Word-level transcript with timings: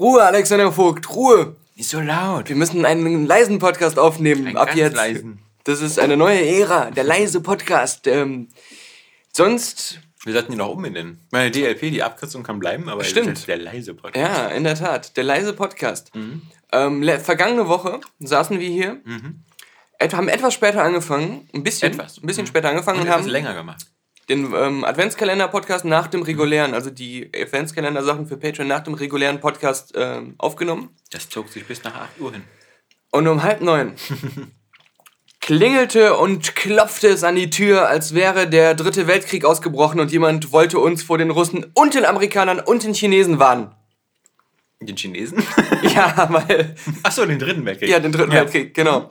Ruhe, 0.00 0.22
Alexander 0.24 0.72
Vogt, 0.72 1.10
Ruhe. 1.14 1.56
Nicht 1.76 1.90
so 1.90 2.00
laut. 2.00 2.48
Wir 2.48 2.56
müssen 2.56 2.86
einen 2.86 3.26
leisen 3.26 3.58
Podcast 3.58 3.98
aufnehmen 3.98 4.46
Einen 4.46 4.56
ab 4.56 4.68
ganz 4.68 4.78
jetzt. 4.78 4.96
leisen. 4.96 5.40
Das 5.64 5.82
ist 5.82 5.98
eine 5.98 6.16
neue 6.16 6.40
Ära, 6.42 6.90
der 6.90 7.04
leise 7.04 7.42
Podcast. 7.42 8.06
Ähm, 8.06 8.48
sonst, 9.30 10.00
Wir 10.24 10.32
sollten 10.32 10.52
ihn 10.52 10.58
noch 10.58 10.70
umbenennen. 10.70 11.20
Meine 11.32 11.50
DLP, 11.50 11.90
die 11.90 12.02
Abkürzung 12.02 12.42
kann 12.42 12.58
bleiben, 12.58 12.88
aber 12.88 13.04
Stimmt. 13.04 13.28
das 13.32 13.38
ist 13.40 13.48
der 13.48 13.58
leise 13.58 13.92
Podcast. 13.92 14.16
ja, 14.26 14.46
in 14.48 14.64
der 14.64 14.74
Tat, 14.74 15.18
der 15.18 15.24
leise 15.24 15.52
Podcast. 15.52 16.14
Mhm. 16.14 16.42
Ähm, 16.72 17.04
vergangene 17.22 17.68
Woche 17.68 18.00
saßen 18.20 18.58
wir 18.58 18.68
hier, 18.70 19.02
et 19.98 20.14
haben 20.14 20.28
etwas 20.30 20.54
später 20.54 20.82
angefangen, 20.82 21.46
ein 21.54 21.62
bisschen, 21.62 21.92
Etwas. 21.92 22.16
ein 22.22 22.26
bisschen 22.26 22.46
später 22.46 22.70
angefangen 22.70 23.00
Und 23.00 23.06
und, 23.08 23.12
haben 23.12 23.26
länger 23.26 23.52
gemacht. 23.52 23.84
Den 24.30 24.54
ähm, 24.54 24.84
Adventskalender-Podcast 24.84 25.84
nach 25.84 26.06
dem 26.06 26.22
regulären, 26.22 26.72
also 26.72 26.88
die 26.88 27.30
Adventskalender-Sachen 27.36 28.26
für 28.26 28.38
Patreon 28.38 28.68
nach 28.68 28.80
dem 28.80 28.94
regulären 28.94 29.40
Podcast 29.40 29.92
ähm, 29.96 30.36
aufgenommen. 30.38 30.90
Das 31.10 31.28
zog 31.28 31.48
sich 31.50 31.66
bis 31.66 31.84
nach 31.84 31.94
8 31.94 32.20
Uhr 32.20 32.32
hin. 32.32 32.44
Und 33.10 33.26
um 33.28 33.42
halb 33.42 33.60
neun 33.60 33.94
klingelte 35.40 36.16
und 36.16 36.54
klopfte 36.54 37.08
es 37.08 37.24
an 37.24 37.34
die 37.34 37.50
Tür, 37.50 37.88
als 37.88 38.14
wäre 38.14 38.48
der 38.48 38.74
dritte 38.74 39.06
Weltkrieg 39.06 39.44
ausgebrochen 39.44 39.98
und 40.00 40.12
jemand 40.12 40.52
wollte 40.52 40.78
uns 40.78 41.02
vor 41.02 41.18
den 41.18 41.30
Russen 41.30 41.66
und 41.74 41.94
den 41.94 42.04
Amerikanern 42.04 42.60
und 42.60 42.84
den 42.84 42.94
Chinesen 42.94 43.38
warnen. 43.38 43.72
Den 44.80 44.96
Chinesen? 44.96 45.42
Ja, 45.82 46.28
weil, 46.30 46.74
Achso, 47.02 47.26
den 47.26 47.38
dritten 47.38 47.64
Weltkrieg. 47.64 47.88
ja, 47.90 47.98
den 48.00 48.12
dritten 48.12 48.32
Ja. 48.32 48.40
Weltkrieg, 48.42 48.74
genau. 48.74 49.10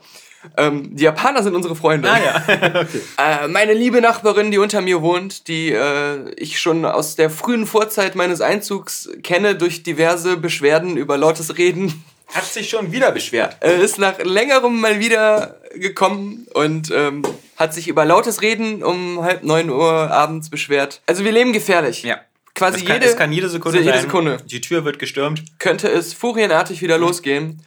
Ähm, 0.56 0.96
die 0.96 1.04
Japaner 1.04 1.42
sind 1.42 1.54
unsere 1.54 1.76
Freunde. 1.76 2.10
Ah 2.10 2.18
ja. 2.18 2.42
okay. 2.80 3.00
Äh, 3.18 3.48
meine 3.48 3.74
liebe 3.74 4.00
Nachbarin, 4.00 4.50
die 4.50 4.58
unter 4.58 4.80
mir 4.80 5.02
wohnt, 5.02 5.48
die 5.48 5.70
äh, 5.70 6.30
ich 6.36 6.58
schon 6.60 6.84
aus 6.84 7.16
der 7.16 7.28
frühen 7.30 7.66
Vorzeit 7.66 8.14
meines 8.14 8.40
Einzugs 8.40 9.10
kenne 9.22 9.54
durch 9.54 9.82
diverse 9.82 10.36
Beschwerden 10.38 10.96
über 10.96 11.18
lautes 11.18 11.58
Reden, 11.58 12.02
Hat 12.28 12.44
sich 12.44 12.70
schon 12.70 12.90
wieder 12.92 13.12
beschwert. 13.12 13.56
äh, 13.60 13.82
ist 13.82 13.98
nach 13.98 14.18
längerem 14.22 14.80
mal 14.80 14.98
wieder 14.98 15.56
gekommen 15.74 16.46
und 16.54 16.90
ähm, 16.90 17.22
hat 17.56 17.74
sich 17.74 17.86
über 17.88 18.04
lautes 18.06 18.40
Reden 18.40 18.82
um 18.82 19.22
halb 19.22 19.42
neun 19.42 19.68
Uhr 19.68 20.10
abends 20.10 20.48
beschwert. 20.48 21.02
Also 21.06 21.24
wir 21.24 21.32
leben 21.32 21.52
gefährlich. 21.52 22.02
Ja. 22.02 22.18
Quasi 22.54 22.78
es, 22.80 22.84
kann, 22.86 22.96
jede, 22.96 23.06
es 23.06 23.16
kann 23.16 23.32
jede 23.32 23.48
Sekunde 23.48 23.78
jede 23.78 23.92
sein. 23.92 24.00
Sekunde 24.02 24.38
Die 24.46 24.60
Tür 24.60 24.84
wird 24.84 24.98
gestürmt. 24.98 25.44
könnte 25.58 25.88
es 25.88 26.14
furienartig 26.14 26.80
wieder 26.82 26.98
losgehen. 26.98 27.62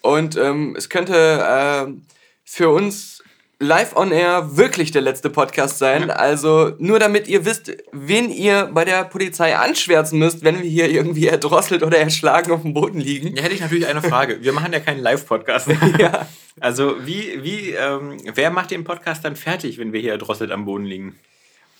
Und 0.00 0.36
ähm, 0.36 0.74
es 0.76 0.88
könnte 0.88 1.44
ähm, 1.48 2.02
für 2.50 2.70
uns 2.70 3.22
live 3.60 3.96
on 3.96 4.12
air 4.12 4.56
wirklich 4.56 4.92
der 4.92 5.02
letzte 5.02 5.30
Podcast 5.30 5.78
sein. 5.78 6.10
Also 6.10 6.72
nur 6.78 6.98
damit 7.00 7.26
ihr 7.28 7.44
wisst, 7.44 7.72
wen 7.92 8.30
ihr 8.30 8.70
bei 8.72 8.84
der 8.84 9.04
Polizei 9.04 9.56
anschwärzen 9.56 10.18
müsst, 10.18 10.44
wenn 10.44 10.62
wir 10.62 10.68
hier 10.70 10.88
irgendwie 10.88 11.26
erdrosselt 11.26 11.82
oder 11.82 11.98
erschlagen 11.98 12.52
auf 12.52 12.62
dem 12.62 12.72
Boden 12.72 13.00
liegen. 13.00 13.36
Ja, 13.36 13.42
hätte 13.42 13.54
ich 13.54 13.60
natürlich 13.60 13.86
eine 13.88 14.00
Frage. 14.00 14.38
Wir 14.42 14.52
machen 14.52 14.72
ja 14.72 14.80
keinen 14.80 15.00
Live-Podcast. 15.00 15.68
Ja. 15.98 16.28
Also, 16.60 16.96
wie, 17.04 17.40
wie, 17.42 17.70
ähm, 17.72 18.16
wer 18.34 18.50
macht 18.50 18.70
den 18.70 18.82
Podcast 18.84 19.24
dann 19.24 19.36
fertig, 19.36 19.78
wenn 19.78 19.92
wir 19.92 20.00
hier 20.00 20.12
erdrosselt 20.12 20.50
am 20.50 20.64
Boden 20.64 20.84
liegen? 20.84 21.16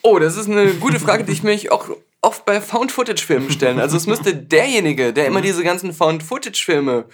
Oh, 0.02 0.18
das 0.18 0.36
ist 0.36 0.48
eine 0.48 0.66
gute 0.74 1.00
Frage, 1.00 1.24
die 1.24 1.32
ich 1.32 1.42
mich 1.42 1.70
auch 1.72 1.88
oft 2.20 2.44
bei 2.44 2.60
Found-Footage-Filmen 2.60 3.50
stellen. 3.50 3.78
Also 3.80 3.96
es 3.96 4.06
müsste 4.06 4.34
derjenige, 4.34 5.12
der 5.12 5.24
Mhm. 5.24 5.30
immer 5.30 5.40
diese 5.42 5.62
ganzen 5.64 5.92
Found-Footage-Filme 5.92 7.06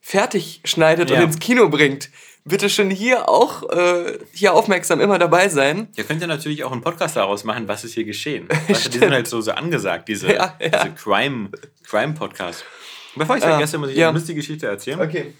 fertig 0.00 0.60
schneidet 0.64 1.10
Ja. 1.10 1.18
und 1.18 1.24
ins 1.24 1.38
Kino 1.38 1.68
bringt, 1.68 2.10
bitte 2.48 2.68
schon 2.68 2.90
hier 2.90 3.28
auch 3.28 3.62
äh, 3.70 4.18
hier 4.32 4.54
aufmerksam 4.54 5.00
immer 5.00 5.18
dabei 5.18 5.48
sein. 5.48 5.88
Ihr 5.96 6.04
könnt 6.04 6.20
ja 6.20 6.26
natürlich 6.26 6.64
auch 6.64 6.72
einen 6.72 6.80
Podcast 6.80 7.16
daraus 7.16 7.44
machen, 7.44 7.68
was 7.68 7.84
ist 7.84 7.94
hier 7.94 8.04
geschehen. 8.04 8.48
Weißt 8.68 8.92
die 8.92 8.98
sind 8.98 9.10
halt 9.12 9.28
so, 9.28 9.40
so 9.40 9.52
angesagt, 9.52 10.08
diese, 10.08 10.32
Ja, 10.32 10.56
ja. 10.60 10.68
diese 10.84 10.94
Crime, 10.94 11.50
Crime-Podcasts. 11.84 12.64
Bevor 13.14 13.36
ich 13.36 13.44
Ah, 13.44 13.50
vergesse, 13.50 13.78
muss 13.78 13.90
ich 13.90 13.96
ja. 13.96 14.08
eine 14.08 14.18
lustige 14.18 14.40
Geschichte 14.40 14.66
erzählen. 14.66 15.00
Okay. 15.00 15.32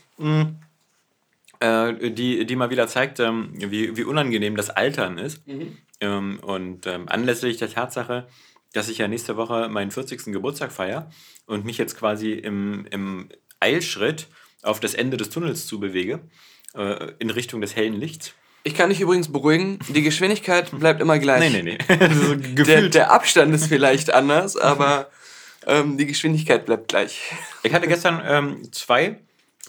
äh, 1.60 2.10
die, 2.10 2.44
die 2.46 2.56
mal 2.56 2.70
wieder 2.70 2.86
zeigt, 2.88 3.20
ähm, 3.20 3.50
wie, 3.54 3.96
wie 3.96 4.04
unangenehm 4.04 4.56
das 4.56 4.70
Altern 4.70 5.18
ist. 5.18 5.42
Ähm, 6.00 6.38
und 6.42 6.86
ähm, 6.86 7.08
anlässlich 7.08 7.56
der 7.56 7.70
Tatsache, 7.70 8.28
dass 8.72 8.88
ich 8.88 8.98
ja 8.98 9.08
nächste 9.08 9.36
Woche 9.36 9.68
meinen 9.68 9.90
40. 9.90 10.24
Geburtstag 10.32 10.72
feiere 10.72 11.10
und 11.46 11.64
mich 11.64 11.78
jetzt 11.78 11.96
quasi 11.98 12.32
im, 12.32 12.86
im 12.90 13.28
Eilschritt 13.60 14.28
auf 14.62 14.80
das 14.80 14.94
Ende 14.94 15.16
des 15.16 15.30
Tunnels 15.30 15.66
zubewege, 15.66 16.20
äh, 16.78 17.12
in 17.18 17.30
Richtung 17.30 17.60
des 17.60 17.76
hellen 17.76 17.94
Lichts. 18.00 18.32
Ich 18.64 18.74
kann 18.74 18.90
dich 18.90 19.00
übrigens 19.00 19.30
beruhigen, 19.32 19.78
die 19.88 20.02
Geschwindigkeit 20.02 20.70
bleibt 20.78 21.00
immer 21.00 21.18
gleich. 21.18 21.52
Nee, 21.52 21.62
nee, 21.62 21.78
nee. 21.88 21.96
Das 21.98 22.12
ist 22.12 22.22
so 22.26 22.34
Der, 22.64 22.88
der 22.88 23.10
Abstand 23.12 23.54
ist 23.54 23.66
vielleicht 23.66 24.12
anders, 24.12 24.56
aber 24.56 25.08
ähm, 25.66 25.96
die 25.98 26.06
Geschwindigkeit 26.06 26.66
bleibt 26.66 26.88
gleich. 26.88 27.20
Ich 27.62 27.72
hatte 27.74 27.88
gestern 27.88 28.22
ähm, 28.26 28.72
zwei 28.72 29.18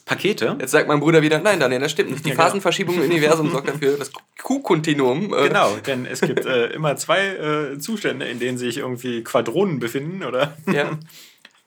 Pakete. 0.05 0.57
Jetzt 0.59 0.71
sagt 0.71 0.87
mein 0.87 0.99
Bruder 0.99 1.21
wieder, 1.21 1.39
nein, 1.39 1.59
Daniel, 1.59 1.81
das 1.81 1.91
stimmt 1.91 2.09
nicht. 2.09 2.25
Die 2.25 2.29
Ja, 2.29 2.35
genau. 2.35 2.45
Phasenverschiebung 2.47 2.95
im 2.95 3.01
Universum 3.03 3.51
sorgt 3.51 3.69
dafür, 3.69 3.95
das 3.95 4.11
Q-Kontinuum. 4.41 5.33
Äh, 5.33 5.47
Genau, 5.49 5.75
denn 5.85 6.07
es 6.07 6.21
gibt 6.21 6.45
äh, 6.45 6.67
immer 6.67 6.95
zwei 6.95 7.27
äh, 7.27 7.79
Zustände, 7.79 8.25
in 8.27 8.39
denen 8.39 8.57
sich 8.57 8.77
irgendwie 8.77 9.23
Quadronen 9.23 9.79
befinden 9.79 10.23
oder 10.23 10.57
Ja. 10.71 10.91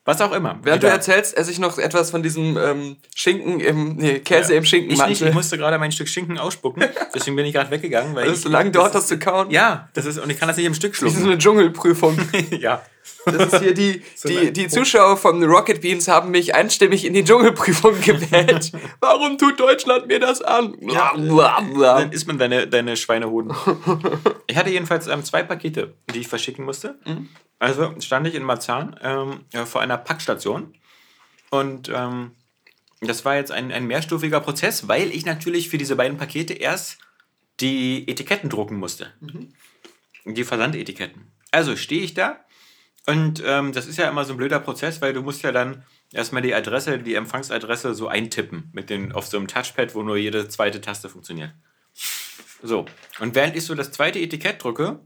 was 0.04 0.20
auch 0.20 0.32
immer. 0.32 0.58
Während 0.62 0.82
du 0.82 0.88
erzählst, 0.88 1.36
esse 1.36 1.50
ich 1.52 1.58
noch 1.60 1.78
etwas 1.78 2.10
von 2.10 2.22
diesem 2.22 2.56
ähm, 2.56 2.96
Schinken 3.14 3.60
im, 3.60 3.96
nee, 3.96 4.18
Käse 4.18 4.52
Ja. 4.52 4.58
im 4.58 4.64
Ich, 4.64 4.72
nicht, 4.72 5.22
ich 5.22 5.32
musste 5.34 5.56
gerade 5.56 5.78
mein 5.78 5.92
Stück 5.92 6.08
Schinken 6.08 6.38
ausspucken, 6.38 6.82
deswegen 7.14 7.36
bin 7.36 7.46
ich 7.46 7.54
gerade 7.54 7.70
weggegangen. 7.70 8.14
Weil 8.14 8.26
Weil 8.26 8.32
ich, 8.34 8.40
so 8.40 8.48
lange 8.48 8.70
dauert, 8.72 8.94
das 8.94 9.06
zu 9.06 9.18
kauen. 9.18 9.50
Ja, 9.50 9.88
das 9.94 10.06
ist, 10.06 10.18
und 10.18 10.28
ich 10.30 10.38
kann 10.38 10.48
das 10.48 10.56
nicht 10.56 10.66
im 10.66 10.74
Stück 10.74 10.92
Das 10.92 11.02
ist 11.02 11.12
schlucken. 11.12 11.28
eine 11.30 11.38
Dschungelprüfung. 11.38 12.18
ja. 12.50 12.82
Das 13.24 13.52
ist 13.52 13.60
hier 13.62 13.74
die, 13.74 14.02
die, 14.24 14.52
die 14.52 14.66
Zuschauer 14.68 15.16
von 15.16 15.42
Rocket 15.44 15.80
Beans 15.80 16.08
haben 16.08 16.32
mich 16.32 16.54
einstimmig 16.56 17.04
in 17.04 17.14
die 17.14 17.22
Dschungelprüfung 17.24 18.00
gewählt. 18.00 18.72
Warum 19.00 19.38
tut 19.38 19.60
Deutschland 19.60 20.08
mir 20.08 20.18
das 20.18 20.42
an? 20.42 20.74
Ja. 20.80 21.12
Bla. 21.16 21.60
Dann 22.00 22.10
isst 22.10 22.26
man 22.26 22.38
deine, 22.38 22.66
deine 22.66 22.96
Schweinehoden. 22.96 23.52
ich 24.48 24.56
hatte 24.56 24.70
jedenfalls 24.70 25.06
ähm, 25.06 25.22
zwei 25.24 25.44
Pakete, 25.44 25.94
die 26.12 26.20
ich 26.20 26.28
verschicken 26.28 26.64
musste. 26.64 26.98
Also 27.62 27.94
stand 28.00 28.26
ich 28.26 28.34
in 28.34 28.42
Marzahn 28.42 28.98
ähm, 29.02 29.44
ja, 29.52 29.66
vor 29.66 29.82
einer 29.82 29.96
Packstation. 29.96 30.74
Und 31.48 31.88
ähm, 31.94 32.32
das 33.00 33.24
war 33.24 33.36
jetzt 33.36 33.52
ein, 33.52 33.70
ein 33.70 33.86
mehrstufiger 33.86 34.40
Prozess, 34.40 34.88
weil 34.88 35.12
ich 35.12 35.24
natürlich 35.26 35.68
für 35.68 35.78
diese 35.78 35.94
beiden 35.94 36.18
Pakete 36.18 36.54
erst 36.54 36.98
die 37.60 38.08
Etiketten 38.08 38.50
drucken 38.50 38.78
musste. 38.78 39.12
Die 40.24 40.42
Versandetiketten. 40.42 41.30
Also 41.52 41.76
stehe 41.76 42.02
ich 42.02 42.14
da 42.14 42.40
und 43.06 43.40
ähm, 43.46 43.72
das 43.72 43.86
ist 43.86 43.96
ja 43.96 44.08
immer 44.08 44.24
so 44.24 44.34
ein 44.34 44.38
blöder 44.38 44.58
Prozess, 44.58 45.00
weil 45.00 45.12
du 45.12 45.22
musst 45.22 45.42
ja 45.42 45.52
dann 45.52 45.84
erstmal 46.10 46.42
die 46.42 46.56
Adresse, 46.56 46.98
die 46.98 47.14
Empfangsadresse 47.14 47.94
so 47.94 48.08
eintippen 48.08 48.70
mit 48.72 48.90
den, 48.90 49.12
auf 49.12 49.28
so 49.28 49.36
einem 49.36 49.46
Touchpad, 49.46 49.94
wo 49.94 50.02
nur 50.02 50.16
jede 50.16 50.48
zweite 50.48 50.80
Taste 50.80 51.08
funktioniert. 51.08 51.52
So, 52.60 52.86
und 53.20 53.36
während 53.36 53.54
ich 53.54 53.64
so 53.64 53.76
das 53.76 53.92
zweite 53.92 54.18
Etikett 54.18 54.64
drücke, 54.64 54.98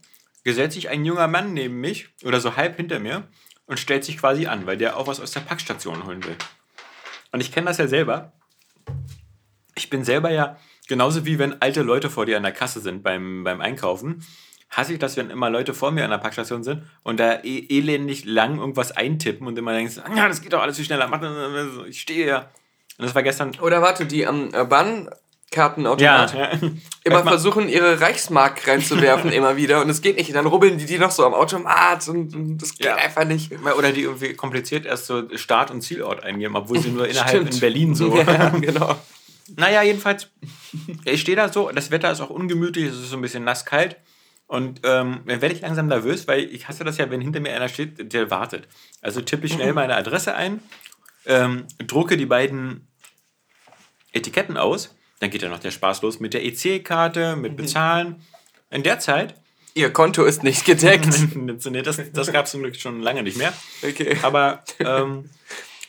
gesellt 0.47 0.73
sich 0.73 0.89
ein 0.89 1.05
junger 1.05 1.27
Mann 1.27 1.55
neben 1.55 1.81
mich 1.81 2.09
oder 2.23 2.41
so 2.41 2.55
halb 2.55 2.77
hinter 2.77 3.01
mir 3.01 3.27
und 3.67 3.81
stellt 3.81 4.05
sich 4.05 4.17
quasi 4.17 4.47
an, 4.47 4.65
weil 4.65 4.77
der 4.77 4.97
auch 4.97 5.09
was 5.09 5.19
aus 5.19 5.33
der 5.33 5.41
Packstation 5.41 6.07
holen 6.07 6.25
will. 6.25 6.37
Und 7.33 7.41
ich 7.41 7.51
kenne 7.51 7.67
das 7.67 7.79
ja 7.79 7.89
selber. 7.89 8.33
Ich 9.75 9.91
bin 9.91 10.05
selber 10.05 10.31
ja 10.31 10.57
genauso 10.87 11.27
wie 11.27 11.41
wenn 11.41 11.61
alte 11.61 11.83
Leute 11.83 12.11
vor 12.11 12.27
dir 12.27 12.37
an 12.37 12.45
der 12.45 12.53
Kasse 12.53 12.79
sind 12.79 13.03
beim, 13.03 13.43
beim 13.43 13.61
Einkaufen. 13.61 14.25
Hasse 14.71 14.93
ich 14.93 15.01
das, 15.01 15.17
wenn 15.17 15.31
immer 15.31 15.51
Leute 15.51 15.75
vor 15.75 15.91
mir 15.91 16.05
an 16.05 16.11
der 16.11 16.19
Packstation 16.19 16.63
sind 16.63 16.85
und 17.03 17.19
da 17.19 17.41
e 17.43 17.67
elendig 17.69 18.25
lang 18.25 18.61
irgendwas 18.61 18.93
eintippen 18.93 19.49
und 19.49 19.59
immer 19.59 19.73
denkst, 19.73 19.99
"Ah, 19.99 20.15
ja, 20.15 20.29
das 20.29 20.43
geht 20.43 20.53
doch 20.53 20.63
alles 20.63 20.77
viel 20.77 20.85
schneller. 20.85 21.11
Ich 21.89 22.01
stehe 22.01 22.25
ja. 22.25 22.39
Und 22.99 23.05
das 23.05 23.17
war 23.17 23.25
gestern. 23.25 23.59
Oder 23.61 23.83
warte, 23.83 24.07
die 24.07 24.25
am 24.25 24.55
äh, 24.55 24.71
Bahnkartenautomat 25.51 26.35
ja. 26.35 26.51
immer 27.05 27.23
versuchen, 27.23 27.69
ihre 27.69 28.01
Reichsmark 28.01 28.67
reinzuwerfen, 28.67 29.33
immer 29.33 29.57
wieder. 29.57 29.81
Und 29.81 29.89
es 29.91 30.03
geht 30.03 30.17
nicht. 30.17 30.35
Dann 30.35 30.47
rubbeln 30.47 30.79
die 30.79 30.87
die 30.87 30.99
noch 30.99 31.11
so 31.11 31.25
am 31.25 31.35
Automat 31.35 32.09
und, 32.09 32.35
und 32.35 32.59
das 32.59 32.75
geht 32.75 32.87
Ja. 32.87 32.97
einfach 32.97 33.25
nicht. 33.25 33.53
Oder 33.77 33.93
die 33.93 34.03
irgendwie 34.03 34.35
kompliziert 34.35 34.87
erst 34.87 35.07
so 35.07 35.25
Start- 35.37 35.71
und 35.71 35.83
Zielort 35.83 36.23
eingeben, 36.23 36.57
obwohl 36.57 36.79
sie 36.79 36.91
nur 36.91 37.07
innerhalb 37.09 37.31
Stimmt. 37.31 37.55
in 37.55 37.61
Berlin 37.61 37.95
so. 37.95 38.17
Ja, 38.17 38.51
genau. 38.51 38.97
Naja, 39.55 39.81
jedenfalls, 39.83 40.29
ich 41.05 41.21
stehe 41.21 41.37
da 41.37 41.49
so, 41.49 41.71
das 41.71 41.93
Wetter 41.93 42.11
ist 42.11 42.21
auch 42.21 42.31
ungemütlich, 42.31 42.87
es 42.87 42.97
ist 42.99 43.11
so 43.11 43.17
ein 43.17 43.23
bisschen 43.23 43.45
nass-kalt. 43.45 43.95
Und 44.49 44.81
ähm, 44.83 45.21
dann 45.25 45.41
werde 45.41 45.55
ich 45.55 45.61
langsam 45.61 45.87
nervös, 45.87 46.27
weil 46.27 46.53
ich 46.53 46.67
hasse 46.67 46.83
das 46.83 46.97
ja, 46.99 47.09
wenn 47.11 47.21
hinter 47.21 47.39
mir 47.39 47.55
einer 47.55 47.69
steht, 47.69 48.13
der 48.13 48.29
wartet. 48.33 48.67
Also 49.03 49.21
tippe 49.21 49.47
ich 49.47 49.53
schnell 49.53 49.73
meine 49.73 49.95
Adresse 49.95 50.35
ein, 50.35 50.61
ähm, 51.27 51.69
drucke 51.79 52.17
die 52.17 52.27
beiden 52.27 52.89
Etiketten 54.13 54.57
aus, 54.57 54.96
dann 55.21 55.31
geht 55.31 55.43
ja 55.43 55.49
noch 55.49 55.61
der 55.61 55.71
Spaß 55.71 56.03
los 56.03 56.21
mit 56.21 56.35
der 56.35 56.45
EC-Karte, 56.45 57.37
mit 57.37 57.57
Bezahlen. 57.57 58.23
In 58.71 58.83
der 58.83 58.99
Zeit, 58.99 59.35
Ihr 59.77 59.93
Konto 59.93 60.25
ist 60.25 60.43
nicht 60.43 60.65
gedeckt. 60.65 61.07
das, 61.85 62.01
das 62.13 62.33
gab 62.33 62.47
es 62.47 62.51
zum 62.51 62.63
Glück 62.63 62.77
schon 62.77 63.03
lange 63.03 63.23
nicht 63.23 63.37
mehr, 63.37 63.53
Okay. 63.83 64.17
aber 64.23 64.65
ähm, 64.81 65.29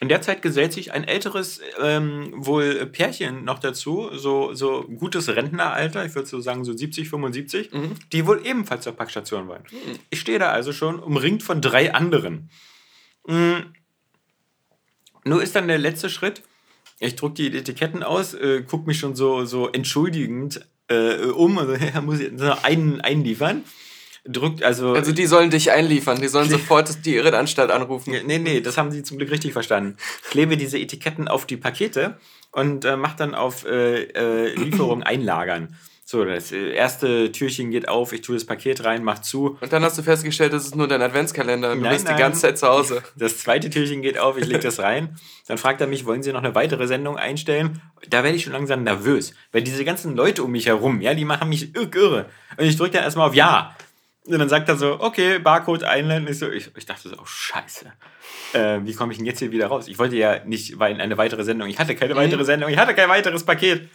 in 0.02 0.10
der 0.10 0.22
Zeit 0.22 0.42
gesellt 0.42 0.74
sich 0.74 0.92
ein 0.92 1.06
älteres 1.06 1.62
ähm, 1.82 2.34
wohl 2.36 2.86
Pärchen 2.88 3.46
noch 3.46 3.60
dazu, 3.60 4.10
so, 4.14 4.54
so 4.54 4.84
gutes 4.84 5.30
Rentneralter, 5.30 6.06
ich 6.06 6.14
würde 6.16 6.28
so 6.28 6.42
sagen 6.42 6.66
so 6.66 6.76
70, 6.76 7.10
75, 7.10 7.70
die 8.12 8.28
wohl 8.28 8.46
ebenfalls 8.46 8.84
zur 8.84 8.94
Packstation 8.94 9.48
wollen. 9.48 9.64
Ich 10.10 10.20
stehe 10.20 10.38
da 10.38 10.52
also 10.52 10.74
schon 10.74 11.00
umringt 11.00 11.42
von 11.42 11.62
drei 11.62 11.94
anderen. 11.94 12.50
Mm. 13.26 13.74
Nur 15.24 15.42
ist 15.42 15.56
dann 15.56 15.68
der 15.68 15.78
letzte 15.78 16.10
Schritt. 16.10 16.44
Ich 17.00 17.16
druck 17.16 17.36
die 17.36 17.56
Etiketten 17.56 18.04
aus, 18.04 18.34
äh, 18.34 18.64
guck 18.68 18.88
mich 18.88 19.00
schon 19.00 19.16
so, 19.16 19.46
so 19.46 19.70
entschuldigend 19.70 20.62
äh, 20.88 21.26
um, 21.26 21.58
also 21.58 21.74
ja, 21.94 22.02
muss 22.02 22.20
ich 22.20 22.32
so 22.36 22.52
einen 22.64 23.02
einliefern. 23.02 23.64
Drückt 24.26 24.62
also. 24.62 24.92
Also 24.92 25.14
die 25.14 25.26
sollen 25.26 25.50
dich 25.50 25.72
einliefern, 25.72 26.20
die 26.20 26.28
sollen 26.28 26.50
sofort 26.50 27.06
die 27.06 27.16
Irrenanstalt 27.16 27.72
anrufen. 27.72 28.14
Nee, 28.26 28.40
nee, 28.40 28.60
das 28.60 28.78
haben 28.78 28.92
sie 28.92 29.02
zum 29.02 29.18
Glück 29.18 29.32
richtig 29.32 29.54
verstanden. 29.54 29.96
Klebe 30.30 30.58
diese 30.58 30.78
Etiketten 30.78 31.30
auf 31.30 31.46
die 31.46 31.56
Pakete 31.56 32.18
und 32.52 32.84
äh, 32.84 32.98
mach 32.98 33.16
dann 33.16 33.36
auf 33.36 33.66
äh, 33.66 34.04
äh, 34.04 34.54
Lieferung 34.56 35.02
einlagern. 35.04 35.78
So, 36.10 36.24
das 36.24 36.54
äh, 36.54 36.70
erste 36.72 37.34
Türchen 37.34 37.70
geht 37.70 37.90
auf, 37.90 38.14
ich 38.14 38.22
tue 38.22 38.36
das 38.38 38.46
Paket 38.46 38.86
rein, 38.86 39.04
mach 39.04 39.20
zu. 39.20 39.58
Und 39.60 39.74
dann 39.74 39.84
hast 39.84 39.98
du 39.98 40.04
festgestellt, 40.04 40.54
das 40.54 40.64
ist 40.64 40.74
nur 40.74 40.88
dein 40.88 41.02
Adventskalender 41.02 41.74
und 41.74 41.80
du 41.80 41.84
Nein, 41.84 41.92
bist 41.96 42.06
nein. 42.06 42.16
die 42.16 42.22
ganze 42.22 42.40
Zeit 42.40 42.58
zu 42.58 42.66
Hause. 42.66 43.04
Das 43.18 43.40
zweite 43.40 43.70
Türchen 43.70 44.02
geht 44.02 44.18
auf, 44.18 44.38
ich 44.38 44.46
lege 44.46 44.60
das 44.60 44.80
rein. 44.80 45.18
Dann 45.50 45.58
fragt 45.58 45.82
er 45.82 45.88
mich, 45.88 46.06
wollen 46.06 46.24
Sie 46.24 46.32
noch 46.32 46.42
eine 46.42 46.56
weitere 46.56 46.88
Sendung 46.88 47.18
einstellen? 47.18 47.82
Da 48.10 48.24
werde 48.24 48.38
ich 48.38 48.46
schon 48.46 48.54
langsam 48.54 48.84
nervös, 48.84 49.34
weil 49.52 49.64
diese 49.64 49.84
ganzen 49.84 50.16
Leute 50.16 50.44
um 50.46 50.52
mich 50.54 50.68
herum, 50.68 51.02
ja, 51.02 51.14
die 51.14 51.26
machen 51.26 51.50
mich 51.50 51.72
irr- 51.74 51.94
irre. 51.94 52.28
Und 52.56 52.64
ich 52.66 52.78
drücke 52.78 52.92
dann 52.94 53.04
erstmal 53.04 53.28
auf 53.28 53.36
Ja. 53.36 53.76
Und 54.28 54.40
dann 54.40 54.48
sagt 54.48 54.70
er 54.70 54.78
so, 54.78 55.02
okay, 55.02 55.40
Barcode 55.40 55.84
einblenden. 55.84 56.32
Ich, 56.32 56.40
so, 56.40 56.50
ich, 56.50 56.70
ich 56.78 56.86
dachte 56.86 57.10
so, 57.10 57.16
oh 57.18 57.26
scheiße. 57.26 57.86
Äh, 58.54 58.80
wie 58.84 58.94
komme 58.94 59.12
ich 59.12 59.18
denn 59.18 59.26
jetzt 59.26 59.40
hier 59.40 59.52
wieder 59.52 59.68
raus? 59.68 59.90
Ich 59.90 60.00
wollte 60.00 60.16
ja 60.16 60.42
nicht 60.46 60.80
weil 60.80 61.00
eine 61.02 61.18
weitere 61.18 61.44
Sendung. 61.44 61.68
Ich 61.68 61.80
hatte 61.80 61.96
keine 61.96 62.16
weitere 62.16 62.46
Sendung. 62.46 62.70
Ich 62.70 62.78
hatte 62.78 62.94
kein 62.96 63.10
weiteres 63.10 63.44
Paket. 63.46 63.90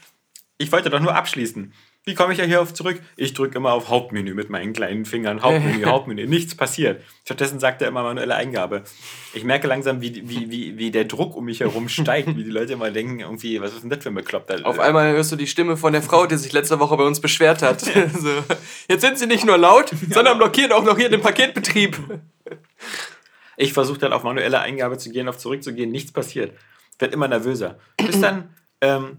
Ich 0.59 0.71
wollte 0.71 0.91
doch 0.91 1.01
nur 1.01 1.15
abschließen. 1.15 1.73
Wie 2.05 2.17
komme 2.17 2.33
ich 2.33 2.41
ja 2.41 2.45
hier 2.45 2.61
auf 2.61 2.75
zurück? 2.75 3.01
Ich 3.17 3.33
drücke 3.33 3.57
immer 3.57 3.73
auf 3.73 3.89
Hauptmenü 3.89 4.35
mit 4.35 4.51
meinen 4.51 4.73
kleinen 4.73 5.05
Fingern. 5.05 5.41
Hauptmenü, 5.41 5.85
Hauptmenü. 5.87 6.27
Nichts 6.27 6.57
passiert. 6.57 7.01
Stattdessen 7.25 7.61
sagt 7.61 7.81
er 7.81 7.87
immer 7.87 8.03
manuelle 8.03 8.35
Eingabe. 8.35 8.83
Ich 9.35 9.45
merke 9.45 9.69
langsam, 9.69 10.01
wie, 10.01 10.29
wie, 10.29 10.51
wie, 10.51 10.79
wie 10.79 10.91
der 10.91 11.05
Druck 11.05 11.37
um 11.37 11.45
mich 11.45 11.61
herum 11.61 11.89
steigt. 11.89 12.37
Wie 12.37 12.43
die 12.43 12.51
Leute 12.51 12.73
immer 12.73 12.91
denken, 12.91 13.21
irgendwie, 13.21 13.61
was 13.61 13.73
ist 13.73 13.83
denn 13.83 13.91
das 13.91 14.03
für 14.03 14.09
ein 14.09 14.17
Bekloppter? 14.17 14.59
Auf 14.65 14.81
einmal 14.81 15.13
hörst 15.13 15.31
du 15.31 15.37
die 15.37 15.47
Stimme 15.47 15.77
von 15.77 15.93
der 15.93 16.03
Frau, 16.03 16.27
die 16.27 16.37
sich 16.37 16.53
letzte 16.53 16.81
Woche 16.81 16.97
bei 16.97 17.05
uns 17.05 17.21
beschwert 17.21 17.63
hat. 17.63 17.81
so. 17.83 18.31
Jetzt 18.89 19.03
sind 19.03 19.17
sie 19.19 19.27
nicht 19.29 19.47
nur 19.47 19.57
laut, 19.57 19.93
sondern 20.11 20.39
blockieren 20.39 20.73
auch 20.73 20.85
noch 20.85 20.99
hier 20.99 21.09
den 21.09 21.21
Paketbetrieb. 21.21 21.97
Ich 23.57 23.73
versuche 23.73 23.99
dann 23.99 24.13
auf 24.13 24.25
manuelle 24.25 24.59
Eingabe 24.59 24.99
zu 24.99 25.11
gehen, 25.11 25.29
auf 25.29 25.39
zurückzugehen, 25.39 25.93
nichts 25.93 26.11
passiert. 26.11 26.53
Werd 26.99 27.15
immer 27.15 27.29
nervöser. 27.29 27.79
Bis 27.97 28.21
dann 28.21 28.49
ähm, 28.81 29.19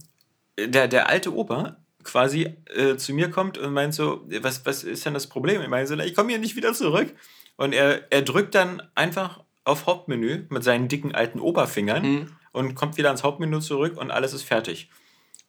der, 0.60 0.88
der 0.88 1.10
alte 1.10 1.34
Opa 1.34 1.78
quasi 2.04 2.56
äh, 2.76 2.98
zu 2.98 3.14
mir 3.14 3.30
kommt 3.30 3.58
und 3.58 3.74
meint 3.74 3.94
so, 3.94 4.28
was, 4.42 4.66
was 4.66 4.84
ist 4.84 5.06
denn 5.06 5.14
das 5.14 5.28
Problem? 5.28 5.62
Ich 5.62 5.70
meine 5.70 5.88
so, 5.88 5.98
ich 5.98 6.16
komme 6.16 6.30
hier 6.30 6.40
nicht 6.40 6.56
wieder 6.56 6.74
zurück. 6.74 7.14
Und 7.56 7.74
er, 7.74 8.12
er 8.12 8.22
drückt 8.24 8.56
dann 8.56 8.82
einfach 8.96 9.44
auf 9.64 9.86
Hauptmenü 9.86 10.46
mit 10.50 10.64
seinen 10.64 10.88
dicken 10.88 11.16
alten 11.16 11.40
Oberfingern 11.40 12.36
und 12.52 12.76
kommt 12.76 12.98
wieder 12.98 13.10
ans 13.10 13.24
Hauptmenü 13.24 13.60
zurück 13.60 13.98
und 13.98 14.12
alles 14.12 14.34
ist 14.34 14.44
fertig. 14.44 14.90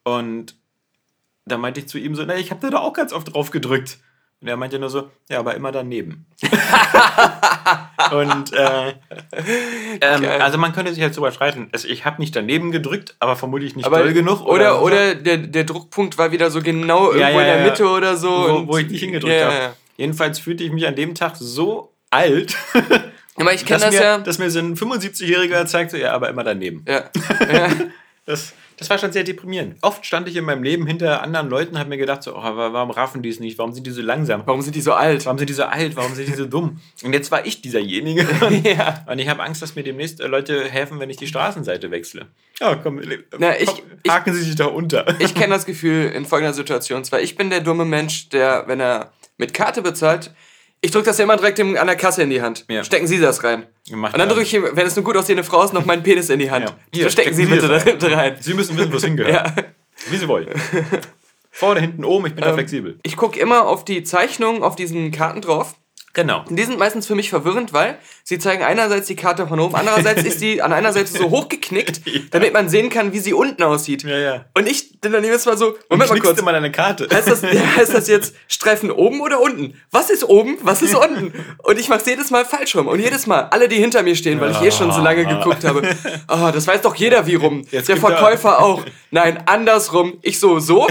Und 0.04 0.56
da 1.44 1.58
meinte 1.58 1.80
ich 1.80 1.88
zu 1.88 1.98
ihm 1.98 2.14
so, 2.14 2.24
na, 2.24 2.36
ich 2.36 2.50
habe 2.50 2.60
da 2.60 2.70
doch 2.70 2.82
auch 2.82 2.92
ganz 2.92 3.12
oft 3.12 3.34
drauf 3.34 3.50
gedrückt. 3.50 3.98
Und 4.44 4.50
er 4.50 4.58
meinte 4.58 4.78
nur 4.78 4.90
so, 4.90 5.10
ja, 5.30 5.38
aber 5.38 5.54
immer 5.54 5.72
daneben. 5.72 6.26
und 8.12 8.52
äh, 8.52 8.92
ähm, 10.02 10.24
also 10.38 10.58
man 10.58 10.74
könnte 10.74 10.92
sich 10.92 11.02
jetzt 11.02 11.16
drüber 11.16 11.32
streiten. 11.32 11.70
Also 11.72 11.88
ich 11.88 12.04
habe 12.04 12.20
nicht 12.20 12.36
daneben 12.36 12.70
gedrückt, 12.70 13.16
aber 13.20 13.36
vermutlich 13.36 13.74
nicht 13.74 13.86
Aber 13.86 14.00
doll 14.00 14.12
genug. 14.12 14.42
Oder, 14.44 14.74
so. 14.74 14.80
oder 14.80 15.14
der, 15.14 15.38
der 15.38 15.64
Druckpunkt 15.64 16.18
war 16.18 16.30
wieder 16.30 16.50
so 16.50 16.60
genau 16.60 17.06
irgendwo 17.06 17.40
Ja, 17.40 17.52
in 17.52 17.58
der. 17.58 17.64
Mitte 17.70 17.88
oder 17.88 18.18
so. 18.18 18.28
wo, 18.28 18.74
wo 18.74 18.76
ich 18.76 18.90
nicht 18.90 19.00
hingedrückt 19.00 19.42
habe. 19.42 19.72
Jedenfalls 19.96 20.38
fühlte 20.38 20.62
ich 20.62 20.72
mich 20.72 20.86
an 20.86 20.94
dem 20.94 21.14
Tag 21.14 21.36
so 21.36 21.94
alt, 22.10 22.54
Aber 23.36 23.54
ich 23.54 23.64
kenne 23.64 23.80
das 23.80 23.94
mir, 23.94 24.02
ja. 24.02 24.18
dass 24.18 24.38
mir 24.38 24.50
so 24.50 24.58
ein 24.58 24.76
75-Jähriger 24.76 25.64
zeigt, 25.64 25.90
so, 25.90 25.96
ja, 25.96 26.12
aber 26.12 26.28
immer 26.28 26.44
daneben. 26.44 26.84
ja. 26.86 27.04
ja. 27.50 27.68
Das, 28.26 28.52
das 28.76 28.90
war 28.90 28.98
schon 28.98 29.12
sehr 29.12 29.24
deprimierend. 29.24 29.76
Oft 29.82 30.04
stand 30.04 30.28
ich 30.28 30.36
in 30.36 30.44
meinem 30.44 30.62
Leben 30.62 30.86
hinter 30.86 31.22
anderen 31.22 31.48
Leuten 31.48 31.74
und 31.74 31.78
habe 31.78 31.88
mir 31.90 31.96
gedacht, 31.96 32.22
so, 32.22 32.34
oh, 32.36 32.42
wa- 32.42 32.72
warum 32.72 32.90
raffen 32.90 33.22
die 33.22 33.28
es 33.28 33.40
nicht? 33.40 33.58
Warum 33.58 33.72
sind 33.72 33.86
die 33.86 33.90
so 33.90 34.02
langsam? 34.02 34.42
Warum 34.46 34.62
sind 34.62 34.74
die 34.76 34.80
so 34.80 34.92
alt? 34.92 35.24
Warum 35.26 35.38
sind 35.38 35.48
die 35.50 35.54
so 35.54 35.64
alt? 35.64 35.96
Warum 35.96 36.14
sind 36.14 36.28
die 36.28 36.34
so 36.34 36.46
dumm? 36.46 36.80
Und 37.02 37.12
jetzt 37.12 37.30
war 37.30 37.46
ich 37.46 37.62
dieserjenige. 37.62 38.26
Ja. 38.64 39.04
Und 39.08 39.18
ich 39.18 39.28
habe 39.28 39.42
Angst, 39.42 39.62
dass 39.62 39.74
mir 39.76 39.82
demnächst 39.84 40.20
äh, 40.20 40.26
Leute 40.26 40.64
helfen, 40.68 40.98
wenn 41.00 41.10
ich 41.10 41.16
die 41.16 41.26
Straßenseite 41.26 41.90
wechsle. 41.90 42.26
Ja, 42.60 42.74
komm, 42.76 43.00
Na, 43.38 43.58
ich- 43.58 43.66
komm 43.66 43.84
haken 44.08 44.32
Sie 44.34 44.42
sich 44.42 44.54
da 44.56 44.66
unter. 44.66 45.18
Ich 45.20 45.34
kenne 45.34 45.54
das 45.54 45.66
Gefühl 45.66 46.06
in 46.14 46.24
folgender 46.24 46.54
Situation. 46.54 47.04
Zwar, 47.04 47.20
ich 47.20 47.36
bin 47.36 47.50
der 47.50 47.60
dumme 47.60 47.84
Mensch, 47.84 48.28
der, 48.30 48.64
wenn 48.66 48.80
er 48.80 49.12
mit 49.38 49.54
Karte 49.54 49.82
bezahlt, 49.82 50.32
ich 50.84 50.90
drücke 50.90 51.06
das 51.06 51.16
ja 51.18 51.24
immer 51.24 51.36
direkt 51.36 51.58
an 51.60 51.72
der 51.74 51.96
Kasse 51.96 52.22
in 52.22 52.30
die 52.30 52.42
Hand. 52.42 52.66
Ja. 52.68 52.84
Stecken 52.84 53.06
Sie 53.06 53.18
das 53.18 53.42
rein. 53.42 53.66
Und 53.90 54.18
dann 54.18 54.28
drücke 54.28 54.42
ich, 54.42 54.52
wenn 54.52 54.86
es 54.86 54.96
eine 54.96 55.04
gut 55.04 55.16
aussehende 55.16 55.42
Frau 55.42 55.64
ist, 55.64 55.72
noch 55.72 55.86
meinen 55.86 56.02
Penis 56.02 56.28
in 56.28 56.38
die 56.38 56.50
Hand. 56.50 56.68
Ja. 56.68 56.76
Hier, 56.92 57.04
so 57.04 57.10
stecken 57.10 57.34
Sie 57.34 57.44
stecken 57.46 57.60
Sie 57.60 57.66
bitte 57.66 57.74
es 57.74 57.84
da 57.84 57.90
hinten 57.90 58.12
rein. 58.12 58.36
Sie 58.40 58.52
müssen 58.54 58.76
wissen, 58.76 58.92
wo 58.92 58.96
es 58.96 59.04
hingehört. 59.04 59.32
Ja. 59.32 59.64
Wie 60.10 60.16
Sie 60.16 60.28
wollen. 60.28 60.48
Vorne, 61.50 61.80
hinten, 61.80 62.04
oben, 62.04 62.26
ich 62.26 62.34
bin 62.34 62.42
da 62.42 62.50
Ähm, 62.50 62.54
flexibel. 62.56 62.98
Ich 63.02 63.16
gucke 63.16 63.38
immer 63.40 63.66
auf 63.66 63.84
die 63.84 64.02
Zeichnungen 64.02 64.62
auf 64.62 64.76
diesen 64.76 65.10
Karten 65.10 65.40
drauf. 65.40 65.74
Genau. 66.14 66.44
Und 66.48 66.56
die 66.56 66.62
sind 66.64 66.78
meistens 66.78 67.06
für 67.06 67.14
mich 67.14 67.28
verwirrend, 67.28 67.72
weil 67.72 67.98
sie 68.22 68.38
zeigen 68.38 68.62
einerseits 68.62 69.08
die 69.08 69.16
Karte 69.16 69.46
von 69.46 69.58
oben, 69.60 69.74
andererseits 69.74 70.22
ist 70.22 70.40
die 70.40 70.62
an 70.62 70.72
einer 70.72 70.92
Seite 70.92 71.10
so 71.12 71.28
hochgeknickt, 71.30 72.00
damit 72.30 72.52
man 72.54 72.68
sehen 72.68 72.88
kann, 72.88 73.12
wie 73.12 73.18
sie 73.18 73.34
unten 73.34 73.62
aussieht. 73.64 74.04
Ja, 74.04 74.16
ja. 74.16 74.44
Und 74.54 74.68
ich 74.68 75.00
bin 75.00 75.12
dann 75.12 75.24
jedes 75.24 75.44
Mal 75.44 75.56
so, 75.58 75.76
Moment 75.90 76.10
mal 76.10 76.18
kurz. 76.20 76.38
immer 76.38 76.52
deine 76.52 76.70
Karte. 76.72 77.08
Heißt 77.12 77.28
das, 77.28 77.42
heißt 77.42 77.92
das 77.92 78.06
jetzt 78.08 78.34
Streifen 78.48 78.90
oben 78.90 79.20
oder 79.20 79.40
unten? 79.40 79.74
Was 79.90 80.08
ist 80.08 80.24
oben? 80.24 80.56
Was 80.62 80.82
ist 80.82 80.94
unten? 80.94 81.32
Und 81.58 81.78
ich 81.78 81.88
mach's 81.88 82.06
jedes 82.06 82.30
Mal 82.30 82.44
falsch 82.44 82.76
rum. 82.76 82.86
Und 82.86 83.00
jedes 83.00 83.26
Mal, 83.26 83.48
alle, 83.50 83.68
die 83.68 83.76
hinter 83.76 84.02
mir 84.04 84.14
stehen, 84.14 84.40
weil 84.40 84.52
ich 84.52 84.60
eh 84.62 84.70
schon 84.70 84.92
so 84.92 85.00
lange 85.02 85.26
geguckt 85.26 85.64
habe. 85.64 85.82
Oh, 86.28 86.50
das 86.54 86.66
weiß 86.66 86.80
doch 86.82 86.94
jeder, 86.94 87.26
wie 87.26 87.34
rum. 87.34 87.66
Jetzt 87.70 87.88
Der 87.88 87.96
er- 87.96 88.00
Verkäufer 88.00 88.62
auch. 88.62 88.84
Nein, 89.10 89.42
andersrum. 89.46 90.18
Ich 90.22 90.38
so, 90.38 90.60
so. 90.60 90.86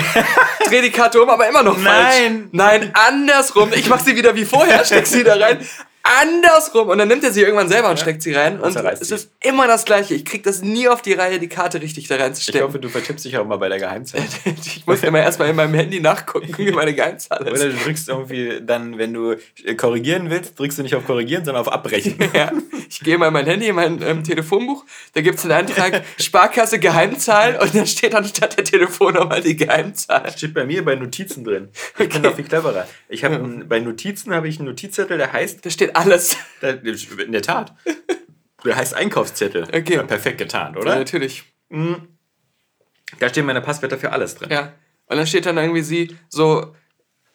Dreh 0.67 0.81
die 0.81 0.91
Karte 0.91 1.21
um, 1.21 1.29
aber 1.29 1.47
immer 1.47 1.63
noch 1.63 1.77
falsch. 1.77 2.15
Nein. 2.19 2.49
Nein, 2.51 2.91
andersrum. 2.93 3.71
Ich 3.73 3.87
mach 3.89 3.99
sie 3.99 4.15
wieder 4.15 4.35
wie 4.35 4.45
vorher, 4.45 4.83
steck 4.85 5.05
sie 5.13 5.23
da 5.23 5.35
rein. 5.35 5.59
Andersrum. 6.03 6.89
Und 6.89 6.97
dann 6.97 7.07
nimmt 7.07 7.23
er 7.23 7.31
sie 7.31 7.41
irgendwann 7.41 7.69
selber 7.69 7.89
und 7.89 7.97
steckt 7.97 8.21
sie 8.21 8.33
rein. 8.33 8.59
Und 8.59 8.73
zerreißt 8.73 9.01
es 9.01 9.09
ist 9.11 9.31
immer 9.39 9.67
das 9.67 9.85
Gleiche. 9.85 10.13
Ich 10.13 10.25
krieg 10.25 10.43
das 10.43 10.61
nie 10.61 10.89
auf 10.89 11.01
die 11.01 11.13
Reihe, 11.13 11.39
die 11.39 11.47
Karte 11.47 11.81
richtig 11.81 12.07
da 12.09 12.15
Ich 12.15 12.21
reinzustecken. 12.21 12.61
hoffe, 12.67 12.79
du 12.79 12.89
vertippst 12.89 13.23
dich 13.23 13.37
auch 13.37 13.45
mal 13.45 13.55
bei 13.57 13.69
der 13.69 13.79
Geheimzahl. 13.79 14.21
Ich 14.65 14.85
muss 14.85 15.01
immer 15.03 15.19
erstmal 15.21 15.49
in 15.49 15.55
meinem 15.55 15.73
Handy 15.73 16.01
nachgucken, 16.01 16.53
wie 16.57 16.71
meine 16.71 16.93
Geheimzahl 16.93 17.41
ist. 17.47 17.51
Oder 17.51 17.71
du 17.71 17.77
drückst 17.77 18.09
irgendwie 18.09 18.59
dann, 18.61 18.97
wenn 18.97 19.13
du 19.13 19.35
äh, 19.63 19.75
korrigieren 19.75 20.29
willst, 20.29 20.59
drückst 20.59 20.79
du 20.79 20.83
nicht 20.83 20.95
auf 20.95 21.05
korrigieren, 21.05 21.45
sondern 21.45 21.61
auf 21.61 21.71
abbrechen. 21.71 22.17
Ja, 22.33 22.51
ich 22.89 22.99
gehe 23.01 23.17
mal 23.17 23.27
in 23.27 23.33
mein 23.33 23.45
Handy, 23.45 23.67
in 23.67 23.75
mein 23.75 24.01
ähm, 24.01 24.23
Telefonbuch, 24.23 24.85
da 25.13 25.21
gibt 25.21 25.37
es 25.37 25.45
einen 25.45 25.53
Eintrag 25.53 26.03
Sparkasse 26.19 26.79
Geheimzahl 26.79 27.57
und 27.61 27.75
da 27.75 27.85
steht 27.85 28.15
anstatt 28.15 28.57
der 28.57 28.63
Telefonnummer 28.63 29.39
die 29.39 29.55
Geheimzahl. 29.55 30.31
Steht 30.35 30.53
bei 30.53 30.65
mir 30.65 30.83
bei 30.83 30.95
Notizen 30.95 31.43
drin. 31.43 31.69
Ich 31.99 32.09
bin 32.09 32.21
noch 32.23 32.35
viel 32.35 32.45
cleverer. 32.45 32.87
Ich 33.07 33.23
habe 33.23 33.37
bei 33.67 33.79
Notizen 33.79 34.33
habe 34.33 34.47
ich 34.47 34.57
einen 34.59 34.67
Notizzettel, 34.67 35.17
der 35.17 35.31
heißt, 35.31 35.63
Da 35.65 35.69
steht 35.69 35.92
alles. 35.95 36.37
in 36.61 37.31
der 37.31 37.41
Tat, 37.41 37.75
der 38.65 38.75
heißt 38.75 38.93
Einkaufszettel. 38.93 39.63
Okay. 39.63 39.95
Ja, 39.95 40.03
perfekt 40.03 40.37
getan, 40.37 40.73
Ja, 40.75 40.81
oder? 40.81 40.95
natürlich. 40.95 41.43
Da 43.19 43.29
stehen 43.29 43.45
meine 43.45 43.61
Passwörter 43.61 43.97
für 43.97 44.11
alles 44.11 44.35
drin. 44.35 44.49
Ja. 44.51 44.73
Und 45.07 45.17
dann 45.17 45.27
steht 45.27 45.45
dann 45.45 45.57
irgendwie 45.57 45.81
sie 45.81 46.15
so 46.29 46.73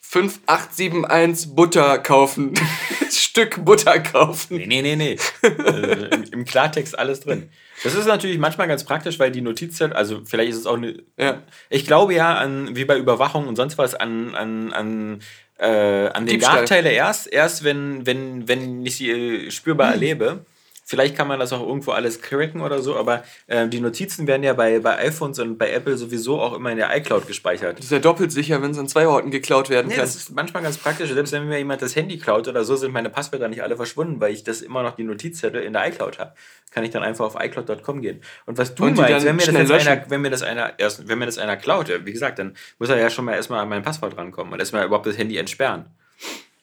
5871 0.00 1.54
Butter 1.54 1.98
kaufen. 1.98 2.54
Stück 3.10 3.64
Butter 3.64 4.00
kaufen. 4.00 4.56
Nee, 4.56 4.66
nee, 4.66 4.82
nee, 4.82 4.96
nee. 4.96 5.18
also, 5.42 6.06
im, 6.06 6.22
Im 6.24 6.44
Klartext 6.44 6.98
alles 6.98 7.20
drin. 7.20 7.50
Das 7.84 7.94
ist 7.94 8.06
natürlich 8.06 8.38
manchmal 8.38 8.66
ganz 8.68 8.84
praktisch, 8.84 9.18
weil 9.18 9.30
die 9.30 9.40
Notizzettel, 9.40 9.96
also 9.96 10.22
vielleicht 10.24 10.50
ist 10.50 10.56
es 10.58 10.66
auch 10.66 10.76
eine. 10.76 11.02
Ja. 11.16 11.42
Ich 11.70 11.86
glaube 11.86 12.14
ja 12.14 12.34
an, 12.34 12.74
wie 12.74 12.84
bei 12.84 12.98
Überwachung 12.98 13.46
und 13.46 13.56
sonst 13.56 13.78
was, 13.78 13.94
an, 13.94 14.34
an, 14.34 14.72
an, 14.72 15.20
äh, 15.58 16.08
an 16.08 16.26
den. 16.26 16.40
Nachteile 16.40 16.90
erst, 16.90 17.26
erst 17.26 17.64
wenn, 17.64 18.06
wenn, 18.06 18.48
wenn 18.48 18.86
ich 18.86 18.96
sie 18.96 19.10
äh, 19.10 19.50
spürbar 19.50 19.92
erlebe. 19.92 20.44
Vielleicht 20.90 21.16
kann 21.18 21.28
man 21.28 21.38
das 21.38 21.52
auch 21.52 21.60
irgendwo 21.60 21.90
alles 21.90 22.22
cracken 22.22 22.62
oder 22.62 22.80
so, 22.80 22.96
aber 22.96 23.22
äh, 23.46 23.68
die 23.68 23.78
Notizen 23.78 24.26
werden 24.26 24.42
ja 24.42 24.54
bei, 24.54 24.78
bei 24.78 24.96
iPhones 25.00 25.38
und 25.38 25.58
bei 25.58 25.70
Apple 25.70 25.98
sowieso 25.98 26.40
auch 26.40 26.54
immer 26.54 26.70
in 26.70 26.78
der 26.78 26.96
iCloud 26.96 27.26
gespeichert. 27.26 27.76
Das 27.78 27.84
ist 27.84 27.90
ja 27.92 27.98
doppelt 27.98 28.32
sicher, 28.32 28.62
wenn 28.62 28.70
es 28.70 28.78
an 28.78 28.88
zwei 28.88 29.06
Orten 29.06 29.30
geklaut 29.30 29.68
werden 29.68 29.88
Nee, 29.88 29.96
kann. 29.96 30.04
das 30.04 30.16
ist 30.16 30.30
manchmal 30.34 30.62
ganz 30.62 30.78
praktisch. 30.78 31.10
Selbst 31.12 31.30
wenn 31.34 31.46
mir 31.46 31.58
jemand 31.58 31.82
das 31.82 31.94
Handy 31.94 32.16
klaut 32.16 32.48
oder 32.48 32.64
so, 32.64 32.74
sind 32.74 32.92
meine 32.92 33.10
Passwörter 33.10 33.48
nicht 33.48 33.62
alle 33.62 33.76
verschwunden, 33.76 34.18
weil 34.22 34.32
ich 34.32 34.44
das 34.44 34.62
immer 34.62 34.82
noch 34.82 34.96
die 34.96 35.04
Notizzettel 35.04 35.62
in 35.62 35.74
der 35.74 35.86
iCloud 35.88 36.18
habe. 36.18 36.32
Kann 36.70 36.84
ich 36.84 36.90
dann 36.90 37.02
einfach 37.02 37.26
auf 37.26 37.36
iCloud.com 37.38 38.00
gehen. 38.00 38.22
Und 38.46 38.56
was 38.56 38.74
du 38.74 38.84
Und 38.84 38.96
meinst, 38.96 39.26
wenn 39.26 39.36
mir, 39.36 39.44
das 39.44 39.54
jetzt 39.54 39.68
löschen. 39.68 39.88
einer, 39.88 40.04
wenn 40.08 40.22
mir 40.22 40.30
das 40.30 40.40
einer 40.42 40.78
erst, 40.78 41.06
wenn 41.06 41.18
mir 41.18 41.26
das 41.26 41.36
einer 41.36 41.58
klaut, 41.58 41.92
wie 42.06 42.12
gesagt, 42.12 42.38
dann 42.38 42.54
muss 42.78 42.88
er 42.88 42.96
ja 42.98 43.10
schon 43.10 43.26
mal 43.26 43.34
erstmal 43.34 43.60
an 43.60 43.68
mein 43.68 43.82
Passwort 43.82 44.16
rankommen 44.16 44.54
und 44.54 44.58
erstmal 44.58 44.86
überhaupt 44.86 45.04
das 45.06 45.18
Handy 45.18 45.36
entsperren. 45.36 45.84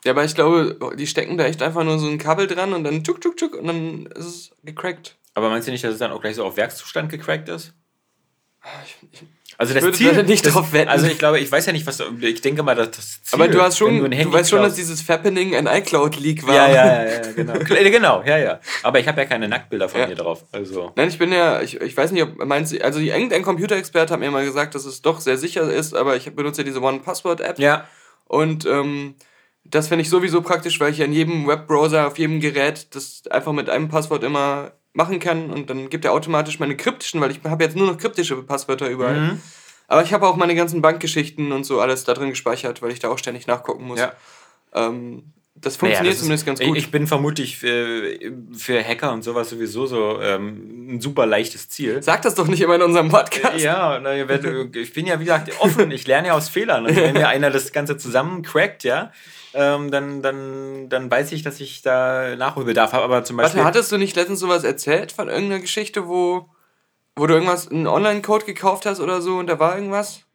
Ja, 0.05 0.11
aber 0.11 0.23
ich 0.23 0.35
glaube, 0.35 0.77
die 0.97 1.07
stecken 1.07 1.37
da 1.37 1.45
echt 1.45 1.61
einfach 1.63 1.83
nur 1.83 1.97
so 1.99 2.07
ein 2.07 2.17
Kabel 2.19 2.47
dran 2.47 2.73
und 2.73 2.83
dann 2.83 3.03
tuk 3.03 3.21
tuk 3.21 3.37
tuk 3.37 3.55
und 3.55 3.67
dann 3.67 4.05
ist 4.15 4.25
es 4.25 4.51
gecrackt. 4.63 5.17
Aber 5.33 5.49
meinst 5.49 5.67
du 5.67 5.71
nicht, 5.71 5.83
dass 5.83 5.93
es 5.93 5.99
dann 5.99 6.11
auch 6.11 6.21
gleich 6.21 6.35
so 6.35 6.45
auf 6.45 6.57
Werkszustand 6.57 7.09
gecrackt 7.09 7.49
ist? 7.49 7.73
Also 9.57 9.73
das 9.73 9.83
würde 9.83 9.97
Ziel, 9.97 10.13
da 10.13 10.23
nicht 10.23 10.45
das, 10.45 10.53
drauf 10.53 10.73
wetten. 10.73 10.89
Also 10.89 11.07
ich 11.07 11.17
glaube, 11.17 11.39
ich 11.39 11.49
weiß 11.49 11.65
ja 11.65 11.71
nicht, 11.71 11.87
was 11.87 12.03
ich 12.19 12.41
denke 12.41 12.61
mal, 12.61 12.75
dass 12.75 12.91
das 12.91 13.23
Ziel, 13.23 13.39
Aber 13.39 13.47
du 13.47 13.61
hast 13.61 13.77
schon, 13.77 13.97
du, 13.99 14.15
Handy 14.15 14.31
weißt 14.33 14.49
schon, 14.49 14.61
dass 14.61 14.75
dieses 14.75 15.01
Fappening 15.01 15.55
ein 15.55 15.65
iCloud-Leak 15.67 16.45
war. 16.45 16.55
ja, 16.55 16.67
ja, 16.67 17.03
ja, 17.05 17.05
ja, 17.25 17.31
genau. 17.31 17.53
Klar, 17.59 17.79
genau, 17.83 18.23
ja, 18.25 18.37
ja. 18.37 18.59
Aber 18.83 18.99
ich 18.99 19.07
habe 19.07 19.21
ja 19.21 19.25
keine 19.25 19.47
Nacktbilder 19.47 19.87
von 19.87 20.01
Ja. 20.01 20.07
mir 20.07 20.15
drauf. 20.15 20.43
Also 20.51 20.91
Nein, 20.95 21.07
ich 21.07 21.17
bin 21.17 21.31
ja, 21.31 21.61
ich, 21.61 21.79
ich 21.79 21.95
weiß 21.95 22.11
nicht, 22.11 22.23
ob 22.23 22.43
meinst 22.45 22.73
du, 22.73 22.83
also 22.83 22.99
irgendein 22.99 23.43
Computerexperte 23.43 24.13
hat 24.13 24.19
mir 24.19 24.29
mal 24.29 24.43
gesagt, 24.45 24.75
dass 24.75 24.85
es 24.85 25.01
doch 25.01 25.21
sehr 25.21 25.37
sicher 25.37 25.71
ist, 25.71 25.95
aber 25.95 26.17
ich 26.17 26.29
benutze 26.35 26.61
ja 26.61 26.65
diese 26.65 26.81
One-Password-App. 26.81 27.57
ja, 27.57 27.87
Und 28.25 28.65
ähm, 28.65 29.15
das 29.65 29.87
finde 29.87 30.03
ich 30.03 30.09
sowieso 30.09 30.41
praktisch, 30.41 30.79
weil 30.79 30.91
ich 30.91 30.99
ja 30.99 31.05
in 31.05 31.13
jedem 31.13 31.47
Webbrowser, 31.47 32.07
auf 32.07 32.17
jedem 32.19 32.39
Gerät 32.39 32.87
das 32.95 33.23
einfach 33.31 33.51
mit 33.51 33.69
einem 33.69 33.89
Passwort 33.89 34.23
immer 34.23 34.71
machen 34.93 35.19
kann 35.19 35.49
und 35.49 35.69
dann 35.69 35.89
gibt 35.89 36.05
er 36.05 36.13
automatisch 36.13 36.59
meine 36.59 36.77
kryptischen, 36.77 37.19
weil 37.19 37.31
ich 37.31 37.39
habe 37.43 37.63
jetzt 37.63 37.75
nur 37.75 37.87
noch 37.87 37.97
kryptische 37.97 38.35
Passwörter 38.43 38.87
überall. 38.89 39.19
Mhm. 39.19 39.41
Aber 39.87 40.03
ich 40.03 40.13
habe 40.13 40.25
auch 40.27 40.35
meine 40.35 40.55
ganzen 40.55 40.81
Bankgeschichten 40.81 41.51
und 41.51 41.63
so 41.65 41.79
alles 41.81 42.05
da 42.05 42.13
drin 42.13 42.29
gespeichert, 42.29 42.81
weil 42.81 42.91
ich 42.91 42.99
da 42.99 43.09
auch 43.09 43.17
ständig 43.17 43.45
nachgucken 43.47 43.85
muss. 43.85 43.99
ja. 43.99 44.13
Ähm, 44.73 45.31
das 45.57 45.81
Naja, 45.81 45.95
funktioniert 45.95 46.11
das 46.11 46.15
ist- 46.17 46.19
zumindest 46.23 46.45
ganz 46.45 46.59
ich- 46.59 46.67
gut. 46.67 46.77
Ich 46.77 46.91
bin 46.91 47.07
vermutlich 47.07 47.57
für, 47.57 48.19
für 48.57 48.83
Hacker 48.83 49.13
und 49.13 49.23
sowas 49.23 49.49
sowieso 49.49 49.85
so 49.85 50.19
ähm, 50.21 50.95
ein 50.95 51.01
super 51.01 51.25
leichtes 51.25 51.69
Ziel. 51.69 52.03
Sag 52.03 52.23
das 52.23 52.35
doch 52.35 52.47
nicht 52.47 52.59
immer 52.61 52.75
in 52.75 52.81
unserem 52.81 53.07
Podcast. 53.09 53.59
Ja, 53.63 53.97
ich 54.73 54.93
bin 54.93 55.05
ja, 55.05 55.17
wie 55.19 55.23
gesagt, 55.23 55.51
offen. 55.59 55.91
Ich 55.91 56.05
lerne 56.07 56.27
ja 56.29 56.33
aus 56.33 56.49
Fehlern. 56.49 56.85
Und 56.85 56.95
wenn 56.97 57.13
mir 57.13 57.29
einer 57.29 57.51
das 57.51 57.71
Ganze 57.71 57.95
zusammencrackt, 57.95 58.83
ja, 58.83 59.11
ähm, 59.55 59.89
dann, 59.89 60.21
dann, 60.21 60.89
dann 60.89 61.09
weiß 61.09 61.31
ich, 61.31 61.41
dass 61.41 61.59
ich 61.59 61.81
da 61.81 62.35
Nachholbedarf 62.35 62.93
habe. 62.93 63.03
Aber 63.03 63.23
zum 63.23 63.37
Beispiel. 63.37 63.57
Warte, 63.57 63.67
hattest 63.67 63.91
du 63.91 63.97
nicht 63.97 64.15
letztens 64.15 64.39
sowas 64.39 64.63
erzählt 64.63 65.11
von 65.11 65.29
irgendeiner 65.29 65.61
Geschichte, 65.61 66.07
wo, 66.07 66.49
wo 67.15 67.25
du 67.25 67.33
irgendwas, 67.33 67.69
einen 67.69 67.87
Online-Code 67.87 68.45
gekauft 68.45 68.85
hast 68.85 68.99
oder 68.99 69.21
so 69.21 69.37
und 69.37 69.47
da 69.47 69.57
war 69.59 69.75
irgendwas? 69.75 70.25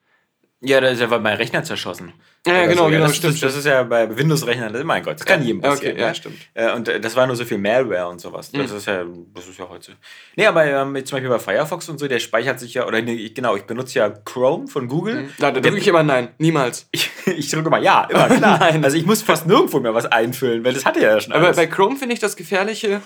ja, 0.60 0.80
da 0.80 0.88
ist 0.88 1.00
ja 1.00 1.06
mein 1.06 1.36
Rechner 1.36 1.64
zerschossen. 1.64 2.12
Ja, 2.46 2.54
ja, 2.54 2.58
Oder 2.60 2.68
genau, 2.68 2.88
genau, 2.88 3.06
das, 3.06 3.16
stimmt, 3.16 3.42
das 3.42 3.54
ist 3.54 3.66
ja 3.66 3.82
bei 3.82 4.16
Windows-Rechnern, 4.16 4.86
mein 4.86 5.02
Gott, 5.02 5.16
das 5.20 5.26
kann 5.26 5.42
jedem 5.42 5.60
Ja, 5.60 5.68
passieren. 5.70 5.92
okay, 5.92 6.00
ja, 6.00 6.08
ne? 6.08 6.14
stimmt. 6.14 6.38
Äh, 6.54 6.72
Und 6.72 6.88
äh, 6.88 6.98
das 6.98 7.14
war 7.14 7.26
nur 7.26 7.36
so 7.36 7.44
viel 7.44 7.58
Malware 7.58 8.08
und 8.08 8.18
sowas. 8.18 8.50
Das 8.50 8.70
ist 8.70 8.86
ja, 8.86 9.04
das 9.34 9.46
ist 9.46 9.58
ja 9.58 9.68
heute. 9.68 9.92
Nee, 10.36 10.46
aber 10.46 10.64
ähm, 10.64 10.94
zum 11.04 11.16
Beispiel 11.16 11.28
bei 11.28 11.38
Firefox 11.38 11.90
und 11.90 11.98
so, 11.98 12.08
der 12.08 12.18
speichert 12.18 12.58
sich 12.58 12.72
ja, 12.72 12.86
oder 12.86 13.02
nee, 13.02 13.28
genau, 13.28 13.56
ich 13.56 13.64
benutze 13.64 13.98
ja 13.98 14.08
Chrome 14.08 14.68
von 14.68 14.88
Google. 14.88 15.28
Na, 15.36 15.50
da 15.50 15.60
drücke 15.60 15.76
ich 15.76 15.86
immer 15.86 16.02
nein. 16.02 16.28
Niemals. 16.38 16.86
Ich, 16.92 17.10
ich 17.26 17.50
drücke 17.50 17.68
mal 17.68 17.82
ja, 17.82 18.04
immer 18.10 18.28
klar. 18.34 18.58
Nein. 18.58 18.82
Also 18.84 18.96
ich 18.96 19.04
muss 19.04 19.20
fast 19.20 19.46
nirgendwo 19.46 19.78
mehr 19.80 19.92
was 19.92 20.06
einfüllen, 20.06 20.64
weil 20.64 20.72
das 20.72 20.86
hatte 20.86 21.00
ja 21.00 21.20
schon 21.20 21.34
Aber 21.34 21.44
alles. 21.46 21.56
bei 21.58 21.66
Chrome 21.66 21.96
finde 21.96 22.14
ich 22.14 22.20
das 22.20 22.36
Gefährliche, 22.36 23.02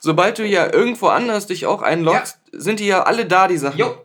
sobald 0.00 0.38
du 0.38 0.46
ja 0.46 0.72
irgendwo 0.72 1.08
anders 1.08 1.46
dich 1.46 1.66
auch 1.66 1.82
einloggst, 1.82 2.38
sind 2.52 2.80
die 2.80 2.86
ja 2.86 3.02
alle 3.02 3.26
da, 3.26 3.48
die 3.48 3.58
Sachen. 3.58 3.78
Jo. 3.78 4.02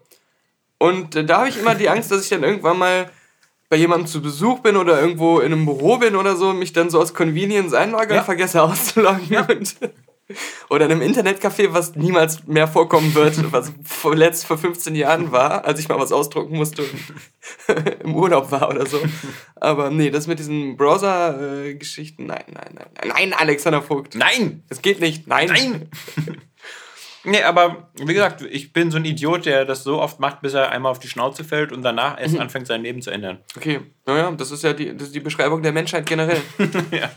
Und 0.77 1.15
äh, 1.15 1.23
da 1.23 1.37
habe 1.37 1.47
ich 1.47 1.57
immer 1.57 1.73
die 1.75 1.87
Angst, 1.87 2.11
dass 2.11 2.23
ich 2.23 2.29
dann 2.29 2.43
irgendwann 2.43 2.77
mal 2.77 3.09
bei 3.73 3.79
jemandem 3.79 4.05
zu 4.05 4.21
Besuch 4.21 4.59
bin 4.59 4.77
oder 4.77 5.01
irgendwo 5.01 5.39
in 5.39 5.51
einem 5.51 5.65
Büro 5.65 5.97
bin 5.97 6.15
oder 6.15 6.35
so, 6.35 6.53
mich 6.53 6.73
dann 6.73 6.91
so 6.91 6.99
aus 7.01 7.15
Convenience 7.15 7.73
einlogge 7.73 8.13
Ja. 8.13 8.19
und 8.19 8.25
vergesse 8.25 8.61
auszuloggen. 8.61 9.35
Und, 9.49 9.75
oder 10.69 10.85
in 10.85 10.91
einem 10.91 11.01
Internetcafé, 11.01 11.73
was 11.73 11.95
niemals 11.95 12.45
mehr 12.45 12.67
vorkommen 12.67 13.15
wird, 13.15 13.35
was 13.51 13.73
vor- 13.83 14.15
letzt 14.15 14.45
vor 14.45 14.59
15 14.59 14.93
Jahren 14.93 15.31
war, 15.31 15.65
als 15.65 15.79
ich 15.79 15.89
mal 15.89 15.97
was 15.99 16.11
ausdrucken 16.11 16.55
musste 16.55 16.83
und 16.83 17.99
im 18.03 18.15
Urlaub 18.15 18.51
war 18.51 18.69
oder 18.69 18.85
so. 18.85 18.99
Aber 19.55 19.89
nee, 19.89 20.11
das 20.11 20.27
mit 20.27 20.37
diesen 20.37 20.77
Browser-Geschichten, 20.77 22.27
nein, 22.27 22.43
nein, 22.53 22.69
nein, 22.75 22.87
nein, 22.99 23.07
nein, 23.09 23.33
Alexander 23.33 23.81
Vogt. 23.81 24.13
Nein! 24.13 24.61
Das 24.69 24.83
geht 24.83 24.99
nicht, 25.01 25.25
nein. 25.27 25.47
Nein! 25.47 25.89
Nee, 27.23 27.41
aber 27.43 27.89
wie 27.95 28.13
gesagt, 28.13 28.41
ich 28.41 28.73
bin 28.73 28.91
so 28.91 28.97
ein 28.97 29.05
Idiot, 29.05 29.45
der 29.45 29.65
das 29.65 29.83
so 29.83 30.01
oft 30.01 30.19
macht, 30.19 30.41
bis 30.41 30.53
er 30.53 30.71
einmal 30.71 30.91
auf 30.91 30.99
die 30.99 31.07
Schnauze 31.07 31.43
fällt 31.43 31.71
und 31.71 31.81
danach 31.81 32.19
erst 32.19 32.37
anfängt, 32.39 32.67
sein 32.67 32.81
Leben 32.83 33.01
zu 33.01 33.11
ändern. 33.11 33.39
Okay, 33.55 33.81
naja, 34.05 34.31
das 34.31 34.51
ist 34.51 34.63
ja 34.63 34.73
die, 34.73 34.93
das 34.95 35.07
ist 35.07 35.15
die 35.15 35.19
Beschreibung 35.21 35.61
der 35.63 35.71
Menschheit 35.71 36.05
generell. 36.05 36.41
ja. 36.91 37.09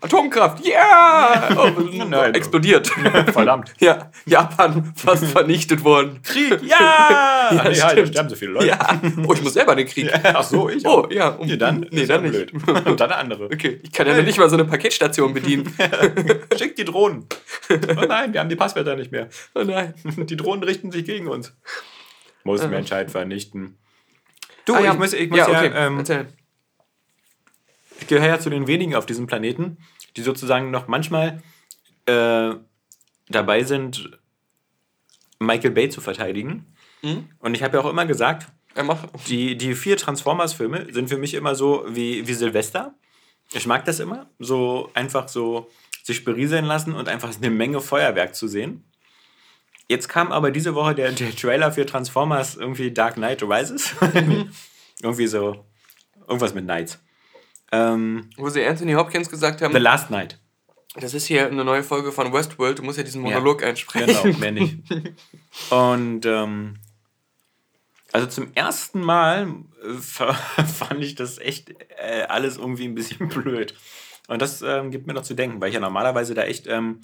Atomkraft, 0.00 0.66
yeah! 0.66 1.48
Oh, 1.56 1.68
Nein. 2.08 2.34
explodiert. 2.34 2.86
Verdammt. 3.32 3.72
ja, 3.78 4.10
Japan 4.24 4.92
fast 4.96 5.24
vernichtet 5.26 5.84
worden. 5.84 6.20
Krieg! 6.22 6.60
Ja! 6.62 7.50
Ja, 7.52 7.68
nee, 7.68 7.80
halt, 7.80 7.98
da 7.98 8.06
sterben 8.06 8.28
so 8.28 8.34
viele 8.36 8.52
Leute. 8.52 8.66
Ja, 8.66 9.00
oh, 9.26 9.32
ich 9.34 9.42
muss 9.42 9.54
selber 9.54 9.74
den 9.76 9.86
Krieg. 9.86 10.10
Ach 10.24 10.42
so, 10.42 10.68
ich 10.68 10.84
Oh, 10.84 11.02
auch. 11.04 11.10
ja. 11.10 11.28
um- 11.28 11.46
Nee, 11.46 11.56
dann? 11.56 11.86
Nee, 11.90 12.06
dann 12.06 12.24
ja 12.24 12.30
nicht. 12.30 12.52
blöd. 12.52 12.86
Und 12.86 12.98
dann 13.00 13.08
der 13.08 13.18
andere. 13.18 13.44
Okay, 13.46 13.78
ich 13.82 13.92
kann 13.92 14.06
ja 14.06 14.16
noch 14.16 14.24
nicht 14.24 14.38
mal 14.38 14.48
so 14.50 14.56
eine 14.56 14.64
Paketstation 14.64 15.32
bedienen. 15.32 15.72
Schickt 16.58 16.78
die 16.78 16.84
Drohnen. 16.84 17.26
Oh 17.70 18.04
nein, 18.06 18.32
wir 18.32 18.40
haben 18.40 18.48
die 18.48 18.56
Passwörter 18.56 18.96
nicht 18.96 19.12
mehr. 19.12 19.28
Oh 19.54 19.62
nein. 19.62 19.94
Die 20.04 20.36
Drohnen 20.36 20.64
richten 20.64 20.90
sich 20.90 21.04
gegen 21.04 21.28
uns. 21.28 21.52
Muss 22.44 22.66
Menschheit 22.66 23.10
vernichten. 23.10 23.76
Du, 24.66 24.74
Ah, 24.74 24.80
ja. 24.80 24.92
ich 24.92 24.98
muss, 24.98 25.12
ich 25.14 25.30
muss 25.30 25.38
ja, 25.38 25.50
ja, 25.50 25.58
okay, 25.58 25.72
ähm, 25.74 25.98
erzähl. 25.98 26.26
ich 28.00 28.06
gehöre 28.06 28.26
ja 28.28 28.38
zu 28.38 28.50
den 28.50 28.66
wenigen 28.66 28.94
auf 28.94 29.06
diesem 29.06 29.26
Planeten, 29.26 29.78
die 30.16 30.22
sozusagen 30.22 30.70
noch 30.70 30.88
manchmal 30.88 31.42
äh, 32.06 32.50
dabei 33.28 33.62
sind, 33.64 34.18
Michael 35.38 35.70
Bay 35.70 35.88
zu 35.88 36.00
verteidigen. 36.00 36.74
Mhm. 37.02 37.28
Und 37.38 37.54
ich 37.54 37.62
habe 37.62 37.76
ja 37.78 37.82
auch 37.82 37.88
immer 37.90 38.06
gesagt, 38.06 38.48
die, 39.28 39.56
die 39.56 39.74
vier 39.74 39.96
Transformers-Filme 39.96 40.92
sind 40.92 41.08
für 41.08 41.16
mich 41.16 41.32
immer 41.34 41.54
so 41.54 41.86
wie, 41.88 42.26
wie 42.28 42.34
Silvester. 42.34 42.94
Ich 43.52 43.66
mag 43.66 43.84
das 43.86 44.00
immer, 44.00 44.28
so 44.38 44.90
einfach 44.94 45.28
so 45.28 45.70
sich 46.02 46.24
berieseln 46.24 46.64
lassen 46.64 46.92
und 46.94 47.08
einfach 47.08 47.34
eine 47.34 47.50
Menge 47.50 47.80
Feuerwerk 47.80 48.34
zu 48.34 48.48
sehen. 48.48 48.84
Jetzt 49.88 50.08
kam 50.08 50.32
aber 50.32 50.50
diese 50.50 50.74
Woche 50.74 50.94
der, 50.94 51.12
der 51.12 51.34
Trailer 51.34 51.70
für 51.70 51.86
Transformers 51.86 52.56
irgendwie 52.56 52.90
Dark 52.90 53.14
Knight 53.14 53.42
Rises. 53.42 53.94
irgendwie 55.02 55.26
so, 55.26 55.64
irgendwas 56.26 56.54
mit 56.54 56.64
Knights. 56.64 56.98
Ähm, 57.72 58.30
Wo 58.36 58.48
sie 58.48 58.64
Anthony 58.64 58.92
Hopkins 58.94 59.28
gesagt 59.28 59.62
haben, 59.62 59.72
The 59.72 59.78
Last 59.78 60.10
Night. 60.10 60.38
das 60.94 61.14
ist 61.14 61.26
hier 61.26 61.46
eine 61.46 61.64
neue 61.64 61.82
Folge 61.82 62.12
von 62.12 62.32
Westworld, 62.32 62.78
du 62.78 62.82
musst 62.82 62.98
ja 62.98 63.04
diesen 63.04 63.22
Monolog 63.22 63.62
einsprechen. 63.62 64.16
Genau, 64.22 64.38
mehr 64.38 64.52
nicht. 64.52 64.78
Und 65.70 66.26
ähm, 66.26 66.78
also 68.12 68.28
zum 68.28 68.52
ersten 68.54 69.00
Mal 69.00 69.54
äh, 69.84 70.62
fand 70.64 71.04
ich 71.04 71.16
das 71.16 71.38
echt 71.38 71.70
äh, 71.98 72.22
alles 72.28 72.56
irgendwie 72.56 72.86
ein 72.86 72.94
bisschen 72.94 73.28
blöd. 73.28 73.74
Und 74.28 74.42
das 74.42 74.62
ähm, 74.62 74.90
gibt 74.90 75.06
mir 75.06 75.14
noch 75.14 75.22
zu 75.22 75.34
denken, 75.34 75.60
weil 75.60 75.68
ich 75.68 75.74
ja 75.74 75.80
normalerweise 75.80 76.34
da 76.34 76.42
echt 76.42 76.66
ähm, 76.66 77.00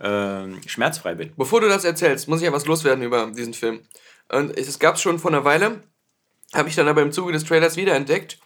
ähm, 0.00 0.60
schmerzfrei 0.66 1.14
bin. 1.14 1.32
Bevor 1.36 1.60
du 1.60 1.68
das 1.68 1.84
erzählst, 1.84 2.28
muss 2.28 2.40
ich 2.40 2.46
ja 2.46 2.52
was 2.52 2.66
loswerden 2.66 3.04
über 3.04 3.26
diesen 3.26 3.54
Film. 3.54 3.80
Und 4.30 4.56
es 4.58 4.78
gab 4.78 4.98
schon 4.98 5.18
vor 5.18 5.30
einer 5.30 5.44
Weile, 5.44 5.82
habe 6.54 6.68
ich 6.68 6.74
dann 6.74 6.88
aber 6.88 7.02
im 7.02 7.12
Zuge 7.12 7.32
des 7.32 7.44
Trailers 7.44 7.76
wiederentdeckt, 7.76 8.38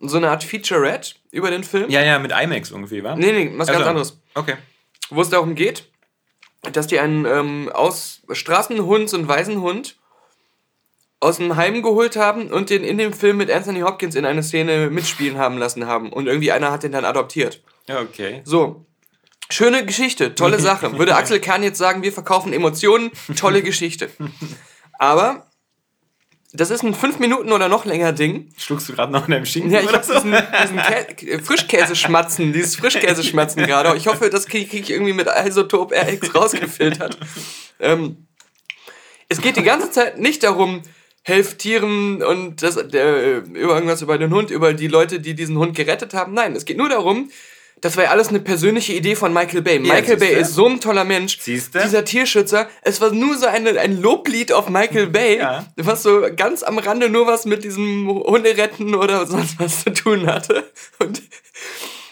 so 0.00 0.16
eine 0.16 0.30
Art 0.30 0.44
Featurette 0.44 1.14
über 1.30 1.50
den 1.50 1.64
Film. 1.64 1.90
Ja, 1.90 2.02
ja, 2.02 2.18
mit 2.18 2.32
IMAX 2.32 2.70
irgendwie, 2.70 3.04
wa? 3.04 3.14
Nee, 3.14 3.32
nee, 3.32 3.52
was 3.56 3.68
ganz 3.68 3.78
Also, 3.78 3.90
anderes. 3.90 4.20
Okay. 4.34 4.56
Wo 5.10 5.20
es 5.20 5.30
darum 5.30 5.54
geht, 5.54 5.88
dass 6.72 6.86
die 6.86 6.98
einen 6.98 7.24
ähm, 7.24 7.70
aus 7.72 8.22
Straßenhund, 8.30 9.12
einen 9.14 9.28
Waisenhund, 9.28 9.96
aus 11.20 11.36
dem 11.36 11.54
Heim 11.56 11.82
geholt 11.82 12.16
haben 12.16 12.50
und 12.50 12.70
den 12.70 12.82
in 12.82 12.98
dem 12.98 13.12
Film 13.12 13.36
mit 13.36 13.48
Anthony 13.50 13.80
Hopkins 13.80 14.16
in 14.16 14.24
eine 14.24 14.42
Szene 14.42 14.90
mitspielen 14.90 15.38
haben 15.38 15.56
lassen 15.56 15.86
haben. 15.86 16.12
Und 16.12 16.26
irgendwie 16.26 16.50
einer 16.50 16.72
hat 16.72 16.82
den 16.82 16.90
dann 16.90 17.04
adoptiert. 17.04 17.62
Ja, 17.86 18.00
okay. 18.00 18.42
So. 18.44 18.86
Schöne 19.52 19.84
Geschichte, 19.84 20.34
tolle 20.34 20.58
Sache. 20.58 20.98
Würde 20.98 21.14
Axel 21.14 21.38
Kahn 21.38 21.62
jetzt 21.62 21.76
sagen, 21.76 22.02
wir 22.02 22.10
verkaufen 22.10 22.54
Emotionen, 22.54 23.10
tolle 23.36 23.62
Geschichte. 23.62 24.08
Aber 24.98 25.46
das 26.54 26.70
ist 26.70 26.82
ein 26.82 26.94
5 26.94 27.18
Minuten 27.18 27.52
oder 27.52 27.68
noch 27.68 27.84
länger 27.84 28.12
Ding. 28.12 28.50
Schluckst 28.56 28.88
du 28.88 28.94
gerade 28.94 29.12
noch 29.12 29.26
in 29.26 29.32
deinem 29.32 29.44
Schinken 29.44 29.70
Ja, 29.70 29.80
ich 29.80 29.88
oder 29.88 29.98
hab 29.98 30.06
diesen, 30.06 30.34
diesen 30.62 30.78
Kä 31.16 31.38
Frischkäseschmatzen, 31.38 32.54
dieses 32.54 32.76
Frischkäseschmatzen 32.76 33.66
gerade. 33.66 33.94
Ich 33.98 34.06
hoffe, 34.06 34.30
das 34.30 34.46
kriege 34.46 34.70
krieg 34.70 34.84
ich 34.84 34.90
irgendwie 34.90 35.12
mit 35.12 35.28
Isotop 35.28 35.92
RX 35.92 36.34
rausgefiltert. 36.34 37.18
Ähm, 37.78 38.26
es 39.28 39.42
geht 39.42 39.58
die 39.58 39.62
ganze 39.62 39.90
Zeit 39.90 40.18
nicht 40.18 40.44
darum, 40.44 40.80
helft 41.24 41.58
Tieren 41.58 42.22
und 42.22 42.62
das, 42.62 42.76
der, 42.88 43.44
über 43.44 43.74
irgendwas 43.74 44.00
über 44.00 44.16
den 44.16 44.32
Hund, 44.32 44.50
über 44.50 44.72
die 44.72 44.88
Leute, 44.88 45.20
die 45.20 45.34
diesen 45.34 45.58
Hund 45.58 45.76
gerettet 45.76 46.14
haben. 46.14 46.32
Nein, 46.32 46.56
es 46.56 46.64
geht 46.64 46.78
nur 46.78 46.88
darum, 46.88 47.30
das 47.82 47.96
war 47.96 48.04
ja 48.04 48.10
alles 48.10 48.28
eine 48.28 48.38
persönliche 48.40 48.92
Idee 48.94 49.16
von 49.16 49.32
Michael 49.34 49.60
Bay. 49.60 49.78
Michael 49.80 50.16
Bay 50.16 50.40
ist 50.40 50.54
so 50.54 50.66
ein 50.66 50.80
toller 50.80 51.04
Mensch. 51.04 51.38
Siehste? 51.40 51.80
Dieser 51.82 52.04
Tierschützer. 52.04 52.68
Es 52.82 53.00
war 53.00 53.10
nur 53.10 53.36
so 53.36 53.46
eine, 53.46 53.78
ein 53.78 54.00
Loblied 54.00 54.52
auf 54.52 54.68
Michael 54.68 55.08
Bay, 55.08 55.38
Ja. 55.38 55.66
was 55.76 56.04
so 56.04 56.22
ganz 56.34 56.62
am 56.62 56.78
Rande 56.78 57.10
nur 57.10 57.26
was 57.26 57.44
mit 57.44 57.64
diesem 57.64 58.08
Hunderetten 58.08 58.94
oder 58.94 59.26
sonst 59.26 59.58
was 59.58 59.82
zu 59.82 59.92
tun 59.92 60.26
hatte. 60.26 60.64
Und 61.00 61.20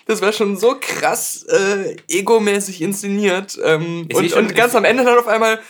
das 0.06 0.20
war 0.22 0.32
schon 0.32 0.56
so 0.56 0.76
krass 0.80 1.44
äh, 1.44 1.96
egomäßig 2.08 2.82
inszeniert. 2.82 3.56
Ähm, 3.62 4.08
und, 4.12 4.32
und 4.32 4.54
ganz 4.56 4.74
am 4.74 4.84
Ende 4.84 5.04
dann 5.04 5.18
auf 5.18 5.28
einmal 5.28 5.60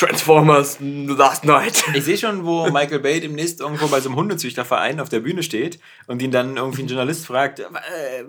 Transformers 0.00 0.78
Last 0.80 1.44
Night. 1.44 1.84
Ich 1.92 2.04
sehe 2.04 2.16
schon, 2.16 2.46
wo 2.46 2.70
Michael 2.70 3.00
Bay 3.00 3.20
demnächst 3.20 3.60
irgendwo 3.60 3.86
bei 3.88 4.00
so 4.00 4.08
einem 4.08 4.16
Hundezüchterverein 4.16 4.98
auf 4.98 5.10
der 5.10 5.20
Bühne 5.20 5.42
steht 5.42 5.78
und 6.06 6.22
ihn 6.22 6.30
dann 6.30 6.56
irgendwie 6.56 6.82
ein 6.82 6.88
Journalist 6.88 7.26
fragt, 7.26 7.60
äh, 7.60 7.64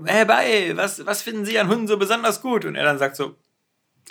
Herr 0.03 0.25
Bay, 0.25 0.75
was, 0.75 1.05
was 1.05 1.21
finden 1.21 1.45
Sie 1.45 1.57
an 1.57 1.69
Hunden 1.69 1.87
so 1.87 1.97
besonders 1.97 2.41
gut? 2.41 2.65
Und 2.65 2.75
er 2.75 2.83
dann 2.83 2.99
sagt 2.99 3.15
so, 3.15 3.37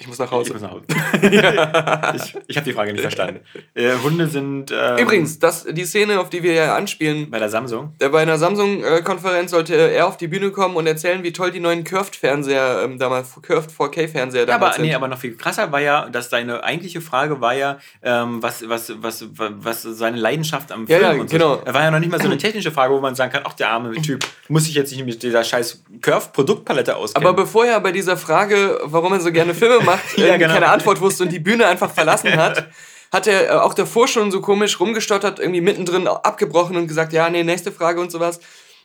Ich 0.01 0.09
muss 0.09 0.19
nach 0.19 0.31
Hause. 0.31 0.49
Ich 0.49 0.55
muss 0.55 0.63
nach 0.63 0.71
Hause. 0.73 0.85
ich 2.17 2.37
ich 2.47 2.57
habe 2.57 2.65
die 2.65 2.73
Frage 2.73 2.93
nicht 2.93 3.03
verstanden. 3.03 3.41
Äh, 3.75 3.93
Hunde 4.03 4.27
sind. 4.29 4.73
Ähm, 4.73 4.99
Übrigens, 4.99 5.39
das, 5.39 5.65
die 5.71 5.85
Szene, 5.85 6.19
auf 6.21 6.31
die 6.31 6.43
wir 6.43 6.55
ja 6.55 6.75
anspielen, 6.75 7.31
Bei 7.31 7.39
der 7.39 7.51
Samsung. 7.51 7.93
äh, 7.99 8.09
bei 8.09 8.23
einer 8.23 8.39
Samsung-Konferenz 8.39 9.51
sollte 9.51 9.75
er 9.75 10.07
auf 10.07 10.17
die 10.17 10.29
Bühne 10.29 10.51
kommen 10.53 10.77
und 10.77 10.87
erzählen, 10.87 11.23
wie 11.23 11.33
toll 11.33 11.51
die 11.51 11.61
neuen 11.61 11.85
Curved-Fernseher, 11.85 12.83
ähm, 12.85 12.99
damals 12.99 13.35
Curved 13.43 13.71
4K-Fernseher 13.71 14.47
Ja, 14.49 14.55
aber, 14.55 14.59
damals 14.61 14.77
sind. 14.77 14.87
nee, 14.87 14.95
aber 14.95 15.09
noch 15.09 15.19
viel 15.19 15.37
krasser 15.37 15.71
war 15.71 15.81
ja, 15.81 16.09
dass 16.09 16.31
deine 16.31 16.65
eigentliche 16.65 17.03
Frage 17.03 17.41
war 17.43 17.55
ja, 17.55 17.79
ähm, 18.03 18.43
was, 18.43 18.67
was, 18.69 18.93
was, 19.03 19.27
was, 19.37 19.83
seine 19.83 20.17
Leidenschaft 20.17 20.73
am 20.73 20.87
Ja, 20.87 20.99
Film 20.99 21.03
ja, 21.17 21.21
und 21.21 21.29
so. 21.31 21.37
genau. 21.37 21.57
Da 21.57 21.75
war 21.75 21.83
ja 21.83 21.91
noch 21.91 21.99
nicht 22.01 22.11
mal 22.11 22.19
so 22.21 22.27
eine 22.27 22.39
technische 22.39 22.71
Frage, 22.73 22.95
wo 22.95 23.01
man 23.01 23.15
sagen 23.15 23.33
kann, 23.33 23.43
ach, 23.45 23.53
der 23.53 23.69
arme 23.71 23.93
Typ 24.01 24.25
muss 24.49 24.65
sich 24.65 24.75
jetzt 24.75 24.93
nicht 24.93 25.05
mit 25.05 25.23
dieser 25.23 25.45
scheiß 25.45 25.85
Curve-Produktpalette 26.01 26.97
auskennen. 26.97 27.27
Aber 27.29 27.37
bevor 27.43 27.67
er 27.67 27.81
bei 27.81 27.93
dieser 27.93 28.17
Frage, 28.17 28.81
warum 28.85 29.13
er 29.13 29.21
so 29.21 29.31
gerne 29.31 29.53
Filme 29.55 29.81
macht, 29.85 29.90
Ja, 30.17 30.25
irgendwie 30.25 30.39
genau. 30.45 30.55
keine 30.55 30.69
Antwort 30.69 31.01
wusste 31.01 31.25
und 31.25 31.33
die 31.33 31.39
Bühne 31.39 31.67
einfach 31.67 31.91
verlassen 31.91 32.37
hat, 32.37 32.69
hat 33.13 33.27
er 33.27 33.49
äh, 33.49 33.53
auch 33.53 33.75
davor 33.75 34.09
schon 34.09 34.31
so 34.31 34.41
komisch 34.41 34.79
rumgestottert, 34.81 35.39
irgendwie 35.39 35.61
mittendrin 35.61 36.07
abgebrochen 36.07 36.77
und 36.77 36.87
gesagt, 36.87 37.13
ja, 37.13 37.29
nee, 37.31 37.43
nächste 37.43 37.73
Frage 37.73 38.01
und 38.01 38.11
sowas. 38.11 38.41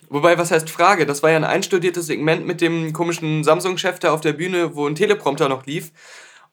Wobei, 0.10 0.38
was 0.38 0.52
heißt 0.52 0.70
Frage? 0.70 1.06
Das 1.06 1.24
war 1.24 1.32
ja 1.32 1.38
ein 1.38 1.44
einstudiertes 1.44 2.06
Segment 2.06 2.46
mit 2.46 2.62
dem 2.62 2.94
komischen 2.94 3.44
Samsung-Chef 3.44 4.00
da 4.00 4.14
auf 4.14 4.22
der 4.22 4.34
Bühne, 4.34 4.76
wo 4.76 4.88
ein 4.88 4.96
Teleprompter 4.96 5.50
noch 5.50 5.66
lief. 5.66 5.92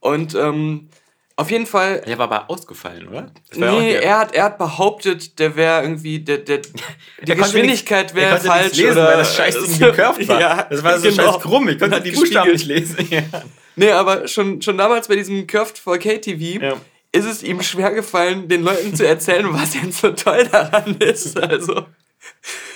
Und 0.01 0.35
ähm, 0.35 0.89
auf 1.37 1.51
jeden 1.51 1.67
Fall 1.67 2.03
der 2.07 2.19
war 2.19 2.31
aber 2.31 2.51
ausgefallen, 2.51 3.09
oder? 3.09 3.33
Ja 3.55 3.73
Nee, 3.73 3.95
er 3.95 4.19
hat, 4.19 4.35
er 4.35 4.45
hat 4.45 4.59
behauptet, 4.59 5.39
der 5.39 5.57
wäre 5.57 5.83
irgendwie, 5.83 6.21
der, 6.21 6.39
der, 6.39 6.59
die 7.21 7.25
Der 7.25 7.37
Geschwindigkeit 7.37 8.15
wäre 8.15 8.39
falsch 8.39 8.77
lesen, 8.77 8.93
oder 8.93 9.07
weil 9.07 9.17
das 9.19 9.37
scheiß 9.37 9.63
Ding 9.79 9.81
war. 9.81 10.41
Ja, 10.41 10.67
das 10.69 10.85
war 10.85 10.99
so 10.99 11.09
genau. 11.09 11.33
scheiß 11.33 11.43
krumm, 11.43 11.69
ich 11.69 11.79
konnte 11.79 12.01
die 12.01 12.13
Buchstaben 12.13 12.53
nicht 12.53 12.67
lesen. 12.67 12.97
Ja. 13.11 13.23
Nee, 13.77 13.91
aber 13.91 14.29
schon, 14.29 14.61
schon 14.63 14.77
damals 14.79 15.09
bei 15.09 15.17
diesem 15.17 15.47
Curved 15.47 15.79
4K 15.79 16.19
TV 16.21 16.63
Ja. 16.65 16.75
ist 17.13 17.25
es 17.25 17.43
ihm 17.43 17.63
schwer 17.63 17.93
gefallen, 17.93 18.49
den 18.49 18.63
Leuten 18.63 18.95
zu 18.95 19.07
erzählen, 19.07 19.47
was 19.53 19.71
denn 19.73 19.93
so 19.93 20.11
toll 20.13 20.47
daran 20.51 20.97
ist. 20.97 21.41
Also 21.41 21.87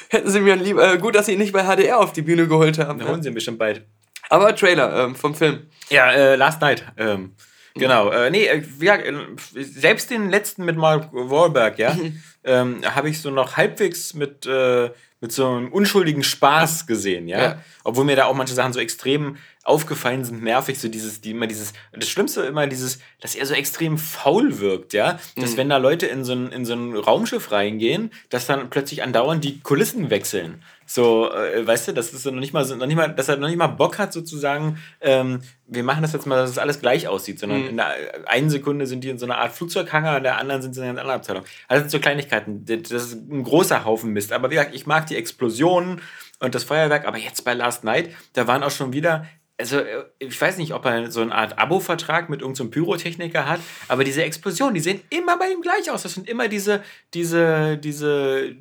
hätten 0.09 0.31
sie 0.31 0.41
mir 0.41 0.57
lieber, 0.57 0.95
äh, 0.95 0.99
gut, 0.99 1.15
dass 1.15 1.27
sie 1.27 1.33
ihn 1.33 1.39
nicht 1.39 1.53
bei 1.53 1.65
HDR 1.65 1.99
auf 1.99 2.13
die 2.13 2.23
Bühne 2.23 2.47
geholt 2.49 2.79
haben. 2.79 2.99
Da 2.99 3.07
holen 3.09 3.23
sie 3.23 3.29
ihn 3.29 3.35
bestimmt 3.35 3.59
bald. 3.59 3.85
Aber 4.29 4.55
Trailer 4.57 5.05
ähm, 5.05 5.15
vom 5.15 5.35
Film. 5.35 5.67
Ja, 5.89 6.11
äh, 6.11 6.37
Last 6.37 6.61
Night. 6.61 6.85
Ähm, 6.97 7.35
genau. 7.75 8.11
Äh, 8.11 8.31
nee, 8.31 8.47
äh, 8.47 8.63
ja, 8.81 8.97
äh, 8.97 9.15
selbst 9.55 10.11
den 10.11 10.31
letzten 10.31 10.65
mit 10.65 10.77
Mark 10.77 11.11
Wahlberg, 11.13 11.79
ja, 11.79 11.97
ähm, 12.45 12.81
habe 12.85 13.09
ich 13.09 13.21
so 13.21 13.31
noch 13.31 13.57
halbwegs 13.57 14.15
mit, 14.15 14.45
äh, 14.47 14.91
mit 15.21 15.33
so 15.33 15.47
einem 15.49 15.73
unschuldigen 15.73 16.23
Spaß 16.25 16.87
gesehen, 16.87 17.29
ja? 17.29 17.41
Ja. 17.43 17.59
Obwohl 17.85 18.05
mir 18.05 18.17
da 18.17 18.25
auch 18.27 18.35
manche 18.35 18.55
Sachen 18.55 18.73
so 18.73 18.81
extrem 18.81 19.37
aufgefallen 19.67 20.25
sind, 20.25 20.43
nervig, 20.43 20.79
so 20.79 20.89
dieses, 20.89 21.21
die 21.21 21.33
immer 21.33 21.49
dieses, 21.49 21.73
das 21.93 22.09
Schlimmste 22.09 22.43
immer 22.43 22.67
dieses, 22.69 23.01
dass 23.21 23.35
er 23.35 23.47
so 23.47 23.55
extrem 23.55 23.99
faul 23.99 24.61
wirkt, 24.61 24.93
ja, 24.93 25.19
dass 25.37 25.57
wenn 25.57 25.69
da 25.69 25.79
Leute 25.79 26.07
in 26.07 26.25
so 26.25 26.35
ein, 26.35 26.53
in 26.53 26.65
so 26.65 26.75
ein 26.75 26.95
Raumschiff 26.95 27.51
reingehen, 27.51 28.13
dass 28.31 28.47
dann 28.47 28.71
plötzlich 28.71 29.03
andauernd 29.03 29.43
die 29.43 29.61
Kulissen 29.61 30.09
wechseln. 30.09 30.63
So, 30.89 31.33
äh, 31.33 31.67
weißt 31.67 31.89
du, 31.89 31.93
das 31.93 32.13
ist 32.13 32.25
noch 32.27 32.33
nicht 32.33 32.53
mal, 32.53 32.65
so, 32.65 32.77
noch 32.77 32.87
nicht 32.87 32.95
mal, 32.95 33.09
dass 33.09 33.29
er 33.29 33.39
noch 33.39 33.49
nicht 33.49 33.59
mal 33.59 33.67
Bock 33.67 33.99
hat, 33.99 34.13
sozusagen, 34.13 34.79
ähm, 35.01 35.41
wir 35.67 35.83
machen 35.83 36.03
das 36.03 36.13
jetzt 36.13 36.27
mal, 36.27 36.37
dass 36.37 36.51
es 36.51 36.59
alles 36.59 36.79
gleich 36.79 37.09
aussieht, 37.09 37.41
sondern 37.41 37.67
in 37.67 37.77
der 37.77 37.93
einen 38.27 38.51
Sekunde 38.51 38.87
sind 38.87 39.03
die 39.03 39.09
in 39.09 39.19
so 39.19 39.27
einer 39.27 39.39
Art 39.39 39.53
Flugzeughanger, 39.53 40.19
in 40.19 40.23
der 40.23 40.39
anderen 40.39 40.63
sind 40.63 40.75
sie 40.75 40.81
in 40.81 40.91
einer 40.91 41.01
anderen 41.01 41.19
Abteilung. 41.19 41.43
Also 41.67 41.83
das 41.83 41.91
sind 41.91 41.99
so 41.99 42.03
Kleinigkeiten, 42.03 42.65
das 42.65 42.93
ist 42.93 43.15
ein 43.15 43.43
großer 43.43 43.85
Haufen 43.85 44.13
Mist. 44.13 44.33
Aber 44.33 44.51
wie 44.51 44.55
gesagt, 44.55 44.77
ich 44.77 44.87
mag 44.87 45.09
die 45.09 45.17
Explosionen 45.17 46.01
und 46.39 46.55
das 46.55 46.63
Feuerwerk, 46.63 47.05
aber 47.05 47.19
jetzt 47.19 47.45
bei 47.45 47.55
Last 47.55 47.83
Night, 47.83 48.11
da 48.35 48.47
waren 48.47 48.63
auch 48.63 48.71
schon 48.71 48.93
wieder 48.93 49.27
also 49.59 49.79
äh, 49.79 50.05
ich 50.19 50.41
weiß 50.41 50.59
nicht, 50.59 50.75
ob 50.75 50.85
er 50.85 51.11
so 51.11 51.21
eine 51.21 51.35
Art 51.35 51.59
Abo-Vertrag 51.59 52.29
mit 52.29 52.41
irgendeinem 52.41 52.71
Pyrotechniker 52.71 53.47
hat, 53.47 53.61
aber 53.89 54.05
diese 54.05 54.23
Explosionen, 54.23 54.75
die 54.75 54.81
sehen 54.81 55.01
immer 55.11 55.39
bei 55.39 55.51
ihm 55.51 55.63
gleich 55.63 55.91
aus. 55.91 56.03
Das 56.03 56.15
sind 56.15 56.29
immer 56.29 56.49
diese, 56.49 56.83
diese, 57.15 57.79
diese 57.79 58.57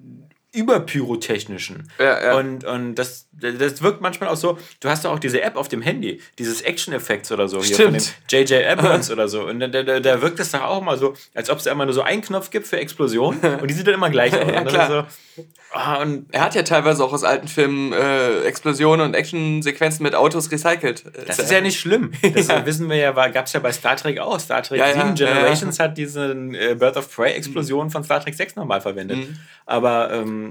überpyrotechnischen. 0.55 1.91
Ja, 1.99 2.23
ja. 2.23 2.37
Und, 2.37 2.63
und 2.63 2.95
das, 2.95 3.27
das 3.31 3.81
wirkt 3.81 4.01
manchmal 4.01 4.29
auch 4.29 4.37
so, 4.37 4.57
du 4.79 4.89
hast 4.89 5.05
doch 5.05 5.11
auch 5.11 5.19
diese 5.19 5.41
App 5.41 5.55
auf 5.57 5.67
dem 5.67 5.81
Handy, 5.81 6.21
dieses 6.39 6.61
Action-Effekts 6.61 7.31
oder 7.31 7.47
so, 7.47 7.61
hier 7.61 7.75
von 7.75 7.93
dem. 7.93 8.03
J.J. 8.29 8.65
Abrams 8.65 9.11
oder 9.11 9.27
so. 9.27 9.45
Und 9.45 9.59
da, 9.59 9.67
da, 9.67 9.99
da 9.99 10.21
wirkt 10.21 10.39
es 10.39 10.51
doch 10.51 10.61
auch 10.61 10.81
mal 10.81 10.97
so, 10.97 11.13
als 11.33 11.49
ob 11.49 11.59
es 11.59 11.65
immer 11.65 11.85
nur 11.85 11.93
so 11.93 12.01
einen 12.01 12.21
Knopf 12.21 12.49
gibt 12.49 12.67
für 12.67 12.77
Explosion 12.77 13.37
und 13.61 13.69
die 13.69 13.73
sieht 13.73 13.87
dann 13.87 13.95
immer 13.95 14.09
gleich 14.09 14.33
aus. 14.33 14.51
Ja, 14.51 14.63
klar. 14.63 15.07
so, 15.35 15.43
ah, 15.73 16.01
und 16.01 16.27
Er 16.31 16.41
hat 16.41 16.55
ja 16.55 16.63
teilweise 16.63 17.03
auch 17.03 17.11
aus 17.11 17.23
alten 17.23 17.47
Filmen 17.47 17.91
äh, 17.91 18.41
Explosionen 18.41 19.05
und 19.07 19.13
Actionsequenzen 19.13 20.03
mit 20.03 20.15
Autos 20.15 20.51
recycelt. 20.51 21.03
Das 21.27 21.39
ist 21.39 21.51
ja 21.51 21.61
nicht 21.61 21.79
schlimm. 21.79 22.11
Das 22.35 22.49
wissen 22.65 22.89
wir 22.89 22.97
ja, 22.97 23.11
gab 23.11 23.45
es 23.45 23.53
ja 23.53 23.59
bei 23.59 23.71
Star 23.71 23.95
Trek 23.95 24.19
auch. 24.19 24.39
Star 24.39 24.61
Trek 24.61 24.79
Ja, 24.79 24.87
ja, 24.87 24.93
7 24.93 25.15
ja, 25.15 25.27
ja. 25.27 25.33
Generations 25.33 25.79
hat 25.79 25.97
diese 25.97 26.31
äh, 26.31 26.75
Bird 26.75 26.97
of 26.97 27.13
Prey-Explosion 27.13 27.89
von 27.89 28.03
Star 28.03 28.21
Trek 28.21 28.35
6 28.35 28.55
nochmal 28.55 28.81
verwendet. 28.81 29.17
Mhm. 29.17 29.37
Aber 29.65 30.11
ähm, 30.11 30.44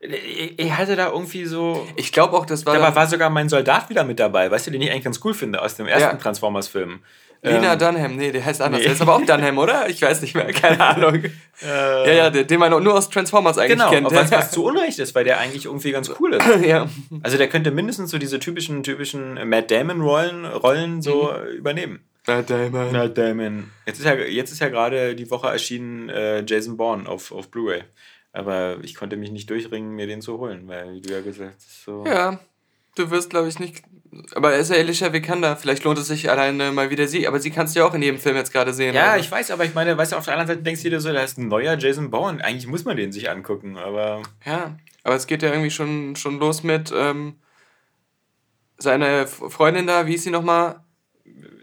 ich 0.00 0.58
ich 0.58 0.72
hatte 0.76 0.94
da 0.96 1.08
irgendwie 1.10 1.44
so. 1.44 1.86
Ich 1.96 2.12
glaube 2.12 2.36
auch, 2.36 2.46
das 2.46 2.64
war 2.66 2.74
Da 2.78 2.94
war, 2.94 3.06
sogar 3.06 3.30
mein 3.30 3.48
Soldat 3.48 3.90
wieder 3.90 4.04
mit 4.04 4.20
dabei, 4.20 4.50
weißt 4.50 4.66
du, 4.68 4.70
den 4.70 4.82
ich 4.82 4.90
eigentlich 4.90 5.04
ganz 5.04 5.20
cool 5.24 5.34
finde 5.34 5.60
aus 5.60 5.74
dem 5.76 5.86
ersten 5.86 6.16
Ja. 6.16 6.22
Transformers-Film. 6.22 7.00
Lina 7.42 7.72
Ähm, 7.74 7.78
Dunham. 7.78 8.16
Nee, 8.16 8.32
der 8.32 8.44
heißt 8.44 8.60
anders. 8.60 8.80
nee. 8.80 8.84
Der 8.84 8.94
ist 8.94 9.00
aber 9.00 9.14
auch 9.14 9.24
Dunham, 9.24 9.58
oder? 9.58 9.88
Ich 9.88 10.02
weiß 10.02 10.22
nicht 10.22 10.34
mehr. 10.34 10.52
Keine 10.52 10.80
Ahnung. 10.84 11.22
ja, 11.64 12.10
ja, 12.12 12.30
der- 12.30 12.42
den 12.44 12.58
man 12.58 12.70
nur 12.82 12.94
aus 12.94 13.10
Transformers 13.10 13.58
eigentlich 13.58 13.72
Genau, 13.78 13.90
kennt. 13.90 14.10
was, 14.10 14.30
was 14.32 14.50
zu 14.52 14.64
Unrecht 14.64 14.98
ist, 14.98 15.14
weil 15.14 15.22
der 15.24 15.38
eigentlich 15.38 15.66
irgendwie 15.66 15.92
ganz 15.92 16.10
cool 16.18 16.34
ist. 16.34 16.44
ja. 16.64 16.88
Also 17.22 17.36
der 17.38 17.48
könnte 17.48 17.70
mindestens 17.70 18.10
so 18.10 18.18
diese 18.18 18.40
typischen, 18.40 18.82
typischen 18.82 19.34
Matt 19.48 19.70
Damon-Rollen 19.70 20.46
Rollen 20.46 21.00
so 21.02 21.32
Mhm. 21.32 21.56
übernehmen. 21.56 22.00
Matt 22.26 22.50
Damon. 22.50 22.90
Matt 22.92 23.16
Damon. 23.16 23.70
Jetzt 23.86 24.00
ist 24.00 24.04
ja, 24.04 24.14
jetzt 24.14 24.50
ist 24.52 24.60
ja 24.60 24.68
gerade 24.68 25.14
die 25.14 25.30
Woche 25.30 25.46
erschienen 25.48 26.08
äh, 26.08 26.42
Jason 26.44 26.76
Bourne 26.76 27.08
auf, 27.08 27.30
auf 27.32 27.50
Blu-ray. 27.50 27.82
Aber 28.32 28.78
ich 28.82 28.94
konnte 28.94 29.16
mich 29.16 29.30
nicht 29.30 29.48
durchringen, 29.50 29.92
mir 29.92 30.06
den 30.06 30.20
zu 30.20 30.38
holen, 30.38 30.68
weil, 30.68 30.92
wie 30.94 31.00
du 31.00 31.12
ja 31.12 31.20
gesagt 31.20 31.54
hast, 31.56 31.84
so. 31.84 32.04
Ja, 32.06 32.38
du 32.94 33.10
wirst, 33.10 33.30
glaube 33.30 33.48
ich, 33.48 33.58
nicht. 33.58 33.82
Aber 34.34 34.52
er 34.52 34.58
ist 34.60 34.70
ja 34.70 34.76
Alicia 34.76 35.12
Vikander. 35.12 35.56
Vielleicht 35.56 35.84
lohnt 35.84 35.98
es 35.98 36.06
sich 36.08 36.30
alleine 36.30 36.72
mal 36.72 36.90
wieder 36.90 37.06
sie. 37.08 37.26
Aber 37.26 37.40
sie 37.40 37.50
kannst 37.50 37.74
du 37.74 37.80
ja 37.80 37.86
auch 37.86 37.94
in 37.94 38.02
jedem 38.02 38.18
Film 38.18 38.36
jetzt 38.36 38.52
gerade 38.52 38.72
sehen. 38.72 38.94
Ja, 38.94 39.12
also. 39.12 39.24
ich 39.24 39.30
weiß, 39.30 39.50
aber 39.50 39.64
ich 39.64 39.74
meine, 39.74 39.96
weißt 39.98 40.12
du, 40.12 40.16
auf 40.16 40.24
der 40.24 40.34
anderen 40.34 40.48
Seite 40.48 40.62
denkst 40.62 40.82
du 40.82 40.90
dir 40.90 41.00
so, 41.00 41.12
da 41.12 41.22
ist 41.22 41.38
ein 41.38 41.48
neuer 41.48 41.76
Jason 41.78 42.10
Bourne. 42.10 42.42
Eigentlich 42.44 42.66
muss 42.66 42.84
man 42.84 42.96
den 42.96 43.12
sich 43.12 43.28
angucken, 43.30 43.76
aber. 43.76 44.22
Ja, 44.44 44.76
aber 45.04 45.14
es 45.14 45.26
geht 45.26 45.42
ja 45.42 45.50
irgendwie 45.50 45.70
schon, 45.70 46.16
schon 46.16 46.38
los 46.38 46.62
mit 46.62 46.92
ähm, 46.94 47.36
seine 48.78 49.22
F- 49.22 49.42
Freundin 49.48 49.86
da, 49.86 50.06
wie 50.06 50.14
ist 50.14 50.24
sie 50.24 50.30
nochmal? 50.30 50.80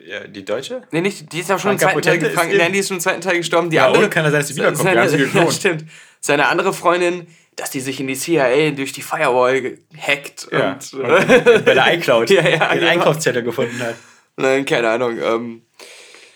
Ja, 0.05 0.27
die 0.27 0.45
Deutsche? 0.45 0.83
Nee, 0.91 1.01
nicht, 1.01 1.31
die 1.33 1.39
ist 1.39 1.49
ja 1.49 1.57
schon 1.57 1.71
im 1.71 1.79
zweiten 1.79 2.01
Teil 2.01 2.19
gefangen. 2.19 2.55
Nein, 2.55 2.73
die 2.73 2.79
ist 2.79 2.89
schon 2.89 2.97
im 2.97 3.01
zweiten 3.01 3.21
Teil 3.21 3.37
gestorben. 3.37 3.69
Die 3.71 3.77
Ja, 3.77 3.87
andere, 3.87 4.03
und 4.03 4.11
kann 4.11 4.23
ja 4.23 4.29
sein, 4.31 4.39
dass 4.41 4.47
sie 4.49 4.55
wiederkommt. 4.55 4.83
Wir 4.83 5.01
haben 5.01 5.09
sie 5.09 5.25
Seine, 5.25 5.45
ja, 5.45 5.51
stimmt. 5.51 5.85
Seine 6.25 6.47
andere 6.47 6.73
Freundin, 6.73 7.27
dass 7.55 7.69
die 7.69 7.79
sich 7.79 7.99
in 7.99 8.07
die 8.07 8.15
CIA 8.15 8.71
durch 8.71 8.91
die 8.93 9.03
Firewall 9.03 9.77
hackt 9.95 10.47
Ja. 10.51 10.71
und, 10.71 10.93
Und 10.95 11.05
äh, 11.05 11.59
bei 11.63 11.73
der 11.75 11.93
iCloud 11.93 12.29
Ja, 12.31 12.41
ja, 12.41 12.69
den 12.69 12.79
genau. 12.79 12.91
Einkaufszettel 12.91 13.43
gefunden 13.43 13.79
hat. 13.79 13.93
Nein, 14.35 14.65
keine 14.65 14.89
Ahnung. 14.89 15.19
Ähm, 15.21 15.61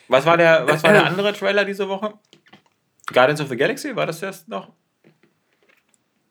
Was 0.08 0.28
war 0.28 0.38
der, 0.38 0.68
was 0.68 0.84
war 0.84 0.94
der 0.94 1.06
andere 1.08 1.34
Trailer 1.34 1.66
diese 1.66 1.90
Woche? 1.90 2.14
Guardians 3.12 3.42
of 3.42 3.48
the 3.50 3.58
Galaxy, 3.58 3.96
war 3.96 4.06
das 4.06 4.22
erst 4.22 4.48
noch? 4.48 4.70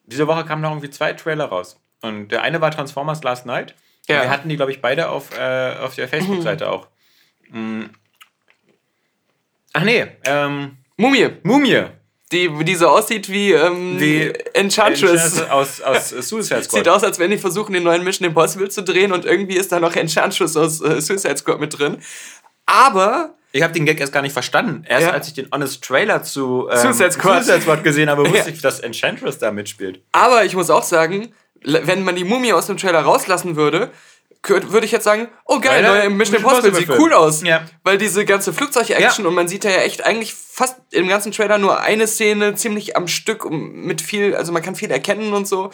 Diese 0.05 0.25
Woche 0.25 0.45
kamen 0.45 0.61
noch 0.61 0.71
irgendwie 0.71 0.89
zwei 0.89 1.11
Trailer 1.11 1.45
raus. 1.45 1.77
Und 2.01 2.29
der 2.29 2.43
eine 2.43 2.61
war 2.61 2.71
Transformers 2.71 3.21
Last 3.23 3.45
Night. 3.45 3.75
Ja. 4.07 4.21
Wir 4.21 4.29
hatten 4.29 4.47
die, 4.47 4.55
glaube 4.55 4.71
ich, 4.71 4.81
beide 4.81 5.09
auf, 5.09 5.37
äh, 5.37 5.75
auf 5.81 5.95
der 5.95 6.07
Facebook-Seite 6.07 6.69
auch. 6.71 6.87
Mm. 7.49 7.87
Ach 9.73 9.83
nee, 9.83 10.07
ähm, 10.23 10.77
Mumie, 10.95 11.29
Mumie. 11.43 11.83
Die, 12.31 12.49
die 12.63 12.75
so 12.75 12.87
aussieht 12.87 13.29
wie, 13.29 13.53
ähm, 13.53 13.99
Wie 13.99 14.31
Enchantress. 14.53 15.41
Aus, 15.49 15.81
aus 15.81 16.11
äh, 16.11 16.21
Suicide 16.21 16.63
Squad. 16.63 16.79
Sieht 16.79 16.87
aus, 16.87 17.03
als 17.03 17.17
wenn 17.19 17.31
die 17.31 17.37
versuchen, 17.37 17.73
den 17.73 17.83
neuen 17.83 18.03
Mission 18.03 18.27
Impossible 18.27 18.69
zu 18.69 18.83
drehen 18.83 19.11
und 19.11 19.25
irgendwie 19.25 19.55
ist 19.57 19.71
da 19.71 19.79
noch 19.79 19.95
Enchantress 19.95 20.55
aus 20.55 20.79
äh, 20.81 21.01
Suicide 21.01 21.37
Squad 21.37 21.59
mit 21.59 21.77
drin. 21.79 21.97
Aber 22.65 23.33
Ich 23.51 23.63
habe 23.63 23.73
den 23.73 23.85
Gag 23.85 23.99
erst 23.99 24.13
gar 24.13 24.21
nicht 24.21 24.33
verstanden. 24.33 24.83
Erst 24.87 25.07
Ja. 25.07 25.11
als 25.13 25.27
ich 25.27 25.33
den 25.33 25.47
Honest 25.51 25.83
Trailer 25.83 26.21
zu 26.21 26.67
ähm, 26.71 26.77
Suicide 26.77 27.11
Squad. 27.13 27.43
Suicide 27.43 27.61
Squad 27.63 27.83
gesehen 27.83 28.09
habe, 28.09 28.21
wusste 28.29 28.37
Ja. 28.37 28.47
ich, 28.47 28.61
dass 28.61 28.79
Enchantress 28.79 29.39
da 29.39 29.51
mitspielt. 29.51 30.01
Aber 30.11 30.45
ich 30.45 30.55
muss 30.55 30.69
auch 30.69 30.83
sagen, 30.83 31.33
wenn 31.63 32.03
man 32.03 32.15
die 32.15 32.23
Mumie 32.25 32.53
aus 32.53 32.67
dem 32.67 32.77
Trailer 32.77 33.01
rauslassen 33.01 33.55
würde, 33.55 33.89
würde 34.47 34.85
ich 34.85 34.91
jetzt 34.91 35.03
sagen, 35.03 35.27
oh 35.45 35.59
geil, 35.59 35.83
neuer 35.83 36.09
Mission 36.09 36.37
Impossible, 36.37 36.73
sieht 36.73 36.89
cool 36.89 37.13
aus. 37.13 37.43
Ja. 37.43 37.65
Weil 37.83 37.97
diese 37.97 38.25
ganze 38.25 38.53
Flugzeug-Action 38.53 39.25
Ja. 39.25 39.29
und 39.29 39.35
man 39.35 39.47
sieht 39.47 39.65
da 39.65 39.69
ja 39.69 39.81
echt 39.81 40.05
eigentlich 40.05 40.33
fast 40.33 40.77
im 40.91 41.07
ganzen 41.07 41.31
Trailer 41.31 41.57
nur 41.57 41.79
eine 41.81 42.07
Szene 42.07 42.55
ziemlich 42.55 42.95
am 42.95 43.07
Stück 43.07 43.49
mit 43.49 44.01
viel, 44.01 44.35
also 44.35 44.51
man 44.51 44.61
kann 44.61 44.75
viel 44.75 44.91
erkennen 44.91 45.33
und 45.33 45.47
so. 45.47 45.71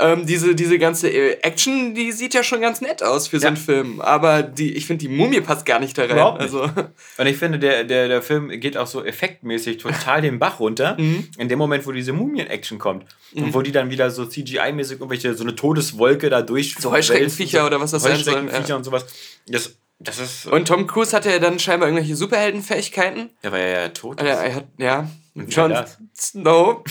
Ähm, 0.00 0.26
diese, 0.26 0.54
diese 0.54 0.78
ganze 0.78 1.08
äh, 1.10 1.38
Action, 1.42 1.94
die 1.94 2.12
sieht 2.12 2.32
ja 2.32 2.44
schon 2.44 2.60
ganz 2.60 2.80
nett 2.80 3.02
aus 3.02 3.26
für 3.28 3.38
so 3.40 3.44
Ja. 3.44 3.48
einen 3.48 3.56
Film. 3.56 4.00
Aber 4.00 4.42
die, 4.42 4.74
ich 4.74 4.86
finde, 4.86 5.06
die 5.06 5.08
Mumie 5.08 5.40
passt 5.40 5.66
gar 5.66 5.80
nicht 5.80 5.98
da 5.98 6.02
rein. 6.02 6.12
Überhaupt 6.12 6.40
nicht. 6.40 6.54
Also, 6.54 6.70
Und 7.18 7.26
ich 7.26 7.36
finde, 7.36 7.58
der, 7.58 7.82
der, 7.84 8.06
der 8.06 8.22
Film 8.22 8.48
geht 8.60 8.76
auch 8.76 8.86
so 8.86 9.04
effektmäßig 9.04 9.78
total 9.78 10.20
den 10.22 10.38
Bach 10.38 10.60
runter. 10.60 10.96
Mhm. 10.98 11.28
In 11.36 11.48
dem 11.48 11.58
Moment, 11.58 11.84
wo 11.86 11.92
diese 11.92 12.12
Mumien-Action 12.12 12.78
kommt. 12.78 13.06
Und 13.34 13.52
wo 13.54 13.60
die 13.62 13.72
dann 13.72 13.90
wieder 13.90 14.10
so 14.10 14.22
CGI-mäßig 14.22 14.92
irgendwelche, 14.92 15.34
so 15.34 15.42
eine 15.42 15.56
Todeswolke 15.56 16.30
da 16.30 16.42
durch. 16.42 16.76
So 16.78 16.92
Heuschreckenviecher 16.92 17.66
oder 17.66 17.80
was 17.80 17.90
das 17.90 18.04
sein 18.04 18.16
soll, 18.18 18.34
Heuschreckenviecher 18.34 18.68
ja. 18.68 18.76
und 18.76 18.84
sowas. 18.84 19.04
Das 19.46 19.74
Das 19.98 20.20
ist. 20.20 20.46
Und 20.46 20.68
Tom 20.68 20.86
Cruise 20.86 21.14
hatte 21.14 21.28
ja 21.28 21.40
dann 21.40 21.58
scheinbar 21.58 21.88
irgendwelche 21.88 22.14
Superheldenfähigkeiten. 22.14 23.30
Der 23.42 23.52
war 23.52 23.58
ja 23.58 23.88
tot. 23.88 24.20
Er, 24.20 24.26
er 24.38 24.54
hat, 24.54 24.64
ja. 24.78 25.10
Jon 25.48 25.70
war 25.72 25.82
das? 25.82 25.98
Snow. 26.16 26.82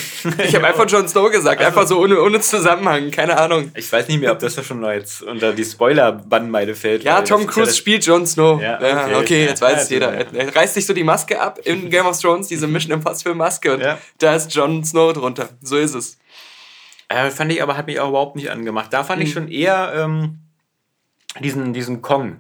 Ich 0.44 0.56
habe 0.56 0.66
einfach 0.68 0.90
Jon 0.90 1.08
Snow 1.08 1.30
gesagt, 1.32 1.60
Also- 1.62 1.68
einfach 1.68 1.88
so 1.88 2.00
ohne, 2.02 2.22
ohne 2.22 2.40
Zusammenhang, 2.40 3.12
keine 3.12 3.38
Ahnung. 3.38 3.72
Ich 3.76 3.92
weiß 3.92 4.08
nicht 4.08 4.20
mehr, 4.22 4.32
ob 4.32 4.40
das 4.40 4.56
ja 4.56 4.64
schon 4.64 4.84
jetzt 4.86 5.22
unter 5.24 5.54
die 5.54 5.66
Spoiler-Bannmeile 5.66 6.76
fällt. 6.76 7.04
Ja, 7.04 7.18
weil 7.18 7.24
Tom 7.26 7.46
Cruise 7.48 7.74
spielt 7.76 8.06
Jon 8.06 8.26
Snow. 8.26 8.62
Ja, 8.62 8.82
Ja, 8.82 9.06
okay. 9.06 9.16
okay. 9.16 9.46
jetzt 9.46 9.62
weiß 9.62 9.76
Ja, 9.76 9.82
es 9.82 9.90
jeder. 9.90 10.14
ja. 10.20 10.26
Er, 10.34 10.56
reißt 10.56 10.74
sich 10.76 10.86
so 10.86 10.94
die 10.94 11.04
Maske 11.04 11.40
ab 11.42 11.60
in 11.64 11.90
Game 11.90 12.06
of 12.06 12.20
Thrones, 12.20 12.48
diese 12.48 12.68
Mission 12.68 12.94
Impossible 12.94 13.36
Maske 13.36 13.74
und 13.74 13.82
Ja. 13.82 13.98
da 14.20 14.36
ist 14.36 14.54
Jon 14.56 14.84
Snow 14.84 15.12
drunter. 15.14 15.50
So 15.62 15.78
ist 15.78 15.94
es. 15.96 16.18
Äh, 17.10 17.30
fand 17.32 17.52
ich 17.52 17.62
aber, 17.64 17.78
hat 17.78 17.88
mich 17.88 18.00
auch 18.00 18.10
überhaupt 18.10 18.36
nicht 18.36 18.50
angemacht. 18.52 18.92
Da 18.92 19.04
fand 19.04 19.22
ich 19.24 19.32
schon 19.32 19.48
eher 19.50 19.94
ähm, 19.96 20.40
diesen, 21.40 21.74
diesen 21.74 22.02
Kong. 22.02 22.38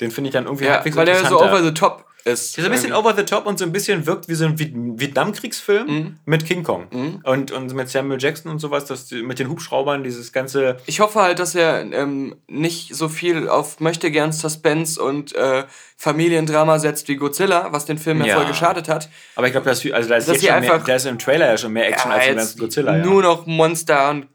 Den 0.00 0.10
finde 0.10 0.28
ich 0.28 0.32
dann 0.32 0.44
irgendwie 0.44 0.66
Ja, 0.66 0.74
halbwegs 0.74 0.96
weil 0.96 1.08
er 1.08 1.14
so 1.16 1.20
interessanter. 1.24 1.52
over 1.54 1.62
the 1.64 1.74
top 1.74 2.04
ist. 2.24 2.56
Der 2.56 2.64
so 2.64 2.70
ein 2.70 2.72
bisschen 2.76 2.92
over 2.92 3.14
the 3.16 3.24
top 3.24 3.46
und 3.46 3.58
so 3.58 3.64
ein 3.64 3.72
bisschen 3.72 4.06
wirkt 4.06 4.28
wie 4.28 4.34
so 4.34 4.44
ein 4.44 4.56
Viet- 4.58 4.74
Vietnamkriegsfilm 4.74 5.86
Mhm. 5.86 6.16
mit 6.24 6.44
King 6.46 6.62
Kong. 6.62 7.20
Und, 7.24 7.50
und 7.52 7.74
mit 7.74 7.88
Samuel 7.88 8.20
Jackson 8.20 8.50
und 8.50 8.58
sowas, 8.58 8.84
das, 8.86 9.10
mit 9.10 9.38
den 9.38 9.48
Hubschraubern, 9.48 10.04
dieses 10.04 10.32
ganze. 10.32 10.76
Ich 10.86 11.00
hoffe 11.00 11.20
halt, 11.20 11.38
dass 11.38 11.54
er 11.54 11.80
ähm, 11.92 12.36
nicht 12.48 12.94
so 12.94 13.08
viel 13.08 13.48
auf 13.48 13.80
möchte 13.80 14.10
gern 14.10 14.32
Suspense 14.32 15.02
und 15.02 15.34
äh, 15.34 15.64
Familiendrama 16.00 16.78
setzt 16.78 17.08
wie 17.08 17.16
Godzilla, 17.16 17.72
was 17.72 17.84
den 17.84 17.98
Film 17.98 18.20
ja, 18.20 18.26
Ja. 18.28 18.36
voll 18.36 18.46
geschadet 18.46 18.88
hat. 18.88 19.10
Aber 19.34 19.46
ich 19.48 19.52
glaube, 19.52 19.64
da 19.64 19.72
ist, 19.72 19.84
also 19.92 20.08
da 20.08 20.14
ist 20.16 20.28
jetzt 20.28 20.42
mehr, 20.44 20.54
einfach- 20.54 20.84
da 20.84 20.94
ist 20.94 21.06
im 21.06 21.18
Trailer 21.18 21.46
ja 21.50 21.58
schon 21.58 21.72
mehr 21.72 21.88
Action 21.88 22.12
als 22.12 22.26
im 22.28 22.36
ganzen 22.36 22.58
Godzilla. 22.60 22.96
Ja. 22.98 23.04
Nur 23.04 23.22
noch 23.22 23.46
Monster 23.46 24.10
und 24.10 24.26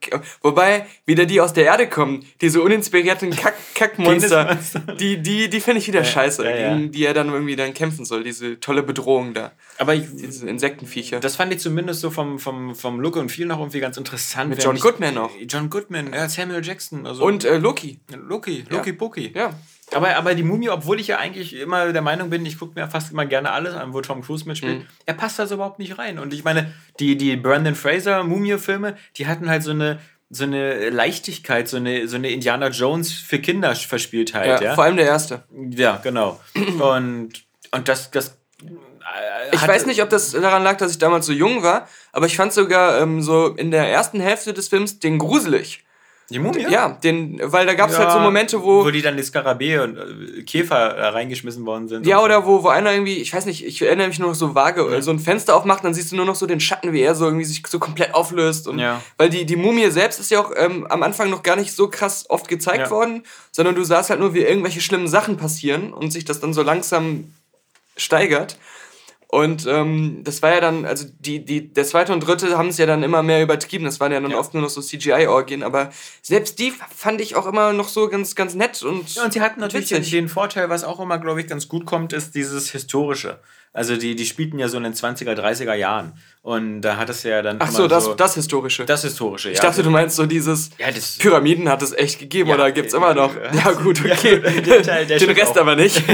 wobei 0.42 0.86
wieder 1.06 1.26
die 1.26 1.40
aus 1.40 1.54
der 1.54 1.64
Erde 1.64 1.88
kommen, 1.88 2.26
diese 2.42 2.62
uninspirierten 2.62 3.32
Kack 3.32 3.54
Kackmonster, 3.76 4.58
die 5.00 5.22
die 5.22 5.50
die 5.50 5.60
finde 5.62 5.80
ich 5.80 5.88
wieder 5.88 6.04
scheiße, 6.04 6.44
ja, 6.44 6.50
ja. 6.56 6.76
gegen 6.76 6.92
die 6.92 7.06
er 7.06 7.14
dann 7.14 7.30
irgendwie 7.30 7.56
dann 7.56 7.74
kämpfen 7.74 8.04
soll, 8.04 8.24
diese 8.26 8.60
tolle 8.60 8.84
Bedrohung 8.84 9.34
da, 9.34 9.54
Aber 9.78 9.96
ich, 9.96 10.04
diese 10.14 10.48
Insektenviecher. 10.50 11.22
das 11.22 11.38
fand 11.38 11.54
ich 11.54 11.60
zumindest 11.60 12.02
so 12.02 12.12
vom, 12.12 12.40
vom, 12.40 12.76
vom 12.76 13.00
Look 13.00 13.16
und 13.16 13.32
Feel 13.32 13.46
noch 13.48 13.60
irgendwie 13.60 13.80
ganz 13.80 13.96
interessant. 13.96 14.50
Mit 14.50 14.62
John 14.64 14.78
Goodman 14.78 15.14
noch. 15.16 15.32
John 15.48 15.70
Goodman, 15.70 16.12
ja, 16.14 16.28
Samuel 16.28 16.64
Jackson. 16.64 17.08
Also 17.08 17.24
und 17.24 17.46
äh, 17.46 17.58
Loki. 17.58 18.00
Loki, 18.28 18.66
Loki 18.70 18.92
Poki. 18.94 19.32
Ja. 19.34 19.54
Aber, 19.96 20.16
aber 20.16 20.36
die 20.36 20.44
Mumie, 20.44 20.70
obwohl 20.70 21.00
ich 21.00 21.08
ja 21.08 21.18
eigentlich 21.18 21.56
immer 21.56 21.92
der 21.94 22.02
Meinung 22.02 22.30
bin, 22.30 22.46
ich 22.46 22.60
gucke 22.60 22.80
mir 22.80 22.88
fast 22.88 23.12
immer 23.12 23.26
gerne 23.26 23.52
alles 23.52 23.74
an, 23.76 23.94
wo 23.94 24.02
Tom 24.02 24.22
Cruise 24.22 24.48
mitspielt, 24.48 24.80
Mhm. 24.80 24.86
er 25.06 25.14
passt 25.14 25.40
da 25.40 25.46
so 25.48 25.56
überhaupt 25.56 25.80
nicht 25.80 25.98
rein. 25.98 26.20
Und 26.20 26.34
ich 26.34 26.44
meine, 26.44 26.74
die, 27.00 27.18
die 27.18 27.36
Brandon 27.36 27.76
Fraser 27.76 28.24
Mumie-Filme, 28.24 28.96
die 29.18 29.28
hatten 29.28 29.50
halt 29.50 29.64
so 29.64 29.72
eine, 29.72 30.00
so 30.30 30.44
eine 30.46 30.90
Leichtigkeit, 30.90 31.68
so 31.68 31.78
eine, 31.78 32.08
so 32.08 32.16
eine 32.16 32.30
Indiana 32.30 32.70
Jones 32.70 33.12
für 33.14 33.40
Kinder 33.40 33.76
Verspieltheit. 33.76 34.48
Ja, 34.48 34.56
Ja, 34.56 34.62
ja? 34.64 34.76
vor 34.76 34.84
allem 34.86 34.98
der 34.98 35.06
erste. 35.06 35.44
ja 35.72 35.98
genau. 36.04 36.40
Und, 36.80 37.30
und 37.72 37.88
das, 37.88 38.10
das 38.12 38.38
äh, 38.62 39.56
Ich 39.56 39.68
weiß 39.68 39.86
nicht, 39.86 40.02
ob 40.02 40.10
das 40.10 40.32
daran 40.32 40.64
lag, 40.64 40.78
dass 40.78 40.92
ich 40.92 40.98
damals 40.98 41.26
so 41.26 41.34
jung 41.34 41.62
war, 41.64 41.88
aber 42.12 42.26
ich 42.26 42.36
fand 42.36 42.54
sogar 42.54 43.00
ähm, 43.02 43.22
so 43.22 43.48
in 43.50 43.70
der 43.72 43.88
ersten 43.90 44.20
Hälfte 44.20 44.54
des 44.54 44.68
Films 44.70 45.00
den 45.00 45.20
gruselig. 45.20 45.83
Die 46.30 46.40
Mumie? 46.40 46.66
Ja, 46.70 46.90
den, 47.04 47.40
weil 47.44 47.66
da 47.66 47.74
gab 47.74 47.90
es 47.90 47.96
Ja, 47.98 48.04
halt 48.04 48.12
so 48.14 48.20
Momente, 48.20 48.64
wo. 48.64 48.84
Wo 48.86 48.90
die 48.92 49.02
dann 49.02 49.18
die 49.18 49.24
Skarabäe 49.24 49.84
und 49.84 49.98
äh, 49.98 50.42
Käfer 50.44 50.94
da 50.96 51.10
reingeschmissen 51.10 51.66
worden 51.66 51.88
sind. 51.90 52.08
ja, 52.08 52.16
und 52.18 52.22
so. 52.22 52.26
oder 52.26 52.46
wo, 52.46 52.64
wo 52.64 52.70
einer 52.70 52.92
irgendwie, 52.94 53.18
ich 53.18 53.34
weiß 53.34 53.46
nicht, 53.46 53.66
ich 53.66 53.82
erinnere 53.82 54.08
mich 54.08 54.20
nur 54.20 54.30
noch 54.30 54.36
so 54.36 54.56
vage, 54.56 55.02
so 55.02 55.12
ein 55.12 55.20
Fenster 55.20 55.56
aufmacht, 55.56 55.84
dann 55.84 55.94
siehst 55.94 56.12
du 56.12 56.16
nur 56.16 56.26
noch 56.26 56.36
so 56.36 56.46
den 56.48 56.60
Schatten, 56.62 56.94
wie 56.94 57.02
er 57.02 57.14
so 57.14 57.26
irgendwie 57.26 57.46
sich 57.46 57.62
so 57.68 57.78
komplett 57.78 58.16
auflöst. 58.16 58.68
Und 58.68 58.80
Ja. 58.80 59.02
Weil 59.18 59.30
die, 59.30 59.46
die 59.46 59.58
Mumie 59.58 59.90
selbst 59.92 60.20
ist 60.20 60.32
ja 60.32 60.40
auch 60.40 60.52
ähm, 60.56 60.88
am 60.88 61.04
Anfang 61.04 61.30
noch 61.30 61.44
gar 61.44 61.56
nicht 61.58 61.74
so 61.74 61.88
krass 61.90 62.26
oft 62.30 62.48
gezeigt 62.48 62.86
Ja. 62.86 62.90
worden, 62.90 63.24
sondern 63.52 63.76
du 63.76 63.84
sahst 63.84 64.10
halt 64.10 64.20
nur, 64.20 64.34
wie 64.34 64.40
irgendwelche 64.42 64.82
schlimmen 64.82 65.08
Sachen 65.10 65.38
passieren 65.38 65.94
und 65.94 66.12
sich 66.12 66.26
das 66.26 66.40
dann 66.40 66.54
so 66.54 66.64
langsam 66.64 67.34
steigert. 67.98 68.58
Und 69.34 69.66
ähm, 69.66 70.22
das 70.24 70.44
war 70.44 70.54
ja 70.54 70.62
dann, 70.62 70.86
also 70.86 71.08
die, 71.20 71.44
die, 71.44 71.74
der 71.74 71.86
zweite 71.86 72.14
und 72.14 72.20
dritte 72.20 72.56
haben 72.56 72.68
es 72.68 72.78
ja 72.78 72.86
dann 72.86 73.02
immer 73.02 73.24
mehr 73.24 73.42
übertrieben. 73.42 73.84
Das 73.84 74.00
waren 74.00 74.12
ja 74.12 74.20
dann 74.20 74.30
Ja. 74.30 74.38
oft 74.38 74.54
nur 74.54 74.62
noch 74.62 74.70
so 74.70 74.80
CGI-Orgien, 74.80 75.64
aber 75.64 75.90
selbst 76.22 76.60
die 76.60 76.72
fand 76.96 77.20
ich 77.20 77.36
auch 77.36 77.48
immer 77.48 77.74
noch 77.74 77.88
so 77.88 78.10
ganz, 78.10 78.36
ganz 78.36 78.54
nett 78.54 78.84
und. 78.84 79.16
Ja, 79.16 79.24
und 79.24 79.34
sie 79.34 79.42
hatten 79.42 79.60
natürlich 79.60 79.90
witzig. 79.90 80.12
den 80.12 80.30
Vorteil, 80.30 80.70
was 80.70 80.84
auch 80.84 81.00
immer, 81.00 81.18
glaube 81.18 81.42
ich, 81.42 81.48
ganz 81.48 81.68
gut 81.68 81.88
kommt, 81.88 82.14
ist 82.14 82.36
dieses 82.36 82.70
Historische. 82.70 83.40
Also 83.76 83.98
die, 83.98 84.16
die 84.16 84.26
spielten 84.28 84.60
ja 84.60 84.68
so 84.68 84.78
in 84.78 84.84
den 84.84 84.94
20er, 84.94 85.34
30er 85.34 85.74
Jahren. 85.74 86.14
Und 86.44 86.82
da 86.82 86.98
hat 86.98 87.10
es 87.10 87.24
ja 87.24 87.42
dann. 87.42 87.56
Ach 87.60 87.72
so, 87.72 87.88
das, 87.88 88.16
das 88.18 88.36
Historische. 88.36 88.86
das 88.86 89.02
Historische, 89.02 89.48
ja. 89.48 89.54
ich 89.54 89.60
dachte, 89.62 89.82
du 89.82 89.90
meinst 89.90 90.16
so 90.18 90.26
dieses 90.28 90.70
Ja, 90.78 90.92
das- 90.92 91.18
Pyramiden 91.18 91.70
hat 91.70 91.82
es 91.82 91.92
echt 91.94 92.20
gegeben 92.20 92.50
Ja, 92.50 92.56
oder 92.56 92.72
gibt's 92.72 92.94
immer 92.94 93.14
noch? 93.16 93.36
äh, 93.36 93.50
Ja, 93.56 93.72
gut, 93.72 94.00
ja, 94.06 94.14
okay. 94.14 94.40
der 94.62 94.84
Teil, 94.84 95.06
der 95.08 95.18
Den 95.20 95.30
Rest 95.32 95.54
auch. 95.58 95.62
aber 95.62 95.76
nicht. 95.76 96.04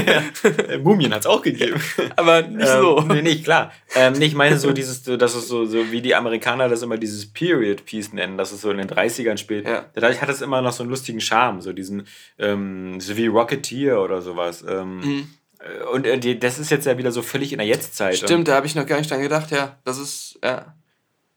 Äh, 0.70 0.78
Mumien 0.78 1.12
hat 1.12 1.20
es 1.20 1.26
auch 1.26 1.42
gegeben. 1.42 1.80
aber 2.16 2.42
nicht 2.42 2.66
Ähm, 2.68 2.80
so. 2.80 3.00
Nee, 3.00 3.22
nicht 3.22 3.44
klar. 3.44 3.72
Ähm, 3.94 4.14
nee, 4.14 4.26
ich 4.26 4.34
meine 4.34 4.58
so 4.58 4.72
dieses, 4.72 5.04
so, 5.04 5.16
dass 5.16 5.34
es 5.34 5.48
so, 5.48 5.66
so 5.66 5.90
wie 5.90 6.00
die 6.00 6.14
Amerikaner 6.14 6.68
das 6.68 6.82
immer 6.82 6.96
dieses 6.96 7.30
Period 7.30 7.84
Piece 7.84 8.12
nennen, 8.12 8.38
dass 8.38 8.52
es 8.52 8.60
so 8.62 8.70
in 8.70 8.78
den 8.78 8.88
30ern 8.88 9.36
spielt. 9.36 9.66
Ja. 9.66 9.86
Dadurch 9.94 10.22
hat 10.22 10.28
es 10.30 10.40
immer 10.40 10.62
noch 10.62 10.72
so 10.72 10.82
einen 10.82 10.90
lustigen 10.90 11.20
Charme, 11.20 11.60
so 11.60 11.72
diesen, 11.72 12.06
ähm, 12.38 13.00
so 13.00 13.16
wie 13.16 13.26
Rocketeer 13.26 14.00
oder 14.00 14.22
sowas. 14.22 14.64
Ähm, 14.66 15.00
Mhm. 15.00 15.28
Äh, 15.60 15.84
Und 15.84 16.06
äh, 16.06 16.36
das 16.36 16.58
ist 16.58 16.70
jetzt 16.70 16.86
ja 16.86 16.98
wieder 16.98 17.12
so 17.12 17.22
völlig 17.22 17.52
in 17.52 17.58
der 17.58 17.66
Jetztzeit. 17.66 18.16
Stimmt, 18.16 18.48
da 18.48 18.54
habe 18.54 18.66
ich 18.66 18.74
noch 18.74 18.86
gar 18.86 18.98
nicht 18.98 19.10
dran 19.10 19.22
gedacht, 19.22 19.50
ja. 19.50 19.78
Das 19.84 19.98
ist, 19.98 20.38
ja. 20.42 20.74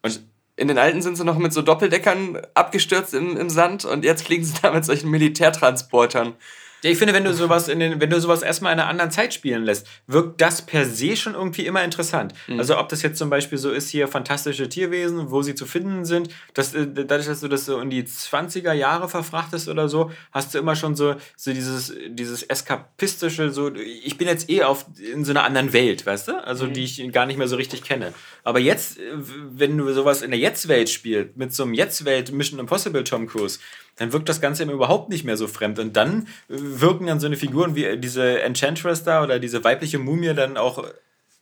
Und, 0.02 0.22
In 0.56 0.68
den 0.68 0.78
alten 0.78 1.02
sind 1.02 1.16
sie 1.16 1.26
noch 1.26 1.38
mit 1.38 1.54
so 1.54 1.62
Doppeldeckern 1.62 2.40
abgestürzt 2.54 3.14
im, 3.14 3.38
im 3.38 3.50
Sand 3.50 3.86
und 3.86 4.04
jetzt 4.04 4.26
fliegen 4.26 4.44
sie 4.44 4.54
da 4.62 4.72
mit 4.72 4.86
solchen 4.86 5.10
Militärtransportern. 5.10 6.36
Ja, 6.84 6.90
ich 6.92 6.98
finde, 6.98 7.14
wenn 7.14 7.24
du 7.24 7.34
sowas 7.34 7.70
in 7.70 7.80
den, 7.80 8.00
wenn 8.02 8.10
du 8.10 8.20
sowas 8.20 8.42
erstmal 8.42 8.74
in 8.74 8.80
einer 8.80 8.90
anderen 8.90 9.10
Zeit 9.10 9.34
spielen 9.34 9.64
lässt, 9.64 9.88
wirkt 10.08 10.42
das 10.42 10.62
per 10.62 10.86
se 10.86 11.16
schon 11.16 11.34
irgendwie 11.34 11.66
immer 11.66 11.84
interessant. 11.84 12.34
Mhm. 12.48 12.60
Also 12.60 12.78
ob 12.78 12.90
das 12.90 13.02
jetzt 13.02 13.18
zum 13.18 13.30
Beispiel 13.30 13.58
so 13.58 13.72
ist 13.72 13.90
hier 13.90 14.08
fantastische 14.08 14.68
Tierwesen, 14.70 15.32
wo 15.32 15.42
sie 15.42 15.56
zu 15.56 15.66
finden 15.66 16.04
sind, 16.06 16.30
das, 16.54 16.74
äh, 16.76 16.86
dadurch, 16.88 17.28
dass 17.28 17.40
du 17.40 17.48
das 17.48 17.66
so 17.66 17.80
in 17.80 17.90
die 17.90 18.04
20er 18.04 18.74
Jahre 18.74 19.08
verfrachtest 19.10 19.70
oder 19.70 19.88
so, 19.90 20.12
hast 20.32 20.54
du 20.54 20.60
immer 20.60 20.76
schon 20.76 20.96
so, 20.96 21.16
so 21.38 21.54
dieses, 21.54 21.94
dieses 22.10 22.44
eskapistische, 22.44 23.50
so, 23.52 23.74
ich 23.76 24.18
bin 24.18 24.28
jetzt 24.28 24.50
eh 24.50 24.64
auf, 24.64 24.86
in 25.00 25.24
so 25.26 25.32
einer 25.32 25.44
anderen 25.44 25.74
Welt, 25.74 26.06
weißt 26.06 26.28
du? 26.28 26.44
Also 26.46 26.66
Mhm. 26.66 26.74
die 26.74 26.84
ich 26.84 27.12
gar 27.14 27.26
nicht 27.26 27.38
mehr 27.38 27.48
so 27.48 27.56
richtig 27.56 27.84
kenne. 27.84 28.14
Aber 28.44 28.60
jetzt, 28.60 29.00
äh, 29.00 29.02
wenn 29.16 29.78
du 29.78 29.92
sowas 29.94 30.22
in 30.22 30.32
der 30.32 30.40
Jetzt-Welt 30.40 30.90
spielst, 30.90 31.38
mit 31.38 31.54
so 31.54 31.64
einem 31.64 31.74
Jetzt-Welt 31.74 32.32
Mission 32.32 32.60
Impossible 32.60 33.04
Tom 33.04 33.28
Cruise, 33.28 33.60
dann 33.96 34.12
wirkt 34.12 34.30
das 34.30 34.42
Ganze 34.42 34.64
immer 34.64 34.74
überhaupt 34.74 35.10
nicht 35.10 35.24
mehr 35.24 35.38
so 35.38 35.48
fremd. 35.48 35.80
Und 35.80 35.96
dann 35.96 36.28
äh, 36.50 36.58
wirken 36.58 37.08
dann 37.08 37.20
so 37.20 37.28
eine 37.28 37.38
Figuren 37.38 37.76
wie 37.76 37.86
äh, 37.86 37.98
diese 37.98 38.42
Enchantress 38.42 39.04
da 39.04 39.24
oder 39.24 39.40
diese 39.40 39.64
weibliche 39.64 40.00
Mumie 40.00 40.34
dann 40.34 40.58
auch. 40.58 40.84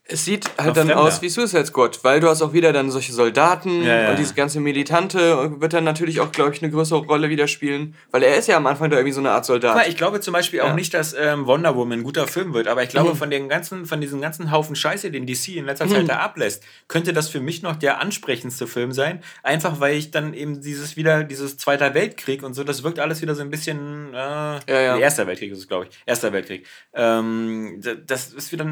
Es 0.03 0.25
sieht 0.25 0.45
halt 0.57 0.75
dann 0.75 0.87
fremder. 0.87 0.99
aus 0.99 1.21
wie 1.21 1.29
Suicide 1.29 1.65
Squad, 1.67 2.03
weil 2.03 2.19
du 2.19 2.27
hast 2.27 2.41
auch 2.41 2.51
wieder 2.53 2.73
dann 2.73 2.89
solche 2.91 3.13
Soldaten 3.13 3.83
Ja, 3.83 4.01
ja. 4.01 4.09
und 4.09 4.17
dieses 4.19 4.35
ganze 4.35 4.59
Militante 4.59 5.61
wird 5.61 5.73
dann 5.73 5.83
natürlich 5.83 6.19
auch, 6.19 6.31
glaube 6.31 6.53
ich, 6.53 6.61
eine 6.61 6.71
größere 6.71 7.05
Rolle 7.05 7.29
wieder 7.29 7.47
spielen, 7.47 7.95
weil 8.09 8.23
er 8.23 8.35
ist 8.35 8.47
ja 8.47 8.57
am 8.57 8.65
Anfang 8.67 8.89
da 8.89 8.97
irgendwie 8.97 9.13
so 9.13 9.21
eine 9.21 9.31
Art 9.31 9.45
Soldat. 9.45 9.87
Ich 9.87 9.95
glaube 9.95 10.19
zum 10.19 10.33
Beispiel 10.33 10.61
auch 10.61 10.67
Ja. 10.69 10.73
nicht, 10.73 10.93
dass 10.93 11.13
ähm, 11.17 11.45
Wonder 11.45 11.75
Woman 11.75 11.99
ein 11.99 12.03
guter 12.03 12.27
Film 12.27 12.53
wird, 12.53 12.67
aber 12.67 12.83
ich 12.83 12.89
glaube, 12.89 13.11
Mhm. 13.11 13.15
von, 13.15 13.29
den 13.29 13.47
ganzen, 13.47 13.85
von 13.85 14.01
diesem 14.01 14.19
ganzen 14.21 14.51
Haufen 14.51 14.75
Scheiße, 14.75 15.11
den 15.11 15.25
DC 15.27 15.49
in 15.55 15.65
letzter 15.65 15.87
Zeit 15.87 16.09
da 16.09 16.17
ablässt, 16.17 16.63
könnte 16.87 17.13
das 17.13 17.29
für 17.29 17.39
mich 17.39 17.61
noch 17.61 17.75
der 17.75 18.01
ansprechendste 18.01 18.65
Film 18.67 18.91
sein. 18.91 19.21
Einfach 19.43 19.79
weil 19.79 19.95
ich 19.95 20.11
dann 20.11 20.33
eben 20.33 20.61
dieses 20.61 20.97
wieder, 20.97 21.23
dieses 21.23 21.57
Zweiter 21.57 21.93
Weltkrieg 21.93 22.43
und 22.43 22.53
so, 22.55 22.63
das 22.63 22.83
wirkt 22.83 22.99
alles 22.99 23.21
wieder 23.21 23.35
so 23.35 23.43
ein 23.43 23.49
bisschen. 23.51 24.13
Äh, 24.13 24.17
Ja, 24.17 24.61
ja. 24.67 24.95
nee, 24.95 25.01
Erster 25.03 25.27
Weltkrieg 25.27 25.51
ist 25.51 25.59
es, 25.59 25.67
glaube 25.67 25.87
ich. 25.89 25.97
Erster 26.05 26.33
Weltkrieg. 26.33 26.65
Ähm, 26.93 27.79
das 28.07 28.33
ist 28.33 28.51
wieder. 28.51 28.65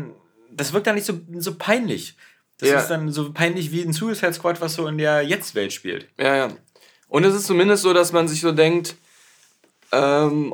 Das 0.52 0.74
wirkt 0.74 0.88
dann 0.88 0.96
nicht 0.96 1.06
so, 1.06 1.20
so 1.38 1.56
peinlich. 1.56 2.16
Das 2.58 2.70
Ja. 2.70 2.80
ist 2.80 2.88
dann 2.90 3.12
so 3.12 3.32
peinlich 3.32 3.72
wie 3.72 3.82
ein 3.82 3.94
Suicide 3.94 4.34
Squad, 4.34 4.60
was 4.62 4.74
so 4.74 4.88
in 4.88 4.98
der 4.98 5.22
Jetzt-Welt 5.24 5.72
spielt. 5.72 6.08
Ja, 6.18 6.36
ja. 6.36 6.48
Und 7.08 7.24
es 7.24 7.34
ist 7.34 7.48
zumindest 7.48 7.84
so, 7.84 7.94
dass 7.94 8.12
man 8.12 8.28
sich 8.28 8.42
so 8.42 8.52
denkt, 8.52 8.96
ähm, 9.92 10.54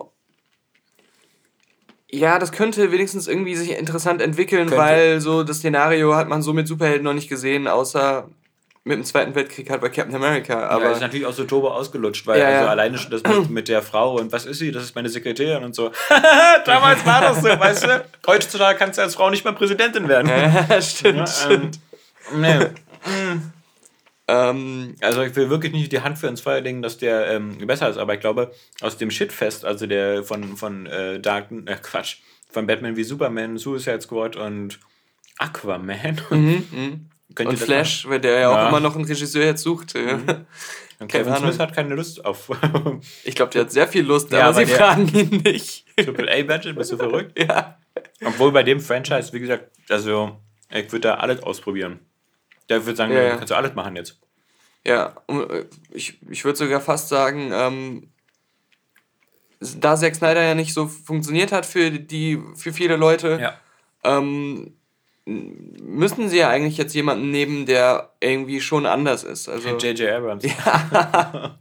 ja, 2.10 2.40
das 2.40 2.52
könnte 2.52 2.92
wenigstens 2.92 3.28
irgendwie 3.28 3.56
sich 3.56 3.72
interessant 3.72 4.22
entwickeln, 4.22 4.70
Könnte. 4.70 4.78
weil 4.82 5.20
so 5.22 5.44
das 5.44 5.58
Szenario 5.58 6.16
hat 6.16 6.30
man 6.30 6.42
so 6.42 6.54
mit 6.54 6.68
Superhelden 6.68 7.04
noch 7.04 7.14
nicht 7.14 7.28
gesehen, 7.28 7.68
außer 7.68 8.30
mit 8.88 8.98
dem 8.98 9.04
Zweiten 9.04 9.34
Weltkrieg 9.34 9.68
halt 9.72 9.82
bei 9.82 9.90
Captain 9.90 10.16
America. 10.16 10.68
Aber 10.68 10.86
Aber 10.86 10.92
ist 10.92 11.02
natürlich 11.02 11.26
auch 11.26 11.34
so 11.34 11.44
turbo 11.44 11.70
ausgelutscht, 11.70 12.26
weil 12.28 12.40
Ja, 12.40 12.50
ja. 12.50 12.58
also 12.60 12.70
alleine 12.70 12.98
schon 13.00 13.10
das 13.12 13.24
mit, 13.24 13.50
mit 13.50 13.68
der 13.68 13.82
Frau 13.82 14.16
und 14.20 14.32
was 14.32 14.46
ist 14.46 14.60
sie? 14.60 14.72
Das 14.72 14.84
ist 14.84 14.96
meine 14.96 15.10
Sekretärin 15.10 15.64
und 15.64 15.74
so. 15.76 15.92
Damals 16.66 17.04
war 17.06 17.20
das 17.22 17.38
so, 17.42 17.48
weißt 17.50 17.84
du? 17.84 18.06
Heutzutage 18.28 18.78
kannst 18.78 19.00
du 19.00 19.02
als 19.02 19.16
Frau 19.16 19.30
nicht 19.32 19.44
mal 19.44 19.54
Präsidentin 19.54 20.08
werden. 20.08 20.30
ja, 20.30 20.82
stimmt, 20.82 21.18
Ja, 21.18 21.50
ähm, 21.50 21.72
stimmt. 21.72 21.80
nee. 22.36 22.66
Ähm, 24.28 24.96
Also 25.02 25.22
ich 25.24 25.36
will 25.36 25.50
wirklich 25.50 25.74
nicht 25.74 25.92
die 25.92 26.02
Hand 26.02 26.18
für 26.20 26.28
ins 26.28 26.42
Feuer 26.42 26.62
legen, 26.62 26.82
dass 26.84 26.98
der 26.98 27.28
ähm, 27.32 27.58
besser 27.66 27.90
ist, 27.90 27.98
aber 27.98 28.14
ich 28.14 28.20
glaube, 28.20 28.52
aus 28.82 28.98
dem 28.98 29.10
Shitfest, 29.12 29.66
also 29.66 29.88
der 29.88 30.24
von, 30.24 30.58
von 30.58 30.86
äh, 30.86 31.20
Dark, 31.20 31.48
äh, 31.52 31.76
Quatsch, 31.82 32.18
von 32.52 32.68
Batman 32.68 32.96
wie 32.96 33.04
Superman, 33.04 33.58
Suicide 33.58 34.02
Squad 34.02 34.36
und 34.36 34.80
Aquaman, 35.40 36.22
mhm, 36.30 36.68
mhm. 36.72 37.10
Und 37.40 37.58
Flash, 37.58 38.08
weil 38.08 38.20
der 38.20 38.40
ja 38.40 38.50
auch 38.50 38.56
Ja. 38.56 38.70
immer 38.70 38.80
noch 38.80 38.96
einen 38.96 39.06
Regisseur 39.06 39.44
jetzt 39.44 39.62
sucht. 39.64 39.96
äh, 39.96 40.14
Und 40.14 41.12
Keine 41.12 41.24
Kevin 41.26 41.34
Ahnung. 41.34 41.50
Smith 41.52 41.60
hat 41.60 41.76
keine 41.76 41.94
Lust 41.96 42.24
auf 42.24 42.50
Ich 43.26 43.36
glaube, 43.36 43.52
der 43.52 43.62
hat 43.64 43.72
sehr 43.72 43.88
viel 43.88 44.04
Lust, 44.06 44.32
Ja, 44.32 44.48
aber 44.48 44.58
aber 44.58 44.66
sie 44.66 44.74
fragen 44.74 45.08
ihn 45.14 45.42
nicht. 45.44 45.86
Triple 45.98 46.32
A-Budget, 46.32 46.76
bist 46.76 46.92
du 46.94 46.98
verrückt? 46.98 47.38
ja. 47.40 47.78
Obwohl 48.24 48.52
bei 48.54 48.64
dem 48.64 48.80
Franchise, 48.80 49.34
wie 49.34 49.40
gesagt, 49.42 49.72
also 49.90 50.40
ich 50.72 50.90
würde 50.92 51.02
da 51.10 51.14
alles 51.16 51.44
ausprobieren. 51.44 52.00
Der 52.70 52.86
würde 52.86 52.96
sagen, 52.96 53.12
Ja, 53.14 53.24
ja. 53.24 53.36
kannst 53.36 53.52
du 53.52 53.56
alles 53.56 53.76
machen 53.76 53.96
jetzt. 53.98 54.20
Ja, 54.88 55.16
äh, 55.28 55.66
ich, 55.92 56.20
ich 56.30 56.46
würde 56.46 56.58
sogar 56.58 56.80
fast 56.80 57.10
sagen, 57.10 57.52
ähm, 57.54 58.10
da 59.60 59.96
Zack 59.96 60.16
Snyder 60.16 60.44
ja 60.44 60.56
nicht 60.56 60.74
so 60.74 60.88
funktioniert 60.88 61.52
hat 61.52 61.66
für 61.66 61.90
die 61.92 62.40
für 62.56 62.72
viele 62.74 62.96
Leute, 62.98 63.38
Ja. 63.42 63.60
ähm, 64.04 64.74
müssen 65.28 66.30
sie 66.30 66.38
ja 66.38 66.50
eigentlich 66.50 66.78
jetzt 66.78 66.94
jemanden 66.94 67.32
nehmen, 67.32 67.66
der 67.66 68.12
irgendwie 68.20 68.62
schon 68.62 68.86
anders 68.86 69.24
ist. 69.24 69.50
Also 69.50 69.70
J.J. 69.78 70.10
Abrams. 70.12 70.44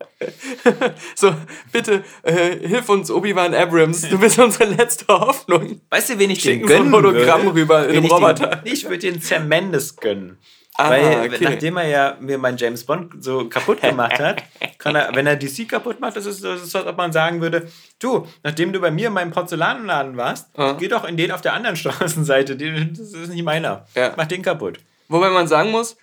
so 1.15 1.35
bitte 1.73 2.05
äh, 2.23 2.57
hilf 2.69 2.89
uns 2.89 3.11
Obi-Wan 3.11 3.55
Abrams, 3.55 4.09
du 4.09 4.19
bist 4.19 4.39
unsere 4.39 4.67
letzte 4.71 5.07
Hoffnung. 5.09 5.81
Weißt 5.91 6.11
du, 6.11 6.19
wen 6.19 6.31
ich 6.31 6.41
Schicken 6.43 6.61
den 6.61 6.69
so 6.69 6.75
ein 6.75 6.79
gönnen 6.91 6.95
Hologramm 6.95 7.43
würde? 7.45 7.61
rüber 7.61 7.83
in 7.89 7.91
Wen 7.91 7.97
einem 7.97 8.05
ich 8.05 8.11
den- 8.13 8.23
Roboter. 8.23 8.61
Ich 8.65 8.85
würde 8.85 8.99
den 8.99 9.21
Sam 9.21 9.49
Mendes 9.49 9.97
gönnen. 9.97 10.39
Ah, 10.77 10.91
Weil, 10.91 11.31
okay. 11.33 11.45
nachdem 11.45 11.77
er 11.77 11.87
ja 11.87 12.17
mir 12.21 12.37
meinen 12.37 12.57
James 12.59 12.83
Bond 12.85 13.23
so 13.23 13.49
kaputt 13.49 13.81
gemacht 13.81 14.19
hat, 14.19 14.43
kann 14.79 14.97
er, 14.97 15.15
wenn 15.15 15.25
er 15.27 15.37
DC 15.37 15.69
kaputt 15.69 16.01
macht, 16.01 16.17
das 16.17 16.27
ist, 16.27 16.43
das 16.43 16.63
ist 16.63 16.71
so, 16.73 16.79
als 16.79 16.89
ob 16.89 16.97
man 16.97 17.13
sagen 17.13 17.41
würde, 17.41 17.69
du, 18.01 18.27
nachdem 18.43 18.73
du 18.73 18.81
bei 18.81 18.91
mir 18.91 19.07
in 19.07 19.13
meinem 19.13 19.31
Porzellanladen 19.31 20.17
warst, 20.17 20.49
Ah. 20.57 20.73
geh 20.73 20.89
doch 20.89 21.05
in 21.05 21.17
den 21.17 21.31
auf 21.31 21.43
der 21.43 21.53
anderen 21.53 21.77
Straßenseite, 21.83 22.57
das 22.57 23.13
ist 23.13 23.29
nicht 23.29 23.45
meiner. 23.45 23.87
Ja. 23.95 24.15
Mach 24.17 24.27
den 24.27 24.43
kaputt. 24.43 24.79
Wobei 25.09 25.31
man 25.31 25.47
sagen 25.47 25.71
muss, 25.71 25.97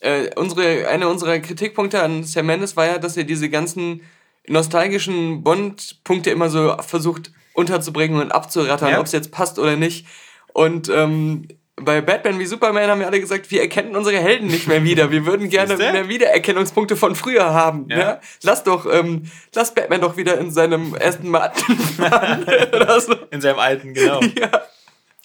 äh, 0.00 0.30
unsere, 0.36 0.88
einer 0.88 1.08
unserer 1.10 1.38
Kritikpunkte 1.40 2.02
an 2.02 2.24
Sam 2.24 2.46
Mendes 2.46 2.74
war 2.76 2.86
ja, 2.86 2.98
dass 2.98 3.16
er 3.18 3.24
diese 3.24 3.50
ganzen 3.50 4.00
nostalgischen 4.48 5.42
Bond-Punkte 5.42 6.30
immer 6.30 6.48
so 6.48 6.76
versucht 6.80 7.32
unterzubringen 7.52 8.20
und 8.20 8.32
abzurattern, 8.32 8.90
Ja. 8.92 9.00
ob 9.00 9.06
es 9.06 9.12
jetzt 9.12 9.32
passt 9.32 9.58
oder 9.58 9.76
nicht. 9.76 10.06
Und 10.52 10.88
ähm, 10.88 11.48
bei 11.76 12.00
Batman 12.00 12.38
wie 12.38 12.46
Superman 12.46 12.88
haben 12.88 13.00
wir 13.00 13.06
alle 13.06 13.20
gesagt, 13.20 13.50
wir 13.50 13.60
erkennen 13.60 13.94
unsere 13.94 14.16
Helden 14.16 14.46
nicht 14.46 14.66
mehr 14.66 14.82
wieder. 14.82 15.10
Wir 15.10 15.26
würden 15.26 15.50
gerne 15.50 15.76
mehr 15.76 16.08
Wiedererkennungspunkte 16.08 16.96
von 16.96 17.14
früher 17.14 17.52
haben. 17.52 17.86
Ja. 17.90 17.98
Ja. 17.98 18.20
Lass 18.42 18.64
doch, 18.64 18.86
ähm, 18.90 19.30
lass 19.54 19.74
Batman 19.74 20.00
doch 20.00 20.16
wieder 20.16 20.38
in 20.38 20.50
seinem 20.50 20.94
ersten 20.94 21.28
Martin 21.28 21.78
oder 21.98 23.00
so. 23.00 23.14
In 23.30 23.40
seinem 23.40 23.58
alten, 23.58 23.92
genau. 23.94 24.20
Ja. 24.38 24.62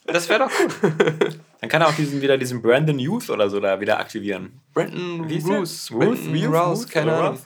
Das 0.06 0.28
wäre 0.28 0.40
doch 0.40 0.52
gut. 0.52 1.40
Dann 1.62 1.70
kann 1.70 1.82
er 1.82 1.88
auch 1.88 1.94
diesen, 1.94 2.22
wieder 2.22 2.38
diesen 2.38 2.62
Brandon 2.62 2.98
Youth 3.00 3.30
oder 3.30 3.50
so 3.50 3.60
da 3.60 3.80
wieder 3.80 4.00
aktivieren. 4.00 4.60
Brandon? 4.74 5.22
Roos. 5.22 5.92
Rouse, 5.92 6.28
Ruth 6.28 6.90
keine 6.90 7.14
Ahnung. 7.14 7.40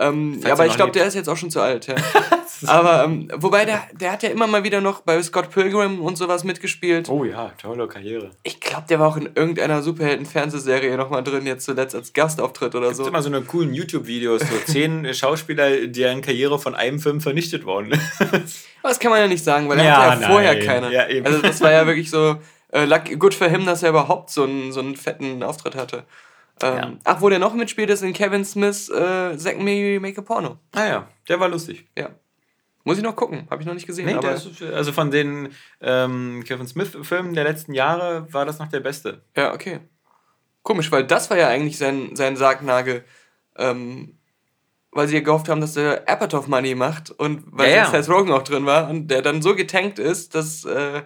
Ähm, 0.00 0.40
ja, 0.42 0.52
aber 0.52 0.64
er 0.64 0.70
ich 0.70 0.76
glaube, 0.76 0.92
der 0.92 1.06
ist 1.06 1.14
jetzt 1.14 1.28
auch 1.28 1.36
schon 1.36 1.50
zu 1.50 1.60
alt. 1.60 1.86
Ja. 1.86 1.94
aber 2.66 3.04
ähm, 3.04 3.28
wobei, 3.36 3.64
der, 3.64 3.82
der 3.92 4.12
hat 4.12 4.22
ja 4.22 4.30
immer 4.30 4.46
mal 4.46 4.64
wieder 4.64 4.80
noch 4.80 5.00
bei 5.02 5.22
Scott 5.22 5.50
Pilgrim 5.50 6.00
und 6.00 6.16
sowas 6.16 6.44
mitgespielt. 6.44 7.08
Oh 7.08 7.24
ja, 7.24 7.52
tolle 7.60 7.86
Karriere. 7.86 8.30
Ich 8.42 8.60
glaube, 8.60 8.84
der 8.88 8.98
war 8.98 9.08
auch 9.08 9.16
in 9.16 9.26
irgendeiner 9.34 9.82
Superhelden-Fernsehserie 9.82 10.96
nochmal 10.96 11.22
drin, 11.22 11.46
jetzt 11.46 11.64
zuletzt 11.64 11.94
als 11.94 12.12
Gastauftritt 12.12 12.74
oder 12.74 12.88
Es 12.90 12.96
so. 12.96 13.04
gibt 13.04 13.14
immer 13.14 13.22
so 13.22 13.28
eine 13.28 13.42
coolen 13.42 13.72
YouTube-Videos, 13.74 14.42
so 14.42 14.72
zehn 14.72 15.12
Schauspieler, 15.14 15.86
deren 15.86 16.22
Karriere 16.22 16.58
von 16.58 16.74
einem 16.74 16.98
Film 16.98 17.20
vernichtet 17.20 17.64
worden 17.64 17.92
ist. 17.92 18.22
Aber 18.82 18.88
das 18.88 18.98
kann 18.98 19.10
man 19.10 19.20
ja 19.20 19.26
nicht 19.28 19.44
sagen, 19.44 19.68
weil 19.68 19.78
er 19.78 19.84
Ja, 19.84 20.10
hatte 20.12 20.22
ja 20.22 20.28
vorher 20.28 20.54
nein. 20.54 20.66
keine. 20.66 20.92
Ja. 20.92 21.04
Also 21.24 21.42
das 21.42 21.60
war 21.60 21.72
ja 21.72 21.86
wirklich 21.86 22.10
so 22.10 22.36
äh, 22.72 23.16
gut 23.16 23.34
für 23.34 23.48
him, 23.48 23.66
dass 23.66 23.82
er 23.82 23.90
überhaupt 23.90 24.30
so 24.30 24.44
einen, 24.44 24.72
so 24.72 24.80
einen 24.80 24.96
fetten 24.96 25.42
Auftritt 25.42 25.76
hatte. 25.76 26.04
Ähm, 26.62 26.76
Ja. 26.76 26.92
Ach, 27.04 27.20
wo 27.20 27.28
der 27.28 27.38
noch 27.38 27.54
mitspielt, 27.54 27.90
ist 27.90 28.02
in 28.02 28.12
Kevin 28.12 28.44
Smiths 28.44 28.88
äh, 28.88 29.36
Zack 29.36 29.58
Me 29.60 29.98
Make 30.00 30.18
a 30.20 30.22
Porno. 30.22 30.58
Ah 30.74 30.86
ja, 30.86 31.08
der 31.28 31.40
war 31.40 31.48
lustig. 31.48 31.86
Ja. 31.96 32.10
Muss 32.84 32.96
ich 32.96 33.02
noch 33.02 33.14
gucken, 33.16 33.46
habe 33.50 33.60
ich 33.62 33.66
noch 33.66 33.74
nicht 33.74 33.86
gesehen. 33.86 34.06
Nee, 34.06 34.14
aber 34.14 34.32
ist, 34.32 34.62
also 34.62 34.92
von 34.92 35.10
den 35.10 35.50
ähm, 35.82 36.42
Kevin 36.46 36.66
Smith-Filmen 36.66 37.34
der 37.34 37.44
letzten 37.44 37.74
Jahre 37.74 38.26
war 38.32 38.46
das 38.46 38.58
noch 38.58 38.68
der 38.68 38.80
beste. 38.80 39.22
Ja, 39.36 39.52
okay. 39.52 39.80
Komisch, 40.62 40.90
weil 40.90 41.04
das 41.04 41.28
war 41.30 41.36
ja 41.36 41.48
eigentlich 41.48 41.76
sein, 41.78 42.16
sein 42.16 42.36
Sargnagel. 42.36 43.04
Ähm, 43.56 44.16
weil 44.92 45.06
sie 45.08 45.14
ja 45.14 45.20
gehofft 45.20 45.48
haben, 45.48 45.60
dass 45.60 45.74
der 45.74 46.08
Apatow 46.08 46.46
Money 46.48 46.74
macht 46.74 47.10
und 47.10 47.44
weil 47.52 47.70
Ja, 47.70 47.76
ja. 47.76 47.90
Seth 47.90 48.08
Rogen 48.08 48.32
auch 48.32 48.42
drin 48.42 48.66
war 48.66 48.88
und 48.90 49.08
der 49.08 49.22
dann 49.22 49.40
so 49.42 49.54
getankt 49.54 49.98
ist, 49.98 50.34
dass 50.34 50.64
äh, 50.64 51.02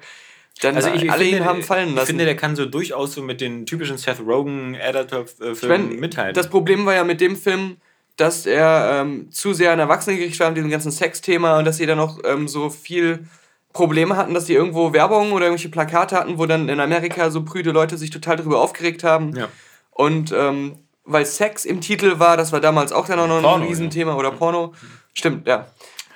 dann 0.60 0.76
Also 0.76 0.88
ich, 0.90 1.02
ich 1.04 1.10
alle 1.10 1.24
finde, 1.24 1.38
ihn 1.38 1.44
haben 1.44 1.62
fallen 1.62 1.90
Ich 1.90 1.94
lassen. 1.96 2.06
finde, 2.06 2.24
der 2.24 2.36
kann 2.36 2.56
so 2.56 2.66
durchaus 2.66 3.14
so 3.14 3.22
mit 3.22 3.40
den 3.40 3.66
typischen 3.66 3.98
Seth 3.98 4.20
Rogen-Editor-Filmen 4.20 5.54
Ich 5.54 5.62
mein, 5.68 6.00
mithalten. 6.00 6.34
Das 6.34 6.48
Problem 6.48 6.86
war 6.86 6.94
ja 6.94 7.04
mit 7.04 7.20
dem 7.20 7.36
Film, 7.36 7.76
dass 8.16 8.46
er 8.46 9.00
ähm, 9.00 9.30
zu 9.32 9.52
sehr 9.52 9.72
an 9.72 9.78
Erwachsene 9.80 10.16
gerichtet 10.16 10.40
war 10.40 10.48
mit 10.50 10.56
diesem 10.56 10.70
ganzen 10.70 10.92
Sexthema 10.92 11.58
und 11.58 11.64
dass 11.64 11.78
sie 11.78 11.86
dann 11.86 11.98
noch 11.98 12.20
ähm, 12.24 12.46
so 12.48 12.70
viel 12.70 13.26
Probleme 13.72 14.16
hatten, 14.16 14.34
dass 14.34 14.46
sie 14.46 14.54
irgendwo 14.54 14.92
Werbung 14.92 15.32
oder 15.32 15.46
irgendwelche 15.46 15.68
Plakate 15.68 16.16
hatten, 16.16 16.38
wo 16.38 16.46
dann 16.46 16.68
in 16.68 16.78
Amerika 16.78 17.30
so 17.30 17.42
prüde 17.44 17.72
Leute 17.72 17.98
sich 17.98 18.10
total 18.10 18.36
darüber 18.36 18.60
aufgeregt 18.60 19.02
haben. 19.02 19.34
ja. 19.36 19.48
Und 19.90 20.32
ähm, 20.32 20.76
weil 21.04 21.26
Sex 21.26 21.64
im 21.64 21.80
Titel 21.80 22.18
war, 22.18 22.36
das 22.36 22.50
war 22.52 22.60
damals 22.60 22.90
auch 22.92 23.06
dann 23.06 23.18
auch 23.20 23.28
noch 23.28 23.42
Porno, 23.42 23.62
ein 23.62 23.68
Riesenthema 23.68 24.14
oder 24.16 24.30
Porno. 24.30 24.72
Stimmt, 25.12 25.46
ja. 25.46 25.66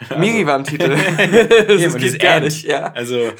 Miri 0.19 0.47
war 0.47 0.57
im 0.57 0.65
Titel. 0.65 0.97
Das 1.69 1.95
und 1.95 2.01
geht 2.01 2.21
gar 2.21 2.41
nicht, 2.41 2.65
ja. 2.65 2.93
Also, 2.93 3.33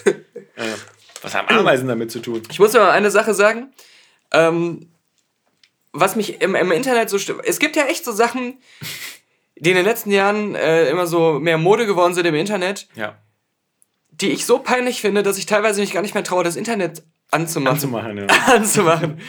äh, 0.59 0.75
was 1.23 1.35
haben 1.35 1.49
Ameisen 1.49 1.89
damit 1.89 2.11
zu 2.13 2.21
tun? 2.21 2.43
Ich 2.51 2.59
muss 2.59 2.75
aber 2.75 2.93
eine 2.93 3.11
Sache 3.11 3.35
sagen. 3.35 3.73
Ähm, 4.33 4.89
was 5.93 6.17
mich 6.17 6.41
im, 6.43 6.55
im 6.55 6.71
Internet 6.71 7.09
so 7.11 7.19
stimmt. 7.19 7.41
Es 7.45 7.59
gibt 7.59 7.75
ja 7.75 7.87
echt 7.87 8.05
so 8.05 8.13
Sachen, 8.13 8.59
die 9.57 9.71
in 9.71 9.77
den 9.77 9.85
letzten 9.87 10.11
Jahren 10.13 10.55
äh, 10.55 10.89
immer 10.91 11.07
so 11.07 11.41
mehr 11.41 11.59
Mode 11.59 11.87
geworden 11.87 12.15
sind 12.15 12.27
im 12.27 12.35
Internet, 12.35 12.87
Ja. 12.95 13.17
die 14.11 14.31
ich 14.31 14.45
so 14.47 14.59
peinlich 14.59 15.01
finde, 15.01 15.23
dass 15.23 15.39
ich 15.39 15.47
teilweise 15.47 15.81
mich 15.81 15.93
gar 15.93 16.03
nicht 16.03 16.15
mehr 16.15 16.23
traue, 16.25 16.45
das 16.45 16.57
Internet 16.57 17.03
anzumachen. 17.31 17.75
Anzumachen, 17.77 18.19
ja. 18.19 18.27
anzumachen. 18.47 19.21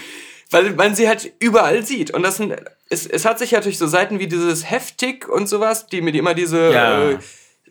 Weil 0.52 0.72
man 0.72 0.96
sie 0.96 1.08
halt 1.08 1.32
überall 1.40 1.86
sieht. 1.86 2.12
Und 2.12 2.24
das 2.24 2.38
sind, 2.38 2.56
es, 2.90 3.06
es 3.08 3.24
hat 3.26 3.40
sich 3.40 3.52
ja 3.52 3.62
durch 3.62 3.78
so 3.78 3.88
Seiten 3.88 4.20
wie 4.20 4.28
dieses 4.28 4.70
Heftig 4.70 5.28
und 5.30 5.48
sowas, 5.48 5.88
die 5.88 6.02
mit 6.02 6.16
immer 6.16 6.34
diese 6.34 6.72
Ja. 6.72 7.10
äh, 7.12 7.18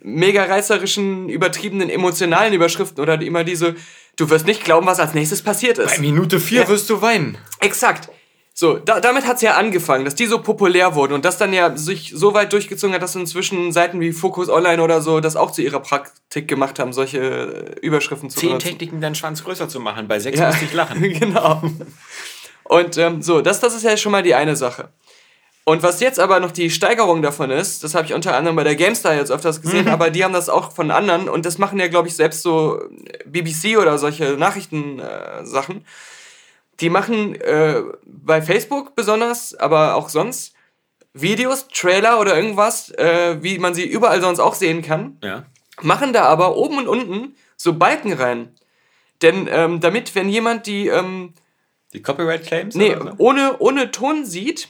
mega 0.03 0.45
reißerischen, 0.45 1.29
übertriebenen, 1.29 1.91
emotionalen 1.91 2.53
Überschriften 2.55 3.01
oder 3.03 3.21
immer 3.21 3.45
diese, 3.45 3.75
du 4.17 4.31
wirst 4.31 4.47
nicht 4.47 4.65
glauben, 4.65 4.87
was 4.87 5.01
als 5.01 5.15
nächstes 5.15 5.43
passiert 5.43 5.79
ist. 5.79 5.97
Bei 5.97 6.01
Minute 6.01 6.41
4 6.41 6.63
Ja. 6.63 6.69
wirst 6.69 6.89
du 6.91 7.01
weinen. 7.03 7.39
Exakt. 7.61 8.09
So, 8.55 8.77
da, 8.77 8.99
damit 8.99 9.25
hat 9.25 9.37
es 9.37 9.43
ja 9.43 9.55
angefangen, 9.55 10.05
dass 10.05 10.17
die 10.17 10.27
so 10.27 10.41
populär 10.41 10.97
wurden 10.97 11.13
und 11.13 11.25
das 11.25 11.39
dann 11.39 11.53
ja 11.53 11.77
sich 11.77 12.13
so 12.13 12.35
weit 12.35 12.53
durchgezogen 12.53 12.93
hat, 12.93 13.03
dass 13.03 13.15
inzwischen 13.15 13.71
Seiten 13.71 14.01
wie 14.01 14.11
Focus 14.13 14.49
Online 14.49 14.83
oder 14.83 15.01
so 15.01 15.21
das 15.21 15.37
auch 15.37 15.53
zu 15.53 15.63
ihrer 15.63 15.79
Praktik 15.79 16.49
gemacht 16.49 16.81
haben, 16.81 16.93
solche 16.93 17.19
äh, 17.19 17.81
Überschriften 17.87 18.31
zu 18.31 18.41
Zehn 18.41 18.49
benutzen. 18.49 18.69
Techniken, 18.71 19.01
deinen 19.01 19.15
Schwanz 19.15 19.45
größer 19.45 19.69
zu 19.69 19.79
machen. 19.79 20.09
Bei 20.09 20.19
sechs 20.19 20.41
Ja. 20.41 20.49
musste 20.49 20.65
ich 20.65 20.73
lachen. 20.73 21.01
genau. 21.21 21.63
Und 22.65 22.99
ähm, 22.99 23.23
so, 23.23 23.41
das, 23.43 23.61
das 23.61 23.75
ist 23.77 23.85
ja 23.85 23.97
schon 23.97 24.11
mal 24.13 24.23
die 24.25 24.35
eine 24.35 24.57
Sache. 24.57 24.89
Und 25.69 25.83
was 25.83 26.01
jetzt 26.01 26.19
aber 26.19 26.41
noch 26.41 26.51
die 26.51 26.71
Steigerung 26.71 27.21
davon 27.21 27.51
ist, 27.51 27.85
das 27.85 27.95
habe 27.95 28.07
ich 28.07 28.15
unter 28.15 28.35
anderem 28.35 28.57
bei 28.57 28.65
der 28.65 28.75
GameStar 28.75 29.15
jetzt 29.15 29.31
öfters 29.31 29.61
gesehen, 29.61 29.85
Mhm. 29.85 29.91
aber 29.91 30.09
die 30.11 30.25
haben 30.25 30.33
das 30.33 30.49
auch 30.49 30.73
von 30.73 30.91
anderen 30.91 31.29
und 31.29 31.45
das 31.45 31.59
machen 31.59 31.79
ja, 31.79 31.89
glaube 31.89 32.09
ich, 32.09 32.17
selbst 32.17 32.43
so 32.43 32.81
BBC 33.27 33.77
oder 33.77 33.99
solche 33.99 34.37
Nachrichtensachen. 34.39 35.77
Äh, 35.79 35.81
die 36.81 36.89
machen 36.89 37.35
äh, 37.41 37.83
bei 38.07 38.41
Facebook 38.41 38.95
besonders, 38.95 39.55
aber 39.55 39.95
auch 39.97 40.09
sonst 40.09 40.55
Videos, 41.13 41.69
Trailer 41.69 42.19
oder 42.21 42.35
irgendwas, 42.37 42.91
äh, 42.93 43.37
wie 43.43 43.59
man 43.59 43.75
sie 43.75 43.85
überall 43.87 44.21
sonst 44.23 44.41
auch 44.41 44.55
sehen 44.55 44.81
kann 44.83 45.19
Ja. 45.23 45.45
machen 45.83 46.13
da 46.15 46.23
aber 46.25 46.57
oben 46.57 46.79
und 46.79 46.89
unten 46.89 47.35
so 47.57 47.75
Balken 47.75 48.13
rein. 48.15 48.55
Denn 49.21 49.49
ähm, 49.51 49.81
damit, 49.81 50.15
wenn 50.15 50.29
jemand 50.31 50.67
die 50.67 50.87
ähm, 50.89 51.35
Die 51.93 52.01
Copyright 52.01 52.47
Claims? 52.47 52.75
nee, 52.75 52.95
so? 52.95 53.11
ohne, 53.19 53.57
ohne 53.59 53.91
Ton 53.91 54.25
sieht, 54.25 54.69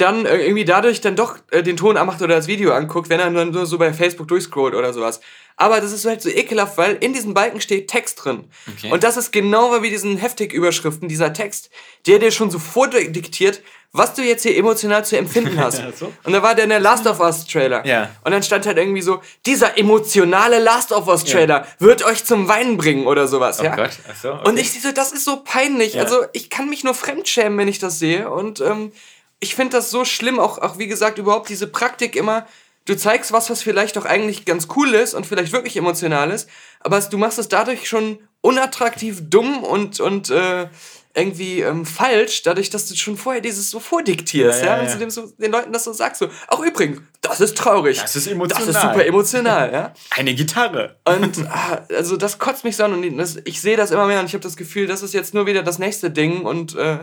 dann 0.00 0.26
äh, 0.26 0.38
irgendwie 0.38 0.64
dadurch 0.64 1.00
dann 1.00 1.16
doch 1.16 1.36
äh, 1.50 1.62
den 1.62 1.76
Ton 1.76 1.96
anmacht 1.96 2.22
oder 2.22 2.36
das 2.36 2.46
Video 2.46 2.72
anguckt, 2.72 3.08
wenn 3.08 3.20
er 3.20 3.30
dann 3.30 3.50
nur 3.50 3.66
so 3.66 3.78
bei 3.78 3.92
Facebook 3.92 4.28
durchscrollt 4.28 4.74
oder 4.74 4.92
sowas. 4.92 5.20
Aber 5.56 5.80
das 5.82 5.92
ist 5.92 6.06
halt 6.06 6.22
so 6.22 6.30
ekelhaft, 6.30 6.78
weil 6.78 6.96
in 7.00 7.12
diesen 7.12 7.34
Balken 7.34 7.60
steht 7.60 7.88
Text 7.88 8.24
drin. 8.24 8.44
Okay. 8.76 8.90
Und 8.90 9.04
das 9.04 9.18
ist 9.18 9.30
genau 9.30 9.82
wie 9.82 9.90
diesen 9.90 10.16
Heftig-Überschriften, 10.16 11.06
dieser 11.06 11.34
Text, 11.34 11.68
der 12.06 12.18
dir 12.18 12.30
schon 12.30 12.50
so 12.50 12.58
vordiktiert, 12.58 13.60
was 13.92 14.14
du 14.14 14.22
jetzt 14.22 14.42
hier 14.42 14.56
emotional 14.56 15.04
zu 15.04 15.18
empfinden 15.18 15.58
hast. 15.62 15.82
So. 15.98 16.12
Und 16.24 16.32
da 16.32 16.42
war 16.42 16.54
der 16.54 16.64
in 16.64 16.70
der 16.70 16.80
Last 16.80 17.06
of 17.06 17.20
Us 17.20 17.46
Trailer. 17.46 17.84
Ja. 17.84 18.08
Und 18.24 18.32
dann 18.32 18.42
stand 18.42 18.64
halt 18.64 18.78
irgendwie 18.78 19.02
so, 19.02 19.20
dieser 19.44 19.76
emotionale 19.76 20.60
Last 20.60 20.92
of 20.92 21.08
Us 21.08 21.24
Trailer 21.24 21.66
wird 21.78 22.04
euch 22.04 22.24
zum 22.24 22.48
Weinen 22.48 22.76
bringen 22.76 23.06
oder 23.06 23.28
sowas. 23.28 23.60
Oh 23.60 23.64
ja? 23.64 23.76
Gott, 23.76 23.90
ach 24.10 24.16
so, 24.16 24.32
okay. 24.32 24.48
Und 24.48 24.58
ich 24.58 24.80
so, 24.80 24.92
das 24.92 25.12
ist 25.12 25.26
so 25.26 25.42
peinlich. 25.44 25.94
Ja. 25.94 26.04
Also 26.04 26.24
ich 26.32 26.48
kann 26.48 26.70
mich 26.70 26.84
nur 26.84 26.94
fremdschämen, 26.94 27.58
wenn 27.58 27.68
ich 27.68 27.78
das 27.78 27.98
sehe. 27.98 28.30
Und 28.30 28.60
ähm, 28.60 28.92
ich 29.40 29.54
finde 29.54 29.76
das 29.76 29.90
so 29.90 30.04
schlimm, 30.04 30.38
auch, 30.38 30.58
auch 30.58 30.78
wie 30.78 30.86
gesagt, 30.86 31.18
überhaupt 31.18 31.48
diese 31.48 31.66
Praktik 31.66 32.14
immer. 32.14 32.46
Du 32.84 32.96
zeigst 32.96 33.32
was, 33.32 33.50
was 33.50 33.62
vielleicht 33.62 33.96
doch 33.96 34.04
eigentlich 34.04 34.44
ganz 34.44 34.68
cool 34.76 34.94
ist 34.94 35.14
und 35.14 35.26
vielleicht 35.26 35.52
wirklich 35.52 35.76
emotional 35.76 36.30
ist, 36.30 36.48
aber 36.80 37.00
du 37.00 37.18
machst 37.18 37.38
es 37.38 37.48
dadurch 37.48 37.88
schon 37.88 38.18
unattraktiv, 38.40 39.20
dumm 39.28 39.62
und, 39.62 40.00
und 40.00 40.30
äh, 40.30 40.68
irgendwie 41.14 41.60
ähm, 41.60 41.84
falsch, 41.84 42.42
dadurch, 42.42 42.70
dass 42.70 42.86
du 42.86 42.94
schon 42.94 43.16
vorher 43.16 43.42
dieses 43.42 43.70
so 43.70 43.80
vordiktierst, 43.80 44.60
ja, 44.60 44.76
ja, 44.76 44.84
ja. 44.84 44.92
Und 44.92 45.00
du 45.00 45.10
so, 45.10 45.26
den 45.38 45.50
Leuten 45.50 45.72
das 45.72 45.84
so 45.84 45.92
sagst, 45.92 46.20
so, 46.20 46.28
auch 46.46 46.60
übrigens, 46.60 47.00
das 47.20 47.40
ist 47.40 47.58
traurig. 47.58 48.00
Das 48.00 48.14
ist 48.14 48.28
emotional. 48.28 48.66
Das 48.66 48.76
ist 48.76 48.82
super 48.82 49.04
emotional, 49.04 49.72
ja. 49.72 49.94
Eine 50.10 50.34
Gitarre. 50.34 50.96
Und 51.04 51.46
ah, 51.48 51.84
also 51.96 52.16
das 52.16 52.38
kotzt 52.38 52.64
mich 52.64 52.76
so 52.76 52.84
an 52.84 52.94
und 52.94 53.18
das, 53.18 53.38
ich 53.44 53.60
sehe 53.60 53.76
das 53.76 53.90
immer 53.90 54.06
mehr 54.06 54.20
und 54.20 54.26
ich 54.26 54.34
habe 54.34 54.42
das 54.42 54.56
Gefühl, 54.56 54.86
das 54.86 55.02
ist 55.02 55.12
jetzt 55.12 55.34
nur 55.34 55.46
wieder 55.46 55.62
das 55.62 55.78
nächste 55.78 56.10
Ding 56.10 56.42
und 56.42 56.76
äh, 56.76 57.00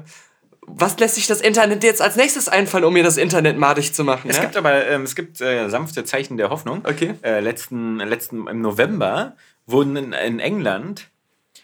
was 0.68 1.00
lässt 1.00 1.16
sich 1.16 1.28
das 1.28 1.40
Internet 1.40 1.84
jetzt 1.84 2.02
als 2.02 2.18
nächstes 2.18 2.50
einfallen, 2.50 2.84
um 2.84 2.94
mir 2.94 3.04
das 3.04 3.18
Internet 3.18 3.58
madig 3.58 3.94
zu 3.94 4.04
machen? 4.04 4.30
Es 4.30 4.36
ja? 4.36 4.44
gibt 4.44 4.58
aber 4.58 4.86
ähm, 4.86 5.04
es 5.04 5.16
gibt 5.16 5.40
äh, 5.42 5.70
sanfte 5.70 6.04
Zeichen 6.04 6.38
der 6.38 6.50
Hoffnung. 6.50 6.84
Okay. 6.84 7.16
Äh, 7.24 7.40
letzten, 7.40 7.98
letzten 7.98 8.48
im 8.48 8.62
November 8.62 9.36
wurden 9.66 9.96
in, 9.96 10.14
in 10.14 10.40
England 10.40 11.08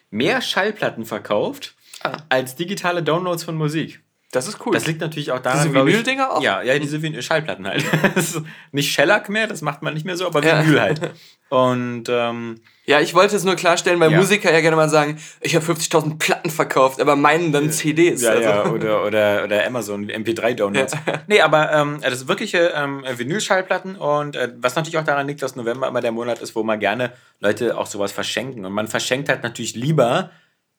mehr 0.10 0.42
Schallplatten 0.42 1.06
verkauft 1.06 1.76
ah. 2.02 2.18
als 2.30 2.56
digitale 2.56 3.04
Downloads 3.04 3.44
von 3.44 3.56
Musik. 3.56 4.02
Das 4.32 4.48
ist 4.48 4.66
cool. 4.66 4.74
Das 4.74 4.88
liegt 4.88 5.02
natürlich 5.02 5.32
auch 5.32 5.40
daran, 5.40 5.68
Diese 5.68 5.76
Vinyl-Dinger 5.76 6.32
auch? 6.32 6.42
Ja, 6.42 6.64
ja, 6.64 6.80
diese 6.80 7.02
Vin 7.02 7.22
Schallplatten 7.22 7.68
halt. 7.68 7.84
nicht 8.72 8.92
Shellac 8.92 9.30
mehr, 9.30 9.48
das 9.48 9.62
macht 9.62 9.84
man 9.84 9.94
nicht 9.94 10.06
mehr 10.06 10.18
so, 10.18 10.26
aber 10.26 10.42
Vinyl 10.42 10.76
ja. 10.76 10.82
halt. 10.82 11.02
Und 11.50 12.06
ähm, 12.10 12.62
ja, 12.86 13.00
ich 13.00 13.14
wollte 13.14 13.36
es 13.36 13.46
nur 13.46 13.56
klarstellen, 13.56 14.00
weil 14.00 14.12
ja. 14.12 14.18
Musiker 14.18 14.52
ja 14.52 14.60
gerne 14.60 14.76
mal 14.76 14.90
sagen, 14.90 15.18
ich 15.40 15.56
habe 15.56 15.66
50.000 15.66 16.18
Platten 16.18 16.50
verkauft, 16.50 17.00
aber 17.00 17.16
meinen 17.16 17.54
dann 17.54 17.72
CDs. 17.72 18.22
Ja, 18.22 18.32
also. 18.32 18.44
ja, 18.44 18.66
oder, 18.66 19.06
oder, 19.06 19.44
oder 19.46 19.66
Amazon 19.66 20.10
MP3-Downloads. 20.10 20.94
Ja. 21.06 21.24
Nee, 21.28 21.42
aber 21.42 21.72
ähm, 21.72 22.00
das 22.02 22.20
sind 22.20 22.28
wirkliche 22.28 22.74
ähm, 22.76 23.04
Vinyl-Schallplatten 23.16 23.96
und 23.96 24.36
äh, 24.36 24.52
was 24.58 24.76
natürlich 24.76 24.98
auch 24.98 25.06
daran 25.06 25.28
liegt, 25.28 25.42
dass 25.42 25.56
November 25.56 25.88
immer 25.88 26.02
der 26.02 26.12
Monat 26.12 26.40
ist, 26.40 26.56
wo 26.56 26.64
man 26.64 26.80
gerne 26.80 27.14
Leute 27.40 27.78
auch 27.78 27.88
sowas 27.88 28.12
verschenken. 28.12 28.66
Und 28.66 28.74
man 28.74 28.88
verschenkt 28.88 29.30
halt 29.30 29.44
natürlich 29.44 29.76
lieber 29.76 30.32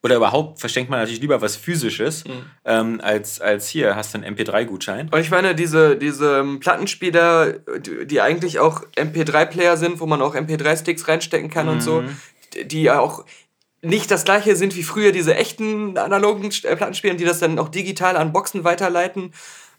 oder 0.05 0.17
überhaupt 0.17 0.61
verschenkt 0.61 0.91
man 0.91 1.01
natürlich 1.01 1.23
lieber 1.23 1.41
was 1.41 1.57
Physisches, 1.57 2.27
mhm. 2.27 2.45
ähm, 2.67 3.01
als, 3.03 3.41
als 3.41 3.69
hier 3.69 3.97
hast 3.97 4.13
du 4.13 4.19
einen 4.19 4.37
MP3-Gutschein. 4.37 5.09
Und 5.11 5.19
ich 5.19 5.31
meine, 5.31 5.55
diese, 5.55 5.97
diese 5.97 6.41
ähm, 6.41 6.61
Plattenspieler, 6.61 7.55
die, 7.81 8.21
eigentlich 8.21 8.59
auch 8.59 8.83
MP3-Player 8.97 9.79
sind, 9.79 10.01
wo 10.01 10.07
man 10.07 10.21
auch 10.21 10.35
MP3-Sticks 10.35 11.09
reinstecken 11.09 11.49
kann 11.49 11.67
mhm. 11.67 11.73
und 11.73 11.81
so, 11.81 12.03
mhm. 12.03 12.19
die 12.67 12.83
ja 12.83 13.01
auch 13.01 13.25
nicht 13.81 14.11
das 14.11 14.25
gleiche 14.25 14.57
sind 14.57 14.77
wie 14.77 14.83
früher 14.83 15.11
diese 15.11 15.37
echten 15.37 15.97
analogen 15.97 16.51
äh, 16.65 16.77
Plattenspieler, 16.77 17.15
die 17.15 17.25
das 17.25 17.39
dann 17.39 17.59
auch 17.59 17.71
digital 17.71 18.19
an 18.19 18.33
Boxen 18.33 18.63
weiterleiten 18.63 19.33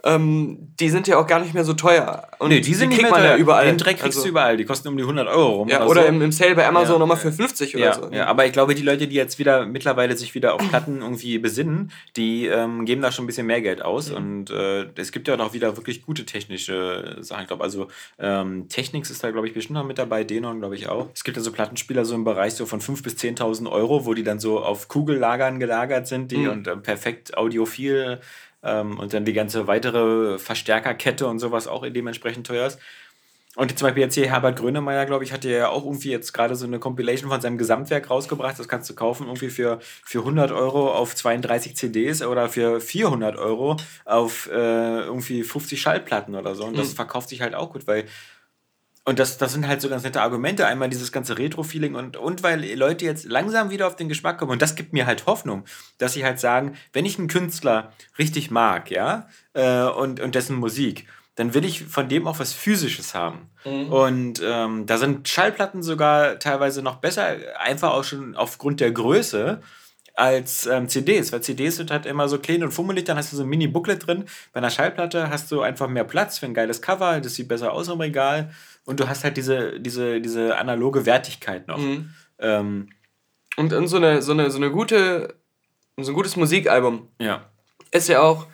ähm, 0.05 0.71
die 0.79 0.89
sind 0.89 1.07
ja 1.07 1.17
auch 1.17 1.25
gar 1.25 1.39
nicht 1.39 1.55
mehr 1.55 1.63
so 1.63 1.73
teuer. 1.73 2.27
Und 2.37 2.49
nee, 2.49 2.59
die, 2.59 2.75
sind 2.75 2.91
die 2.91 2.97
kriegt 2.97 3.09
man 3.09 3.23
ja 3.23 3.37
überall. 3.37 3.65
Den 3.65 3.79
Dreck 3.79 3.97
kriegst 3.97 4.17
also, 4.17 4.23
du 4.23 4.29
überall, 4.29 4.55
die 4.55 4.63
kosten 4.63 4.87
um 4.87 4.97
die 4.97 5.03
100 5.03 5.27
Euro 5.27 5.55
rum. 5.57 5.67
Ja, 5.67 5.77
oder, 5.77 5.89
oder 5.89 6.01
so. 6.03 6.07
im, 6.09 6.21
im, 6.21 6.31
Sale 6.31 6.53
bei 6.53 6.67
Amazon 6.67 6.93
ja, 6.93 6.99
nochmal 6.99 7.17
für 7.17 7.31
50 7.31 7.75
oder 7.75 7.85
ja, 7.85 7.93
so. 7.95 8.09
Ja, 8.11 8.27
aber 8.27 8.45
ich 8.45 8.53
glaube, 8.53 8.75
die 8.75 8.83
Leute, 8.83 9.07
die 9.07 9.15
jetzt 9.15 9.39
wieder 9.39 9.65
mittlerweile 9.65 10.15
sich 10.15 10.35
wieder 10.35 10.53
auf 10.53 10.69
Platten 10.69 11.01
irgendwie 11.01 11.39
besinnen, 11.39 11.91
die 12.15 12.45
ähm, 12.45 12.85
geben 12.85 13.01
da 13.01 13.11
schon 13.11 13.23
ein 13.25 13.27
bisschen 13.27 13.47
mehr 13.47 13.61
Geld 13.61 13.81
aus. 13.81 14.11
Mhm. 14.11 14.15
Und 14.15 14.49
äh, 14.51 14.85
es 14.95 15.11
gibt 15.11 15.27
ja 15.27 15.39
auch 15.39 15.53
wieder 15.53 15.75
wirklich 15.75 16.03
gute 16.03 16.23
technische 16.23 17.17
Sachen. 17.21 17.41
Ich 17.41 17.47
glaube, 17.47 17.63
also 17.63 17.87
ähm, 18.19 18.69
Technics 18.69 19.09
ist 19.09 19.23
da, 19.23 19.31
glaube 19.31 19.47
ich, 19.47 19.55
bestimmt 19.55 19.79
noch 19.79 19.87
mit 19.87 19.97
dabei, 19.97 20.23
Denon, 20.23 20.59
glaube 20.59 20.75
ich 20.75 20.87
auch. 20.87 21.07
Es 21.15 21.23
gibt 21.23 21.35
ja 21.35 21.41
so 21.41 21.51
Plattenspieler 21.51 22.05
so 22.05 22.13
im 22.13 22.23
Bereich 22.23 22.53
so 22.53 22.67
von 22.67 22.79
5.000 22.79 23.03
bis 23.03 23.15
10.000 23.15 23.71
Euro, 23.71 24.05
wo 24.05 24.13
die 24.13 24.23
dann 24.23 24.39
so 24.39 24.59
auf 24.59 24.87
Kugellagern 24.87 25.59
gelagert 25.59 26.07
sind, 26.07 26.31
die 26.31 26.37
mhm. 26.37 26.49
und 26.49 26.67
äh, 26.67 26.77
perfekt 26.77 27.35
audiophil 27.35 28.19
ähm, 28.65 28.99
und 28.99 29.13
dann 29.13 29.25
die 29.25 29.33
ganze 29.33 29.67
weitere 29.67 30.37
Verstärkerkette 30.37 31.27
und 31.27 31.39
sowas 31.39 31.67
auch 31.67 31.85
dementsprechend 31.87 32.47
teuer 32.47 32.67
ist. 32.67 32.79
Und 33.55 33.77
zum 33.79 33.87
Beispiel 33.87 34.03
jetzt 34.03 34.15
hier 34.15 34.29
Herbert 34.29 34.59
Grönemeyer, 34.59 35.05
glaube 35.05 35.23
ich, 35.23 35.31
hat 35.31 35.45
ja 35.45 35.69
auch 35.69 35.85
irgendwie 35.85 36.11
jetzt 36.11 36.33
gerade 36.33 36.55
so 36.55 36.65
eine 36.65 36.77
Compilation 36.77 37.29
von 37.29 37.39
seinem 37.39 37.57
Gesamtwerk 37.57 38.09
rausgebracht. 38.09 38.59
Das 38.59 38.67
kannst 38.67 38.89
du 38.89 38.95
kaufen 38.95 39.27
irgendwie 39.27 39.49
für, 39.49 39.79
für 39.81 40.19
100 40.19 40.51
Euro 40.51 40.93
auf 40.93 41.15
32 41.15 41.75
CDs 41.75 42.21
oder 42.21 42.49
für 42.49 42.81
400 42.81 43.37
Euro 43.37 43.77
auf 44.03 44.49
äh, 44.51 45.03
irgendwie 45.03 45.43
50 45.43 45.79
Schallplatten 45.79 46.35
oder 46.35 46.53
so. 46.55 46.65
Und 46.65 46.77
das 46.77 46.89
mhm. 46.89 46.95
verkauft 46.95 47.29
sich 47.29 47.41
halt 47.41 47.55
auch 47.55 47.71
gut, 47.71 47.87
weil 47.87 48.05
und 49.07 49.19
das, 49.19 49.37
das 49.37 49.53
sind 49.53 49.67
halt 49.67 49.81
so 49.81 49.89
ganz 49.89 50.03
nette 50.03 50.21
Argumente. 50.21 50.65
Einmal 50.65 50.89
dieses 50.89 51.11
ganze 51.11 51.37
Retro-Feeling 51.37 51.93
und, 51.93 52.17
und 52.17 52.41
weil 52.41 52.73
Leute 52.75 53.05
jetzt 53.05 53.25
langsam 53.25 53.69
wieder 53.69 53.85
auf 53.85 53.95
den 53.95 54.09
Geschmack 54.09 54.39
kommen. 54.39 54.51
Und 54.51 54.63
das 54.63 54.73
gibt 54.73 54.93
mir 54.93 55.05
halt 55.05 55.27
Hoffnung, 55.27 55.63
dass 55.99 56.13
sie 56.13 56.25
halt 56.25 56.39
sagen, 56.39 56.75
wenn 56.91 57.05
ich 57.05 57.19
einen 57.19 57.27
Künstler 57.27 57.93
richtig 58.17 58.49
mag, 58.49 58.89
ja, 58.89 59.29
äh, 59.53 59.83
und, 59.83 60.19
und 60.19 60.33
dessen 60.33 60.55
Musik, 60.55 61.05
dann 61.35 61.53
will 61.53 61.65
ich 61.65 61.83
von 61.83 62.09
dem 62.09 62.27
auch 62.27 62.39
was 62.39 62.53
Physisches 62.53 63.13
haben. 63.13 63.49
Mhm. 63.63 63.93
Und 63.93 64.41
ähm, 64.43 64.87
da 64.87 64.97
sind 64.97 65.29
Schallplatten 65.29 65.83
sogar 65.83 66.39
teilweise 66.39 66.81
noch 66.81 66.95
besser, 66.95 67.35
einfach 67.59 67.91
auch 67.91 68.03
schon 68.03 68.35
aufgrund 68.35 68.79
der 68.79 68.91
Größe 68.91 69.61
als 70.15 70.65
ähm, 70.65 70.87
CDs, 70.87 71.31
weil 71.31 71.41
CDs 71.41 71.75
sind 71.75 71.91
halt 71.91 72.05
immer 72.05 72.29
so 72.29 72.39
klein 72.39 72.63
und 72.63 72.71
fummelig, 72.71 73.05
dann 73.05 73.17
hast 73.17 73.33
du 73.33 73.37
so 73.37 73.43
ein 73.43 73.49
Mini-Booklet 73.49 74.07
drin. 74.07 74.25
Bei 74.53 74.59
einer 74.59 74.69
Schallplatte 74.69 75.29
hast 75.29 75.51
du 75.51 75.61
einfach 75.61 75.89
mehr 75.89 76.05
Platz 76.05 76.39
für 76.39 76.45
ein 76.45 76.53
geiles 76.53 76.81
Cover, 76.81 77.19
das 77.19 77.35
sieht 77.35 77.49
besser 77.49 77.73
aus 77.73 77.89
im 77.89 77.99
Regal 77.99 78.51
und 78.85 78.99
du 78.99 79.09
hast 79.09 79.25
halt 79.25 79.35
diese, 79.35 79.79
diese, 79.79 80.21
diese 80.21 80.57
analoge 80.57 81.05
Wertigkeit 81.05 81.67
noch. 81.67 81.77
Mhm. 81.77 82.09
Ähm, 82.39 82.89
und, 83.57 83.73
und 83.73 83.87
so, 83.87 83.97
eine, 83.97 84.21
so, 84.21 84.31
eine, 84.31 84.49
so 84.51 84.57
eine 84.57 84.71
gute, 84.71 85.35
so 85.97 86.11
ein 86.11 86.15
gutes 86.15 86.37
Musikalbum 86.37 87.09
ja. 87.19 87.45
ist 87.91 88.07
ja 88.07 88.21
auch 88.21 88.47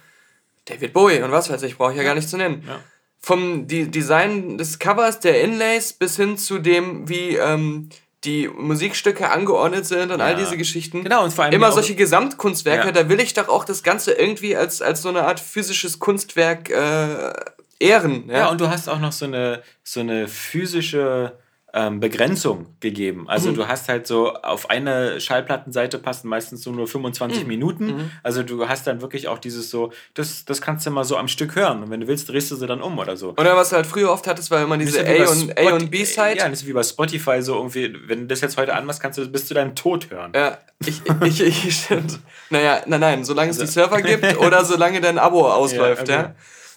David 0.65 0.93
Bowie 0.93 1.21
und 1.21 1.31
was 1.31 1.49
weiß 1.49 1.61
ich, 1.63 1.77
brauche 1.77 1.91
ich 1.91 1.97
ja 1.97 2.03
gar 2.03 2.15
nicht 2.15 2.29
zu 2.29 2.37
nennen. 2.37 2.63
Ja. 2.67 2.79
Vom 3.19 3.67
die 3.67 3.89
Design 3.89 4.57
des 4.57 4.79
Covers, 4.79 5.19
der 5.19 5.43
Inlays 5.43 5.93
bis 5.93 6.17
hin 6.17 6.37
zu 6.37 6.57
dem, 6.57 7.07
wie 7.07 7.35
ähm, 7.35 7.89
die 8.23 8.47
Musikstücke 8.47 9.31
angeordnet 9.31 9.85
sind 9.85 10.11
und 10.11 10.19
ja. 10.19 10.25
all 10.25 10.35
diese 10.35 10.55
Geschichten. 10.57 11.03
Genau, 11.03 11.23
und 11.23 11.33
vor 11.33 11.45
allem 11.45 11.53
immer 11.53 11.71
solche 11.71 11.95
Gesamtkunstwerke, 11.95 12.87
ja. 12.87 12.91
da 12.91 13.09
will 13.09 13.19
ich 13.19 13.33
doch 13.33 13.49
auch 13.49 13.65
das 13.65 13.81
Ganze 13.81 14.11
irgendwie 14.13 14.55
als, 14.55 14.81
als 14.81 15.01
so 15.01 15.09
eine 15.09 15.23
Art 15.23 15.39
physisches 15.39 15.99
Kunstwerk 15.99 16.69
äh, 16.69 17.33
ehren. 17.79 18.29
Ja? 18.29 18.37
ja, 18.37 18.49
und 18.49 18.61
du 18.61 18.69
hast 18.69 18.87
auch 18.87 18.99
noch 18.99 19.11
so 19.11 19.25
eine, 19.25 19.63
so 19.83 20.01
eine 20.01 20.27
physische 20.27 21.33
ähm, 21.73 21.99
Begrenzung 21.99 22.65
gegeben. 22.81 23.29
Also 23.29 23.49
mhm. 23.49 23.55
du 23.55 23.67
hast 23.67 23.87
halt 23.87 24.05
so, 24.05 24.33
auf 24.33 24.69
eine 24.69 25.21
Schallplattenseite 25.21 25.99
passen 25.99 26.27
meistens 26.27 26.63
so 26.63 26.71
nur 26.71 26.87
25 26.87 27.43
mhm. 27.43 27.47
Minuten. 27.47 27.85
Mhm. 27.85 28.11
Also 28.23 28.43
du 28.43 28.67
hast 28.67 28.87
dann 28.87 29.01
wirklich 29.01 29.29
auch 29.29 29.39
dieses 29.39 29.69
so, 29.69 29.91
das, 30.13 30.43
das 30.43 30.61
kannst 30.61 30.85
du 30.85 30.91
mal 30.91 31.05
so 31.05 31.15
am 31.15 31.29
Stück 31.29 31.55
hören. 31.55 31.83
Und 31.83 31.89
wenn 31.89 32.01
du 32.01 32.07
willst, 32.07 32.27
drehst 32.27 32.51
du 32.51 32.55
sie 32.55 32.67
dann 32.67 32.81
um 32.81 32.99
oder 32.99 33.15
so. 33.15 33.29
Oder 33.31 33.55
was 33.55 33.69
du 33.69 33.77
halt 33.77 33.85
früher 33.85 34.11
oft 34.11 34.27
hattest, 34.27 34.51
war 34.51 34.61
immer 34.61 34.77
diese 34.77 34.99
A 34.99 35.29
und, 35.29 35.57
A 35.57 35.75
und 35.75 35.89
B-Side. 35.89 36.37
Ja, 36.37 36.49
das 36.49 36.61
ist 36.61 36.67
wie 36.67 36.73
bei 36.73 36.83
Spotify 36.83 37.41
so 37.41 37.55
irgendwie, 37.55 37.95
wenn 38.07 38.21
du 38.21 38.27
das 38.27 38.41
jetzt 38.41 38.57
heute 38.57 38.73
anmachst, 38.73 39.01
kannst 39.01 39.17
du 39.17 39.23
das 39.23 39.31
bis 39.31 39.47
zu 39.47 39.53
deinem 39.53 39.73
Tod 39.73 40.09
hören. 40.09 40.33
Ja, 40.35 40.57
ich, 40.85 41.01
ich, 41.23 41.41
ich, 41.41 41.83
stimmt. 41.83 42.19
Naja, 42.49 42.81
nein, 42.85 42.99
nein, 42.99 43.23
solange 43.23 43.51
es 43.51 43.57
die 43.57 43.67
Server 43.67 44.01
gibt 44.01 44.37
oder 44.39 44.65
solange 44.65 44.99
dein 44.99 45.17
Abo 45.17 45.47
ausläuft, 45.51 46.09
ja. 46.09 46.19
Okay. 46.19 46.29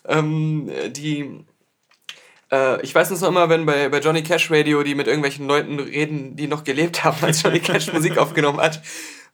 ja. 0.09 0.19
Ähm, 0.19 0.71
die 0.91 1.45
äh, 2.55 2.81
ich 2.83 2.95
weiß 2.95 3.11
es 3.11 3.21
noch 3.21 3.29
immer, 3.29 3.49
wenn 3.49 3.67
bei, 3.67 3.89
bei 3.89 3.99
Johnny 3.99 4.23
Cash 4.23 4.51
Radio 4.51 4.83
die 4.83 4.95
mit 4.95 5.07
irgendwelchen 5.07 5.47
Leuten 5.47 5.81
reden, 5.81 6.37
die 6.37 6.47
noch 6.47 6.65
gelebt 6.65 7.05
haben, 7.05 7.17
als 7.23 7.43
Johnny 7.43 7.61
Cash 7.61 7.93
Musik 7.93 8.17
aufgenommen 8.19 8.61
hat, 8.61 8.81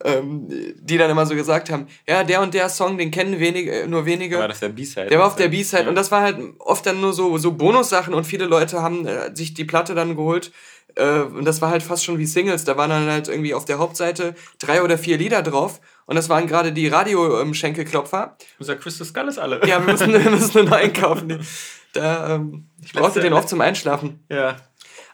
ähm, 0.02 0.48
die 0.80 0.96
dann 0.96 1.10
immer 1.10 1.26
so 1.26 1.34
gesagt 1.34 1.70
haben, 1.70 1.86
ja, 2.08 2.24
der 2.24 2.40
und 2.40 2.54
der 2.54 2.68
Song, 2.70 2.96
den 2.96 3.10
kennen 3.10 3.38
wenige, 3.38 3.82
äh, 3.82 3.86
nur 3.86 4.06
wenige. 4.06 4.38
War 4.38 4.48
das 4.48 4.60
der 4.60 4.70
B-Side? 4.70 5.06
Der 5.06 5.18
war 5.18 5.26
auf 5.26 5.36
der 5.36 5.48
B-Side 5.48 5.82
ja. 5.82 5.88
und 5.88 5.94
das 5.94 6.10
war 6.10 6.22
halt 6.22 6.38
oft 6.58 6.86
dann 6.86 7.00
nur 7.00 7.12
so, 7.12 7.36
so 7.36 7.52
Bonussachen 7.52 8.14
und 8.14 8.24
viele 8.24 8.46
Leute 8.46 8.80
haben 8.80 9.06
äh, 9.06 9.34
sich 9.34 9.52
die 9.52 9.64
Platte 9.64 9.94
dann 9.94 10.16
geholt 10.16 10.52
äh, 10.94 11.20
und 11.20 11.44
das 11.44 11.60
war 11.60 11.70
halt 11.70 11.82
fast 11.82 12.04
schon 12.04 12.18
wie 12.18 12.26
Singles, 12.26 12.64
da 12.64 12.76
waren 12.78 12.90
dann 12.90 13.10
halt 13.10 13.28
irgendwie 13.28 13.52
auf 13.52 13.66
der 13.66 13.78
Hauptseite 13.78 14.34
drei 14.58 14.82
oder 14.82 14.96
vier 14.96 15.18
Lieder 15.18 15.42
drauf 15.42 15.80
und 16.06 16.16
das 16.16 16.28
waren 16.28 16.46
gerade 16.46 16.72
die 16.72 16.88
Radio-Schenkelklopfer. 16.88 18.36
Ähm, 18.38 18.46
Unser 18.58 18.76
Crystal 18.76 19.06
Skull 19.06 19.28
ist 19.28 19.38
alle. 19.38 19.60
Ja, 19.66 19.84
wir 19.84 19.92
müssen, 19.92 20.12
wir 20.12 20.30
müssen 20.30 20.58
einen 20.58 20.68
neuen 20.68 20.92
kaufen. 20.92 21.40
Da, 21.92 22.34
ähm, 22.34 22.66
ich 22.82 22.92
brauchte 22.92 23.20
den 23.20 23.32
oft 23.32 23.48
zum 23.48 23.60
Einschlafen. 23.60 24.24
Ja. 24.28 24.56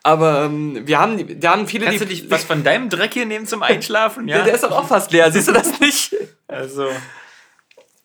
Aber 0.03 0.45
ähm, 0.45 0.87
wir, 0.87 1.01
haben, 1.01 1.43
wir 1.43 1.51
haben 1.51 1.67
viele... 1.67 1.87
Kannst 1.87 2.01
die, 2.01 2.05
du 2.05 2.11
dich 2.11 2.31
was 2.31 2.45
von 2.45 2.63
deinem 2.63 2.89
Dreck 2.89 3.13
hier 3.15 3.27
nehmen 3.27 3.47
zum 3.47 3.63
Einschlafen? 3.63 4.29
Ja, 4.29 4.43
der 4.43 4.55
ist 4.55 4.63
doch 4.63 4.71
auch 4.71 4.87
fast 4.87 5.11
leer. 5.11 5.33
Siehst 5.33 5.49
du 5.49 5.53
das 5.53 5.81
nicht? 5.81 6.15
Also... 6.47 6.89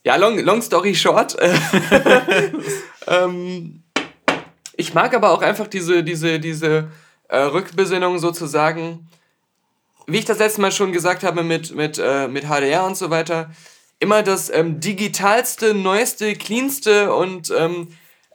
Ja, 0.04 0.16
long, 0.16 0.40
long 0.40 0.64
story 0.64 0.96
short. 0.96 1.38
ähm, 3.08 3.84
ich 4.76 4.96
mag 4.96 5.14
aber 5.14 5.30
auch 5.30 5.44
einfach 5.44 5.68
diese, 5.68 6.04
diese, 6.04 6.40
diese 6.40 6.90
äh, 7.28 7.38
Rückbesinnung 7.38 8.18
sozusagen, 8.18 9.08
wie 10.08 10.18
ich 10.18 10.26
das 10.26 10.40
letzte 10.40 10.62
Mal 10.62 10.72
schon 10.72 10.92
gesagt 10.92 11.24
habe 11.24 11.44
mit, 11.44 11.76
mit, 11.76 12.00
äh, 12.00 12.28
mit 12.28 12.46
HDR 12.46 12.84
und 12.86 12.98
so 12.98 13.12
weiter, 13.12 13.52
immer 14.00 14.24
das 14.24 14.50
ähm, 14.50 14.80
digitalste, 14.80 15.76
neueste, 15.76 16.34
cleanste 16.36 17.14
und 17.14 17.54
ähm, 17.56 17.90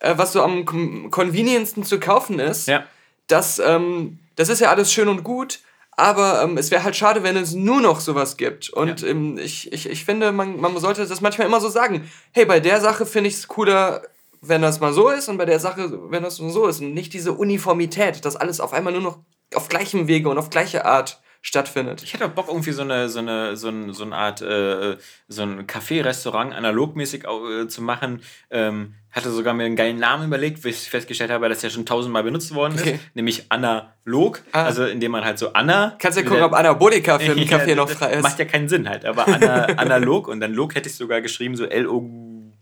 äh, 0.06 0.18
was 0.18 0.32
so 0.32 0.42
am 0.42 0.64
convenientsten 1.10 1.84
zu 1.84 1.98
kaufen 2.00 2.38
ist, 2.38 2.68
ja. 2.68 2.84
das, 3.26 3.58
ähm, 3.58 4.18
das 4.36 4.48
ist 4.48 4.60
ja 4.60 4.70
alles 4.70 4.92
schön 4.92 5.08
und 5.08 5.24
gut, 5.24 5.60
aber 5.96 6.42
ähm, 6.42 6.58
es 6.58 6.70
wäre 6.70 6.84
halt 6.84 6.94
schade, 6.94 7.22
wenn 7.22 7.36
es 7.36 7.54
nur 7.54 7.80
noch 7.80 8.00
sowas 8.00 8.36
gibt. 8.36 8.68
Und 8.68 9.00
ja. 9.00 9.08
ähm, 9.08 9.38
ich, 9.38 9.72
ich, 9.72 9.88
ich 9.88 10.04
finde, 10.04 10.30
man, 10.30 10.60
man 10.60 10.76
sollte 10.78 11.06
das 11.06 11.20
manchmal 11.22 11.46
immer 11.46 11.60
so 11.60 11.68
sagen. 11.68 12.10
Hey, 12.32 12.44
bei 12.44 12.60
der 12.60 12.80
Sache 12.80 13.06
finde 13.06 13.28
ich 13.28 13.36
es 13.36 13.48
cooler, 13.48 14.02
wenn 14.42 14.60
das 14.60 14.80
mal 14.80 14.92
so 14.92 15.08
ist 15.08 15.28
und 15.28 15.38
bei 15.38 15.46
der 15.46 15.58
Sache, 15.58 16.10
wenn 16.10 16.22
das 16.22 16.36
so 16.36 16.66
ist. 16.66 16.80
Und 16.80 16.92
nicht 16.92 17.14
diese 17.14 17.32
Uniformität, 17.32 18.24
dass 18.26 18.36
alles 18.36 18.60
auf 18.60 18.74
einmal 18.74 18.92
nur 18.92 19.02
noch 19.02 19.18
auf 19.54 19.68
gleichem 19.68 20.06
Wege 20.06 20.28
und 20.28 20.36
auf 20.36 20.50
gleiche 20.50 20.84
Art 20.84 21.20
stattfindet. 21.40 22.02
Ich 22.02 22.12
hätte 22.12 22.26
auch 22.26 22.30
Bock, 22.30 22.48
irgendwie 22.48 22.72
so 22.72 22.82
eine, 22.82 23.08
so 23.08 23.20
eine, 23.20 23.56
so 23.56 23.68
eine, 23.68 23.94
so 23.94 24.04
eine 24.04 24.16
Art, 24.16 24.42
äh, 24.42 24.96
so 25.28 25.42
ein 25.42 25.66
Café-Restaurant 25.66 26.52
analogmäßig 26.52 27.24
äh, 27.24 27.68
zu 27.68 27.82
machen. 27.82 28.20
Ähm, 28.50 28.94
hatte 29.16 29.30
sogar 29.30 29.54
mir 29.54 29.64
einen 29.64 29.76
geilen 29.76 29.98
Namen 29.98 30.26
überlegt, 30.26 30.62
bis 30.62 30.82
ich 30.82 30.90
festgestellt 30.90 31.30
habe, 31.30 31.48
dass 31.48 31.60
der 31.60 31.70
schon 31.70 31.86
tausendmal 31.86 32.22
benutzt 32.22 32.54
worden 32.54 32.74
ist. 32.74 32.82
Okay. 32.82 33.00
Nämlich 33.14 33.46
Analog. 33.48 34.42
Ah. 34.52 34.64
Also 34.64 34.84
indem 34.84 35.12
man 35.12 35.24
halt 35.24 35.38
so 35.38 35.54
Anna. 35.54 35.96
Kannst 35.98 36.18
ja 36.18 36.24
gucken, 36.24 36.42
ob 36.42 36.52
Anabolika 36.52 37.18
für 37.18 37.32
Café 37.32 37.66
Ja, 37.68 37.74
noch 37.74 37.88
frei 37.88 38.12
ist. 38.12 38.22
Macht 38.22 38.38
ja 38.38 38.44
keinen 38.44 38.68
Sinn 38.68 38.88
halt. 38.88 39.04
Aber 39.06 39.26
ana, 39.26 39.64
analog 39.76 40.28
und 40.28 40.40
dann 40.40 40.52
Log 40.52 40.74
hätte 40.74 40.88
ich 40.88 40.94
sogar 40.94 41.22
geschrieben, 41.22 41.56
so 41.56 41.64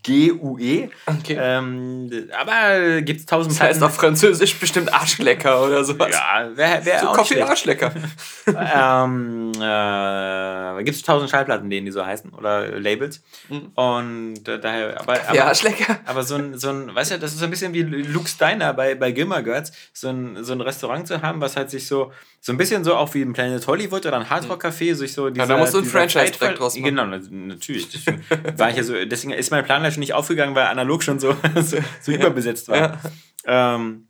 L-O-G-U-E. 0.07 0.89
Okay. 1.05 1.37
Ähm, 1.39 2.29
aber 2.39 3.01
gibt 3.01 3.21
es 3.21 3.25
tausend 3.25 3.55
Das 3.55 3.61
heißt 3.61 3.83
auf 3.83 3.95
Französisch 3.95 4.55
bestimmt 4.59 4.93
Arschlecker 4.93 5.63
oder 5.63 5.83
sowas. 5.83 6.09
Ja, 6.11 6.49
wer, 6.53 6.85
wer 6.85 6.99
so 6.99 7.07
auch 7.07 7.17
Kaffee. 7.17 7.41
Arschlecker. 7.41 7.91
ähm, 8.47 9.51
äh, 9.55 10.83
gibt 10.83 10.97
es 10.97 11.03
tausend 11.03 11.29
Schallplatten, 11.29 11.69
denen 11.69 11.85
die 11.85 11.91
so 11.91 12.05
heißen 12.05 12.31
oder 12.31 12.79
Labels. 12.79 13.21
Und 13.49 14.47
äh, 14.47 14.59
daher, 14.59 14.99
aber, 14.99 15.19
aber, 15.27 15.45
Arschlecker. 15.45 15.99
aber 16.05 16.23
so 16.23 16.35
ein, 16.35 16.57
so 16.57 16.69
ein, 16.69 16.93
weißt 16.93 17.11
du, 17.11 17.19
das 17.19 17.33
ist 17.33 17.39
so 17.39 17.45
ein 17.45 17.51
bisschen 17.51 17.73
wie 17.73 17.83
Luke 17.83 18.29
Steiner 18.29 18.73
bei, 18.73 18.95
bei 18.95 19.11
Gilmore 19.11 19.43
Girls, 19.43 19.71
so 19.93 20.09
ein, 20.09 20.43
so 20.43 20.53
ein 20.53 20.61
Restaurant 20.61 21.07
zu 21.07 21.21
haben, 21.21 21.41
was 21.41 21.55
halt 21.55 21.69
sich 21.69 21.87
so, 21.87 22.11
so 22.45 22.51
ein 22.53 22.57
bisschen 22.57 22.83
so 22.83 22.93
auch 22.95 23.11
wie 23.15 23.23
im 23.23 23.33
Planet 23.33 23.65
Hollywood 23.65 24.05
oder 24.05 24.17
ein 24.19 24.29
Hardrock-Café, 24.29 24.93
sich 24.93 25.13
so 25.13 25.31
dieser, 25.31 25.47
da 25.47 25.57
musst 25.57 25.73
du 25.73 25.79
ein 25.79 25.83
dieser 25.83 25.97
Franchise 25.97 26.25
Zeitfall- 26.25 26.39
direkt 26.49 26.59
draus 26.59 26.75
machen. 26.75 26.83
Genau, 26.85 27.05
na- 27.07 27.19
natürlich. 27.31 27.89
Deswegen, 27.89 28.23
war 28.55 28.69
ich 28.69 28.75
ja 28.77 28.83
so, 28.83 28.93
deswegen 29.03 29.33
ist 29.33 29.49
mein 29.49 29.65
Plan 29.65 29.83
ja 29.83 29.89
schon 29.89 30.01
nicht 30.01 30.13
aufgegangen, 30.13 30.53
weil 30.53 30.67
analog 30.67 31.01
schon 31.01 31.19
so, 31.19 31.35
so, 31.55 31.77
so 32.01 32.11
überbesetzt 32.11 32.67
war. 32.67 32.99
Ähm, 33.45 34.07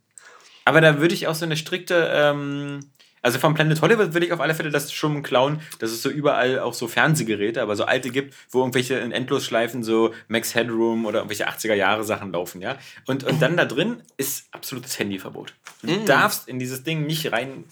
aber 0.66 0.82
da 0.82 1.00
würde 1.00 1.14
ich 1.14 1.26
auch 1.28 1.34
so 1.34 1.46
eine 1.46 1.56
strikte, 1.56 2.10
ähm, 2.12 2.80
also 3.22 3.38
vom 3.38 3.54
Planet 3.54 3.80
Hollywood 3.80 4.12
würde 4.12 4.26
ich 4.26 4.32
auf 4.34 4.40
alle 4.40 4.54
Fälle 4.54 4.68
das 4.70 4.92
schon 4.92 5.22
klauen, 5.22 5.60
dass 5.78 5.90
es 5.90 6.02
so 6.02 6.10
überall 6.10 6.58
auch 6.58 6.74
so 6.74 6.88
Fernsehgeräte, 6.88 7.62
aber 7.62 7.74
so 7.74 7.84
alte 7.86 8.10
gibt, 8.10 8.34
wo 8.50 8.58
irgendwelche 8.60 8.96
in 8.98 9.12
Endlosschleifen 9.12 9.82
so 9.82 10.12
Max 10.28 10.54
Headroom 10.54 11.06
oder 11.06 11.20
irgendwelche 11.20 11.48
80er 11.48 11.72
Jahre 11.74 12.04
Sachen 12.04 12.32
laufen, 12.32 12.60
ja. 12.60 12.76
Und, 13.06 13.24
und 13.24 13.40
dann 13.40 13.56
da 13.56 13.64
drin 13.64 14.02
ist 14.18 14.46
absolutes 14.52 14.98
Handyverbot. 14.98 15.54
Du 15.82 15.90
Mm. 15.92 16.04
darfst 16.04 16.48
in 16.48 16.58
dieses 16.58 16.82
Ding 16.84 17.06
nicht 17.06 17.32
rein, 17.32 17.64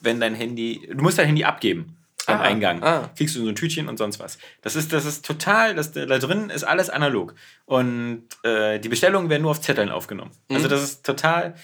wenn 0.00 0.20
dein 0.20 0.34
Handy, 0.34 0.88
du 0.92 1.02
musst 1.02 1.18
dein 1.18 1.26
Handy 1.26 1.44
abgeben 1.44 1.96
am 2.26 2.38
Ah, 2.38 2.42
Eingang. 2.42 2.82
ah. 2.82 3.10
Kriegst 3.16 3.34
du 3.34 3.42
so 3.42 3.48
ein 3.48 3.54
Tütchen 3.56 3.88
und 3.88 3.96
sonst 3.96 4.20
was. 4.20 4.38
Das 4.62 4.76
ist, 4.76 4.92
das 4.92 5.04
ist 5.04 5.24
total, 5.24 5.74
das, 5.74 5.92
da 5.92 6.04
drin 6.18 6.50
ist 6.50 6.64
alles 6.64 6.90
analog. 6.90 7.34
Und 7.64 8.24
äh, 8.42 8.78
die 8.78 8.88
Bestellungen 8.88 9.30
werden 9.30 9.42
nur 9.42 9.50
auf 9.52 9.60
Zetteln 9.60 9.88
aufgenommen. 9.88 10.30
Also 10.50 10.68
das 10.68 10.82
ist 10.82 11.04
total. 11.04 11.54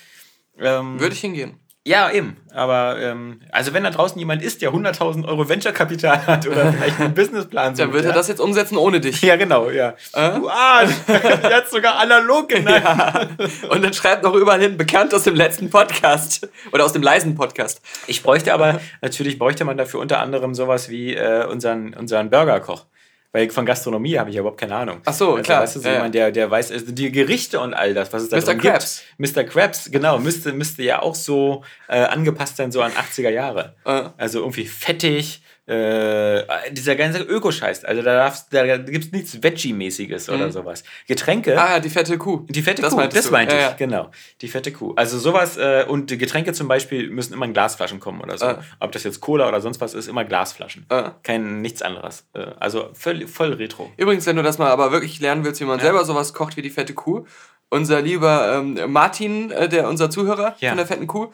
Ähm, 0.59 0.99
Würde 0.99 1.15
ich 1.15 1.21
hingehen. 1.21 1.61
Ja, 1.87 2.11
eben. 2.11 2.37
Aber 2.53 2.99
ähm, 3.01 3.41
also 3.53 3.73
wenn 3.73 3.85
da 3.85 3.91
draußen 3.91 4.19
jemand 4.19 4.43
ist, 4.43 4.61
der 4.61 4.73
100.000 4.73 5.25
Euro 5.25 5.49
Venture-Kapital 5.49 6.27
hat 6.27 6.45
oder 6.49 6.73
vielleicht 6.73 6.99
einen 6.99 7.15
Businessplan 7.15 7.77
Dann 7.77 7.77
sucht, 7.77 7.93
wird 7.93 8.05
er 8.07 8.11
ja? 8.11 8.17
das 8.17 8.27
jetzt 8.27 8.41
umsetzen 8.41 8.77
ohne 8.77 8.99
dich. 9.01 9.23
Ja, 9.27 9.37
genau, 9.37 9.71
ja. 9.71 9.95
Äh? 10.13 10.33
Du 10.33 10.49
Arsch! 10.49 10.91
Der 11.07 11.57
hat 11.59 11.71
sogar 11.71 11.97
analog 12.01 12.49
genannt. 12.49 12.83
Ja. 12.85 13.29
Und 13.71 13.85
dann 13.85 13.93
schreibt 13.93 14.25
noch 14.25 14.35
überall 14.35 14.61
hin, 14.61 14.77
bekannt 14.77 15.15
aus 15.15 15.23
dem 15.23 15.37
letzten 15.37 15.71
Podcast. 15.71 16.49
Oder 16.73 16.85
aus 16.85 16.93
dem 16.93 17.03
leisen 17.03 17.37
Podcast. 17.37 17.81
Ich 18.09 18.25
bräuchte 18.25 18.53
aber, 18.53 18.81
natürlich 19.01 19.39
bräuchte 19.39 19.65
man 19.65 19.77
dafür 19.77 20.01
unter 20.01 20.19
anderem 20.19 20.55
sowas 20.55 20.89
wie 20.89 21.15
äh, 21.15 21.47
unseren, 21.47 21.95
unseren 21.95 22.31
Burgerkoch. 22.31 22.87
Weil 23.33 23.51
von 23.51 23.67
Gastronomie 23.67 24.19
habe 24.19 24.31
ich 24.31 24.37
ja 24.37 24.41
überhaupt 24.41 24.61
keine 24.61 24.75
Ahnung. 24.77 25.01
Ach 25.05 25.13
so, 25.13 25.35
klar. 25.37 25.63
Weißt 25.63 25.77
du, 25.77 25.81
so 25.81 25.89
Ja, 25.89 25.95
jemand, 25.97 26.15
der, 26.15 26.31
der 26.31 26.51
weiß, 26.51 26.73
also 26.73 26.91
die 26.93 27.13
Gerichte 27.13 27.61
und 27.61 27.75
all 27.75 27.93
das, 27.93 28.13
was 28.13 28.23
es 28.23 28.29
da 28.31 28.37
Mr. 28.39 28.55
Krabs. 28.55 29.03
gibt. 29.19 29.37
Mr. 29.37 29.45
Krabs, 29.45 29.91
genau, 29.91 30.19
müsste, 30.19 30.53
müsste 30.53 30.83
ja 30.83 31.03
auch 31.03 31.15
so 31.15 31.63
äh, 31.89 31.99
angepasst 31.99 32.57
sein, 32.57 32.73
so 32.73 32.81
an 32.83 32.93
80er 32.93 33.31
Jahre. 33.31 33.75
Äh. 33.85 34.05
Also 34.17 34.41
irgendwie 34.41 34.67
fettig, 34.67 35.43
äh, 35.67 36.45
dieser 36.71 36.95
ganze 36.97 37.21
Ökoscheiß. 37.23 37.85
Also 37.85 38.03
da, 38.03 38.15
darfst- 38.15 38.47
da 38.53 38.77
gibt 38.79 39.05
es 39.07 39.13
nichts 39.13 39.43
Veggie-mäßiges 39.43 40.31
oder 40.31 40.53
sowas. 40.53 40.85
Getränke. 41.09 41.53
Mhm. 41.53 41.59
Ah, 41.59 41.81
die 41.81 41.91
fette 41.91 42.17
Kuh. 42.19 42.47
Die 42.49 42.63
fette 42.63 42.83
Das 42.83 42.93
Kuh, 42.95 43.03
das 43.03 43.31
meinte 43.31 43.55
Ja, 43.57 43.61
ich, 43.61 43.67
ja. 43.71 43.73
genau. 43.77 44.11
Die 44.41 44.49
fette 44.49 44.71
Kuh. 44.73 44.93
Also 44.97 45.19
sowas 45.19 45.57
äh, 45.57 45.85
und 45.89 46.11
die 46.11 46.19
Getränke 46.19 46.53
zum 46.53 46.69
Beispiel 46.69 47.11
müssen 47.11 47.33
immer 47.35 47.47
in 47.47 47.53
Glasflaschen 47.53 47.99
kommen 48.01 48.21
oder 48.21 48.39
so. 48.39 48.47
Ah. 48.47 48.63
Ob 48.81 48.93
das 48.93 49.03
jetzt 49.05 49.21
Cola 49.21 49.49
oder 49.49 49.61
sonst 49.61 49.81
was 49.81 49.95
ist, 49.95 50.09
immer 50.09 50.25
Glasflaschen. 50.25 50.87
Ah. 50.89 51.13
Kein 51.23 51.61
nichts 51.63 51.83
anderes. 51.83 52.27
Äh, 52.35 52.47
also 52.61 52.91
voll, 52.95 53.27
voll 53.27 53.53
retro. 53.55 53.91
Übrigens, 53.97 54.25
wenn 54.27 54.37
du 54.37 54.43
das 54.43 54.59
mal 54.59 54.71
aber 54.71 54.93
wirklich 54.93 55.21
lernen 55.21 55.45
willst, 55.45 55.61
wie 55.61 55.65
man 55.65 55.81
selber 55.81 56.05
sowas 56.05 56.33
kocht 56.33 56.57
wie 56.57 56.63
die 56.63 56.71
fette 56.71 56.95
Kuh, 56.95 57.27
unser 57.71 58.01
lieber 58.01 58.53
ähm, 58.59 58.79
Martin, 58.93 59.51
äh, 59.51 59.69
der 59.69 59.89
unser 59.89 60.09
Zuhörer 60.11 60.55
Ja. 60.61 60.69
von 60.71 60.77
der 60.79 60.87
fetten 60.87 61.09
Kuh, 61.09 61.33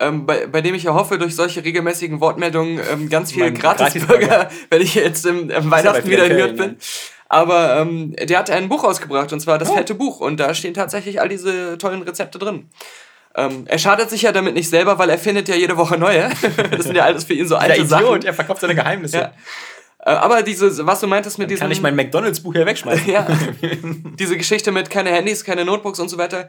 ähm, 0.00 0.26
bei, 0.26 0.46
bei 0.46 0.60
dem 0.60 0.74
ich 0.74 0.84
ja 0.84 0.94
hoffe, 0.94 1.18
durch 1.18 1.34
solche 1.34 1.64
regelmäßigen 1.64 2.20
Wortmeldungen 2.20 2.80
ähm, 2.90 3.08
ganz 3.08 3.32
viel 3.32 3.52
Gratisburger, 3.52 4.26
Gratisburger. 4.26 4.50
wenn 4.70 4.82
ich 4.82 4.94
jetzt 4.94 5.26
im, 5.26 5.50
im 5.50 5.70
Weihnachten 5.70 6.08
wieder 6.08 6.24
wieder 6.24 6.34
Ferien, 6.34 6.38
hört 6.38 6.56
bin. 6.56 6.76
Aber 7.28 7.78
ähm, 7.78 8.14
der 8.16 8.38
hat 8.38 8.50
ein 8.50 8.68
Buch 8.68 8.84
rausgebracht, 8.84 9.32
und 9.32 9.40
zwar 9.40 9.58
das 9.58 9.70
fette 9.70 9.94
Buch. 9.94 10.20
Und 10.20 10.38
da 10.38 10.52
stehen 10.54 10.74
tatsächlich 10.74 11.20
all 11.20 11.28
diese 11.28 11.78
tollen 11.78 12.02
Rezepte 12.02 12.38
drin. 12.38 12.68
Ähm, 13.34 13.64
er 13.66 13.78
schadet 13.78 14.10
sich 14.10 14.22
ja 14.22 14.32
damit 14.32 14.54
nicht 14.54 14.68
selber, 14.68 14.98
weil 14.98 15.08
er 15.08 15.18
findet 15.18 15.48
ja 15.48 15.54
jede 15.54 15.76
Woche 15.76 15.96
neue. 15.96 16.30
das 16.70 16.84
sind 16.84 16.96
ja 16.96 17.04
alles 17.04 17.24
für 17.24 17.34
ihn 17.34 17.48
so 17.48 17.56
alte 17.56 17.76
Der 17.76 17.86
Sachen. 17.86 18.04
Idiot, 18.04 18.24
er 18.24 18.34
verkauft 18.34 18.60
seine 18.60 18.74
Geheimnisse. 18.74 19.16
Ja. 19.16 19.32
Äh, 20.04 20.10
aber 20.10 20.42
diese, 20.42 20.86
was 20.86 21.00
du 21.00 21.06
meintest 21.06 21.38
mit 21.38 21.50
diesem... 21.50 21.62
Kann 21.62 21.70
ich 21.70 21.80
mein 21.80 21.96
McDonalds-Buch 21.96 22.52
hier 22.52 22.66
wegschmeißen? 22.66 23.06
Ja, 23.10 23.26
diese 24.18 24.36
Geschichte 24.36 24.72
mit 24.72 24.90
keine 24.90 25.10
Handys, 25.10 25.44
keine 25.44 25.64
Notebooks 25.64 26.00
und 26.00 26.08
so 26.08 26.18
weiter. 26.18 26.48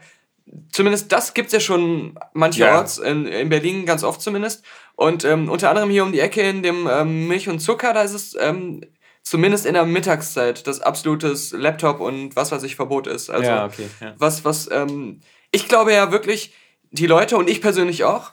Zumindest 0.70 1.10
das 1.10 1.34
gibt 1.34 1.46
es 1.46 1.52
ja 1.52 1.60
schon 1.60 2.18
mancherorts, 2.34 2.98
in, 2.98 3.26
in 3.26 3.48
Berlin 3.48 3.86
ganz 3.86 4.04
oft 4.04 4.20
zumindest. 4.20 4.64
Und 4.94 5.24
ähm, 5.24 5.48
unter 5.48 5.70
anderem 5.70 5.90
hier 5.90 6.04
um 6.04 6.12
die 6.12 6.20
Ecke 6.20 6.42
in 6.42 6.62
dem 6.62 6.86
ähm, 6.90 7.28
Milch 7.28 7.48
und 7.48 7.60
Zucker, 7.60 7.92
da 7.92 8.02
ist 8.02 8.12
es 8.12 8.36
ähm, 8.38 8.82
zumindest 9.22 9.66
in 9.66 9.74
der 9.74 9.86
Mittagszeit 9.86 10.66
das 10.66 10.80
absolutes 10.80 11.52
Laptop 11.52 12.00
und 12.00 12.36
was 12.36 12.52
weiß 12.52 12.62
ich 12.62 12.76
Verbot 12.76 13.06
ist. 13.06 13.30
Also 13.30 13.48
Ja, 13.48 13.64
okay, 13.64 13.88
ja. 14.00 14.14
was, 14.18 14.44
was, 14.44 14.70
ähm, 14.70 15.20
ich 15.50 15.66
glaube 15.66 15.92
ja 15.92 16.12
wirklich, 16.12 16.52
die 16.90 17.06
Leute 17.06 17.36
und 17.36 17.48
ich 17.48 17.60
persönlich 17.60 18.04
auch, 18.04 18.32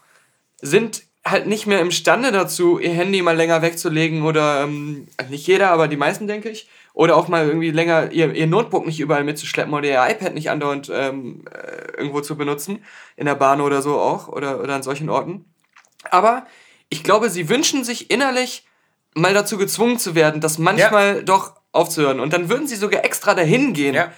sind 0.61 1.03
halt 1.23 1.47
nicht 1.47 1.65
mehr 1.65 1.79
imstande 1.79 2.31
dazu, 2.31 2.79
ihr 2.79 2.91
Handy 2.91 3.21
mal 3.21 3.35
länger 3.35 3.61
wegzulegen 3.61 4.23
oder 4.23 4.63
ähm, 4.63 5.07
nicht 5.29 5.47
jeder, 5.47 5.71
aber 5.71 5.87
die 5.87 5.97
meisten, 5.97 6.27
denke 6.27 6.49
ich. 6.49 6.67
Oder 6.93 7.15
auch 7.15 7.27
mal 7.27 7.47
irgendwie 7.47 7.71
länger 7.71 8.11
ihr, 8.11 8.33
ihr 8.33 8.47
Notebook 8.47 8.85
nicht 8.85 8.99
überall 8.99 9.23
mitzuschleppen 9.23 9.73
oder 9.73 9.87
ihr 9.87 10.05
iPad 10.09 10.33
nicht 10.33 10.49
andauernd 10.49 10.91
ähm, 10.93 11.45
äh, 11.51 11.97
irgendwo 11.97 12.21
zu 12.21 12.35
benutzen. 12.35 12.83
In 13.15 13.25
der 13.25 13.35
Bahn 13.35 13.61
oder 13.61 13.81
so 13.81 13.99
auch 13.99 14.27
oder, 14.27 14.59
oder 14.61 14.75
an 14.75 14.83
solchen 14.83 15.09
Orten. 15.09 15.45
Aber 16.09 16.45
ich 16.89 17.03
glaube, 17.03 17.29
sie 17.29 17.47
wünschen 17.47 17.83
sich 17.83 18.11
innerlich 18.11 18.65
mal 19.13 19.33
dazu 19.33 19.57
gezwungen 19.57 19.99
zu 19.99 20.15
werden, 20.15 20.41
das 20.41 20.57
manchmal 20.57 21.23
doch 21.23 21.53
aufzuhören. 21.71 22.19
Und 22.19 22.33
dann 22.33 22.49
würden 22.49 22.67
sie 22.67 22.75
sogar 22.75 23.05
extra 23.05 23.33
dahin 23.33 23.73
gehen 23.73 23.95
Ja. 23.95 24.11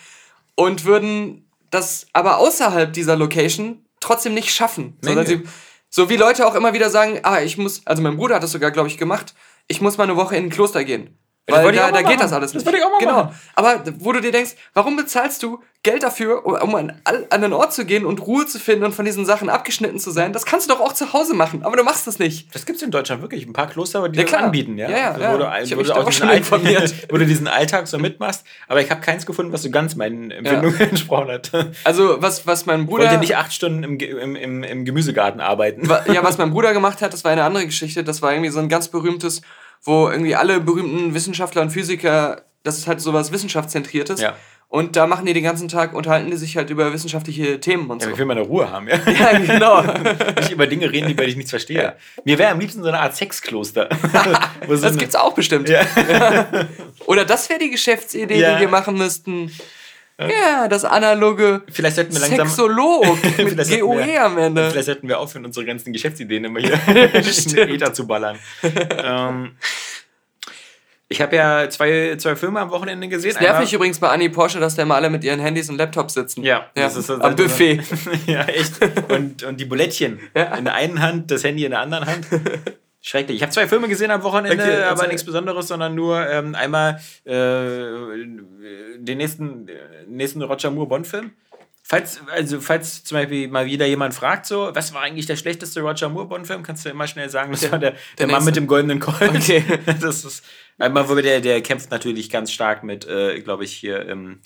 und 0.55 0.85
würden 0.85 1.49
das 1.69 2.07
aber 2.13 2.37
außerhalb 2.37 2.93
dieser 2.93 3.15
Location 3.15 3.85
trotzdem 3.99 4.33
nicht 4.33 4.53
schaffen. 4.53 4.97
Sondern 5.01 5.25
sie, 5.25 5.43
so 5.89 6.09
wie 6.09 6.17
Leute 6.17 6.45
auch 6.47 6.55
immer 6.55 6.73
wieder 6.73 6.89
sagen, 6.89 7.19
ah, 7.23 7.41
ich 7.41 7.57
muss, 7.57 7.85
also 7.85 8.01
mein 8.01 8.17
Bruder 8.17 8.35
hat 8.35 8.43
das 8.43 8.51
sogar, 8.51 8.71
glaube 8.71 8.87
ich, 8.89 8.97
gemacht, 8.97 9.33
ich 9.67 9.81
muss 9.81 9.97
mal 9.97 10.03
eine 10.05 10.15
Woche 10.15 10.35
in 10.35 10.45
ein 10.45 10.49
Kloster 10.49 10.83
gehen. 10.83 11.17
Das 11.45 11.57
Weil 11.57 11.73
ich 11.73 11.79
da, 11.79 11.91
da 11.91 12.01
geht 12.03 12.21
das 12.21 12.31
alles 12.31 12.53
Das 12.53 12.63
nicht. 12.63 12.65
wollte 12.65 12.79
ich 12.79 12.85
auch 12.85 12.91
mal 12.91 12.99
genau. 12.99 13.13
machen. 13.25 13.35
Aber 13.55 13.83
wo 13.99 14.13
du 14.13 14.21
dir 14.21 14.31
denkst, 14.31 14.51
warum 14.73 14.95
bezahlst 14.95 15.43
du 15.43 15.61
Geld 15.83 16.01
dafür, 16.01 16.45
um 16.45 16.73
an, 16.75 16.93
an 17.03 17.25
einen 17.29 17.51
Ort 17.51 17.73
zu 17.73 17.83
gehen 17.83 18.05
und 18.05 18.25
Ruhe 18.25 18.45
zu 18.45 18.57
finden 18.57 18.85
und 18.85 18.95
von 18.95 19.03
diesen 19.03 19.25
Sachen 19.25 19.49
abgeschnitten 19.49 19.99
zu 19.99 20.11
sein? 20.11 20.31
Das 20.31 20.45
kannst 20.45 20.69
du 20.69 20.73
doch 20.73 20.79
auch 20.79 20.93
zu 20.93 21.11
Hause 21.11 21.33
machen, 21.33 21.63
aber 21.63 21.75
du 21.75 21.83
machst 21.83 22.07
das 22.07 22.17
nicht. 22.17 22.55
Das 22.55 22.65
gibt 22.65 22.77
es 22.77 22.83
in 22.83 22.91
Deutschland 22.91 23.21
wirklich. 23.21 23.45
Ein 23.45 23.51
paar 23.51 23.67
Kloster, 23.67 24.07
die 24.07 24.17
Ja, 24.17 24.23
das 24.23 24.31
klar. 24.31 24.43
anbieten. 24.45 24.77
Ja, 24.77 24.89
Ja, 24.89 24.97
ja, 24.97 25.11
Also, 25.11 25.21
ja. 25.21 25.33
Wo 25.33 25.37
du, 25.37 25.43
Ich 25.63 25.71
wo 25.71 25.75
mich 25.79 25.87
du 25.87 25.93
da 25.93 25.99
auch 25.99 26.05
diesen 26.05 26.13
schon 26.19 26.29
Alltag, 26.29 26.37
informiert. 26.59 26.93
wo 27.11 27.17
du 27.17 27.25
diesen 27.25 27.47
Alltag 27.49 27.87
so 27.89 27.97
mitmachst. 27.99 28.45
Aber 28.69 28.79
ich 28.79 28.89
habe 28.89 29.01
keins 29.01 29.25
gefunden, 29.25 29.51
was 29.51 29.63
so 29.63 29.69
ganz 29.69 29.95
meinen 29.95 30.31
Empfindungen 30.31 30.79
entsprochen 30.79 31.29
hat. 31.29 31.51
Also, 31.83 32.21
was, 32.21 32.47
was 32.47 32.65
mein 32.65 32.83
Ich 32.83 32.87
Bruder. 32.87 33.03
wollte 33.03 33.17
nicht 33.19 33.35
acht 33.35 33.51
Stunden 33.51 33.83
im, 33.83 33.99
im, 33.99 34.35
im, 34.37 34.63
im 34.63 34.85
Gemüsegarten 34.85 35.41
arbeiten. 35.41 35.89
Ja, 36.13 36.23
was 36.23 36.37
mein 36.37 36.51
Bruder 36.51 36.71
gemacht 36.71 37.01
hat, 37.01 37.11
das 37.11 37.25
war 37.25 37.31
eine 37.31 37.43
andere 37.43 37.65
Geschichte. 37.65 38.05
Das 38.05 38.21
war 38.21 38.31
irgendwie 38.31 38.51
so 38.51 38.59
ein 38.59 38.69
ganz 38.69 38.87
berühmtes, 38.87 39.41
wo 39.83 40.09
irgendwie 40.09 40.35
alle 40.35 40.59
berühmten 40.59 41.13
Wissenschaftler 41.13 41.61
und 41.61 41.69
Physiker, 41.71 42.41
das 42.63 42.77
ist 42.77 42.87
halt 42.87 43.01
sowas 43.01 43.31
Wissenschaftszentriertes. 43.31 44.21
Ja. 44.21 44.35
Und 44.69 44.95
da 44.95 45.05
machen 45.05 45.27
die 45.27 45.33
den 45.33 45.43
ganzen 45.43 45.67
Tag, 45.67 45.93
unterhalten 45.93 46.31
die 46.31 46.37
sich 46.37 46.57
halt 46.57 46.71
über 46.71 46.91
wissenschaftliche 46.91 47.59
Themen 47.59 47.91
und 47.91 48.01
Ja, 48.01 48.07
so. 48.07 48.13
ich 48.13 48.17
will 48.17 48.25
meine 48.25 48.41
Ruhe 48.41 48.71
haben, 48.71 48.87
ja. 48.87 48.95
Ja, 49.11 49.37
genau. 49.37 49.81
Nicht 50.39 50.49
über 50.51 50.65
Dinge 50.65 50.91
reden, 50.91 51.07
die 51.09 51.13
bei 51.13 51.25
ich 51.25 51.35
nichts 51.35 51.51
verstehe. 51.51 51.95
Mir 52.25 52.39
wäre 52.39 52.51
am 52.51 52.59
liebsten 52.59 52.81
so 52.81 52.87
eine 52.87 52.99
Art 52.99 53.15
Sexkloster. 53.15 53.87
Das 54.67 54.97
gibt's 54.97 55.15
auch 55.15 55.33
bestimmt. 55.35 55.69
Ja. 55.69 55.81
Oder 57.05 57.25
das 57.25 57.49
wäre 57.49 57.59
die 57.59 57.69
Geschäftsidee, 57.69 58.39
Ja. 58.39 58.55
die 58.55 58.61
wir 58.61 58.67
machen 58.69 58.97
müssten. 58.97 59.51
Ja, 60.29 60.67
das 60.67 60.85
analoge 60.85 61.61
Vielleicht 61.71 61.95
sollten 61.95 62.13
wir 62.13 62.19
langsam. 62.21 62.47
Sexolog 62.47 63.05
mit 63.37 63.57
GOE 63.57 64.05
wir- 64.05 64.23
am 64.25 64.37
Ende. 64.37 64.69
Vielleicht 64.71 64.85
sollten 64.85 65.07
wir 65.07 65.19
aufhören, 65.19 65.45
unsere 65.45 65.65
ganzen 65.65 65.91
Geschäftsideen 65.93 66.45
immer 66.45 66.59
hier 66.59 66.73
in 66.87 67.53
den. 67.55 67.69
Ether 67.69 67.93
zu 67.93 68.07
ballern. 68.07 68.37
ähm, 69.03 69.51
ich 71.09 71.21
habe 71.21 71.35
ja 71.35 71.69
zwei, 71.69 72.15
zwei 72.17 72.35
Filme 72.35 72.59
am 72.59 72.71
Wochenende 72.71 73.07
gesehen. 73.07 73.33
Das 73.33 73.41
nervig 73.41 73.71
übrigens 73.71 73.99
bei 73.99 74.09
Annie 74.09 74.31
Porsche, 74.31 74.59
dass 74.59 74.75
da 74.75 74.81
immer 74.81 74.95
alle 74.95 75.11
mit 75.11 75.23
ihren 75.23 75.39
Handys 75.39 75.69
und 75.69 75.77
Laptops 75.77 76.15
sitzen. 76.15 76.41
Ja, 76.43 76.67
ja. 76.75 76.83
das 76.83 76.95
ist 76.95 77.05
so- 77.07 77.15
am 77.19 77.35
Buffet. 77.35 77.81
ja, 78.25 78.41
echt. 78.45 78.73
Und, 79.11 79.43
und 79.43 79.59
die 79.59 79.65
Bulettchen. 79.65 80.19
Ja. 80.35 80.55
In 80.55 80.65
der 80.65 80.73
einen 80.73 81.01
Hand, 81.01 81.29
das 81.29 81.43
Handy 81.43 81.65
in 81.65 81.71
der 81.71 81.81
anderen 81.81 82.05
Hand. 82.07 82.25
Schrecklich. 83.05 83.35
Ich 83.35 83.41
habe 83.43 83.51
zwei 83.51 83.67
Filme 83.67 83.89
gesehen 83.89 84.11
am 84.11 84.23
Wochenende, 84.23 84.63
Okay, 84.63 84.83
aber 84.83 85.07
nichts 85.07 85.25
Besonderes, 85.25 85.67
sondern 85.67 85.93
nur 85.93 86.25
ähm, 86.25 86.55
einmal 86.55 87.01
äh, 87.25 87.33
den 88.97 89.17
nächsten, 89.17 89.67
äh, 89.67 89.73
nächsten 90.07 90.41
Roger 90.41 90.71
Moore 90.71 90.87
Bond-Film. 90.87 91.31
Falls, 91.83 92.21
also, 92.31 92.61
falls 92.61 93.03
zum 93.03 93.17
Beispiel 93.17 93.49
mal 93.49 93.65
wieder 93.65 93.85
jemand 93.85 94.13
fragt, 94.13 94.45
so, 94.45 94.71
was 94.73 94.93
war 94.93 95.01
eigentlich 95.01 95.25
der 95.25 95.35
schlechteste 95.35 95.81
Roger 95.81 96.07
Moore 96.07 96.27
Bond-Film, 96.27 96.63
kannst 96.63 96.85
du 96.85 96.89
immer 96.91 97.05
schnell 97.05 97.29
sagen, 97.29 97.51
das 97.51 97.69
war 97.69 97.77
der, 97.77 97.95
der, 98.19 98.27
Mann 98.27 98.35
nächste. 98.35 98.45
mit 98.45 98.55
dem 98.55 98.67
goldenen 98.67 99.01
Colt. 99.01 99.35
Okay. 99.35 99.65
Das 99.99 100.23
ist, 100.23 100.45
einmal, 100.77 101.09
wo 101.09 101.15
der, 101.15 101.41
der 101.41 101.61
kämpft 101.61 101.91
natürlich 101.91 102.29
ganz 102.29 102.53
stark 102.53 102.85
mit, 102.85 103.05
äh, 103.05 103.41
glaube 103.41 103.65
ich, 103.65 103.73
hier, 103.73 104.07
ähm, 104.07 104.39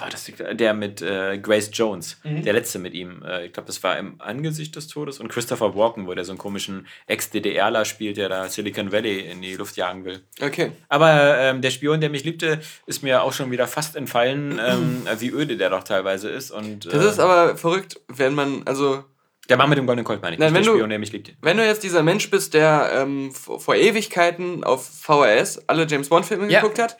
war 0.00 0.08
das, 0.10 0.30
der 0.52 0.74
mit 0.74 1.02
äh, 1.02 1.38
Grace 1.38 1.70
Jones, 1.72 2.18
Mhm. 2.24 2.42
der 2.42 2.52
letzte 2.52 2.78
mit 2.78 2.94
ihm. 2.94 3.22
Äh, 3.22 3.46
ich 3.46 3.52
glaube, 3.52 3.66
das 3.66 3.82
war 3.82 3.98
im 3.98 4.20
Angesicht 4.20 4.74
des 4.76 4.88
Todes 4.88 5.20
und 5.20 5.28
Christopher 5.28 5.74
Walken, 5.76 6.06
wo 6.06 6.14
der 6.14 6.24
so 6.24 6.32
einen 6.32 6.38
komischen 6.38 6.86
Ex-DDRler 7.06 7.84
spielt, 7.84 8.16
der 8.16 8.28
da 8.28 8.48
Silicon 8.48 8.90
Valley 8.92 9.20
in 9.20 9.42
die 9.42 9.54
Luft 9.54 9.76
jagen 9.76 10.04
will. 10.04 10.20
Okay. 10.40 10.72
Aber 10.88 11.38
ähm, 11.38 11.60
der 11.62 11.70
Spion, 11.70 12.00
der 12.00 12.10
mich 12.10 12.24
liebte, 12.24 12.60
ist 12.86 13.02
mir 13.02 13.22
auch 13.22 13.32
schon 13.32 13.50
wieder 13.50 13.66
fast 13.66 13.96
entfallen, 13.96 14.58
ähm, 14.66 15.02
wie 15.18 15.30
öde 15.30 15.56
der 15.56 15.70
doch 15.70 15.84
teilweise 15.84 16.28
ist. 16.30 16.50
Und, 16.50 16.86
Das 16.86 17.04
äh, 17.04 17.08
ist 17.08 17.18
aber 17.20 17.56
verrückt, 17.56 18.00
wenn 18.08 18.34
man, 18.34 18.62
also, 18.66 19.04
der 19.48 19.56
Mann 19.56 19.68
mit 19.68 19.76
dem 19.76 19.86
goldenen 19.86 20.04
Colt, 20.04 20.22
meine 20.22 20.34
ich. 20.36 20.40
Nein, 20.40 20.54
wenn 20.54 20.62
der 20.62 20.72
du- 20.72 20.78
Spion, 20.78 20.88
der 20.90 20.98
mich 21.00 21.12
liebte. 21.12 21.32
wenn 21.42 21.56
du 21.56 21.66
jetzt 21.66 21.82
dieser 21.82 22.02
Mensch 22.02 22.30
bist, 22.30 22.54
der 22.54 22.90
ähm, 22.94 23.32
vor, 23.32 23.60
vor 23.60 23.74
Ewigkeiten 23.74 24.62
auf 24.64 24.86
VHS 24.88 25.68
alle 25.68 25.86
James 25.86 26.08
Bond-Filme 26.08 26.48
Ja. 26.50 26.60
geguckt 26.60 26.78
hat, 26.78 26.96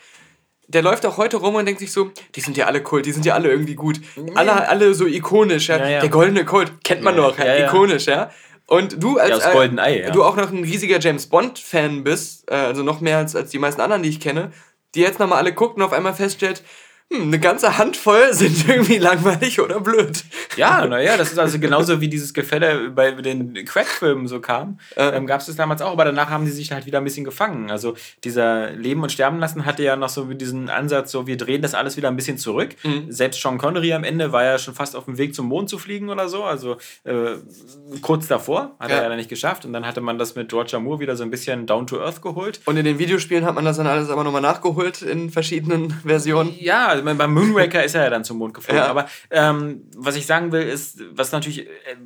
der 0.73 0.83
läuft 0.83 1.05
auch 1.07 1.17
heute 1.17 1.37
rum 1.37 1.55
und 1.55 1.67
denkt 1.67 1.81
sich 1.81 1.93
so, 1.93 2.11
die 2.35 2.41
sind 2.41 2.57
ja 2.57 2.67
alle 2.67 2.83
Kult, 2.83 3.07
die 3.07 3.13
sind 3.13 3.25
ja 3.25 3.35
alle 3.35 3.51
irgendwie 3.51 3.75
gut. 3.75 4.01
Alle, 4.35 4.69
alle 4.69 4.95
so 4.95 5.07
ikonisch, 5.07 5.69
ja. 5.69 5.79
Ja, 5.79 5.89
ja. 5.89 6.01
Der 6.01 6.09
goldene 6.09 6.45
Colt, 6.45 6.73
kennt 6.85 7.03
man 7.03 7.17
Ja, 7.17 7.23
doch, 7.23 7.39
ja, 7.39 7.47
ja, 7.47 7.55
ja. 7.57 7.67
ikonisch, 7.67 8.07
ja. 8.07 8.31
Und 8.67 9.03
du 9.03 9.19
als 9.19 9.51
Goldeneye, 9.53 10.05
ja. 10.05 10.11
du 10.11 10.25
auch 10.25 10.37
noch 10.37 10.51
ein 10.51 10.65
riesiger 10.65 10.99
James 10.99 11.27
Bond-Fan 11.27 12.05
bist, 12.05 12.51
äh, 12.51 12.55
also 12.55 12.83
noch 12.83 13.01
mehr 13.01 13.19
als, 13.19 13.37
als 13.37 13.51
die 13.51 13.59
meisten 13.59 13.81
anderen, 13.81 14.03
die 14.03 14.09
ich 14.09 14.21
kenne, 14.21 14.53
die 14.95 15.01
jetzt 15.01 15.19
nochmal 15.19 15.39
alle 15.39 15.53
guckt 15.53 15.77
und 15.77 15.83
auf 15.83 15.93
einmal 15.93 16.15
feststellt, 16.15 16.63
hm, 17.11 17.23
eine 17.23 17.39
ganze 17.41 17.79
Handvoll 17.79 18.29
sind 18.35 18.69
irgendwie 18.69 18.99
langweilig 18.99 19.61
oder 19.61 19.81
blöd. 19.81 20.25
Ja, 20.57 20.87
naja, 20.87 21.17
das 21.17 21.33
ist 21.33 21.39
also 21.39 21.59
genauso 21.59 22.01
wie 22.01 22.09
dieses 22.09 22.35
Gefälle 22.35 22.91
bei 22.91 23.13
den 23.13 23.55
Crack-Filmen 23.65 24.27
so 24.29 24.41
kam. 24.41 24.79
Ähm, 24.97 25.27
Gab 25.27 25.41
es 25.41 25.47
das 25.47 25.57
damals 25.57 25.81
auch, 25.83 25.93
aber 25.93 26.05
danach 26.05 26.31
haben 26.31 26.45
die 26.45 26.51
sich 26.51 26.73
halt 26.73 26.87
wieder 26.87 26.99
ein 26.99 27.05
bisschen 27.05 27.25
gefangen. 27.25 27.71
Also 27.71 27.95
dieser 28.25 28.71
Leben 28.73 29.03
und 29.03 29.11
Sterben 29.13 29.39
lassen 29.39 29.65
hatte 29.65 29.83
ja 29.83 29.97
noch 29.97 30.09
so 30.11 30.25
diesen 30.25 30.69
Ansatz, 30.71 31.11
so 31.13 31.27
wir 31.27 31.37
drehen 31.37 31.63
das 31.63 31.75
alles 31.75 31.97
wieder 31.97 32.09
ein 32.09 32.17
bisschen 32.17 32.39
zurück. 32.39 32.71
Selbst 33.09 33.41
Sean 33.41 33.59
Connery 33.59 33.93
am 33.93 34.05
Ende 34.05 34.33
war 34.33 34.45
ja 34.45 34.59
schon 34.59 34.75
fast 34.75 34.97
auf 34.97 35.05
dem 35.07 35.19
Weg 35.19 35.35
zum 35.35 35.47
Mond 35.47 35.69
zu 35.71 35.79
fliegen 35.79 36.11
oder 36.11 36.29
so, 36.29 36.45
also 36.45 36.77
äh, 37.05 37.37
kurz 38.01 38.27
davor, 38.27 38.77
hat 38.79 38.91
Ja. 38.91 38.97
er 38.99 39.11
ja 39.11 39.17
nicht 39.17 39.29
geschafft. 39.29 39.65
Und 39.65 39.73
dann 39.73 39.87
hatte 39.87 40.01
man 40.01 40.19
das 40.19 40.35
mit 40.35 40.53
Roger 40.53 40.81
Moore 40.81 41.01
wieder 41.01 41.17
so 41.17 41.23
ein 41.25 41.31
bisschen 41.31 41.67
down 41.67 41.87
to 41.87 42.01
earth 42.01 42.23
geholt. 42.23 42.61
Und 42.67 42.77
in 42.77 42.85
den 42.85 42.99
Videospielen 42.99 43.45
hat 43.45 43.55
man 43.55 43.65
das 43.65 43.77
dann 43.77 43.87
alles 43.87 44.11
aber 44.11 44.25
nochmal 44.25 44.43
nachgeholt 44.43 45.03
in 45.03 45.31
verschiedenen 45.31 45.91
Versionen. 46.05 46.55
Ja, 46.59 46.92
also 46.93 47.05
beim 47.05 47.35
Moonraker 47.35 47.85
ist 47.85 47.95
er 47.95 48.05
ja 48.05 48.11
dann 48.11 48.25
zum 48.25 48.39
Mond 48.39 48.55
geflogen. 48.55 48.83
Ja. 48.83 48.89
Aber 48.89 49.09
ähm, 49.31 49.83
was 49.97 50.17
ich 50.17 50.27
sagen 50.27 50.53
will, 50.53 50.63
ist, 50.63 51.03
was 51.11 51.33
natürlich, 51.33 51.67
äh, 51.67 51.97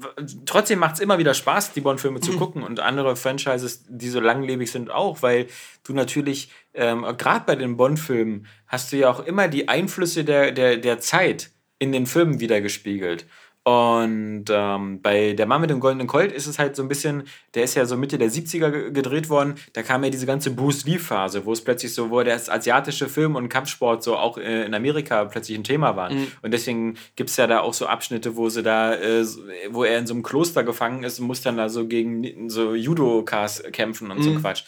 trotzdem 0.47 0.79
macht 0.79 0.95
es 0.95 1.01
immer 1.01 1.19
wieder 1.19 1.35
Spaß, 1.35 1.73
die 1.73 1.81
Bond-Filme 1.81 2.21
zu 2.21 2.33
gucken 2.39 2.63
und 2.63 2.81
andere 2.81 3.17
Franchises, 3.17 3.85
die 3.89 4.09
so 4.09 4.21
langlebig 4.21 4.71
sind, 4.71 4.91
auch, 4.91 5.23
weil 5.23 5.47
du 5.85 5.93
natürlich, 5.93 6.51
ähm, 6.75 7.05
gerade 7.19 7.45
bei 7.47 7.57
den 7.57 7.77
Bond-Filmen, 7.77 8.47
hast 8.67 8.93
du 8.93 8.97
ja 8.97 9.11
auch 9.11 9.21
immer 9.21 9.49
die 9.49 9.69
Einflüsse 9.69 10.25
der, 10.25 10.53
der, 10.53 10.77
der 10.77 11.01
Zeit 11.01 11.51
in 11.79 11.93
den 11.93 12.07
Filmen 12.07 12.41
wieder 12.41 12.61
gespiegelt. 12.61 13.27
Und 13.69 14.45
ähm, 14.49 15.03
bei 15.03 15.33
Der 15.33 15.47
Mann 15.47 15.61
mit 15.61 15.71
dem 15.71 15.81
goldenen 15.81 16.07
Colt 16.07 16.31
ist 16.31 16.47
es 16.47 16.57
halt 16.61 16.77
so 16.77 16.83
ein 16.83 16.89
bisschen, 16.89 17.25
der 17.55 17.65
ist 17.65 17.75
ja 17.75 17.85
so 17.85 17.97
Mitte 17.97 18.17
der 18.17 18.31
70er 18.31 18.71
ge- 18.71 18.93
gedreht 18.93 19.29
worden, 19.29 19.57
da 19.73 19.83
kam 19.83 20.05
ja 20.05 20.11
diese 20.11 20.25
ganze 20.25 20.53
Bruce 20.53 20.85
Lee-Phase, 20.85 21.45
wo 21.45 21.53
es 21.53 21.63
plötzlich 21.65 21.93
so, 21.93 22.09
wo 22.11 22.23
der 22.23 22.37
asiatische 22.37 23.09
Film 23.09 23.35
und 23.35 23.49
Kampfsport 23.49 24.05
so 24.05 24.17
auch 24.17 24.39
äh, 24.39 24.65
in 24.67 24.73
Amerika 24.73 25.25
plötzlich 25.25 25.59
ein 25.59 25.65
Thema 25.65 25.97
waren. 25.97 26.29
Und 26.43 26.55
deswegen 26.55 26.97
gibt 27.17 27.31
es 27.31 27.37
ja 27.39 27.49
da 27.49 27.59
auch 27.59 27.75
so 27.75 27.87
Abschnitte, 27.87 28.37
wo 28.37 28.49
sie 28.49 28.63
da, 28.63 28.95
äh, 28.95 29.25
so- 29.25 29.41
wo 29.71 29.83
er 29.83 29.99
in 29.99 30.07
so 30.07 30.15
einem 30.15 30.23
Kloster 30.23 30.63
gefangen 30.63 31.03
ist 31.03 31.19
und 31.19 31.27
muss 31.27 31.43
dann 31.43 31.57
da 31.57 31.69
so 31.69 31.89
gegen 31.89 32.49
so 32.49 32.73
Judokas 32.77 33.65
kämpfen 33.73 34.13
und 34.13 34.23
so 34.23 34.31
Quatsch. 34.41 34.63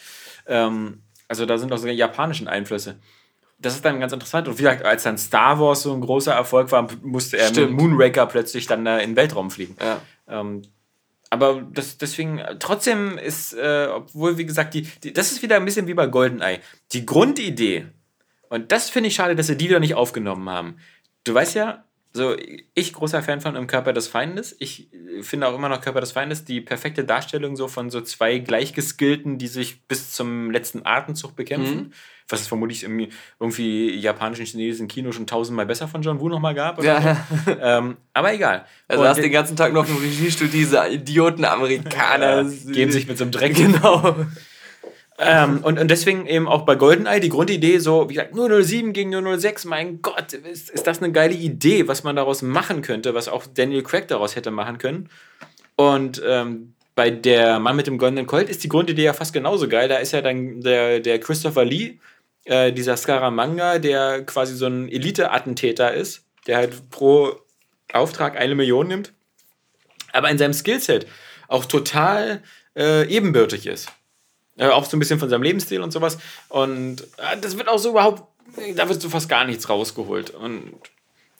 Ähm, 0.45 1.03
also 1.29 1.45
da 1.45 1.57
sind 1.57 1.71
auch 1.71 1.77
sogar 1.77 1.93
japanischen 1.93 2.49
Einflüsse. 2.49 2.99
Das 3.59 3.75
ist 3.75 3.83
dann 3.83 3.99
ganz 3.99 4.13
interessant. 4.13 4.47
Und 4.47 4.57
wie 4.57 4.63
gesagt, 4.63 4.85
als 4.85 5.03
dann 5.03 5.17
Star 5.17 5.59
Wars 5.59 5.81
so 5.81 5.93
ein 5.93 6.01
großer 6.01 6.33
Erfolg 6.33 6.71
war, 6.71 6.87
musste 7.01 7.37
er 7.37 7.49
Stimmt. 7.49 7.71
mit 7.71 7.81
Moonraker 7.81 8.25
plötzlich 8.25 8.67
dann 8.67 8.85
da 8.85 8.97
in 8.99 9.11
den 9.11 9.15
Weltraum 9.17 9.51
fliegen. 9.51 9.75
Ja. 9.81 10.01
Ähm, 10.27 10.61
aber 11.29 11.61
das, 11.71 11.97
deswegen, 11.97 12.41
trotzdem 12.59 13.17
ist, 13.17 13.53
äh, 13.53 13.87
obwohl, 13.93 14.37
wie 14.37 14.45
gesagt, 14.45 14.73
die, 14.73 14.83
die, 15.03 15.13
das 15.13 15.31
ist 15.31 15.41
wieder 15.41 15.57
ein 15.57 15.65
bisschen 15.65 15.87
wie 15.87 15.93
bei 15.93 16.07
GoldenEye. 16.07 16.59
Die 16.93 17.05
Grundidee, 17.05 17.85
und 18.49 18.71
das 18.71 18.89
finde 18.89 19.09
ich 19.09 19.15
schade, 19.15 19.35
dass 19.35 19.47
sie 19.47 19.57
die 19.57 19.69
wieder 19.69 19.79
nicht 19.79 19.95
aufgenommen 19.95 20.49
haben. 20.49 20.77
Du 21.23 21.33
weißt 21.33 21.53
ja, 21.55 21.83
so, 22.11 22.35
ich 22.73 22.93
großer 22.93 23.21
Fan 23.21 23.41
von 23.41 23.55
Im 23.55 23.67
Körper 23.67 23.93
des 23.93 24.07
Feindes. 24.07 24.55
Ich 24.59 24.91
äh, 24.93 25.21
finde 25.21 25.47
auch 25.47 25.55
immer 25.55 25.69
noch 25.69 25.81
Körper 25.81 26.01
des 26.01 26.13
Feindes 26.13 26.43
die 26.43 26.61
perfekte 26.61 27.03
Darstellung 27.03 27.55
so 27.55 27.67
von 27.67 27.91
so 27.91 28.01
zwei 28.01 28.39
Gleichgeskillten, 28.39 29.37
die 29.37 29.47
sich 29.47 29.83
bis 29.87 30.11
zum 30.11 30.49
letzten 30.49 30.85
Atemzug 30.85 31.35
bekämpfen. 31.35 31.93
Was 32.29 32.41
es 32.41 32.47
vermutlich 32.47 32.83
im 32.83 33.07
irgendwie 33.39 33.95
japanischen, 33.95 34.45
chinesischen 34.45 34.87
Kino 34.87 35.11
schon 35.11 35.27
tausendmal 35.27 35.65
besser 35.65 35.87
von 35.87 36.01
John 36.01 36.19
Woo 36.19 36.29
nochmal 36.29 36.53
gab. 36.53 36.83
Ja. 36.83 37.25
so. 37.45 37.51
Ähm, 37.59 37.97
aber 38.13 38.33
egal. 38.33 38.65
Also 38.87 39.01
Und 39.01 39.09
hast 39.09 39.17
den 39.17 39.31
ganzen 39.31 39.55
Tag 39.57 39.73
noch 39.73 39.87
im 39.87 39.97
Regiestudio 39.97 40.51
diese 40.51 40.87
Idioten-Amerikaner. 40.87 42.43
Ja, 42.43 42.71
geben 42.71 42.91
sich 42.91 43.07
mit 43.07 43.17
so 43.17 43.23
einem 43.23 43.31
Dreck. 43.31 43.55
Genau. 43.55 44.15
Ähm, 45.21 45.59
und, 45.63 45.77
und 45.77 45.91
deswegen 45.91 46.27
eben 46.27 46.47
auch 46.47 46.61
bei 46.61 46.75
GoldenEye 46.75 47.19
die 47.19 47.29
Grundidee 47.29 47.79
so, 47.79 48.09
wie 48.09 48.13
gesagt, 48.13 48.33
007 48.35 48.93
gegen 48.93 49.11
006, 49.11 49.65
mein 49.65 50.01
Gott, 50.01 50.31
ist, 50.31 50.69
ist 50.69 50.87
das 50.87 51.03
eine 51.03 51.11
geile 51.11 51.33
Idee, 51.33 51.89
was 51.89 52.05
man 52.05 52.15
daraus 52.15 52.41
machen 52.41 52.81
könnte, 52.81 53.13
was 53.13 53.27
auch 53.27 53.45
Daniel 53.45 53.83
Craig 53.83 54.07
daraus 54.07 54.37
hätte 54.37 54.49
machen 54.49 54.77
können. 54.77 55.09
Und 55.75 56.21
ähm, 56.25 56.73
bei 56.95 57.09
der 57.09 57.59
Mann 57.59 57.75
mit 57.75 57.87
dem 57.87 57.97
goldenen 57.97 58.27
Colt 58.27 58.49
ist 58.49 58.63
die 58.63 58.69
Grundidee 58.69 59.03
ja 59.03 59.13
fast 59.13 59.33
genauso 59.33 59.67
geil. 59.67 59.89
Da 59.89 59.97
ist 59.97 60.13
ja 60.13 60.21
dann 60.21 60.61
der, 60.61 61.01
der 61.01 61.19
Christopher 61.19 61.65
Lee, 61.65 61.97
äh, 62.45 62.71
dieser 62.71 62.97
Scaramanga, 62.97 63.79
der 63.79 64.25
quasi 64.25 64.55
so 64.55 64.67
ein 64.67 64.89
Elite-Attentäter 64.89 65.93
ist, 65.93 66.25
der 66.47 66.57
halt 66.57 66.89
pro 66.89 67.39
Auftrag 67.93 68.37
eine 68.37 68.55
Million 68.55 68.87
nimmt, 68.87 69.13
aber 70.13 70.29
in 70.29 70.37
seinem 70.37 70.53
Skillset 70.53 71.07
auch 71.47 71.65
total 71.65 72.43
äh, 72.75 73.07
ebenbürtig 73.07 73.65
ist. 73.67 73.91
Äh, 74.57 74.67
auch 74.67 74.85
so 74.85 74.97
ein 74.97 74.99
bisschen 74.99 75.19
von 75.19 75.29
seinem 75.29 75.43
Lebensstil 75.43 75.81
und 75.81 75.91
sowas. 75.91 76.17
Und 76.49 77.01
äh, 77.17 77.37
das 77.41 77.57
wird 77.57 77.67
auch 77.67 77.79
so 77.79 77.89
überhaupt, 77.89 78.23
da 78.75 78.89
wird 78.89 79.01
so 79.01 79.09
fast 79.09 79.29
gar 79.29 79.45
nichts 79.45 79.69
rausgeholt. 79.69 80.31
Und 80.31 80.73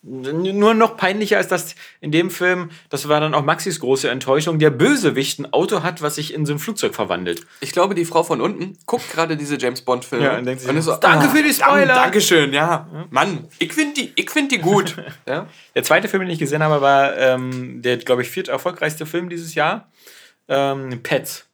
nur 0.02 0.74
noch 0.74 0.96
peinlicher 0.96 1.40
ist 1.40 1.52
das 1.52 1.76
in 2.00 2.12
dem 2.12 2.30
Film, 2.30 2.70
das 2.90 3.10
war 3.10 3.20
dann 3.20 3.34
auch 3.34 3.44
Maxis 3.44 3.80
große 3.82 4.10
Enttäuschung, 4.10 4.58
der 4.58 4.70
Bösewicht 4.70 5.40
ein 5.40 5.52
Auto 5.52 5.84
hat, 5.84 6.02
was 6.02 6.16
sich 6.16 6.34
in 6.34 6.46
so 6.46 6.54
ein 6.54 6.60
Flugzeug 6.60 6.96
verwandelt. 6.96 7.42
Ich 7.60 7.74
glaube, 7.74 7.96
die 7.96 8.06
Frau 8.06 8.24
von 8.24 8.40
unten 8.40 8.78
guckt 8.86 9.12
gerade 9.12 9.36
diese 9.36 9.58
James 9.58 9.82
Bond-Filme. 9.82 10.24
Ja, 10.26 10.38
und 10.38 10.46
denkt 10.46 10.62
sich, 10.62 10.74
ist 10.74 10.86
so, 10.86 10.96
"Danke 10.96 11.28
für 11.28 11.44
die 11.44 11.54
Spoiler." 11.54 11.86
Dank, 11.88 12.04
Dankeschön, 12.04 12.54
ja. 12.54 12.88
Mann, 13.10 13.48
ich 13.60 13.74
finde 13.74 13.96
die, 14.02 14.14
ich 14.16 14.30
find 14.30 14.52
die 14.52 14.60
gut. 14.60 14.96
ja? 15.28 15.48
Der 15.76 15.84
zweite 15.84 16.08
Film, 16.08 16.22
den 16.22 16.30
ich 16.32 16.40
gesehen 16.40 16.64
habe, 16.64 16.80
war 16.82 17.18
ähm, 17.18 17.82
der, 17.82 17.98
glaube 17.98 18.22
ich, 18.22 18.30
viert 18.30 18.48
erfolgreichste 18.48 19.06
Film 19.06 19.30
dieses 19.30 19.54
Jahr. 19.56 19.90
Ähm, 20.48 21.02
Pets. 21.04 21.46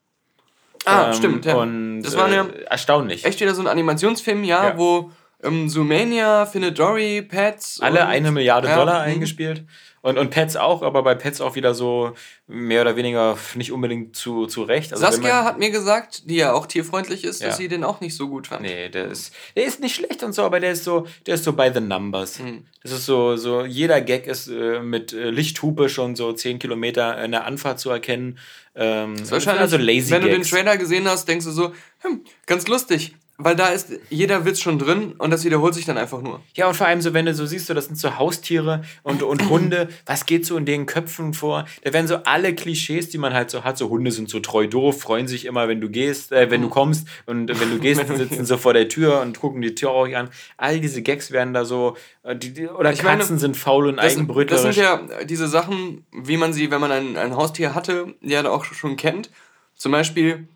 Ah, 0.86 1.08
Ähm, 1.08 1.14
stimmt. 1.16 1.46
Ja. 1.46 1.56
Und 1.56 2.04
das 2.04 2.16
war 2.16 2.30
äh, 2.32 2.64
erstaunlich. 2.70 3.26
echt 3.26 3.40
wieder 3.42 3.56
so 3.56 3.62
ein 3.62 3.68
Animationsfilm, 3.68 4.44
Ja. 4.44 4.78
wo 4.78 5.12
ähm, 5.46 5.70
Zoomania, 5.70 6.46
Dory, 6.46 7.22
Pets. 7.22 7.80
Alle 7.82 8.06
eine 8.08 8.32
Milliarde 8.32 8.68
Ja, 8.68 8.76
Dollar 8.78 9.06
mhm. 9.06 9.14
eingespielt. 9.14 9.64
Und, 10.02 10.20
und 10.20 10.30
Pets 10.30 10.56
auch, 10.56 10.84
aber 10.84 11.02
bei 11.02 11.16
Pets 11.16 11.42
auch 11.42 11.56
wieder 11.56 11.74
so 11.74 12.14
mehr 12.46 12.82
oder 12.82 12.96
weniger 12.96 13.40
nicht 13.56 13.72
unbedingt 13.72 14.16
zu, 14.16 14.46
zu 14.46 14.62
Recht. 14.62 14.94
Also 14.94 15.04
Saskia 15.04 15.34
man- 15.38 15.46
hat 15.46 15.58
mir 15.58 15.72
gesagt, 15.72 16.30
die 16.30 16.36
ja 16.36 16.54
auch 16.54 16.68
tierfreundlich 16.68 17.24
ist, 17.24 17.42
Ja. 17.42 17.48
dass 17.48 17.58
sie 17.58 17.68
den 17.68 17.84
auch 17.84 18.02
nicht 18.02 18.16
so 18.16 18.30
gut 18.30 18.46
fand. 18.46 18.62
Nee, 18.62 18.90
der 18.90 19.06
ist, 19.08 19.34
der 19.56 19.66
ist 19.66 19.80
nicht 19.80 19.96
schlecht 19.96 20.22
und 20.22 20.34
so, 20.34 20.44
aber 20.44 20.60
der 20.60 20.74
ist 20.74 20.84
so, 20.84 21.08
der 21.26 21.34
ist 21.34 21.44
so 21.44 21.54
by 21.54 21.72
the 21.74 21.80
numbers. 21.80 22.38
Mhm. 22.38 22.66
Das 22.84 22.92
ist 22.92 23.08
so, 23.08 23.36
so, 23.36 23.66
jeder 23.66 24.00
Gag 24.00 24.28
ist 24.28 24.48
äh, 24.48 24.80
mit 24.80 25.12
äh, 25.12 25.32
Lichthupe 25.32 25.90
schon 25.90 26.16
so 26.16 26.32
10 26.34 26.60
Kilometer 26.60 27.24
in 27.24 27.32
der 27.32 27.46
Anfahrt 27.46 27.80
zu 27.80 27.90
erkennen. 27.90 28.38
Ähm, 28.76 29.14
Das 29.14 29.22
ist 29.24 29.32
wahrscheinlich, 29.32 29.62
also 29.62 29.78
lazy 29.78 30.12
wenn 30.12 30.22
du 30.22 30.28
den 30.28 30.38
Gags. 30.42 30.52
Trailer 30.52 30.78
gesehen 30.78 31.08
hast, 31.10 31.28
denkst 31.28 31.46
du 31.46 31.52
so, 31.52 31.72
hm, 32.02 32.22
ganz 32.46 32.68
lustig. 32.68 33.16
Weil 33.38 33.58
da 33.58 33.68
ist 33.68 33.90
jeder 34.10 34.46
Witz 34.46 34.62
schon 34.62 34.80
drin 34.80 35.14
und 35.18 35.30
das 35.30 35.44
wiederholt 35.44 35.74
sich 35.74 35.84
dann 35.84 35.98
einfach 35.98 36.22
nur. 36.22 36.42
Ja, 36.54 36.68
und 36.68 36.76
vor 36.76 36.88
allem 36.88 37.02
so, 37.02 37.14
wenn 37.14 37.26
du 37.26 37.34
so 37.34 37.46
siehst, 37.46 37.68
so, 37.68 37.74
das 37.74 37.88
sind 37.88 37.98
so 37.98 38.18
Haustiere 38.18 38.84
und, 39.04 39.24
und 39.24 39.50
Hunde, 39.50 39.90
was 40.06 40.26
geht 40.26 40.46
so 40.46 40.56
in 40.56 40.66
den 40.66 40.86
Köpfen 40.86 41.34
vor? 41.34 41.66
Da 41.84 41.92
werden 41.92 42.08
so 42.08 42.16
alle 42.24 42.56
Klischees, 42.56 43.10
die 43.10 43.18
man 43.18 43.34
halt 43.34 43.50
so 43.50 43.66
hat, 43.66 43.78
so 43.78 43.90
Hunde 43.90 44.12
sind 44.12 44.30
so 44.30 44.40
treu 44.40 44.68
doof, 44.68 45.02
freuen 45.02 45.28
sich 45.28 45.44
immer, 45.46 45.68
wenn 45.68 45.82
du 45.82 45.90
gehst, 45.90 46.32
äh, 46.32 46.50
wenn 46.50 46.62
du 46.62 46.70
kommst 46.70 47.08
und 47.26 47.50
wenn 47.60 47.70
du 47.72 47.80
gehst, 47.80 48.08
sitzen 48.16 48.46
so 48.46 48.58
vor 48.58 48.74
der 48.74 48.88
Tür 48.88 49.20
und 49.20 49.38
gucken 49.38 49.62
die 49.62 49.76
Tür 49.76 49.92
auch 49.92 50.08
an. 50.08 50.30
All 50.56 50.80
diese 50.80 51.02
Gags 51.02 51.32
werden 51.32 51.54
da 51.54 51.66
so, 51.66 51.98
äh, 52.24 52.38
die, 52.38 52.68
oder 52.68 52.94
Ich 52.94 53.04
meine, 53.04 53.20
Katzen 53.20 53.38
sind 53.38 53.58
faul 53.58 53.88
und 53.88 53.98
Das, 53.98 54.06
das 54.06 54.14
eigenbrötlerisch. 54.16 54.76
sind 54.76 54.84
ja 54.84 55.02
diese 55.26 55.50
Sachen, 55.50 56.06
wie 56.14 56.38
man 56.38 56.54
sie, 56.54 56.72
wenn 56.72 56.80
man 56.80 56.92
ein, 56.92 57.18
ein 57.18 57.36
Haustier 57.36 57.76
hatte, 57.76 58.14
ja 58.22 58.50
auch 58.50 58.64
schon 58.64 58.96
kennt. 58.96 59.30
Zum 59.76 59.92
Beispiel, 59.92 60.48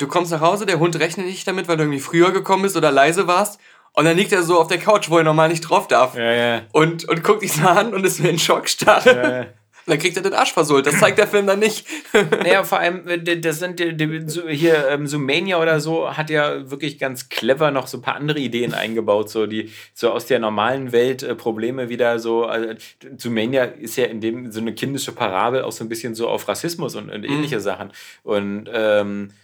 du 0.00 0.06
kommst 0.08 0.32
nach 0.32 0.40
Hause, 0.40 0.66
der 0.66 0.78
Hund 0.78 0.98
rechnet 0.98 1.26
nicht 1.26 1.46
damit, 1.46 1.68
weil 1.68 1.76
du 1.76 1.84
irgendwie 1.84 2.00
früher 2.00 2.30
gekommen 2.32 2.62
bist 2.62 2.76
oder 2.76 2.90
leise 2.90 3.26
warst. 3.26 3.60
Und 3.92 4.04
dann 4.04 4.16
liegt 4.16 4.32
er 4.32 4.42
so 4.42 4.58
auf 4.60 4.68
der 4.68 4.78
Couch, 4.78 5.10
wo 5.10 5.18
er 5.18 5.24
normal 5.24 5.48
nicht 5.48 5.62
drauf 5.62 5.88
darf. 5.88 6.14
Ja, 6.16 6.32
ja. 6.32 6.62
Und, 6.72 7.08
und 7.08 7.24
guckt 7.24 7.42
dich 7.42 7.52
so 7.52 7.66
an 7.66 7.92
und 7.92 8.04
ist 8.06 8.18
so 8.18 8.28
in 8.28 8.38
Schockstarre. 8.38 9.10
Ja, 9.16 9.30
ja. 9.30 9.40
Und 9.40 9.48
dann 9.94 9.98
kriegt 9.98 10.16
er 10.16 10.22
den 10.22 10.34
Arsch 10.34 10.52
versohlt. 10.52 10.86
Das 10.86 11.00
zeigt 11.00 11.18
der 11.18 11.26
Film 11.26 11.46
dann 11.48 11.58
nicht. 11.58 11.86
Naja, 12.30 12.62
vor 12.62 12.78
allem, 12.78 13.08
äh, 13.08 13.18
das 13.40 13.58
sind 13.58 13.80
die- 13.80 13.96
die- 13.96 14.28
so 14.28 14.46
hier, 14.48 14.88
ähm, 14.90 15.08
Zoomania 15.08 15.60
oder 15.60 15.80
so, 15.80 16.16
hat 16.16 16.30
ja 16.30 16.70
wirklich 16.70 16.98
ganz 16.98 17.28
clever 17.30 17.72
noch 17.72 17.88
so 17.88 17.98
ein 17.98 18.02
paar 18.02 18.14
andere 18.14 18.38
Ideen 18.38 18.74
eingebaut, 18.74 19.28
so 19.30 19.46
die 19.46 19.72
so 19.94 20.10
aus 20.10 20.26
der 20.26 20.38
normalen 20.38 20.92
Welt 20.92 21.24
äh, 21.24 21.34
Probleme 21.34 21.88
wieder 21.88 22.20
so. 22.20 22.44
Also, 22.44 22.68
Zoomania 23.16 23.64
ist 23.64 23.96
ja 23.96 24.04
in 24.04 24.20
dem 24.20 24.52
so 24.52 24.60
eine 24.60 24.72
kindische 24.74 25.10
Parabel 25.12 25.62
auch 25.62 25.72
so 25.72 25.82
ein 25.82 25.88
bisschen 25.88 26.14
so 26.14 26.28
auf 26.28 26.46
Rassismus 26.46 26.94
und, 26.94 27.10
und 27.10 27.24
ähnliche 27.24 27.58
Sachen. 27.60 27.90
Und 28.22 28.68
ähm, 28.72 29.30
äh, 29.30 29.34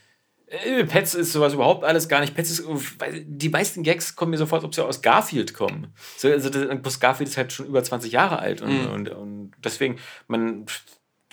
Pets 0.88 1.14
ist 1.14 1.32
sowas 1.32 1.54
überhaupt 1.54 1.82
alles 1.84 2.08
gar 2.08 2.20
nicht. 2.20 2.34
Pets 2.34 2.50
ist, 2.50 2.64
die 3.24 3.48
meisten 3.48 3.82
Gags 3.82 4.14
kommen 4.14 4.30
mir 4.30 4.36
sofort, 4.38 4.62
ob 4.64 4.74
sie 4.74 4.84
aus 4.84 5.02
Garfield 5.02 5.54
kommen. 5.54 5.92
So, 6.16 6.28
also 6.28 6.50
das, 6.50 7.00
Garfield 7.00 7.28
ist 7.28 7.36
halt 7.36 7.52
schon 7.52 7.66
über 7.66 7.82
20 7.82 8.12
Jahre 8.12 8.38
alt 8.38 8.62
und, 8.62 8.86
und, 8.86 9.08
und 9.08 9.52
deswegen, 9.64 9.96
man, 10.28 10.66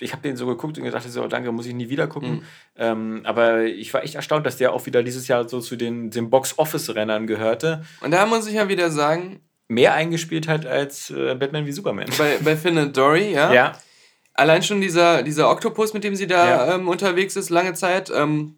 ich 0.00 0.10
habe 0.12 0.22
den 0.22 0.36
so 0.36 0.46
geguckt 0.46 0.78
und 0.78 0.84
gedacht, 0.84 1.08
so, 1.08 1.28
danke, 1.28 1.52
muss 1.52 1.66
ich 1.66 1.74
nie 1.74 1.88
wieder 1.88 2.08
gucken. 2.08 2.42
Ähm, 2.76 3.20
aber 3.24 3.62
ich 3.64 3.94
war 3.94 4.02
echt 4.02 4.16
erstaunt, 4.16 4.46
dass 4.46 4.56
der 4.56 4.72
auch 4.72 4.84
wieder 4.86 5.04
dieses 5.04 5.28
Jahr 5.28 5.48
so 5.48 5.60
zu 5.60 5.76
den, 5.76 6.10
den 6.10 6.28
Box-Office-Rennern 6.30 7.28
gehörte. 7.28 7.84
Und 8.00 8.10
da 8.10 8.26
muss 8.26 8.48
ich 8.48 8.54
ja 8.54 8.68
wieder 8.68 8.90
sagen, 8.90 9.40
Mehr 9.66 9.94
eingespielt 9.94 10.46
hat 10.46 10.66
als 10.66 11.08
äh, 11.10 11.34
Batman 11.36 11.64
wie 11.64 11.72
Superman. 11.72 12.06
bei, 12.18 12.36
bei 12.44 12.54
Finn 12.54 12.76
und 12.76 12.94
Dory, 12.94 13.32
ja, 13.32 13.50
Ja, 13.52 13.72
allein 14.34 14.62
schon 14.62 14.82
dieser, 14.82 15.22
dieser 15.22 15.48
Oktopus, 15.48 15.94
mit 15.94 16.04
dem 16.04 16.14
sie 16.16 16.26
da 16.26 16.48
Ja. 16.66 16.74
ähm, 16.74 16.86
unterwegs 16.86 17.34
ist, 17.34 17.48
lange 17.48 17.72
Zeit, 17.72 18.12
ähm, 18.14 18.56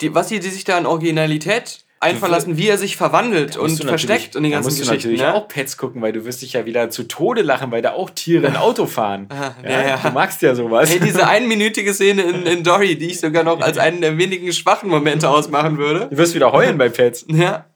die, 0.00 0.14
was 0.14 0.28
sie 0.28 0.40
die 0.40 0.48
sich 0.48 0.64
da 0.64 0.76
an 0.76 0.86
Originalität 0.86 1.84
einfallen 2.02 2.32
lassen, 2.32 2.56
wie 2.56 2.66
er 2.66 2.78
sich 2.78 2.96
verwandelt 2.96 3.58
und 3.58 3.70
Musst 3.72 3.82
du 3.84 3.86
versteckt 3.88 4.34
und 4.34 4.42
die 4.44 4.48
da 4.50 4.56
ganzen 4.56 4.68
musst 4.68 4.78
du 4.78 4.84
Geschichten. 4.84 5.08
natürlich 5.10 5.20
Ne? 5.20 5.34
auch 5.34 5.48
Pets 5.48 5.76
gucken, 5.76 6.00
weil 6.00 6.12
du 6.12 6.24
wirst 6.24 6.40
dich 6.40 6.54
ja 6.54 6.64
wieder 6.64 6.88
zu 6.88 7.02
Tode 7.02 7.42
lachen, 7.42 7.70
weil 7.72 7.82
da 7.82 7.92
auch 7.92 8.08
Tiere 8.08 8.46
ein 8.46 8.56
Auto 8.56 8.86
fahren. 8.86 9.28
ja, 9.62 9.86
ja. 9.86 9.96
Du 9.98 10.10
magst 10.12 10.40
ja 10.40 10.54
sowas. 10.54 10.88
Hey, 10.90 10.98
diese 10.98 11.26
einminütige 11.28 11.92
Szene 11.92 12.22
in, 12.22 12.46
in 12.46 12.64
Dory, 12.64 12.96
die 12.96 13.08
ich 13.08 13.20
sogar 13.20 13.44
noch 13.44 13.60
als 13.60 13.76
einen 13.76 14.00
der 14.00 14.16
wenigen 14.16 14.50
schwachen 14.54 14.88
Momente 14.88 15.28
ausmachen 15.28 15.76
würde. 15.76 16.06
Du 16.10 16.16
wirst 16.16 16.34
wieder 16.34 16.52
heulen 16.52 16.78
bei 16.78 16.88
Pets. 16.88 17.26
Ja. 17.34 17.66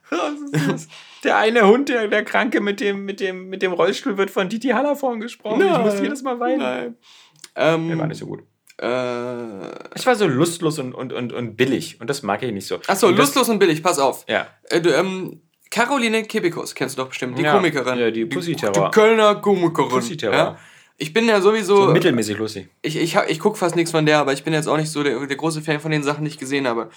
Der 1.24 1.38
eine 1.38 1.66
Hund, 1.66 1.88
der, 1.88 2.08
der 2.08 2.22
Kranke 2.24 2.60
mit 2.60 2.80
dem, 2.80 3.04
mit, 3.04 3.18
dem, 3.20 3.48
mit 3.48 3.62
dem 3.62 3.72
Rollstuhl 3.72 4.16
wird 4.18 4.30
von 4.30 4.48
Didi 4.48 4.68
Hallerform 4.68 5.20
gesprochen. 5.20 5.62
ich 5.66 5.78
muss 5.78 6.00
jedes 6.00 6.22
Mal 6.22 6.38
weinen. 6.38 6.58
Nein. 6.58 6.96
Der 7.56 7.64
war 7.64 7.74
Ähm, 7.74 8.08
nicht 8.08 8.18
so 8.18 8.26
gut. 8.26 8.42
Äh, 8.78 8.86
Es 9.94 10.06
war 10.06 10.14
so 10.16 10.26
lustlos 10.26 10.78
und, 10.78 10.94
und, 10.94 11.12
und, 11.12 11.32
und 11.32 11.56
billig. 11.56 12.00
Und 12.00 12.08
das 12.10 12.22
mag 12.22 12.42
ich 12.42 12.52
nicht 12.52 12.66
so. 12.66 12.78
achso, 12.86 13.10
lustlos 13.10 13.48
und 13.48 13.58
billig, 13.58 13.82
pass 13.82 13.98
auf. 13.98 14.24
Ja. 14.28 14.46
Äh, 14.70 14.80
du, 14.80 14.90
ähm, 14.94 15.40
Caroline 15.70 16.22
Kebekus 16.24 16.74
kennst 16.74 16.96
du 16.96 17.02
doch 17.02 17.08
bestimmt, 17.08 17.36
die 17.38 17.42
Ja, 17.42 17.52
Komikerin. 17.54 17.98
ja, 17.98 18.10
die 18.10 18.26
Pussy-Terror. 18.26 18.90
Die 18.90 18.94
Kölner 18.94 19.36
Komikerin. 19.36 19.90
Pussy-Terror. 19.90 20.34
Ja. 20.36 20.58
Ich 20.98 21.12
bin 21.12 21.26
ja 21.26 21.40
sowieso. 21.40 21.86
So 21.86 21.92
mittelmäßig 21.92 22.38
lustig. 22.38 22.68
ich 22.82 22.96
ich, 22.96 23.16
ich 23.16 23.40
gucke 23.40 23.58
fast 23.58 23.74
nichts 23.74 23.90
von 23.90 24.06
der, 24.06 24.18
aber 24.18 24.32
ich 24.32 24.44
bin 24.44 24.52
jetzt 24.52 24.68
auch 24.68 24.76
nicht 24.76 24.90
so 24.92 25.02
der, 25.02 25.18
der 25.26 25.36
große 25.36 25.60
Fan 25.62 25.80
von 25.80 25.90
den 25.90 26.04
Sachen, 26.04 26.24
die 26.24 26.30
ich 26.30 26.38
gesehen 26.38 26.68
habe. 26.68 26.90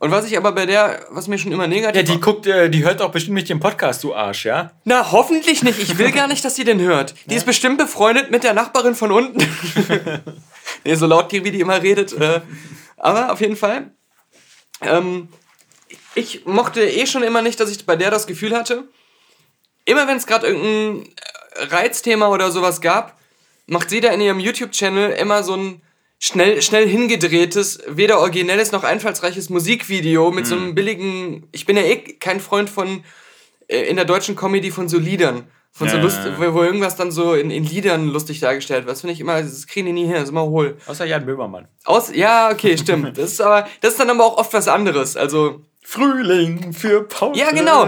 Und 0.00 0.10
was 0.10 0.26
ich 0.26 0.36
aber 0.36 0.52
bei 0.52 0.66
der, 0.66 1.06
was 1.10 1.26
mir 1.26 1.38
schon 1.38 1.50
immer 1.50 1.66
negativ 1.66 2.06
Ja, 2.08 2.14
die 2.14 2.20
guckt, 2.20 2.46
äh, 2.46 2.68
die 2.68 2.84
hört 2.84 3.00
auch 3.00 3.10
bestimmt 3.10 3.34
nicht 3.36 3.48
den 3.48 3.58
Podcast, 3.58 4.04
du 4.04 4.14
Arsch, 4.14 4.44
ja? 4.44 4.72
Na, 4.84 5.10
hoffentlich 5.10 5.62
nicht. 5.62 5.78
Ich 5.78 5.96
will 5.98 6.12
gar 6.12 6.28
nicht, 6.28 6.44
dass 6.44 6.54
sie 6.56 6.64
den 6.64 6.80
hört. 6.80 7.14
Die 7.26 7.34
ist 7.34 7.46
bestimmt 7.46 7.78
befreundet 7.78 8.30
mit 8.30 8.44
der 8.44 8.52
Nachbarin 8.52 8.94
von 8.94 9.10
unten. 9.10 9.40
nee, 10.84 10.94
so 10.94 11.06
laut, 11.06 11.32
wie 11.32 11.50
die 11.50 11.60
immer 11.60 11.82
redet. 11.82 12.12
Äh, 12.12 12.40
aber 12.96 13.32
auf 13.32 13.40
jeden 13.40 13.56
Fall. 13.56 13.90
Ähm, 14.80 15.28
ich 16.14 16.46
mochte 16.46 16.82
eh 16.82 17.06
schon 17.06 17.22
immer 17.22 17.42
nicht, 17.42 17.60
dass 17.60 17.70
ich 17.70 17.86
bei 17.86 17.96
der 17.96 18.10
das 18.10 18.26
Gefühl 18.26 18.56
hatte, 18.56 18.84
immer 19.84 20.06
wenn 20.06 20.16
es 20.16 20.26
gerade 20.26 20.46
irgendein 20.46 21.06
äh, 21.06 21.64
Reizthema 21.64 22.28
oder 22.28 22.50
sowas 22.50 22.80
gab, 22.80 23.18
macht 23.66 23.90
sie 23.90 24.00
da 24.00 24.10
in 24.10 24.20
ihrem 24.20 24.40
YouTube-Channel 24.40 25.12
immer 25.12 25.42
so 25.42 25.56
ein 25.56 25.82
schnell, 26.18 26.62
schnell 26.62 26.88
hingedrehtes, 26.88 27.80
weder 27.86 28.18
originelles 28.18 28.72
noch 28.72 28.84
einfallsreiches 28.84 29.50
Musikvideo 29.50 30.30
mit 30.30 30.46
so 30.46 30.56
einem 30.56 30.74
billigen. 30.74 31.48
Ich 31.52 31.66
bin 31.66 31.76
ja 31.76 31.82
eh 31.82 31.96
kein 31.96 32.40
Freund 32.40 32.68
von 32.70 33.04
äh, 33.68 33.82
in 33.82 33.96
der 33.96 34.04
deutschen 34.04 34.36
Comedy 34.36 34.70
von 34.70 34.88
so 34.88 34.98
Liedern. 34.98 35.48
Von 35.72 35.88
so 35.88 35.96
Ja, 35.96 36.02
Lust, 36.02 36.18
ja, 36.24 36.30
ja. 36.30 36.38
wo, 36.38 36.54
wo 36.54 36.62
irgendwas 36.62 36.96
dann 36.96 37.10
so 37.12 37.34
in, 37.34 37.50
in 37.50 37.64
Liedern 37.64 38.08
lustig 38.08 38.40
dargestellt 38.40 38.86
wird. 38.86 38.92
Das 38.92 39.00
finde 39.00 39.14
ich 39.14 39.20
immer, 39.20 39.40
das 39.40 39.66
kriegen 39.66 39.86
die 39.86 39.92
nie 39.92 40.04
hin, 40.04 40.14
das 40.14 40.24
ist 40.24 40.30
immer 40.30 40.44
hohl. 40.44 40.76
Außer 40.86 41.04
Jan 41.04 41.24
Böhmermann. 41.24 41.68
Aus, 41.84 42.14
ja, 42.14 42.50
okay, 42.50 42.76
stimmt. 42.76 43.08
Das 43.18 43.32
ist 43.32 43.40
aber, 43.40 43.68
das 43.80 43.92
ist 43.92 44.00
dann 44.00 44.10
aber 44.10 44.24
auch 44.24 44.38
oft 44.38 44.52
was 44.52 44.66
anderes. 44.68 45.16
Also, 45.16 45.62
Frühling 45.84 46.72
für 46.72 47.04
Paul. 47.04 47.36
ja, 47.36 47.50
genau. 47.50 47.86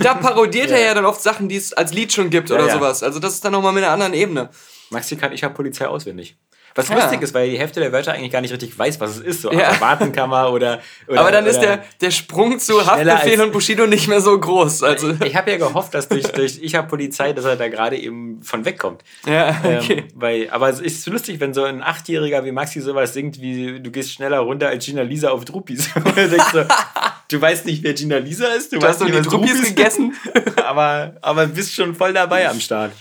Da 0.00 0.14
parodiert 0.14 0.70
er 0.70 0.80
ja 0.86 0.94
dann 0.94 1.04
oft 1.04 1.20
Sachen, 1.20 1.48
die 1.48 1.56
es 1.56 1.72
als 1.72 1.92
Lied 1.92 2.12
schon 2.12 2.30
gibt 2.30 2.50
oder 2.50 2.66
ja. 2.66 2.74
sowas. 2.74 3.02
Also, 3.02 3.18
das 3.18 3.34
ist 3.34 3.44
dann 3.44 3.52
nochmal 3.52 3.72
mit 3.72 3.84
einer 3.84 3.92
anderen 3.92 4.14
Ebene. 4.14 4.50
Maxi 4.90 5.16
kann, 5.16 5.32
ich 5.32 5.42
habe 5.42 5.52
Polizei 5.52 5.86
auswendig. 5.86 6.36
Was 6.76 6.88
Ja. 6.88 6.96
lustig 6.96 7.22
ist, 7.22 7.34
weil 7.34 7.50
die 7.50 7.58
Hälfte 7.58 7.80
der 7.80 7.90
Wörter 7.90 8.12
eigentlich 8.12 8.30
gar 8.30 8.40
nicht 8.42 8.52
richtig 8.52 8.78
weiß, 8.78 9.00
was 9.00 9.16
es 9.16 9.18
ist. 9.20 9.42
So 9.42 9.50
Ja. 9.52 9.80
Wartenkammer 9.80 10.52
oder, 10.52 10.80
oder. 11.08 11.20
Aber 11.20 11.32
dann 11.32 11.46
ist 11.46 11.56
oder- 11.58 11.78
der, 11.78 11.84
der 12.02 12.10
Sprung 12.10 12.58
zu 12.58 12.86
Haftbefehl 12.86 13.40
und 13.40 13.50
Bushido 13.52 13.86
nicht 13.86 14.06
mehr 14.08 14.20
so 14.20 14.38
groß. 14.38 14.82
Also, 14.82 15.14
Ich 15.24 15.34
habe 15.34 15.50
ja 15.50 15.56
gehofft, 15.56 15.94
dass 15.94 16.06
durch, 16.08 16.24
durch 16.28 16.58
Ich 16.62 16.74
habe 16.74 16.86
Polizei, 16.86 17.32
dass 17.32 17.44
er 17.46 17.56
da 17.56 17.68
gerade 17.68 17.96
eben 17.96 18.42
von 18.42 18.64
wegkommt. 18.64 19.02
ja, 19.26 19.56
okay. 19.64 19.98
Ähm, 20.00 20.04
weil, 20.14 20.50
aber 20.50 20.68
es 20.68 20.80
ist 20.80 21.06
lustig, 21.06 21.40
wenn 21.40 21.54
so 21.54 21.64
ein 21.64 21.82
Achtjähriger 21.82 22.44
wie 22.44 22.52
Maxi 22.52 22.80
sowas 22.80 23.14
singt, 23.14 23.40
wie 23.40 23.80
du 23.80 23.90
gehst 23.90 24.12
schneller 24.12 24.38
runter 24.40 24.68
als 24.68 24.84
Gina 24.84 25.02
Lisa 25.02 25.30
auf 25.30 25.44
Druppis. 25.44 25.88
Du 26.04 26.12
denkst 26.12 26.52
so, 26.52 26.62
du 27.30 27.40
weißt 27.40 27.64
nicht, 27.66 27.82
wer 27.82 27.94
Gina 27.94 28.18
Lisa 28.18 28.48
ist, 28.48 28.72
du, 28.72 28.78
Du 28.78 28.86
hast 28.86 29.00
weißt 29.00 29.10
doch 29.10 29.20
die 29.22 29.28
Druppis 29.28 29.62
gegessen. 29.62 30.14
aber, 30.64 31.14
aber 31.22 31.46
bist 31.46 31.74
schon 31.74 31.94
voll 31.94 32.12
dabei 32.12 32.48
am 32.48 32.60
Start. 32.60 32.92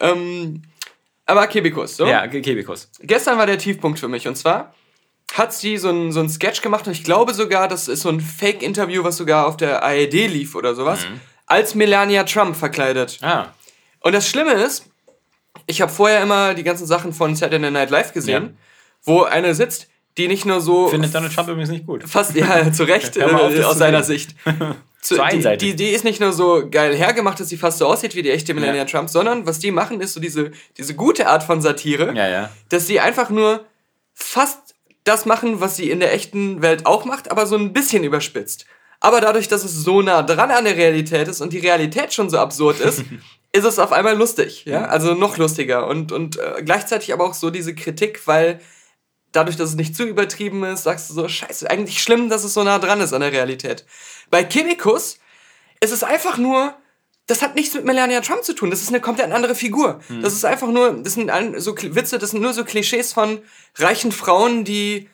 ähm, 0.00 0.62
aber 1.32 1.46
Kebikus, 1.48 1.96
so. 1.96 2.06
Ja, 2.06 2.26
Kebikus. 2.26 2.88
Gestern 3.00 3.38
war 3.38 3.46
der 3.46 3.58
Tiefpunkt 3.58 3.98
für 3.98 4.08
mich. 4.08 4.28
Und 4.28 4.36
zwar 4.36 4.74
hat 5.34 5.52
sie 5.52 5.78
so 5.78 5.88
ein, 5.90 6.12
so 6.12 6.20
ein 6.20 6.28
Sketch 6.28 6.60
gemacht 6.62 6.86
und 6.86 6.92
ich 6.92 7.04
glaube 7.04 7.32
sogar, 7.34 7.66
das 7.68 7.88
ist 7.88 8.02
so 8.02 8.08
ein 8.10 8.20
Fake-Interview, 8.20 9.02
was 9.02 9.16
sogar 9.16 9.46
auf 9.46 9.56
der 9.56 9.82
ARD 9.82 10.12
lief 10.28 10.54
oder 10.54 10.74
sowas, 10.74 11.06
als 11.46 11.74
Melania 11.74 12.24
Trump 12.24 12.54
verkleidet. 12.56 13.18
Ah, 13.22 13.46
Und 14.00 14.12
das 14.14 14.28
Schlimme 14.28 14.52
ist, 14.52 14.86
ich 15.66 15.80
habe 15.80 15.90
vorher 15.90 16.22
immer 16.22 16.54
die 16.54 16.62
ganzen 16.64 16.86
Sachen 16.86 17.12
von 17.12 17.34
Saturday 17.34 17.70
Night 17.70 17.90
Live 17.90 18.12
gesehen, 18.12 18.42
Ja. 18.44 18.50
wo 19.04 19.22
eine 19.22 19.54
sitzt, 19.54 19.88
die 20.18 20.28
nicht 20.28 20.44
nur 20.44 20.60
so 20.60 20.88
findet 20.88 21.14
Donald 21.14 21.34
Trump 21.34 21.48
übrigens 21.48 21.70
nicht 21.70 21.86
gut. 21.86 22.04
fast 22.06 22.34
ja 22.34 22.70
zu 22.70 22.84
Recht 22.84 23.16
äh, 23.16 23.22
aus 23.64 23.78
seiner. 23.78 24.02
Sicht. 24.02 24.34
Zu, 25.02 25.16
die, 25.16 25.20
einseitig. 25.20 25.70
die, 25.70 25.76
die 25.76 25.90
ist 25.90 26.04
nicht 26.04 26.20
nur 26.20 26.32
so 26.32 26.62
geil 26.70 26.94
hergemacht, 26.94 27.40
dass 27.40 27.48
sie 27.48 27.56
fast 27.56 27.78
so 27.78 27.86
aussieht 27.86 28.14
wie 28.14 28.22
die 28.22 28.30
echte 28.30 28.54
Melania 28.54 28.84
Trump, 28.84 29.10
sondern 29.10 29.46
was 29.46 29.58
die 29.58 29.72
machen, 29.72 30.00
ist 30.00 30.14
so 30.14 30.20
diese, 30.20 30.52
diese 30.78 30.94
gute 30.94 31.26
Art 31.26 31.42
von 31.42 31.60
Satire, 31.60 32.14
Ja, 32.14 32.28
ja. 32.28 32.50
dass 32.68 32.86
sie 32.86 33.00
einfach 33.00 33.28
nur 33.28 33.64
fast 34.14 34.76
das 35.02 35.26
machen, 35.26 35.60
was 35.60 35.76
sie 35.76 35.90
in 35.90 35.98
der 35.98 36.14
echten 36.14 36.62
Welt 36.62 36.86
auch 36.86 37.04
macht, 37.04 37.32
aber 37.32 37.46
so 37.46 37.56
ein 37.56 37.72
bisschen 37.72 38.04
überspitzt. 38.04 38.64
Aber 39.00 39.20
dadurch, 39.20 39.48
dass 39.48 39.64
es 39.64 39.74
so 39.74 40.00
nah 40.00 40.22
dran 40.22 40.52
an 40.52 40.64
der 40.64 40.76
Realität 40.76 41.26
ist 41.26 41.40
und 41.40 41.52
die 41.52 41.58
Realität 41.58 42.14
schon 42.14 42.30
so 42.30 42.38
absurd 42.38 42.78
ist, 42.78 43.02
ist 43.52 43.64
es 43.64 43.80
auf 43.80 43.90
einmal 43.90 44.16
lustig, 44.16 44.64
ja, 44.66 44.84
also 44.84 45.14
noch 45.14 45.36
lustiger 45.36 45.88
und, 45.88 46.12
und 46.12 46.38
äh, 46.38 46.62
gleichzeitig 46.64 47.12
aber 47.12 47.24
auch 47.24 47.34
so 47.34 47.50
diese 47.50 47.74
Kritik, 47.74 48.20
weil 48.26 48.60
dadurch, 49.32 49.56
dass 49.56 49.70
es 49.70 49.76
nicht 49.76 49.96
zu 49.96 50.04
übertrieben 50.04 50.62
ist, 50.64 50.84
sagst 50.84 51.10
du 51.10 51.14
so, 51.14 51.28
scheiße, 51.28 51.70
eigentlich 51.70 52.02
schlimm, 52.02 52.28
dass 52.28 52.44
es 52.44 52.54
so 52.54 52.62
nah 52.62 52.78
dran 52.78 53.00
ist 53.00 53.12
an 53.12 53.20
der 53.22 53.32
Realität. 53.32 53.84
Bei 54.30 54.44
Chemicus 54.44 55.18
ist 55.80 55.92
es 55.92 56.02
einfach 56.04 56.38
nur, 56.38 56.74
das 57.26 57.42
hat 57.42 57.54
nichts 57.54 57.74
mit 57.74 57.84
Melania 57.84 58.20
Trump 58.20 58.44
zu 58.44 58.54
tun, 58.54 58.70
das 58.70 58.82
ist 58.82 58.88
eine 58.88 59.00
komplett 59.00 59.32
andere 59.32 59.54
Figur. 59.54 60.00
Das 60.20 60.32
ist 60.34 60.44
einfach 60.44 60.68
nur, 60.68 60.92
das 61.02 61.14
sind 61.14 61.30
so 61.56 61.74
Witze, 61.76 62.18
das 62.18 62.30
sind 62.30 62.42
nur 62.42 62.52
so 62.52 62.64
Klischees 62.64 63.12
von 63.12 63.40
reichen 63.76 64.12
Frauen, 64.12 64.64
die, 64.64 65.08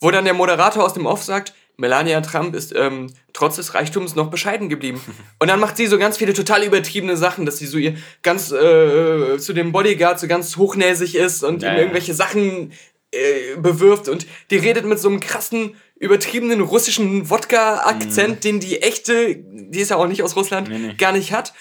wo 0.00 0.10
dann 0.10 0.24
der 0.24 0.34
Moderator 0.34 0.84
aus 0.84 0.94
dem 0.94 1.06
Off 1.06 1.22
sagt, 1.22 1.54
Melania 1.80 2.20
Trump 2.20 2.54
ist 2.54 2.74
ähm, 2.76 3.06
trotz 3.32 3.56
des 3.56 3.74
Reichtums 3.74 4.14
noch 4.14 4.30
bescheiden 4.30 4.68
geblieben. 4.68 5.00
Und 5.38 5.48
dann 5.48 5.58
macht 5.58 5.78
sie 5.78 5.86
so 5.86 5.98
ganz 5.98 6.18
viele 6.18 6.34
total 6.34 6.62
übertriebene 6.62 7.16
Sachen, 7.16 7.46
dass 7.46 7.56
sie 7.56 7.66
so 7.66 7.78
ihr 7.78 7.94
ganz 8.22 8.52
äh, 8.52 9.38
zu 9.38 9.54
dem 9.54 9.72
Bodyguard 9.72 10.20
so 10.20 10.28
ganz 10.28 10.56
hochnäsig 10.56 11.14
ist 11.14 11.42
und 11.42 11.62
Ja, 11.62 11.72
ihm 11.72 11.78
irgendwelche 11.78 12.12
Sachen 12.12 12.72
äh, 13.12 13.56
bewirft 13.56 14.08
und 14.08 14.26
die 14.50 14.56
redet 14.56 14.84
mit 14.84 14.98
so 14.98 15.08
einem 15.08 15.20
krassen, 15.20 15.74
übertriebenen 15.96 16.60
russischen 16.60 17.28
Wodka-Akzent, 17.28 18.44
den 18.44 18.60
die 18.60 18.80
echte, 18.82 19.36
die 19.36 19.80
ist 19.80 19.90
ja 19.90 19.96
auch 19.96 20.06
nicht 20.06 20.22
aus 20.22 20.36
Russland, 20.36 20.68
Mhm. 20.68 20.74
Nee, 20.74 20.86
nee. 20.88 20.94
gar 20.94 21.12
nicht 21.12 21.32
hat. 21.32 21.52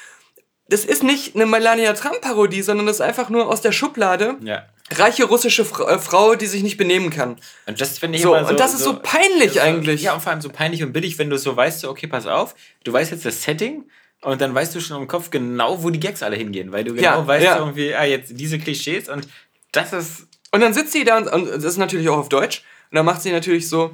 Das 0.68 0.86
ist 0.86 1.02
nicht 1.04 1.36
eine 1.36 1.46
Melania 1.48 1.94
Trump-Parodie, 1.94 2.62
sondern 2.62 2.86
das 2.86 2.98
ist 2.98 3.02
einfach 3.02 3.30
nur 3.30 3.48
aus 3.50 3.62
der 3.62 3.72
Schublade 3.72 4.36
Ja. 4.44 4.68
reiche 4.92 5.24
russische 5.26 5.66
Fra 5.66 5.96
äh, 5.96 6.00
Frau, 6.00 6.36
die 6.36 6.46
sich 6.46 6.62
nicht 6.62 6.78
benehmen 6.78 7.10
kann. 7.10 7.38
Und 7.66 7.82
das 7.82 7.98
finde 7.98 8.18
ich 8.18 8.24
So, 8.24 8.36
immer 8.36 8.46
so. 8.46 8.52
und 8.52 8.60
das 8.60 8.74
ist 8.76 8.84
so 8.84 9.00
peinlich 9.02 9.54
so- 9.54 9.60
eigentlich. 9.62 10.04
Ja, 10.04 10.14
und 10.14 10.22
vor 10.22 10.32
allem 10.32 10.42
so 10.42 10.50
peinlich 10.50 10.84
und 10.84 10.94
billig, 10.94 11.18
wenn 11.18 11.30
du 11.32 11.38
so 11.40 11.56
weißt, 11.58 11.80
so, 11.82 11.90
okay, 11.90 12.06
pass 12.08 12.28
auf, 12.28 12.54
du 12.84 12.94
weißt 12.94 13.12
jetzt 13.12 13.26
das 13.26 13.42
Setting 13.44 13.86
und 14.22 14.42
dann 14.42 14.54
weißt 14.54 14.76
du 14.76 14.80
schon 14.80 15.02
im 15.02 15.08
Kopf 15.08 15.32
genau, 15.32 15.82
wo 15.84 15.90
die 15.90 16.00
Gags 16.00 16.22
alle 16.22 16.36
hingehen, 16.36 16.72
weil 16.72 16.84
du 16.84 16.94
genau 16.94 17.20
Ja, 17.22 17.28
weißt 17.28 17.46
ja. 17.46 17.58
irgendwie, 17.58 17.96
ah, 17.96 18.06
jetzt 18.06 18.32
diese 18.40 18.60
Klischees 18.60 19.10
und 19.10 19.28
das 19.72 19.92
ist. 19.94 20.28
Und 20.52 20.62
dann 20.62 20.74
sitzt 20.74 20.94
sie 20.94 21.04
da 21.04 21.18
und, 21.18 21.28
und 21.28 21.48
das 21.48 21.64
ist 21.64 21.78
natürlich 21.78 22.10
auch 22.10 22.18
auf 22.18 22.30
Deutsch. 22.30 22.64
dann 22.92 23.06
macht 23.06 23.22
sie 23.22 23.32
natürlich 23.32 23.70
so, 23.70 23.92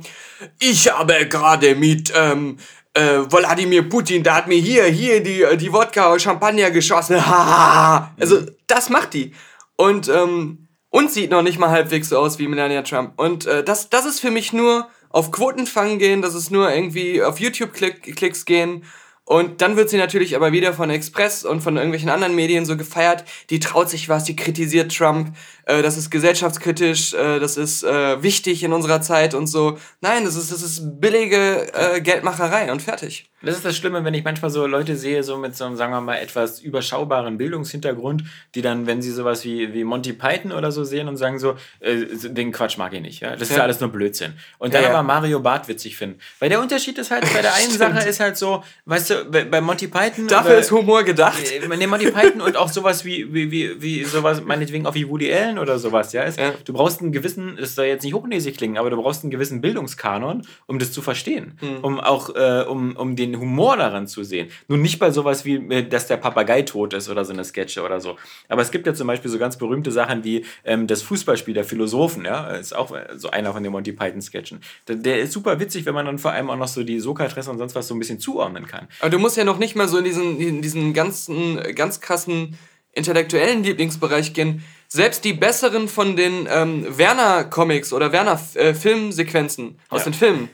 ich 0.59 0.91
habe 0.91 1.27
gerade 1.27 1.75
mit 1.75 2.13
ähm, 2.15 2.57
äh, 2.93 3.19
Wladimir 3.29 3.89
Putin, 3.89 4.23
der 4.23 4.35
hat 4.35 4.47
mir 4.47 4.57
hier, 4.57 4.85
hier 4.85 5.21
die, 5.21 5.45
die 5.57 5.73
Wodka 5.73 6.17
Champagner 6.17 6.71
geschossen. 6.71 7.17
also 7.17 8.41
das 8.67 8.89
macht 8.89 9.13
die. 9.13 9.33
Und, 9.75 10.07
ähm, 10.07 10.67
und 10.89 11.11
sieht 11.11 11.31
noch 11.31 11.41
nicht 11.41 11.59
mal 11.59 11.69
halbwegs 11.69 12.09
so 12.09 12.17
aus 12.17 12.39
wie 12.39 12.47
Melania 12.47 12.83
Trump. 12.83 13.19
Und 13.19 13.45
äh, 13.45 13.63
das, 13.63 13.89
das 13.89 14.05
ist 14.05 14.21
für 14.21 14.31
mich 14.31 14.53
nur 14.53 14.87
auf 15.09 15.31
Quotenfang 15.31 15.99
gehen, 15.99 16.21
das 16.21 16.35
ist 16.35 16.51
nur 16.51 16.73
irgendwie 16.73 17.21
auf 17.21 17.39
YouTube-Klicks 17.39 18.45
gehen 18.45 18.83
und 19.27 19.61
dann 19.61 19.75
wird 19.75 19.89
sie 19.89 19.97
natürlich 19.97 20.35
aber 20.35 20.51
wieder 20.51 20.73
von 20.73 20.91
Express 20.91 21.45
und 21.45 21.61
von 21.61 21.77
irgendwelchen 21.77 22.09
anderen 22.09 22.35
Medien 22.35 22.65
so 22.65 22.77
gefeiert. 22.77 23.25
Die 23.49 23.59
traut 23.59 23.89
sich 23.89 24.07
was, 24.07 24.23
die 24.23 24.35
kritisiert 24.35 24.95
Trump. 24.95 25.35
Äh, 25.65 25.81
das 25.81 25.97
ist 25.97 26.09
gesellschaftskritisch, 26.09 27.13
äh, 27.13 27.39
das 27.39 27.57
ist 27.57 27.83
äh, 27.83 28.21
wichtig 28.21 28.63
in 28.63 28.73
unserer 28.73 29.01
Zeit 29.01 29.33
und 29.33 29.47
so. 29.47 29.77
Nein, 30.01 30.25
das 30.25 30.35
ist, 30.35 30.51
das 30.51 30.61
ist 30.61 30.99
billige 31.01 31.73
äh, 31.73 32.01
Geldmacherei 32.01 32.71
und 32.71 32.81
fertig. 32.81 33.29
Das 33.45 33.57
ist 33.57 33.65
das 33.65 33.77
Schlimme, 33.77 34.03
wenn 34.03 34.13
ich 34.15 34.23
manchmal 34.23 34.49
so 34.49 34.65
Leute 34.65 34.95
sehe, 34.95 35.21
so 35.21 35.37
mit 35.37 35.55
so 35.55 35.65
einem, 35.65 35.75
sagen 35.75 35.93
wir 35.93 36.01
mal, 36.01 36.15
etwas 36.15 36.59
überschaubaren 36.59 37.37
Bildungshintergrund, 37.37 38.23
die 38.55 38.61
dann, 38.63 38.87
wenn 38.87 39.03
sie 39.03 39.11
sowas 39.11 39.45
wie, 39.45 39.71
wie 39.71 39.83
Monty 39.83 40.13
Python 40.13 40.51
oder 40.51 40.71
so 40.71 40.83
sehen 40.83 41.07
und 41.07 41.17
sagen 41.17 41.37
so, 41.37 41.55
äh, 41.79 42.05
den 42.23 42.51
Quatsch 42.51 42.77
mag 42.77 42.93
ich 42.93 43.01
nicht. 43.01 43.21
Ja? 43.21 43.31
Das 43.31 43.41
ja. 43.41 43.45
ist 43.45 43.57
ja 43.57 43.63
alles 43.63 43.79
nur 43.79 43.91
Blödsinn. 43.91 44.33
Und 44.57 44.73
dann 44.73 44.83
ja, 44.83 44.89
aber 44.89 45.03
Mario 45.03 45.39
Bart 45.39 45.67
witzig 45.67 45.95
finden. 45.95 46.19
Weil 46.39 46.49
der 46.49 46.59
Unterschied 46.59 46.97
ist 46.97 47.11
halt, 47.11 47.31
bei 47.31 47.41
der 47.43 47.53
einen 47.53 47.71
Sache 47.77 48.07
ist 48.07 48.19
halt 48.19 48.35
so, 48.35 48.63
weißt 48.85 49.09
du, 49.11 49.25
bei, 49.25 49.43
bei 49.43 49.61
Monty 49.61 49.87
Python. 49.87 50.27
Dafür 50.27 50.51
oder, 50.51 50.59
ist 50.59 50.71
Humor 50.71 51.03
gedacht. 51.03 51.43
Bei 51.69 51.75
äh, 51.75 51.87
Monty 51.87 52.09
Python 52.09 52.41
und 52.41 52.57
auch 52.57 52.69
sowas 52.69 53.05
wie, 53.05 53.31
wie, 53.31 53.51
wie, 53.51 53.79
wie 53.79 54.03
sowas, 54.05 54.41
meinetwegen 54.43 54.87
auch 54.87 54.95
wie 54.95 55.07
Woody 55.07 55.31
Allen 55.31 55.54
oder 55.59 55.79
sowas, 55.79 56.13
ja. 56.13 56.23
Ist, 56.23 56.39
Du 56.65 56.73
brauchst 56.73 57.01
einen 57.01 57.11
gewissen, 57.11 57.57
das 57.59 57.75
soll 57.75 57.85
jetzt 57.85 58.03
nicht 58.03 58.13
hochnäsig 58.13 58.57
klingen, 58.57 58.77
aber 58.77 58.89
du 58.89 58.97
brauchst 58.97 59.23
einen 59.23 59.31
gewissen 59.31 59.61
Bildungskanon, 59.61 60.43
um 60.65 60.79
das 60.79 60.91
zu 60.91 61.01
verstehen. 61.01 61.57
Mhm. 61.61 61.77
Um 61.81 61.99
auch, 61.99 62.35
äh, 62.35 62.65
um, 62.67 62.95
um 62.95 63.15
den 63.15 63.39
Humor 63.39 63.77
daran 63.77 64.07
zu 64.07 64.23
sehen. 64.23 64.49
Nun 64.67 64.81
nicht 64.81 64.99
bei 64.99 65.11
sowas 65.11 65.45
wie, 65.45 65.55
äh, 65.55 65.87
dass 65.87 66.07
der 66.07 66.17
Papagei 66.17 66.63
tot 66.63 66.93
ist 66.93 67.09
oder 67.09 67.25
so 67.25 67.33
eine 67.33 67.43
Sketche 67.43 67.83
oder 67.83 67.99
so. 67.99 68.15
Aber 68.49 68.61
es 68.61 68.71
gibt 68.71 68.87
ja 68.87 68.93
zum 68.93 69.07
Beispiel 69.07 69.31
so 69.31 69.37
ganz 69.37 69.57
berühmte 69.57 69.91
Sachen 69.91 70.23
wie 70.23 70.45
ähm, 70.63 70.87
das 70.87 71.01
Fußballspiel 71.01 71.53
der 71.53 71.65
Philosophen, 71.65 72.25
ja, 72.25 72.47
ist 72.47 72.75
auch 72.75 72.93
äh, 72.93 73.17
so 73.17 73.29
einer 73.29 73.53
von 73.53 73.63
den 73.63 73.71
Monty 73.71 73.91
Python-Sketchen. 73.91 74.59
Der, 74.87 74.95
der, 74.95 75.19
ist 75.19 75.33
super 75.33 75.59
witzig, 75.59 75.85
wenn 75.85 75.93
man 75.93 76.05
dann 76.05 76.19
vor 76.19 76.31
allem 76.31 76.49
auch 76.49 76.57
noch 76.57 76.67
so 76.67 76.83
die 76.83 76.99
Sokrates 76.99 77.47
und 77.47 77.57
sonst 77.57 77.75
was 77.75 77.87
so 77.87 77.95
ein 77.95 77.99
bisschen 77.99 78.19
zuordnen 78.19 78.67
kann. 78.67 78.87
Aber 78.99 79.09
du 79.09 79.19
musst 79.19 79.37
ja 79.37 79.43
noch 79.43 79.57
nicht 79.57 79.75
mal 79.75 79.87
so 79.87 79.97
in 79.97 80.03
diesen, 80.03 80.39
in 80.39 80.61
diesen 80.61 80.93
ganzen, 80.93 81.59
ganz 81.75 82.01
krassen 82.01 82.57
intellektuellen 82.95 83.63
Lieblingsbereich 83.63 84.33
gehen. 84.33 84.63
Selbst 84.87 85.25
die 85.25 85.33
besseren 85.33 85.87
von 85.87 86.15
den 86.15 86.47
ähm, 86.49 86.85
Werner-Comics 86.97 87.91
oder 87.93 88.11
Werner-Filmsequenzen 88.11 89.79
äh, 89.79 89.93
aus 89.93 90.01
ja. 90.01 90.11
den 90.11 90.13
Filmen 90.13 90.49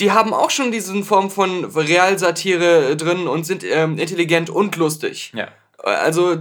die 0.00 0.12
haben 0.12 0.32
auch 0.32 0.50
schon 0.50 0.72
diese 0.72 1.02
Form 1.04 1.30
von 1.30 1.64
Realsatire 1.64 2.96
drin 2.96 3.28
und 3.28 3.44
sind 3.44 3.62
ähm, 3.64 3.98
intelligent 3.98 4.50
und 4.50 4.76
lustig. 4.76 5.32
Ja. 5.34 5.48
Also 5.82 6.36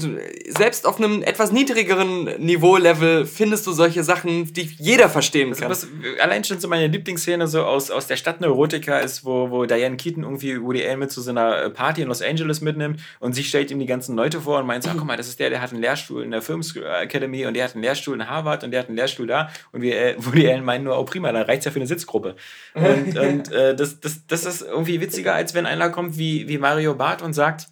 selbst 0.49 0.85
auf 0.85 0.97
einem 0.97 1.21
etwas 1.23 1.53
niedrigeren 1.53 2.25
Niveau-Level 2.39 3.25
findest 3.25 3.65
du 3.67 3.71
solche 3.71 4.03
Sachen, 4.03 4.51
die 4.51 4.69
jeder 4.77 5.07
verstehen 5.07 5.55
kann. 5.55 5.69
Was, 5.69 5.87
allein 6.21 6.43
schon 6.43 6.59
so 6.59 6.67
meine 6.67 6.87
Lieblingsszene 6.87 7.47
so 7.47 7.63
aus, 7.63 7.89
aus 7.89 8.07
der 8.07 8.17
Stadt 8.17 8.41
Neurotica 8.41 8.99
ist, 8.99 9.23
wo, 9.23 9.49
wo 9.49 9.65
Diane 9.65 9.95
Keaton 9.95 10.23
irgendwie 10.23 10.61
Woody 10.61 10.85
Allen 10.85 10.99
mit 10.99 11.11
zu 11.11 11.21
so 11.21 11.29
einer 11.29 11.69
Party 11.69 12.01
in 12.01 12.09
Los 12.09 12.21
Angeles 12.21 12.59
mitnimmt 12.59 12.99
und 13.19 13.31
sie 13.31 13.45
stellt 13.45 13.71
ihm 13.71 13.79
die 13.79 13.85
ganzen 13.85 14.15
Leute 14.17 14.41
vor 14.41 14.59
und 14.59 14.67
meint 14.67 14.83
so, 14.83 14.89
mhm. 14.89 14.97
guck 14.97 15.07
mal, 15.07 15.15
das 15.15 15.29
ist 15.29 15.39
der, 15.39 15.49
der 15.49 15.61
hat 15.61 15.71
einen 15.71 15.81
Lehrstuhl 15.81 16.21
in 16.21 16.31
der 16.31 16.41
Film 16.41 16.61
Academy 17.01 17.45
und 17.45 17.53
der 17.53 17.63
hat 17.63 17.75
einen 17.75 17.83
Lehrstuhl 17.83 18.15
in 18.15 18.29
Harvard 18.29 18.65
und 18.65 18.71
der 18.71 18.81
hat 18.81 18.87
einen 18.87 18.97
Lehrstuhl 18.97 19.27
da 19.27 19.49
und 19.71 19.81
wir, 19.81 19.97
äh, 19.97 20.15
Woody 20.25 20.49
Allen 20.51 20.65
meint 20.65 20.83
nur, 20.83 20.99
oh 20.99 21.05
prima, 21.05 21.31
dann 21.31 21.43
reicht 21.43 21.63
ja 21.63 21.71
für 21.71 21.79
eine 21.79 21.87
Sitzgruppe. 21.87 22.35
Und, 22.73 23.17
und 23.17 23.51
äh, 23.51 23.75
das, 23.75 23.99
das, 23.99 24.25
das 24.27 24.45
ist 24.45 24.61
irgendwie 24.61 25.01
witziger, 25.01 25.33
als 25.33 25.53
wenn 25.53 25.65
einer 25.65 25.89
kommt 25.89 26.17
wie, 26.17 26.47
wie 26.47 26.57
Mario 26.57 26.95
Barth 26.95 27.21
und 27.21 27.33
sagt, 27.33 27.67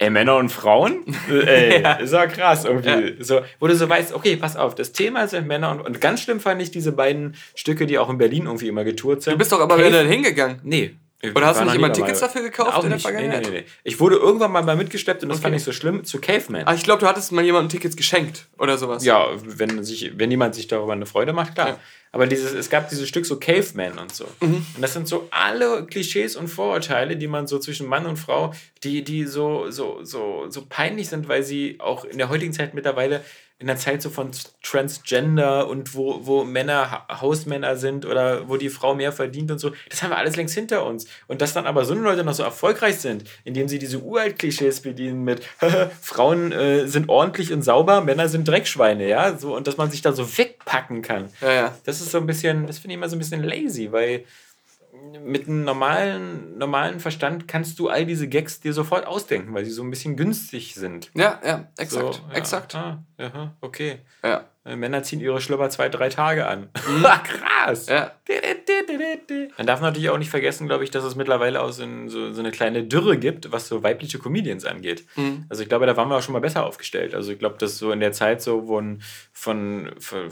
Ey, 0.00 0.10
Männer 0.10 0.36
und 0.36 0.50
Frauen? 0.50 1.04
Ey, 1.28 1.82
ja. 1.82 1.94
ist 1.94 2.12
ja 2.12 2.26
krass 2.28 2.64
irgendwie. 2.64 3.16
Ja. 3.18 3.24
So, 3.24 3.40
wo 3.58 3.66
du 3.66 3.74
so 3.74 3.88
weißt, 3.88 4.14
okay, 4.14 4.36
pass 4.36 4.56
auf, 4.56 4.76
das 4.76 4.92
Thema 4.92 5.26
sind 5.26 5.48
Männer 5.48 5.72
und, 5.72 5.80
und 5.80 6.00
ganz 6.00 6.22
schlimm 6.22 6.38
fand 6.38 6.62
ich 6.62 6.70
diese 6.70 6.92
beiden 6.92 7.34
Stücke, 7.56 7.84
die 7.84 7.98
auch 7.98 8.08
in 8.08 8.16
Berlin 8.16 8.46
irgendwie 8.46 8.68
immer 8.68 8.84
getourt 8.84 9.22
sind. 9.22 9.34
Du 9.34 9.38
bist 9.38 9.50
doch 9.50 9.60
aber 9.60 9.76
wieder 9.76 10.04
hingegangen. 10.04 10.60
Nee. 10.62 10.94
Oder 11.34 11.46
hast 11.46 11.60
du 11.60 11.64
nicht 11.64 11.74
immer 11.74 11.92
Tickets 11.92 12.20
dafür 12.20 12.42
gekauft 12.42 12.76
auch 12.76 12.84
in 12.84 12.90
der 12.90 13.00
Vergangenheit? 13.00 13.42
Nee, 13.42 13.50
nee, 13.50 13.60
nee. 13.62 13.66
Ich 13.82 13.98
wurde 13.98 14.14
irgendwann 14.16 14.52
mal, 14.52 14.62
mal 14.62 14.76
mitgeschleppt 14.76 15.24
und 15.24 15.30
das 15.30 15.38
okay. 15.38 15.46
fand 15.46 15.56
ich 15.56 15.64
so 15.64 15.72
schlimm 15.72 16.04
zu 16.04 16.20
Caveman. 16.20 16.62
Ah, 16.66 16.74
ich 16.74 16.84
glaube, 16.84 17.00
du 17.00 17.08
hattest 17.08 17.32
mal 17.32 17.44
jemandem 17.44 17.70
Tickets 17.70 17.96
geschenkt 17.96 18.46
oder 18.56 18.78
sowas. 18.78 19.04
Ja, 19.04 19.26
wenn, 19.42 19.82
sich, 19.82 20.12
wenn 20.14 20.30
jemand 20.30 20.54
sich 20.54 20.68
darüber 20.68 20.92
eine 20.92 21.06
Freude 21.06 21.32
macht, 21.32 21.56
klar. 21.56 21.68
Ja. 21.70 21.78
Aber 22.12 22.26
dieses, 22.26 22.52
es 22.52 22.70
gab 22.70 22.88
dieses 22.88 23.08
Stück 23.08 23.26
so 23.26 23.38
Caveman 23.38 23.98
und 23.98 24.14
so. 24.14 24.26
Mhm. 24.40 24.66
Und 24.74 24.80
das 24.80 24.94
sind 24.94 25.08
so 25.08 25.28
alle 25.30 25.84
Klischees 25.86 26.36
und 26.36 26.48
Vorurteile, 26.48 27.16
die 27.16 27.26
man 27.26 27.46
so 27.46 27.58
zwischen 27.58 27.86
Mann 27.86 28.06
und 28.06 28.16
Frau, 28.16 28.54
die, 28.82 29.04
die 29.04 29.24
so, 29.24 29.70
so, 29.70 30.04
so, 30.04 30.46
so 30.48 30.66
peinlich 30.68 31.08
sind, 31.08 31.28
weil 31.28 31.42
sie 31.42 31.76
auch 31.80 32.04
in 32.04 32.18
der 32.18 32.28
heutigen 32.28 32.52
Zeit 32.52 32.74
mittlerweile 32.74 33.22
in 33.60 33.66
der 33.66 33.76
Zeit 33.76 34.02
so 34.02 34.10
von 34.10 34.30
Transgender 34.62 35.66
und 35.66 35.94
wo, 35.94 36.20
wo 36.24 36.44
Männer 36.44 37.06
Hausmänner 37.08 37.76
sind 37.76 38.06
oder 38.06 38.48
wo 38.48 38.56
die 38.56 38.68
Frau 38.68 38.94
mehr 38.94 39.10
verdient 39.10 39.50
und 39.50 39.58
so, 39.58 39.72
das 39.90 40.02
haben 40.02 40.10
wir 40.10 40.16
alles 40.16 40.36
längst 40.36 40.54
hinter 40.54 40.86
uns. 40.86 41.06
Und 41.26 41.42
dass 41.42 41.54
dann 41.54 41.66
aber 41.66 41.84
so 41.84 41.92
eine 41.92 42.02
Leute 42.02 42.22
noch 42.22 42.34
so 42.34 42.44
erfolgreich 42.44 42.98
sind, 42.98 43.24
indem 43.42 43.66
sie 43.66 43.80
diese 43.80 43.98
Uralt-Klischees 43.98 44.80
bedienen 44.80 45.24
mit 45.24 45.42
Frauen 46.00 46.52
äh, 46.52 46.86
sind 46.86 47.08
ordentlich 47.08 47.52
und 47.52 47.62
sauber, 47.62 48.00
Männer 48.00 48.28
sind 48.28 48.46
Dreckschweine, 48.46 49.08
ja, 49.08 49.36
so 49.36 49.56
und 49.56 49.66
dass 49.66 49.76
man 49.76 49.90
sich 49.90 50.02
da 50.02 50.12
so 50.12 50.38
wegpacken 50.38 51.02
kann. 51.02 51.28
Ja, 51.40 51.52
ja. 51.52 51.78
Das 51.84 52.00
ist 52.00 52.12
so 52.12 52.18
ein 52.18 52.26
bisschen, 52.26 52.68
das 52.68 52.78
finde 52.78 52.92
ich 52.92 52.98
immer 52.98 53.08
so 53.08 53.16
ein 53.16 53.18
bisschen 53.18 53.42
lazy, 53.42 53.90
weil 53.90 54.24
mit 55.24 55.46
einem 55.46 55.64
normalen, 55.64 56.58
normalen 56.58 57.00
Verstand 57.00 57.48
kannst 57.48 57.78
du 57.78 57.88
all 57.88 58.06
diese 58.06 58.28
Gags 58.28 58.60
dir 58.60 58.72
sofort 58.72 59.06
ausdenken, 59.06 59.54
weil 59.54 59.64
sie 59.64 59.70
so 59.70 59.82
ein 59.82 59.90
bisschen 59.90 60.16
günstig 60.16 60.74
sind. 60.74 61.10
Ja, 61.14 61.40
ja, 61.44 61.68
exakt. 61.76 62.14
So, 62.14 62.20
ja, 62.30 62.34
exakt. 62.34 62.74
Ah, 62.74 63.02
aha, 63.18 63.56
okay. 63.60 64.00
Ja. 64.22 64.44
Äh, 64.64 64.76
Männer 64.76 65.02
ziehen 65.02 65.20
ihre 65.20 65.40
Schlöpper 65.40 65.70
zwei, 65.70 65.88
drei 65.88 66.08
Tage 66.08 66.46
an. 66.46 66.68
Mhm. 66.88 67.02
Krass. 67.24 67.86
Ja. 67.86 68.12
Man 69.56 69.66
darf 69.66 69.80
natürlich 69.80 70.10
auch 70.10 70.18
nicht 70.18 70.30
vergessen, 70.30 70.66
glaube 70.66 70.84
ich, 70.84 70.90
dass 70.90 71.04
es 71.04 71.14
mittlerweile 71.14 71.62
auch 71.62 71.70
so, 71.70 71.84
so, 72.06 72.32
so, 72.32 72.40
eine 72.40 72.50
kleine 72.50 72.84
Dürre 72.84 73.18
gibt, 73.18 73.52
was 73.52 73.68
so 73.68 73.82
weibliche 73.82 74.18
Comedians 74.18 74.64
angeht. 74.64 75.04
Mhm. 75.16 75.44
Also 75.48 75.62
ich 75.62 75.68
glaube, 75.68 75.86
da 75.86 75.96
waren 75.96 76.08
wir 76.08 76.16
auch 76.16 76.22
schon 76.22 76.32
mal 76.32 76.40
besser 76.40 76.64
aufgestellt. 76.64 77.14
Also 77.14 77.32
ich 77.32 77.38
glaube, 77.38 77.56
dass 77.58 77.78
so 77.78 77.92
in 77.92 78.00
der 78.00 78.12
Zeit 78.12 78.42
so 78.42 78.66
von, 78.66 79.02
von, 79.32 79.90
von 79.98 80.30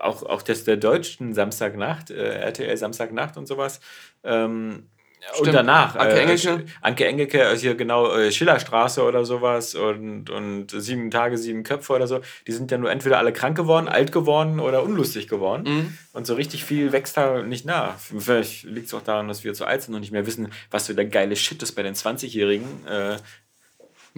auch, 0.00 0.22
auch 0.22 0.42
das 0.42 0.64
der 0.64 0.76
deutschen 0.76 1.34
Samstagnacht, 1.34 2.10
äh, 2.10 2.40
RTL 2.40 2.76
Samstagnacht 2.76 3.36
und 3.36 3.46
sowas, 3.46 3.80
ähm, 4.24 4.84
Stimmt. 5.32 5.48
Und 5.48 5.54
danach. 5.54 5.96
Anke 5.96 6.14
äh, 6.14 6.22
Engelke. 6.22 6.48
Äh, 6.48 6.64
Anke 6.80 7.06
Engelke, 7.06 7.46
also 7.46 7.62
hier 7.62 7.74
genau 7.74 8.14
äh, 8.14 8.32
Schillerstraße 8.32 9.02
oder 9.02 9.24
sowas 9.24 9.74
und, 9.74 10.30
und 10.30 10.70
sieben 10.70 11.10
Tage, 11.10 11.36
sieben 11.38 11.62
Köpfe 11.62 11.92
oder 11.92 12.06
so. 12.06 12.20
Die 12.46 12.52
sind 12.52 12.70
ja 12.70 12.78
nur 12.78 12.90
entweder 12.90 13.18
alle 13.18 13.32
krank 13.32 13.56
geworden, 13.56 13.88
alt 13.88 14.12
geworden 14.12 14.60
oder 14.60 14.82
unlustig 14.82 15.28
geworden. 15.28 15.64
Mhm. 15.66 15.98
Und 16.12 16.26
so 16.26 16.34
richtig 16.34 16.64
viel 16.64 16.92
wächst 16.92 17.16
da 17.16 17.42
nicht 17.42 17.66
nach. 17.66 17.98
Vielleicht 17.98 18.64
liegt 18.64 18.86
es 18.86 18.94
auch 18.94 19.02
daran, 19.02 19.28
dass 19.28 19.44
wir 19.44 19.54
zu 19.54 19.64
alt 19.64 19.82
sind 19.82 19.94
und 19.94 20.00
nicht 20.00 20.12
mehr 20.12 20.26
wissen, 20.26 20.52
was 20.70 20.86
für 20.86 20.94
der 20.94 21.06
geile 21.06 21.36
Shit 21.36 21.62
ist 21.62 21.72
bei 21.72 21.82
den 21.82 21.94
20-Jährigen. 21.94 22.86
Äh, 22.86 23.16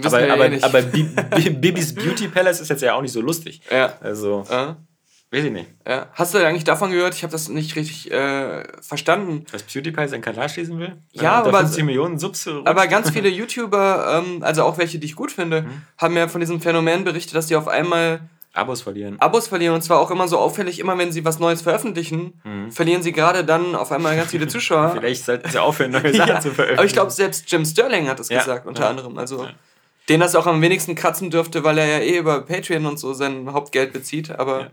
aber, 0.02 0.32
aber, 0.32 0.52
eh 0.52 0.62
aber 0.62 0.82
Bibis 1.50 1.94
Beauty 1.94 2.28
Palace 2.28 2.60
ist 2.60 2.68
jetzt 2.68 2.82
ja 2.82 2.94
auch 2.94 3.02
nicht 3.02 3.12
so 3.12 3.20
lustig. 3.20 3.60
Ja. 3.70 3.98
Also. 4.00 4.46
Uh. 4.50 4.74
Weiß 5.32 5.44
ich 5.44 5.52
nicht. 5.52 5.68
Ja. 5.86 6.08
Hast 6.14 6.34
du 6.34 6.38
eigentlich 6.38 6.64
davon 6.64 6.90
gehört? 6.90 7.14
Ich 7.14 7.22
habe 7.22 7.30
das 7.30 7.48
nicht 7.48 7.76
richtig 7.76 8.10
äh, 8.10 8.64
verstanden. 8.82 9.46
Dass 9.52 9.62
PewDiePie 9.62 10.08
sein 10.08 10.22
Kanal 10.22 10.48
schließen 10.48 10.78
will? 10.80 10.96
Ja, 11.12 11.34
aber, 11.34 11.60
50 11.60 11.84
Millionen 11.84 12.18
Subs 12.18 12.48
aber 12.48 12.88
ganz 12.88 13.10
viele 13.10 13.28
YouTuber, 13.30 14.24
ähm, 14.24 14.42
also 14.42 14.64
auch 14.64 14.76
welche, 14.78 14.98
die 14.98 15.06
ich 15.06 15.14
gut 15.14 15.30
finde, 15.30 15.62
mhm. 15.62 15.82
haben 15.98 16.16
ja 16.16 16.26
von 16.26 16.40
diesem 16.40 16.60
Phänomen 16.60 17.04
berichtet, 17.04 17.36
dass 17.36 17.46
die 17.46 17.54
auf 17.54 17.68
einmal 17.68 18.22
Abos 18.52 18.82
verlieren. 18.82 19.20
Abos 19.20 19.46
verlieren 19.46 19.76
und 19.76 19.82
zwar 19.82 20.00
auch 20.00 20.10
immer 20.10 20.26
so 20.26 20.36
auffällig, 20.36 20.80
immer 20.80 20.98
wenn 20.98 21.12
sie 21.12 21.24
was 21.24 21.38
Neues 21.38 21.62
veröffentlichen, 21.62 22.40
mhm. 22.42 22.72
verlieren 22.72 23.02
sie 23.02 23.12
gerade 23.12 23.44
dann 23.44 23.76
auf 23.76 23.92
einmal 23.92 24.16
ganz 24.16 24.32
viele 24.32 24.48
Zuschauer. 24.48 24.90
Vielleicht 24.98 25.24
sollten 25.24 25.48
sie 25.48 25.62
aufhören, 25.62 25.92
neue 25.92 26.12
Sachen 26.12 26.28
ja, 26.28 26.40
zu 26.40 26.50
veröffentlichen. 26.50 26.78
Aber 26.78 26.84
ich 26.84 26.92
glaube, 26.92 27.12
selbst 27.12 27.50
Jim 27.50 27.64
Sterling 27.64 28.08
hat 28.08 28.18
das 28.18 28.28
ja. 28.30 28.40
gesagt, 28.40 28.66
unter 28.66 28.82
ja. 28.82 28.90
anderem. 28.90 29.16
Also, 29.16 29.46
den 30.08 30.18
das 30.18 30.34
auch 30.34 30.48
am 30.48 30.60
wenigsten 30.60 30.96
kratzen 30.96 31.30
dürfte, 31.30 31.62
weil 31.62 31.78
er 31.78 31.86
ja 31.86 31.98
eh 31.98 32.18
über 32.18 32.40
Patreon 32.40 32.86
und 32.86 32.98
so 32.98 33.12
sein 33.12 33.52
Hauptgeld 33.52 33.92
bezieht, 33.92 34.30
aber. 34.30 34.72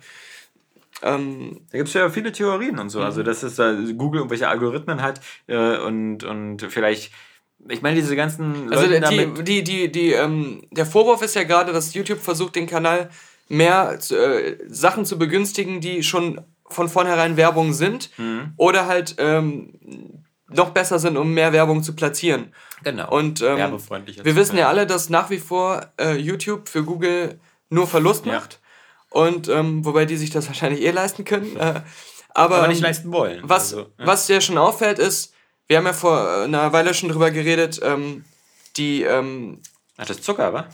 Ähm, 1.03 1.61
da 1.71 1.77
gibt 1.77 1.89
es 1.89 1.93
ja 1.93 2.09
viele 2.09 2.31
Theorien 2.31 2.79
und 2.79 2.89
so. 2.89 3.01
Also, 3.01 3.23
dass 3.23 3.43
es 3.43 3.55
da 3.55 3.73
Google 3.73 4.19
irgendwelche 4.19 4.47
Algorithmen 4.47 5.01
hat 5.01 5.21
äh, 5.47 5.77
und, 5.77 6.23
und 6.23 6.61
vielleicht. 6.69 7.11
Ich 7.69 7.81
meine, 7.81 7.95
diese 7.99 8.15
ganzen. 8.15 8.71
Also, 8.71 8.87
die, 8.87 9.43
die, 9.43 9.63
die, 9.63 9.91
die, 9.91 10.11
ähm, 10.11 10.63
der 10.71 10.85
Vorwurf 10.85 11.21
ist 11.21 11.35
ja 11.35 11.43
gerade, 11.43 11.71
dass 11.71 11.93
YouTube 11.93 12.19
versucht, 12.19 12.55
den 12.55 12.67
Kanal 12.67 13.09
mehr 13.49 13.99
äh, 14.09 14.57
Sachen 14.67 15.05
zu 15.05 15.17
begünstigen, 15.17 15.81
die 15.81 16.03
schon 16.03 16.41
von 16.69 16.89
vornherein 16.89 17.37
Werbung 17.37 17.73
sind 17.73 18.09
mhm. 18.17 18.53
oder 18.57 18.87
halt 18.87 19.15
ähm, 19.19 19.73
noch 20.49 20.71
besser 20.71 20.99
sind, 20.99 21.17
um 21.17 21.33
mehr 21.33 21.53
Werbung 21.53 21.83
zu 21.83 21.95
platzieren. 21.95 22.53
Genau. 22.83 23.09
Und 23.09 23.41
ähm, 23.41 23.57
wir 24.23 24.35
wissen 24.35 24.57
ja 24.57 24.67
alle, 24.67 24.87
dass 24.87 25.09
nach 25.09 25.29
wie 25.29 25.39
vor 25.39 25.91
äh, 25.99 26.15
YouTube 26.15 26.69
für 26.69 26.83
Google 26.83 27.39
nur 27.69 27.87
Verlust 27.87 28.25
ja. 28.25 28.41
Und 29.17 29.49
ähm, 29.49 29.83
wobei 29.83 30.05
die 30.05 30.15
sich 30.15 30.29
das 30.29 30.45
wahrscheinlich 30.51 30.83
eh 30.83 30.91
leisten 30.91 31.25
können. 31.25 31.55
Äh, 31.57 31.81
aber, 32.29 32.57
Aber 32.57 32.67
nicht 32.67 32.77
ähm, 32.77 32.83
leisten 32.83 33.11
wollen. 33.11 33.39
Was, 33.41 33.73
Also, 33.73 33.87
ja. 33.97 34.05
was 34.05 34.27
dir 34.27 34.41
schon 34.41 34.59
auffällt, 34.59 34.99
ist, 34.99 35.33
wir 35.65 35.77
haben 35.77 35.87
ja 35.87 35.93
vor 35.93 36.43
einer 36.43 36.71
Weile 36.71 36.93
schon 36.93 37.09
drüber 37.09 37.31
geredet, 37.31 37.79
ähm, 37.83 38.25
die, 38.77 39.01
ähm, 39.01 39.59
Ach, 39.97 40.05
das 40.05 40.17
ist 40.17 40.23
Zucker, 40.23 40.53
wa? 40.53 40.67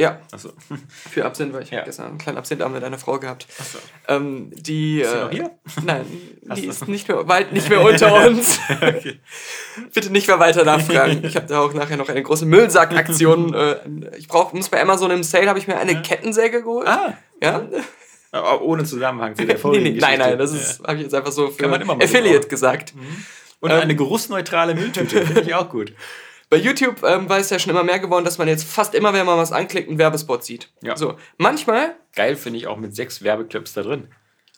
Ja, 0.00 0.18
Achso. 0.32 0.50
für 1.10 1.24
Absinth, 1.24 1.52
weil 1.52 1.62
ich 1.62 1.70
Ja. 1.70 1.84
gestern 1.84 2.06
einen 2.06 2.18
kleinen 2.18 2.38
Absintabend 2.38 2.74
mit 2.76 2.84
einer 2.84 2.98
Frau 2.98 3.18
gehabt. 3.18 3.46
Achso. 3.58 3.78
Ähm, 4.08 4.50
die, 4.54 5.00
Ist 5.02 5.10
sie 5.10 5.16
äh, 5.16 5.20
noch 5.24 5.30
hier? 5.30 5.50
Nein, 5.84 6.04
Ach 6.48 6.54
die 6.56 6.62
so. 6.64 6.70
ist 6.70 6.88
nicht 6.88 7.06
mehr, 7.08 7.28
weit 7.28 7.52
nicht 7.52 7.68
mehr 7.68 7.80
unter 7.82 8.26
uns. 8.26 8.58
okay. 8.70 9.20
Bitte 9.92 10.10
nicht 10.10 10.26
mehr 10.26 10.38
weiter 10.38 10.64
nachfragen. 10.64 11.22
Ich 11.24 11.36
habe 11.36 11.46
da 11.46 11.60
auch 11.60 11.72
nachher 11.74 11.96
noch 11.96 12.08
eine 12.08 12.22
große 12.22 12.46
Müllsackaktion. 12.46 13.54
äh, 13.54 13.76
ich 14.18 14.28
brauch, 14.28 14.52
muss 14.52 14.68
bei 14.68 14.80
Amazon 14.82 15.10
im 15.10 15.22
Sale 15.22 15.48
habe 15.48 15.58
ich 15.58 15.68
mir 15.68 15.76
eine 15.78 16.00
Kettensäge 16.02 16.62
geholt. 16.62 16.88
Ah, 16.88 17.14
Ja? 17.42 17.62
aber 18.32 18.62
ohne 18.62 18.84
Zusammenhang 18.84 19.34
zu 19.34 19.44
der 19.44 19.58
Nee, 19.70 19.78
nee, 19.80 19.98
nein, 20.00 20.18
nein, 20.20 20.38
das 20.38 20.78
Ja. 20.78 20.84
habe 20.86 20.96
ich 20.98 21.02
jetzt 21.02 21.14
einfach 21.14 21.32
so 21.32 21.50
für 21.50 21.68
Affiliate 22.00 22.46
gesagt. 22.48 22.94
Und 23.58 23.70
ähm, 23.72 23.80
eine 23.80 23.96
geruchsneutrale 23.96 24.74
Mülltüte, 24.74 25.26
finde 25.26 25.40
ich 25.42 25.54
auch 25.54 25.68
gut. 25.68 25.92
Bei 26.50 26.56
YouTube 26.56 27.04
ähm, 27.04 27.28
war 27.28 27.38
es 27.38 27.48
ja 27.48 27.60
schon 27.60 27.70
immer 27.70 27.84
mehr 27.84 28.00
geworden, 28.00 28.24
dass 28.24 28.36
man 28.36 28.48
jetzt 28.48 28.64
fast 28.64 28.94
immer, 28.94 29.12
wenn 29.12 29.24
man 29.24 29.38
was 29.38 29.52
anklickt, 29.52 29.88
einen 29.88 29.98
Werbespot 29.98 30.44
sieht. 30.44 30.68
Ja. 30.82 30.96
So, 30.96 31.16
manchmal, 31.38 31.94
Geil 32.16 32.34
finde 32.34 32.58
ich 32.58 32.66
auch 32.66 32.76
mit 32.76 32.94
sechs 32.94 33.22
Werbeclips 33.22 33.72
da 33.72 33.82
drin. 33.82 34.08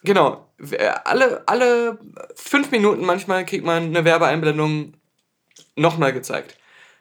genau, 0.03 0.49
äh, 0.71 0.89
alle, 1.05 1.47
alle 1.47 1.99
fünf 2.35 2.71
Minuten 2.71 3.05
manchmal 3.05 3.45
kriegt 3.45 3.65
man 3.67 3.85
eine 3.85 4.07
Werbeeinblendung 4.07 4.95
nochmal 5.77 6.15
gezeigt. 6.15 6.57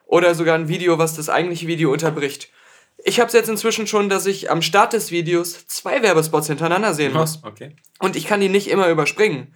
Oder 0.06 0.36
sogar 0.36 0.56
ein 0.56 0.68
Video, 0.68 0.98
was 0.98 1.16
das 1.16 1.30
eigentliche 1.30 1.68
Video 1.68 1.90
unterbricht. 1.94 2.50
Ich 3.06 3.22
habe 3.22 3.28
es 3.28 3.34
jetzt 3.34 3.48
inzwischen 3.48 3.88
schon, 3.88 4.10
dass 4.10 4.26
ich 4.26 4.52
am 4.52 4.62
Start 4.62 4.92
des 4.92 5.10
Videos 5.10 5.68
zwei 5.68 6.02
Werbespots 6.04 6.48
hintereinander 6.48 6.94
sehen 6.94 7.14
muss. 7.14 7.42
Okay. 7.44 7.78
Und 8.00 8.18
ich 8.18 8.28
kann 8.28 8.42
die 8.42 8.50
nicht 8.50 8.70
immer 8.70 8.90
überspringen. 8.90 9.56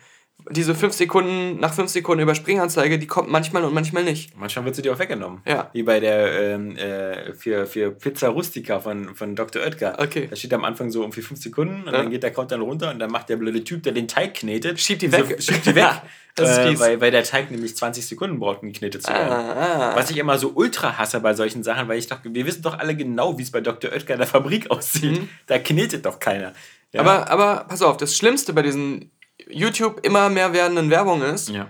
Diese 0.51 0.75
fünf 0.75 0.93
Sekunden, 0.93 1.59
nach 1.59 1.73
fünf 1.73 1.89
Sekunden 1.89 2.21
Überspringanzeige, 2.21 2.99
die 2.99 3.07
kommt 3.07 3.29
manchmal 3.31 3.63
und 3.65 3.73
manchmal 3.73 4.03
nicht. 4.03 4.37
Manchmal 4.37 4.65
wird 4.65 4.75
sie 4.75 4.81
dir 4.83 4.93
auch 4.93 4.99
weggenommen. 4.99 5.41
Ja. 5.47 5.69
Wie 5.73 5.83
bei 5.83 5.99
der 5.99 6.39
ähm, 6.53 6.77
äh, 6.77 7.33
für, 7.33 7.65
für 7.65 7.91
Pizza 7.91 8.29
Rustica 8.29 8.79
von, 8.79 9.15
von 9.15 9.35
Dr. 9.35 9.63
Oetker. 9.63 9.95
Okay. 9.99 10.27
Da 10.29 10.35
steht 10.35 10.53
am 10.53 10.63
Anfang 10.63 10.91
so 10.91 11.01
irgendwie 11.01 11.21
fünf 11.21 11.41
Sekunden 11.41 11.81
und 11.81 11.93
Ja. 11.93 11.93
dann 11.93 12.09
geht 12.11 12.21
der 12.23 12.31
Countdown 12.31 12.61
runter 12.61 12.91
und 12.91 12.99
dann 12.99 13.09
macht 13.11 13.29
der 13.29 13.37
blöde 13.37 13.63
Typ, 13.63 13.81
der 13.83 13.93
den 13.93 14.07
Teig 14.07 14.35
knetet, 14.35 14.79
Schiebt 14.79 15.01
die 15.01 15.07
so- 15.07 15.17
weg. 15.17 15.41
schiebt 15.41 15.65
die 15.65 15.75
weg. 15.75 15.83
Ja, 16.37 16.43
das 16.43 16.49
ist 16.51 16.57
äh, 16.57 16.79
weil, 16.81 16.99
weil 17.01 17.11
der 17.11 17.23
Teig 17.23 17.49
nämlich 17.49 17.77
20 17.77 18.05
Sekunden 18.05 18.39
braucht, 18.39 18.61
um 18.61 18.67
geknetet 18.67 19.03
zu 19.03 19.09
werden. 19.13 19.31
Ah, 19.31 19.91
ah. 19.91 19.95
Was 19.95 20.11
ich 20.11 20.17
immer 20.17 20.37
so 20.37 20.51
ultra 20.53 20.97
hasse 20.97 21.21
bei 21.21 21.33
solchen 21.33 21.63
Sachen, 21.63 21.87
weil 21.87 21.97
ich 21.97 22.07
dachte, 22.07 22.33
wir 22.33 22.45
wissen 22.45 22.61
doch 22.61 22.77
alle 22.77 22.93
genau, 22.93 23.37
wie 23.37 23.43
es 23.43 23.51
bei 23.51 23.61
Dr. 23.61 23.89
Oetker 23.93 24.15
in 24.15 24.19
der 24.19 24.27
Fabrik 24.27 24.69
aussieht. 24.69 25.21
Mhm. 25.21 25.29
Da 25.47 25.59
knetet 25.59 26.05
doch 26.05 26.19
keiner. 26.19 26.51
Ja. 26.91 26.99
Aber, 26.99 27.29
aber 27.29 27.63
pass 27.69 27.81
auf, 27.81 27.95
das 27.95 28.17
Schlimmste 28.17 28.51
bei 28.51 28.63
diesen 28.63 29.11
YouTube 29.49 29.99
immer 30.03 30.29
mehr 30.29 30.53
werdenden 30.53 30.89
Werbungen 30.89 31.33
ist, 31.33 31.49
ja. 31.49 31.69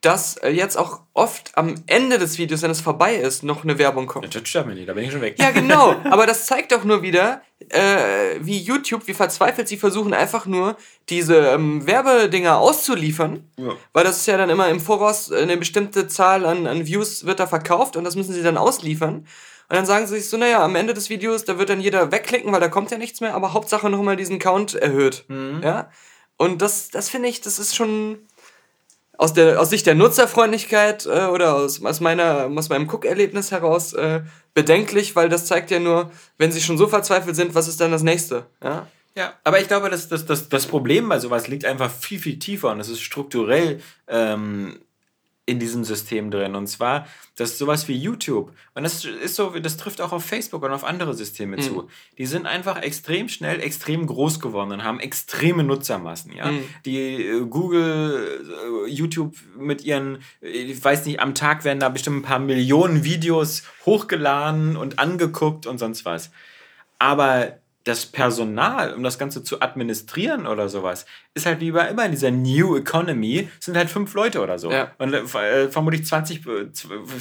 dass 0.00 0.36
äh, 0.38 0.50
jetzt 0.50 0.76
auch 0.76 1.00
oft 1.12 1.52
am 1.56 1.74
Ende 1.86 2.18
des 2.18 2.38
Videos, 2.38 2.62
wenn 2.62 2.70
es 2.70 2.80
vorbei 2.80 3.14
ist, 3.14 3.42
noch 3.42 3.64
eine 3.64 3.78
Werbung 3.78 4.06
kommt. 4.06 4.34
Das 4.34 4.48
stört 4.48 4.66
mich 4.66 4.76
nicht, 4.76 4.88
da 4.88 4.94
bin 4.94 5.04
ich 5.04 5.12
schon 5.12 5.20
weg. 5.20 5.36
Ja, 5.38 5.50
genau. 5.50 5.96
Aber 6.10 6.26
das 6.26 6.46
zeigt 6.46 6.72
doch 6.72 6.84
nur 6.84 7.02
wieder, 7.02 7.42
äh, 7.68 8.36
wie 8.40 8.58
YouTube, 8.58 9.06
wie 9.06 9.14
verzweifelt 9.14 9.68
sie 9.68 9.76
versuchen, 9.76 10.12
einfach 10.12 10.46
nur 10.46 10.76
diese 11.08 11.36
ähm, 11.36 11.86
Werbedinger 11.86 12.58
auszuliefern. 12.58 13.48
Ja. 13.56 13.72
Weil 13.92 14.04
das 14.04 14.18
ist 14.18 14.26
ja 14.26 14.36
dann 14.36 14.50
immer 14.50 14.68
im 14.68 14.80
Voraus 14.80 15.30
äh, 15.30 15.42
eine 15.42 15.56
bestimmte 15.56 16.08
Zahl 16.08 16.44
an, 16.44 16.66
an 16.66 16.86
Views 16.86 17.24
wird 17.24 17.40
da 17.40 17.46
verkauft 17.46 17.96
und 17.96 18.04
das 18.04 18.16
müssen 18.16 18.32
sie 18.32 18.42
dann 18.42 18.58
ausliefern. 18.58 19.26
Und 19.66 19.76
dann 19.76 19.86
sagen 19.86 20.06
sie 20.06 20.16
sich 20.16 20.28
so, 20.28 20.36
naja, 20.36 20.62
am 20.62 20.76
Ende 20.76 20.92
des 20.92 21.08
Videos, 21.08 21.44
da 21.46 21.58
wird 21.58 21.70
dann 21.70 21.80
jeder 21.80 22.12
wegklicken, 22.12 22.52
weil 22.52 22.60
da 22.60 22.68
kommt 22.68 22.90
ja 22.90 22.98
nichts 22.98 23.22
mehr, 23.22 23.34
aber 23.34 23.54
Hauptsache 23.54 23.88
noch 23.88 24.02
mal 24.02 24.14
diesen 24.14 24.38
Count 24.38 24.74
erhöht. 24.74 25.24
Ja? 25.62 25.88
Und 26.36 26.62
das, 26.62 26.90
das 26.90 27.08
finde 27.08 27.28
ich, 27.28 27.40
das 27.40 27.58
ist 27.58 27.76
schon 27.76 28.18
aus, 29.16 29.32
der, 29.32 29.60
aus 29.60 29.70
Sicht 29.70 29.86
der 29.86 29.94
Nutzerfreundlichkeit 29.94 31.06
äh, 31.06 31.26
oder 31.26 31.54
aus, 31.54 31.84
aus, 31.84 32.00
meiner, 32.00 32.50
aus 32.56 32.68
meinem 32.68 32.86
Guckerlebnis 32.86 33.50
heraus 33.50 33.92
äh, 33.92 34.22
bedenklich, 34.54 35.14
weil 35.14 35.28
das 35.28 35.46
zeigt 35.46 35.70
ja 35.70 35.78
nur, 35.78 36.10
wenn 36.38 36.52
sie 36.52 36.60
schon 36.60 36.78
so 36.78 36.86
verzweifelt 36.86 37.36
sind, 37.36 37.54
was 37.54 37.68
ist 37.68 37.80
dann 37.80 37.92
das 37.92 38.02
nächste? 38.02 38.46
Ja? 38.62 38.86
Ja, 39.16 39.34
aber 39.44 39.60
ich 39.60 39.68
glaube, 39.68 39.90
das, 39.90 40.08
das, 40.08 40.26
das, 40.26 40.48
das 40.48 40.66
Problem 40.66 41.08
bei 41.08 41.20
sowas 41.20 41.46
liegt 41.46 41.64
einfach 41.64 41.88
viel, 41.88 42.18
viel 42.18 42.38
tiefer 42.40 42.72
und 42.72 42.80
es 42.80 42.88
ist 42.88 43.00
strukturell 43.00 43.80
ähm, 44.08 44.80
in 45.46 45.58
diesem 45.58 45.84
System 45.84 46.30
drin. 46.30 46.54
Und 46.54 46.66
zwar, 46.68 47.06
dass 47.36 47.58
sowas 47.58 47.86
wie 47.86 47.96
YouTube, 47.96 48.52
und 48.74 48.82
das 48.82 49.04
ist 49.04 49.36
so, 49.36 49.50
das 49.50 49.76
trifft 49.76 50.00
auch 50.00 50.12
auf 50.12 50.24
Facebook 50.24 50.62
und 50.62 50.72
auf 50.72 50.84
andere 50.84 51.12
Systeme 51.12 51.58
zu, 51.58 51.88
die 52.16 52.26
sind 52.26 52.46
einfach 52.46 52.80
extrem 52.80 53.28
schnell, 53.28 53.60
extrem 53.60 54.06
groß 54.06 54.40
geworden 54.40 54.72
und 54.72 54.84
haben 54.84 55.00
extreme 55.00 55.62
Nutzermassen. 55.62 56.32
Ja? 56.32 56.50
Die 56.86 56.98
äh, 56.98 57.46
Google, 57.46 58.42
äh, 58.86 58.90
YouTube 58.90 59.34
mit 59.58 59.84
ihren, 59.84 60.18
ich 60.40 60.82
weiß 60.82 61.04
nicht, 61.04 61.20
am 61.20 61.34
Tag 61.34 61.64
werden 61.64 61.80
da 61.80 61.90
bestimmt 61.90 62.18
ein 62.18 62.22
paar 62.22 62.38
Millionen 62.38 63.04
Videos 63.04 63.64
hochgeladen 63.84 64.76
und 64.76 64.98
angeguckt 64.98 65.66
und 65.66 65.78
sonst 65.78 66.06
was. 66.06 66.30
Aber 66.98 67.58
das 67.84 68.06
Personal, 68.06 68.94
um 68.94 69.02
das 69.02 69.18
Ganze 69.18 69.42
zu 69.42 69.60
administrieren 69.60 70.46
oder 70.46 70.70
sowas, 70.70 71.04
ist 71.34 71.46
halt 71.46 71.60
wie 71.60 71.72
bei 71.72 71.88
immer 71.88 72.04
in 72.04 72.12
dieser 72.12 72.30
New 72.30 72.76
Economy, 72.76 73.48
sind 73.58 73.76
halt 73.76 73.90
fünf 73.90 74.14
Leute 74.14 74.40
oder 74.40 74.58
so. 74.58 74.70
Ja. 74.70 74.92
Und 74.98 75.12
äh, 75.12 75.68
vermutlich 75.68 76.06
20, 76.06 76.46
äh, 76.46 76.72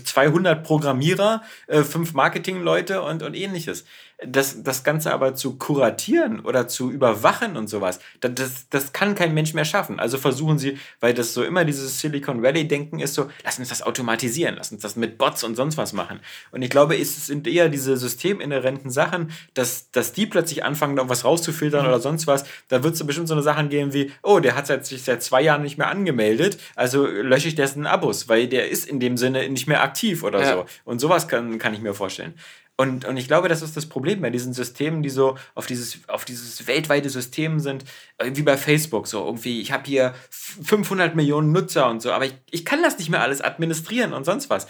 200 0.03 0.63
Programmierer, 0.63 1.41
äh, 1.65 1.81
fünf 1.81 2.13
Marketingleute 2.13 3.01
und, 3.01 3.23
und 3.23 3.33
ähnliches. 3.33 3.85
Das, 4.25 4.63
das 4.63 4.83
Ganze 4.83 5.11
aber 5.11 5.33
zu 5.33 5.57
kuratieren 5.57 6.41
oder 6.41 6.67
zu 6.67 6.91
überwachen 6.91 7.57
und 7.57 7.67
sowas, 7.67 7.99
das, 8.21 8.69
das, 8.69 8.93
kann 8.93 9.15
kein 9.15 9.33
Mensch 9.33 9.53
mehr 9.53 9.65
schaffen. 9.65 9.99
Also 9.99 10.17
versuchen 10.17 10.59
sie, 10.59 10.77
weil 11.01 11.13
das 11.13 11.33
so 11.33 11.43
immer 11.43 11.65
dieses 11.65 11.99
Silicon 11.99 12.41
Valley-Denken 12.41 12.99
ist, 12.99 13.15
so, 13.15 13.29
lass 13.43 13.59
uns 13.59 13.69
das 13.69 13.81
automatisieren, 13.81 14.55
lass 14.55 14.71
uns 14.71 14.81
das 14.81 14.95
mit 14.95 15.17
Bots 15.17 15.43
und 15.43 15.55
sonst 15.55 15.75
was 15.75 15.91
machen. 15.91 16.19
Und 16.51 16.61
ich 16.61 16.69
glaube, 16.69 16.95
es 16.97 17.25
sind 17.25 17.47
eher 17.47 17.67
diese 17.67 17.97
systeminhärenten 17.97 18.91
Sachen, 18.91 19.31
dass, 19.55 19.91
dass 19.91 20.13
die 20.13 20.27
plötzlich 20.27 20.63
anfangen, 20.63 20.95
da 20.95 21.09
was 21.09 21.25
rauszufiltern 21.25 21.85
oder 21.85 21.99
sonst 21.99 22.27
was. 22.27 22.45
Da 22.69 22.83
wird 22.83 22.93
es 22.93 23.05
bestimmt 23.05 23.27
so 23.27 23.33
eine 23.33 23.43
Sachen 23.43 23.67
geben 23.67 23.93
wie, 23.93 24.02
oh, 24.21 24.39
der 24.39 24.55
hat 24.55 24.67
seit, 24.67 24.85
sich 24.85 25.03
seit 25.03 25.21
zwei 25.23 25.41
Jahren 25.41 25.61
nicht 25.63 25.77
mehr 25.77 25.87
angemeldet, 25.89 26.57
also 26.75 27.05
lösche 27.05 27.47
ich 27.47 27.55
dessen 27.55 27.85
Abos, 27.87 28.27
weil 28.29 28.47
der 28.47 28.69
ist 28.69 28.87
in 28.87 28.99
dem 28.99 29.17
Sinne 29.17 29.47
nicht 29.49 29.67
mehr 29.67 29.83
aktiv 29.83 30.23
oder 30.23 30.41
Ja. 30.41 30.51
so. 30.53 30.65
Und 30.85 30.99
sowas 30.99 31.27
kann, 31.27 31.57
kann 31.59 31.73
ich 31.73 31.81
mir 31.81 31.93
vorstellen. 31.93 32.33
Und, 32.75 33.05
und 33.05 33.17
ich 33.17 33.27
glaube, 33.27 33.49
das 33.49 33.61
ist 33.61 33.77
das 33.77 33.85
Problem 33.85 34.21
bei 34.21 34.31
diesen 34.31 34.51
Systemen, 34.53 35.03
die 35.03 35.11
so 35.11 35.37
auf 35.53 35.67
dieses, 35.67 35.99
auf 36.07 36.25
dieses 36.25 36.65
weltweite 36.65 37.07
System 37.09 37.59
sind, 37.59 37.85
wie 38.23 38.41
bei 38.41 38.57
Facebook. 38.57 39.05
So 39.07 39.23
irgendwie, 39.23 39.61
ich 39.61 39.71
habe 39.71 39.83
hier 39.85 40.15
f- 40.31 40.57
500 40.63 41.15
Millionen 41.15 41.51
Nutzer 41.51 41.87
und 41.87 42.01
so, 42.01 42.11
aber 42.11 42.25
ich, 42.25 42.33
ich 42.49 42.65
kann 42.65 42.81
das 42.81 42.97
nicht 42.97 43.09
mehr 43.11 43.21
alles 43.21 43.41
administrieren 43.41 44.11
und 44.13 44.23
sonst 44.25 44.49
was. 44.49 44.65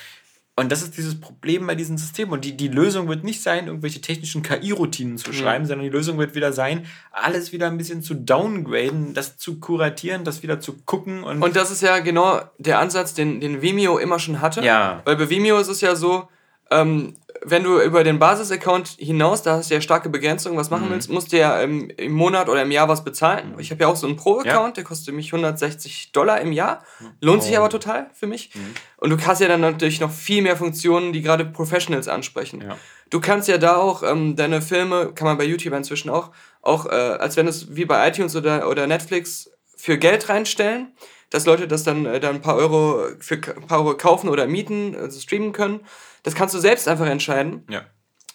Und 0.56 0.72
das 0.72 0.84
ist 0.84 0.97
dieses 0.97 1.20
Problem 1.20 1.66
bei 1.66 1.74
diesen 1.74 1.97
Systemen. 1.97 2.32
Und 2.32 2.45
die, 2.45 2.56
die 2.56 2.68
Lösung 2.68 3.08
wird 3.08 3.24
nicht 3.24 3.41
sein, 3.41 3.66
irgendwelche 3.66 4.01
technischen 4.01 4.43
KI-Routinen 4.43 5.18
zu 5.18 5.34
schreiben, 5.34 5.66
sondern 5.66 5.84
die 5.84 5.89
Lösung 5.89 6.20
wird 6.20 6.36
wieder 6.36 6.54
sein, 6.54 6.86
alles 7.12 7.51
wieder 7.51 7.68
ein 7.68 7.78
bisschen 7.78 8.04
zu 8.04 8.14
downgraden, 8.14 9.16
das 9.16 9.38
zu 9.38 9.60
kuratieren, 9.60 10.24
das 10.24 10.43
wieder 10.43 10.60
zu 10.60 10.74
gucken. 10.86 11.24
Und, 11.24 11.41
Und 11.41 11.56
das 11.56 11.72
ist 11.72 11.82
ja 11.82 11.99
genau 11.99 12.41
der 12.60 12.78
Ansatz, 12.78 13.16
den, 13.16 13.41
den 13.41 13.64
Vimeo 13.64 13.97
immer 13.97 14.20
schon 14.20 14.41
hatte. 14.41 14.64
Ja. 14.64 15.01
Weil 15.06 15.16
bei 15.16 15.28
Vimeo 15.28 15.58
ist 15.58 15.70
es 15.70 15.82
ja 15.82 15.95
so, 15.95 16.30
ähm, 16.70 17.16
wenn 17.46 17.64
du 17.64 17.80
über 17.82 18.04
den 18.04 18.20
Basis-Account 18.20 18.96
hinaus, 19.00 19.41
da 19.41 19.58
hast 19.58 19.70
du 19.70 19.76
ja 19.76 19.82
starke 19.82 20.10
Begrenzungen, 20.10 20.58
was 20.58 20.70
Mhm. 20.70 20.78
machen 20.78 20.89
willst, 20.91 21.10
musst 21.10 21.32
du 21.34 21.38
ja 21.38 21.62
ähm, 21.62 21.89
im 21.98 22.14
Monat 22.14 22.50
oder 22.50 22.62
im 22.62 22.72
Jahr 22.72 22.88
was 22.88 23.04
bezahlen. 23.04 23.56
Ich 23.58 23.72
habe 23.72 23.82
ja 23.82 23.88
auch 23.88 23.96
so 23.96 24.08
einen 24.08 24.16
Pro-Account, 24.16 24.78
der 24.78 24.84
kostet 24.84 25.14
mich 25.14 25.32
160 25.34 26.12
Dollar 26.12 26.39
im 26.41 26.52
Jahr. 26.52 26.84
Lohnt 27.22 27.44
sich 27.44 27.54
Oh. 27.54 27.58
aber 27.60 27.70
total 27.70 28.10
für 28.14 28.28
mich. 28.28 28.52
Mhm. 28.56 28.74
Und 28.98 29.10
du 29.10 29.18
hast 29.28 29.41
ja 29.41 29.48
dann 29.48 29.62
natürlich 29.62 30.00
noch 30.00 30.12
viel 30.12 30.41
mehr 30.41 30.58
Funktionen, 30.58 31.14
die 31.14 31.22
gerade 31.22 31.46
Professionals 31.46 32.08
ansprechen. 32.08 32.62
Ja. 32.62 32.78
Du 33.10 33.20
kannst 33.20 33.48
ja 33.48 33.58
da 33.58 33.76
auch 33.78 34.04
ähm, 34.04 34.36
deine 34.36 34.62
Filme, 34.62 35.12
kann 35.14 35.28
man 35.28 35.38
bei 35.38 35.44
YouTube 35.44 35.74
inzwischen 35.74 36.10
auch, 36.10 36.32
auch 36.62 36.86
äh, 36.86 36.89
als 36.89 37.36
wenn 37.38 37.48
es 37.48 37.76
wie 37.76 37.86
bei 37.86 38.08
iTunes 38.08 38.36
oder, 38.36 38.70
oder 38.70 38.88
Netflix 38.88 39.52
für 39.76 39.98
Geld 39.98 40.30
reinstellen, 40.30 40.94
dass 41.30 41.46
Leute 41.46 41.68
das 41.68 41.84
dann, 41.84 42.06
äh, 42.06 42.20
dann 42.20 42.36
ein 42.36 42.41
paar 42.41 42.56
Euro 42.56 43.02
für 43.20 43.36
ein 43.36 43.68
paar 43.68 43.80
Euro 43.80 43.98
kaufen 43.98 44.30
oder 44.30 44.48
mieten, 44.48 44.96
also 44.96 45.20
streamen 45.20 45.52
können. 45.52 45.82
Das 46.24 46.36
kannst 46.36 46.56
du 46.56 46.60
selbst 46.60 46.88
einfach 46.88 47.08
entscheiden. 47.08 47.64
ja. 47.70 47.84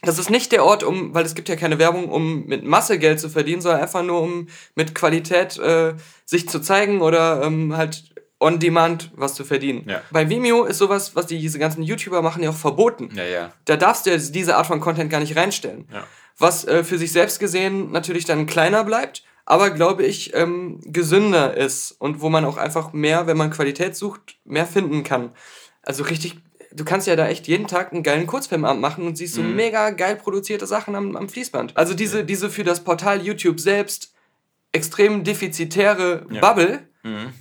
Das 0.02 0.20
ist 0.20 0.30
nicht 0.30 0.52
der 0.52 0.64
Ort, 0.64 0.84
um, 0.84 1.12
weil 1.12 1.24
es 1.24 1.34
gibt 1.34 1.48
ja 1.48 1.56
keine 1.56 1.80
Werbung, 1.80 2.08
um 2.08 2.46
mit 2.46 2.64
Masse 2.64 3.00
Geld 3.00 3.18
zu 3.18 3.28
verdienen, 3.28 3.60
sondern 3.60 3.80
einfach 3.80 4.04
nur, 4.04 4.22
um 4.22 4.46
mit 4.76 4.94
Qualität 4.94 5.58
äh, 5.58 5.94
sich 6.24 6.48
zu 6.48 6.60
zeigen 6.60 7.00
oder 7.00 7.42
ähm, 7.42 7.76
halt 7.76 8.14
on 8.38 8.60
demand 8.60 9.10
was 9.16 9.34
zu 9.34 9.44
verdienen. 9.44 9.84
Ja. 9.88 10.02
Bei 10.12 10.28
Vimeo 10.28 10.64
ist 10.64 10.78
sowas, 10.78 11.16
was 11.16 11.26
die, 11.26 11.38
diese 11.38 11.58
ganzen 11.58 11.82
YouTuber 11.82 12.22
machen, 12.22 12.42
ja 12.42 12.50
auch 12.50 12.54
verboten. 12.54 13.10
Ja, 13.14 13.24
ja. 13.24 13.52
Da 13.64 13.76
darfst 13.76 14.06
du 14.06 14.10
ja 14.10 14.16
diese 14.16 14.56
Art 14.56 14.66
von 14.66 14.80
Content 14.80 15.10
gar 15.10 15.18
nicht 15.20 15.36
reinstellen. 15.36 15.88
Ja. 15.92 16.04
Was 16.38 16.64
äh, 16.64 16.84
für 16.84 16.98
sich 16.98 17.10
selbst 17.10 17.40
gesehen 17.40 17.90
natürlich 17.90 18.24
dann 18.24 18.46
kleiner 18.46 18.84
bleibt, 18.84 19.24
aber 19.44 19.70
glaube 19.70 20.04
ich 20.04 20.32
ähm, 20.34 20.80
gesünder 20.84 21.56
ist 21.56 21.92
und 21.92 22.20
wo 22.20 22.28
man 22.28 22.44
auch 22.44 22.56
einfach 22.56 22.92
mehr, 22.92 23.26
wenn 23.26 23.36
man 23.36 23.50
Qualität 23.50 23.96
sucht, 23.96 24.36
mehr 24.44 24.66
finden 24.66 25.02
kann. 25.02 25.32
Also 25.82 26.04
richtig, 26.04 26.36
du 26.72 26.84
kannst 26.84 27.06
ja 27.06 27.16
da 27.16 27.28
echt 27.28 27.46
jeden 27.48 27.66
Tag 27.66 27.92
einen 27.92 28.02
geilen 28.02 28.26
Kurzfilmabend 28.26 28.80
machen 28.80 29.06
und 29.06 29.16
siehst 29.16 29.34
so 29.34 29.42
mega 29.42 29.90
geil 29.90 30.16
produzierte 30.16 30.66
Sachen 30.66 30.94
am, 30.94 31.16
am 31.16 31.28
Fließband. 31.28 31.76
Also 31.76 31.94
diese, 31.94 32.24
diese 32.24 32.50
für 32.50 32.64
das 32.64 32.84
Portal 32.84 33.22
YouTube 33.22 33.60
selbst 33.60 34.12
extrem 34.72 35.24
defizitäre 35.24 36.26
Ja. 36.30 36.40
Bubble, 36.40 36.80
Mhm. 37.02 37.32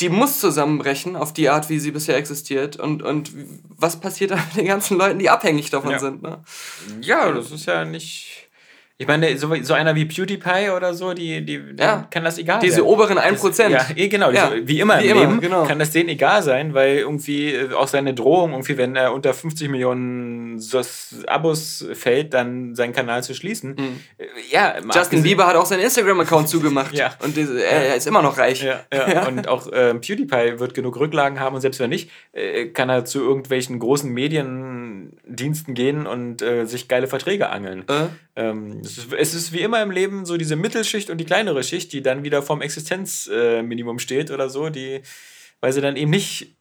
die 0.00 0.08
muss 0.08 0.40
zusammenbrechen 0.40 1.16
auf 1.16 1.32
die 1.32 1.48
Art, 1.48 1.68
wie 1.68 1.78
sie 1.78 1.90
bisher 1.90 2.16
existiert. 2.16 2.76
Und, 2.76 3.02
und 3.02 3.32
was 3.68 3.98
passiert 4.00 4.30
dann 4.32 4.38
mit 4.48 4.56
den 4.56 4.66
ganzen 4.66 4.98
Leuten, 4.98 5.18
die 5.18 5.30
abhängig 5.30 5.70
davon 5.70 5.90
Ja. 5.92 5.98
sind? 5.98 6.22
Ne? 6.22 6.42
Ja, 7.00 7.30
das 7.32 7.50
ist 7.50 7.66
ja 7.66 7.84
nicht. 7.84 8.41
Ich 9.02 9.08
meine, 9.08 9.36
so, 9.36 9.52
so 9.62 9.74
einer 9.74 9.94
wie 9.94 10.04
PewDiePie 10.04 10.70
oder 10.76 10.94
so, 10.94 11.12
die, 11.12 11.44
die 11.44 11.60
Ja. 11.78 12.06
kann 12.10 12.24
das 12.24 12.38
egal 12.38 12.60
Diese 12.60 12.76
sein. 12.76 12.84
oberen 12.84 13.18
1%. 13.18 13.68
Ja, 13.70 13.84
eh, 13.96 14.08
genau. 14.08 14.30
Ja, 14.30 14.48
so, 14.50 14.54
wie 14.68 14.80
immer 14.80 15.00
wie 15.00 15.06
im 15.08 15.10
immer, 15.16 15.20
Leben 15.26 15.40
genau. 15.40 15.64
kann 15.64 15.78
das 15.78 15.90
denen 15.90 16.08
egal 16.08 16.42
sein, 16.42 16.72
weil 16.74 16.98
irgendwie 16.98 17.52
äh, 17.52 17.72
auch 17.74 17.88
seine 17.88 18.14
Drohung, 18.14 18.52
irgendwie, 18.52 18.76
wenn 18.78 18.96
er 18.96 19.12
unter 19.12 19.34
50 19.34 19.68
Millionen 19.68 20.60
Abos 21.26 21.84
fällt, 21.94 22.32
dann 22.34 22.74
seinen 22.74 22.92
Kanal 22.92 23.22
zu 23.22 23.34
schließen. 23.34 23.76
Äh, 23.76 24.24
Ja, 24.50 24.74
Mhm. 24.82 24.90
Justin 24.94 25.22
Bieber 25.22 25.46
hat 25.46 25.56
auch 25.56 25.66
seinen 25.66 25.80
Instagram-Account 25.82 26.48
zugemacht. 26.48 26.92
Ja. 27.02 27.10
Und 27.24 27.36
diese, 27.36 27.62
er, 27.64 27.96
ist 27.96 28.06
immer 28.06 28.22
noch 28.22 28.38
reich. 28.38 28.62
Ja, 28.62 28.80
ja. 28.94 29.26
Und 29.26 29.48
auch 29.48 29.66
ähm, 29.72 30.00
PewDiePie 30.00 30.58
wird 30.60 30.74
genug 30.74 30.98
Rücklagen 31.00 31.40
haben 31.40 31.54
und 31.54 31.60
selbst 31.60 31.80
wenn 31.80 31.90
nicht, 31.90 32.10
äh, 32.32 32.66
kann 32.66 32.88
er 32.88 33.04
zu 33.04 33.20
irgendwelchen 33.20 33.78
großen 33.78 34.10
Mediendiensten 34.10 35.74
gehen 35.74 36.06
und 36.06 36.42
äh, 36.42 36.64
sich 36.66 36.88
geile 36.88 37.06
Verträge 37.06 37.48
angeln. 37.50 37.84
Äh? 38.34 38.42
Ähm, 38.48 38.80
es, 38.84 38.98
ist, 38.98 39.12
es 39.12 39.34
ist 39.34 39.52
wie 39.52 39.60
immer 39.60 39.82
im 39.82 39.90
Leben 39.90 40.24
so 40.24 40.36
diese 40.36 40.56
Mittelschicht 40.56 41.10
und 41.10 41.18
die 41.18 41.24
kleinere 41.24 41.62
Schicht, 41.62 41.92
die 41.92 42.02
dann 42.02 42.24
wieder 42.24 42.42
vorm 42.42 42.62
Existenzminimum 42.62 43.96
äh, 43.96 44.00
steht 44.00 44.30
oder 44.30 44.48
so, 44.48 44.70
die, 44.70 45.02
weil 45.60 45.72
sie 45.72 45.80
dann 45.80 45.96
eben 45.96 46.10
nicht 46.10 46.54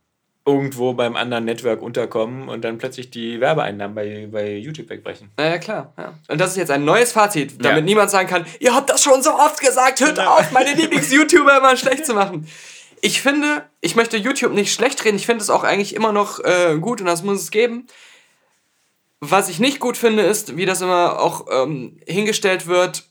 irgendwo 0.46 0.94
beim 0.94 1.16
anderen 1.16 1.46
Network 1.46 1.82
unterkommen 1.84 2.50
und 2.50 2.64
dann 2.64 2.80
plötzlich 2.80 3.12
die 3.12 3.40
Werbeeinnahmen 3.40 3.94
bei, 3.94 4.28
bei 4.32 4.56
YouTube 4.56 4.90
wegbrechen. 4.90 5.30
Naja, 5.38 5.60
klar. 5.60 5.94
Ja. 5.98 6.14
Und 6.30 6.42
das 6.42 6.52
ist 6.52 6.58
jetzt 6.58 6.72
ein 6.72 6.84
neues 6.84 7.12
Fazit, 7.12 7.64
damit 7.64 7.78
Ja. 7.80 7.82
niemand 7.82 8.10
sagen 8.10 8.28
kann, 8.28 8.46
ihr 8.60 8.74
habt 8.74 8.90
das 8.90 9.04
schon 9.04 9.22
so 9.22 9.30
oft 9.36 9.62
gesagt, 9.62 10.02
hört 10.02 10.20
auf, 10.20 10.52
meine 10.52 10.74
Lieblings-YouTuber 10.76 11.58
immer 11.58 11.78
schlecht 11.78 12.08
zu 12.08 12.16
machen. 12.16 12.48
Ich 13.02 13.22
finde, 13.22 13.66
ich 13.82 13.96
möchte 13.96 14.18
YouTube 14.18 14.54
nicht 14.54 14.74
schlecht 14.74 15.04
reden, 15.06 15.18
ich 15.18 15.28
finde 15.28 15.44
es 15.44 15.50
auch 15.52 15.64
eigentlich 15.64 15.96
immer 15.96 16.12
noch 16.12 16.40
äh, 16.44 16.78
gut 16.80 17.02
und 17.02 17.08
das 17.08 17.24
muss 17.24 17.40
es 17.42 17.52
geben. 17.52 17.86
Was 19.24 19.50
ich 19.50 19.60
nicht 19.60 19.80
gut 19.80 19.98
finde, 19.98 20.24
ist, 20.24 20.58
wie 20.58 20.66
das 20.66 20.82
immer 20.82 21.20
auch 21.20 21.46
ähm, 21.52 22.00
hingestellt 22.08 22.66
wird, 22.66 23.04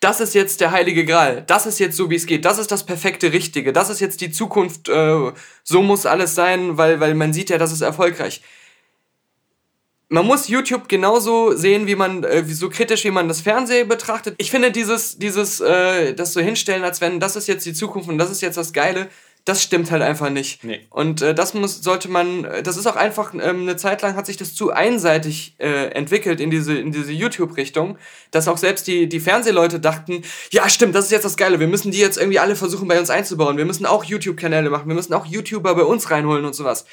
das 0.00 0.20
ist 0.20 0.34
jetzt 0.34 0.60
der 0.60 0.72
heilige 0.72 1.06
Gral, 1.06 1.42
das 1.46 1.64
ist 1.64 1.78
jetzt 1.78 1.96
so, 1.96 2.10
wie 2.10 2.16
es 2.16 2.26
geht, 2.26 2.44
das 2.44 2.58
ist 2.58 2.70
das 2.70 2.84
perfekte 2.84 3.32
Richtige, 3.32 3.72
das 3.72 3.88
ist 3.88 4.00
jetzt 4.00 4.20
die 4.20 4.30
Zukunft, 4.30 4.90
äh, 4.90 5.32
so 5.62 5.82
muss 5.82 6.04
alles 6.04 6.34
sein, 6.34 6.76
weil, 6.76 7.00
weil 7.00 7.14
man 7.14 7.32
sieht 7.32 7.48
ja, 7.48 7.56
das 7.56 7.72
ist 7.72 7.80
erfolgreich. 7.80 8.42
Man 10.10 10.26
muss 10.26 10.48
YouTube 10.48 10.86
genauso 10.86 11.56
sehen, 11.56 11.86
wie 11.86 11.94
man, 11.94 12.22
äh, 12.22 12.44
so 12.44 12.68
kritisch, 12.68 13.04
wie 13.04 13.10
man 13.10 13.26
das 13.26 13.40
Fernsehen 13.40 13.88
betrachtet. 13.88 14.34
Ich 14.36 14.50
finde 14.50 14.70
dieses, 14.70 15.16
dieses, 15.16 15.60
äh, 15.60 16.12
das 16.12 16.34
so 16.34 16.42
hinstellen, 16.42 16.84
als 16.84 17.00
wenn 17.00 17.20
das 17.20 17.36
ist 17.36 17.48
jetzt 17.48 17.64
die 17.64 17.72
Zukunft 17.72 18.10
und 18.10 18.18
das 18.18 18.30
ist 18.30 18.42
jetzt 18.42 18.58
das 18.58 18.74
Geile, 18.74 19.08
das 19.44 19.62
stimmt 19.62 19.90
halt 19.90 20.02
einfach 20.02 20.30
nicht. 20.30 20.64
Nee. 20.64 20.80
Und 20.88 21.20
äh, 21.20 21.34
das 21.34 21.52
muss, 21.52 21.82
sollte 21.82 22.08
man, 22.08 22.44
äh, 22.44 22.62
das 22.62 22.78
ist 22.78 22.86
auch 22.86 22.96
einfach, 22.96 23.34
ähm, 23.34 23.62
eine 23.62 23.76
Zeit 23.76 24.00
lang 24.00 24.16
hat 24.16 24.24
sich 24.24 24.38
das 24.38 24.54
zu 24.54 24.72
einseitig 24.72 25.54
äh, 25.58 25.88
entwickelt 25.90 26.40
in 26.40 26.50
diese, 26.50 26.76
in 26.78 26.92
diese 26.92 27.12
YouTube-Richtung, 27.12 27.98
dass 28.30 28.48
auch 28.48 28.56
selbst 28.56 28.86
die, 28.86 29.06
die 29.06 29.20
Fernsehleute 29.20 29.80
dachten, 29.80 30.22
ja 30.50 30.68
stimmt, 30.68 30.94
das 30.94 31.06
ist 31.06 31.10
jetzt 31.10 31.24
das 31.24 31.36
Geile, 31.36 31.60
wir 31.60 31.68
müssen 31.68 31.90
die 31.90 31.98
jetzt 31.98 32.16
irgendwie 32.16 32.38
alle 32.38 32.56
versuchen 32.56 32.88
bei 32.88 32.98
uns 32.98 33.10
einzubauen, 33.10 33.58
wir 33.58 33.66
müssen 33.66 33.84
auch 33.84 34.04
YouTube-Kanäle 34.04 34.70
machen, 34.70 34.88
wir 34.88 34.94
müssen 34.94 35.12
auch 35.12 35.26
YouTuber 35.26 35.74
bei 35.74 35.84
uns 35.84 36.10
reinholen 36.10 36.46
und 36.46 36.54
sowas. 36.54 36.86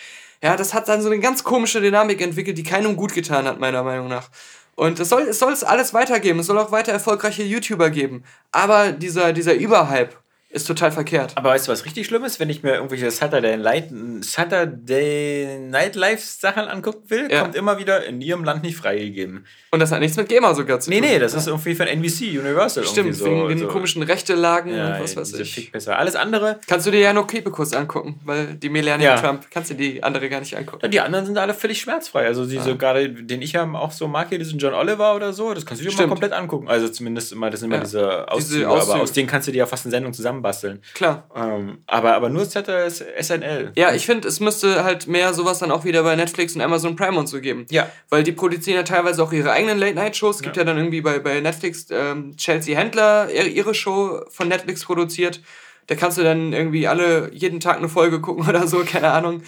Ja, 0.44 0.58
das 0.58 0.74
hat 0.74 0.90
dann 0.90 1.02
so 1.02 1.10
eine 1.10 1.20
ganz 1.20 1.44
komische 1.44 1.80
Dynamik 1.80 2.20
entwickelt, 2.20 2.58
die 2.58 2.64
keinem 2.64 2.98
gut 2.98 3.14
getan 3.14 3.46
hat, 3.46 3.60
meiner 3.60 3.84
Meinung 3.84 4.10
nach. 4.10 4.30
Und 4.76 5.00
es 5.00 5.10
soll 5.10 5.24
es 5.24 5.38
soll 5.38 5.54
es 5.54 5.64
alles 5.64 5.94
weitergeben. 5.94 6.40
Es 6.40 6.48
soll 6.48 6.58
auch 6.58 6.72
weiter 6.72 6.92
erfolgreiche 6.92 7.44
YouTuber 7.44 7.92
geben. 7.92 8.24
Aber 8.52 8.92
dieser, 8.92 9.34
dieser 9.34 9.54
Überhype 9.54 10.16
ist 10.52 10.68
total 10.68 10.92
verkehrt. 10.92 11.32
Aber 11.36 11.50
weißt 11.50 11.68
du, 11.68 11.72
was 11.72 11.86
richtig 11.86 12.06
schlimm 12.08 12.24
ist? 12.26 12.40
Wenn 12.40 12.50
ich 12.50 12.62
mir 12.64 12.74
irgendwelche 12.76 13.10
Saturday 13.10 13.58
Night, 13.58 13.90
Saturday 14.22 15.60
Night 15.60 15.96
Live 15.96 16.22
Sachen 16.24 16.66
angucken 16.68 17.04
will, 17.10 17.28
Ja. 17.32 17.42
kommt 17.42 17.56
immer 17.56 17.78
wieder 17.78 18.06
in 18.06 18.22
ihrem 18.22 18.44
Land 18.44 18.64
nicht 18.64 18.76
freigegeben. 18.78 19.46
Und 19.72 19.80
das 19.80 19.92
hat 19.92 20.00
nichts 20.02 20.18
mit 20.18 20.28
GEMA 20.28 20.54
sogar 20.54 20.80
zu 20.80 20.90
Nee, 20.90 21.00
tun. 21.00 21.08
nee, 21.10 21.20
das 21.20 21.34
ist 21.34 21.48
irgendwie 21.48 21.74
von 21.76 21.88
NBC, 21.88 22.38
Universal. 22.40 22.84
Stimmt, 22.86 23.16
so, 23.16 23.26
wegen 23.26 23.48
den 23.50 23.58
so. 23.60 23.68
komischen 23.68 24.04
Rechtelagen 24.04 24.76
ja, 24.76 24.96
und 24.96 25.04
was 25.04 25.16
weiß 25.16 25.30
diese 25.30 25.44
ich. 25.44 25.54
Fickpisser. 25.56 25.98
Alles 25.98 26.16
andere, 26.16 26.60
Kannst 26.68 26.86
du 26.88 26.92
dir 26.92 27.00
ja 27.00 27.14
nur 27.14 27.28
Kebekus 27.28 27.74
angucken, 27.74 28.20
weil 28.26 28.56
die 28.56 28.70
Melania 28.70 29.16
Ja. 29.16 29.22
Trump, 29.22 29.48
kannst 29.50 29.70
du 29.72 29.76
die 29.76 30.04
andere 30.04 30.28
gar 30.30 30.40
nicht 30.42 30.58
angucken. 30.58 30.92
die 30.92 31.00
anderen 31.00 31.26
sind 31.26 31.38
alle 31.38 31.54
völlig 31.54 31.80
schmerzfrei. 31.80 32.26
Also 32.26 32.46
diese 32.46 32.76
gerade, 32.76 33.10
den 33.10 33.42
ich 33.42 33.54
ja 33.54 33.70
auch 33.74 33.92
so 33.92 34.08
mag, 34.08 34.30
hier 34.30 34.40
diesen 34.40 34.60
John 34.60 34.74
Oliver 34.74 35.16
oder 35.16 35.32
so, 35.34 35.54
das 35.54 35.66
kannst 35.66 35.82
du 35.82 35.86
dir 35.86 35.92
mal 35.92 35.96
Stimmt. 35.96 36.10
komplett 36.10 36.34
angucken. 36.34 36.68
Also 36.68 36.90
zumindest 36.90 37.32
immer, 37.32 37.50
das 37.50 37.62
sind 37.62 37.70
immer 37.70 37.78
Ja. 37.78 37.84
diese 37.84 38.32
Auszüge, 38.32 38.68
Auszüge. 38.70 38.94
aber 38.94 39.02
aus 39.04 39.12
denen 39.14 39.28
kannst 39.28 39.48
du 39.48 39.52
dir 39.52 39.60
ja 39.60 39.66
fast 39.66 39.86
eine 39.86 39.92
Sendung 39.92 40.14
zusammenbasteln. 40.42 40.82
Klar. 40.94 41.28
Ähm, 41.36 41.80
aber, 41.88 42.16
aber 42.16 42.30
nur 42.30 42.46
Saturday 42.46 42.90
SNL. 42.90 43.72
Ja, 43.76 43.94
ich 43.94 44.06
finde, 44.06 44.28
es 44.28 44.40
müsste 44.40 44.84
halt 44.84 45.08
mehr 45.08 45.34
sowas 45.34 45.60
dann 45.60 45.72
auch 45.72 45.86
wieder 45.86 46.04
bei 46.04 46.16
Netflix 46.16 46.56
und 46.56 46.62
Amazon 46.62 46.96
Prime 46.96 47.18
und 47.18 47.28
so 47.28 47.40
geben. 47.40 47.66
Ja. 47.70 47.90
Weil 48.10 48.24
die 48.24 48.32
produzieren 48.32 48.78
ja 48.78 48.84
teilweise 48.84 49.24
auch 49.24 49.32
ihre 49.32 49.52
eigenen 49.52 49.78
Late-Night-Shows. 49.78 50.38
Es 50.38 50.42
gibt 50.42 50.58
ja. 50.58 50.64
dann 50.64 50.78
irgendwie 50.78 51.02
bei, 51.02 51.20
bei 51.20 51.40
Netflix 51.40 51.88
ähm, 51.92 52.36
Chelsea 52.38 52.78
Handler 52.78 53.30
ihre 53.32 53.48
ihre 53.62 53.74
Show 53.76 54.22
von 54.30 54.48
Netflix 54.48 54.86
produziert. 54.86 55.42
Da 55.88 55.96
kannst 55.96 56.18
du 56.18 56.24
dann 56.24 56.54
irgendwie 56.54 56.88
alle 56.88 57.32
jeden 57.34 57.60
Tag 57.60 57.78
eine 57.78 57.90
Folge 57.90 58.22
gucken 58.22 58.48
oder 58.50 58.68
so, 58.68 58.84
keine 58.84 59.12
Ahnung. 59.12 59.44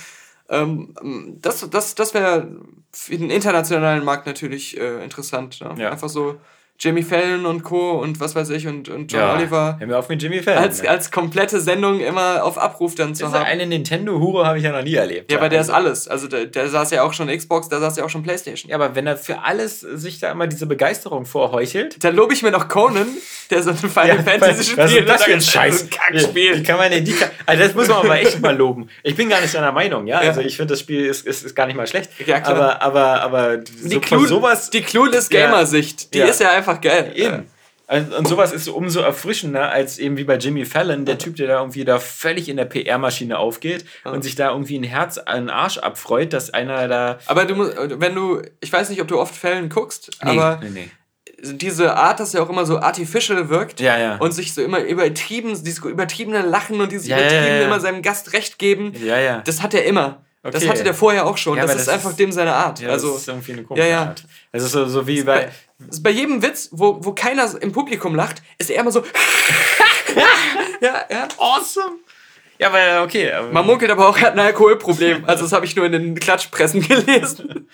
Ähm, 0.49 0.93
das 1.41 1.67
das, 1.69 1.95
das 1.95 2.13
wäre 2.13 2.47
für 2.91 3.17
den 3.17 3.31
internationalen 3.31 4.03
Markt 4.03 4.27
natürlich 4.27 4.79
äh, 4.79 5.03
interessant. 5.03 5.61
Ne? 5.61 5.73
Ja. 5.77 5.91
Einfach 5.91 6.09
so 6.09 6.39
Jimmy 6.83 7.01
Fallon 7.01 7.45
und 7.45 7.63
Co. 7.63 7.91
und 7.93 8.19
was 8.19 8.35
weiß 8.35 8.49
ich 8.49 8.67
und, 8.67 8.89
und 8.89 9.11
John 9.11 9.21
ja. 9.21 9.33
Oliver 9.35 9.77
Hör 9.79 9.87
mir 9.87 9.97
auf 9.97 10.09
mit 10.09 10.21
Jimmy 10.21 10.41
Fallon. 10.43 10.61
als, 10.63 10.81
ne? 10.83 10.89
als 10.89 11.11
komplette 11.11 11.61
Sendung 11.61 12.01
immer 12.01 12.43
auf 12.43 12.57
Abruf 12.57 12.95
dann 12.95 13.15
zu 13.15 13.23
Diese 13.25 13.37
haben. 13.39 13.45
eine 13.45 13.65
Nintendo-Hure 13.65 14.45
habe 14.45 14.57
ich 14.57 14.63
ja 14.65 14.71
noch 14.71 14.83
nie 14.83 14.95
erlebt. 14.95 15.31
Ja, 15.31 15.37
aber 15.37 15.47
der 15.49 15.61
ist 15.61 15.69
also- 15.69 15.87
alles. 15.87 16.07
Also 16.09 16.27
der, 16.27 16.45
der 16.45 16.67
saß 16.67 16.91
ja 16.91 17.03
auch 17.03 17.13
schon 17.13 17.27
Xbox, 17.29 17.69
der 17.69 17.79
saß 17.79 17.97
ja 17.97 18.03
auch 18.03 18.09
schon 18.09 18.21
Playstation. 18.23 18.69
Ja, 18.69 18.75
aber 18.75 18.95
wenn 18.95 19.07
er 19.07 19.15
für 19.17 19.39
alles 19.43 19.79
sich 19.79 20.19
da 20.19 20.31
immer 20.31 20.47
diese 20.47 20.65
Begeisterung 20.65 21.25
vorheuchelt. 21.25 22.03
Dann 22.03 22.15
lobe 22.15 22.33
ich 22.33 22.43
mir 22.43 22.51
noch 22.51 22.67
Conan, 22.67 23.07
der 23.49 23.63
so 23.63 23.69
ein 23.69 23.77
Final 23.77 24.21
Fantasy 24.23 24.63
spielt. 24.63 24.77
was 24.77 24.91
ist 24.93 25.09
das 25.09 25.23
für 25.23 25.33
ein 25.33 25.41
Scheiß? 25.41 25.79
so 25.79 25.85
ein 25.85 25.89
Kackspiel. 25.89 26.57
Wie 26.57 26.63
kann 26.63 26.77
man 26.77 26.91
denn 26.91 27.05
die, 27.05 27.15
also 27.45 27.63
das 27.63 27.73
muss 27.75 27.87
man 27.87 27.97
aber 27.99 28.19
echt 28.19 28.41
mal 28.41 28.55
loben. 28.55 28.89
Ich 29.03 29.15
bin 29.15 29.29
gar 29.29 29.39
nicht 29.41 29.51
seiner 29.51 29.71
Meinung, 29.71 30.05
ja. 30.07 30.21
Ja. 30.21 30.29
Also 30.29 30.41
ich 30.41 30.57
finde 30.57 30.73
das 30.73 30.81
Spiel 30.81 31.05
ist, 31.05 31.25
ist, 31.25 31.43
ist 31.45 31.55
gar 31.55 31.65
nicht 31.67 31.75
mal 31.75 31.87
schlecht. 31.87 32.09
Ja, 32.25 32.39
klar. 32.41 32.81
Aber, 32.81 32.81
aber, 32.81 33.21
aber 33.21 33.57
Die, 33.57 33.93
so 33.93 34.01
von 34.01 34.27
sowas. 34.27 34.69
die 34.69 34.81
Clueless 34.81 35.29
Ja. 35.31 35.45
Gamer-Sicht, 35.45 36.13
die 36.13 36.19
Ja. 36.19 36.25
ist 36.25 36.39
ja 36.41 36.51
einfach 36.51 36.72
geil. 36.81 37.11
Eben. 37.15 37.33
Und 37.87 38.13
und 38.13 38.27
sowas 38.27 38.53
ist 38.53 38.65
so 38.65 38.75
umso 38.75 39.01
erfrischender 39.01 39.69
als 39.69 39.99
eben 39.99 40.17
wie 40.17 40.23
bei 40.23 40.37
Jimmy 40.37 40.65
Fallon, 40.65 41.05
der 41.05 41.17
Typ, 41.17 41.35
der 41.35 41.47
da 41.47 41.59
irgendwie 41.59 41.83
da 41.83 41.99
völlig 41.99 42.47
in 42.47 42.57
der 42.57 42.65
PR-Maschine 42.65 43.37
aufgeht 43.37 43.85
und 44.05 44.23
sich 44.23 44.35
da 44.35 44.51
irgendwie 44.51 44.79
ein 44.79 44.83
Herz 44.83 45.17
an 45.17 45.43
den 45.43 45.49
Arsch 45.49 45.77
abfreut, 45.79 46.31
dass 46.33 46.49
einer 46.51 46.87
da. 46.87 47.19
Aber 47.25 47.45
du 47.45 47.55
musst, 47.55 47.75
wenn 47.77 48.15
du, 48.15 48.41
ich 48.61 48.71
weiß 48.71 48.89
nicht, 48.89 49.01
ob 49.01 49.09
du 49.09 49.19
oft 49.19 49.35
Fällen 49.35 49.69
guckst, 49.69 50.11
aber 50.19 50.59
nee, 50.63 50.69
nee. 50.69 50.89
diese 51.55 51.95
Art, 51.95 52.21
dass 52.21 52.33
er 52.33 52.43
auch 52.43 52.49
immer 52.49 52.65
so 52.65 52.79
artificial 52.79 53.49
wirkt 53.49 53.81
Ja, 53.81 53.97
ja. 53.99 54.15
und 54.15 54.31
sich 54.31 54.53
so 54.53 54.63
immer 54.63 54.79
übertrieben, 54.79 55.49
dieses 55.49 55.79
übertriebene 55.79 56.41
Lachen 56.41 56.79
und 56.79 56.91
dieses 56.91 57.07
Ja, 57.07 57.17
übertriebene 57.17 57.63
immer 57.63 57.79
seinem 57.81 58.01
Gast 58.01 58.31
recht 58.31 58.59
geben, 58.59 58.93
das 59.43 59.61
hat 59.61 59.73
er 59.73 59.83
immer. 59.83 60.23
Das 60.43 60.55
Okay. 60.55 60.67
hatte 60.69 60.83
der 60.83 60.93
vorher 60.93 61.25
auch 61.25 61.37
schon. 61.37 61.55
Ja, 61.57 61.63
das 61.65 61.75
ist 61.75 61.87
das 61.87 61.93
einfach 61.93 62.09
ist- 62.11 62.19
dem 62.19 62.31
seine 62.33 62.53
Art. 62.53 62.79
Ja, 62.81 62.89
also 62.89 63.13
das 63.13 63.21
ist 63.21 63.27
irgendwie 63.29 63.53
eine 63.53 63.63
komische 63.63 63.87
ja, 63.87 63.91
ja. 63.91 64.01
Art. 64.07 64.23
Also 64.51 64.67
so, 64.67 64.85
so 64.87 65.07
wie 65.07 65.23
bei. 65.23 65.45
bei, 65.45 65.51
das 65.79 65.97
ist 65.97 66.03
bei 66.03 66.09
jedem 66.09 66.41
Witz, 66.43 66.67
wo, 66.73 66.97
wo 67.03 67.13
keiner 67.13 67.49
im 67.61 67.71
Publikum 67.71 68.13
lacht, 68.13 68.41
ist 68.57 68.69
er 68.69 68.81
immer 68.81 68.91
so. 68.91 69.03
ja, 70.81 71.05
ja. 71.09 71.27
Awesome! 71.37 71.97
Ja, 72.59 72.67
aber 72.67 73.03
okay. 73.03 73.31
aber- 73.31 73.51
Man 73.51 73.65
munkelt 73.65 73.89
aber 73.91 74.07
auch, 74.07 74.17
er 74.17 74.27
hat 74.27 74.33
ein 74.33 74.39
Alkoholproblem. 74.39 75.25
Also, 75.25 75.43
das 75.43 75.53
habe 75.53 75.65
ich 75.65 75.75
nur 75.75 75.85
in 75.85 75.91
den 75.93 76.19
Klatschpressen 76.19 76.81
gelesen. 76.87 77.69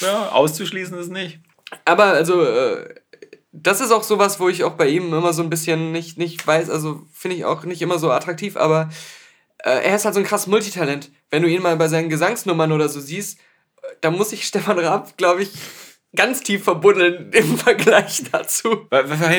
Ja, 0.00 0.28
auszuschließen 0.30 0.98
ist 0.98 1.10
nicht. 1.10 1.40
Aber 1.84 2.04
also, 2.04 2.42
äh, 2.44 2.94
das 3.52 3.80
ist 3.80 3.90
auch 3.90 4.02
sowas, 4.02 4.38
wo 4.40 4.48
ich 4.48 4.64
auch 4.64 4.74
bei 4.74 4.88
ihm 4.88 5.12
immer 5.12 5.32
so 5.32 5.42
ein 5.42 5.50
bisschen 5.50 5.90
nicht, 5.92 6.18
nicht 6.18 6.46
weiß, 6.46 6.70
also 6.70 7.02
finde 7.12 7.36
ich 7.36 7.44
auch 7.44 7.64
nicht 7.64 7.82
immer 7.82 7.98
so 7.98 8.10
attraktiv, 8.10 8.56
aber 8.56 8.90
äh, 9.64 9.70
er 9.84 9.96
ist 9.96 10.04
halt 10.04 10.14
so 10.14 10.20
ein 10.20 10.26
krass 10.26 10.46
Multitalent. 10.46 11.10
Wenn 11.30 11.42
du 11.42 11.48
ihn 11.48 11.62
mal 11.62 11.76
bei 11.76 11.88
seinen 11.88 12.08
Gesangsnummern 12.08 12.72
oder 12.72 12.88
so 12.88 13.00
siehst, 13.00 13.38
äh, 13.38 13.86
da 14.00 14.10
muss 14.10 14.32
ich 14.32 14.44
Stefan 14.46 14.78
Raab, 14.78 15.16
glaube 15.16 15.42
ich, 15.42 15.50
ganz 16.14 16.40
tief 16.42 16.64
verbuddeln 16.64 17.30
im 17.32 17.58
Vergleich 17.58 18.22
dazu. 18.32 18.86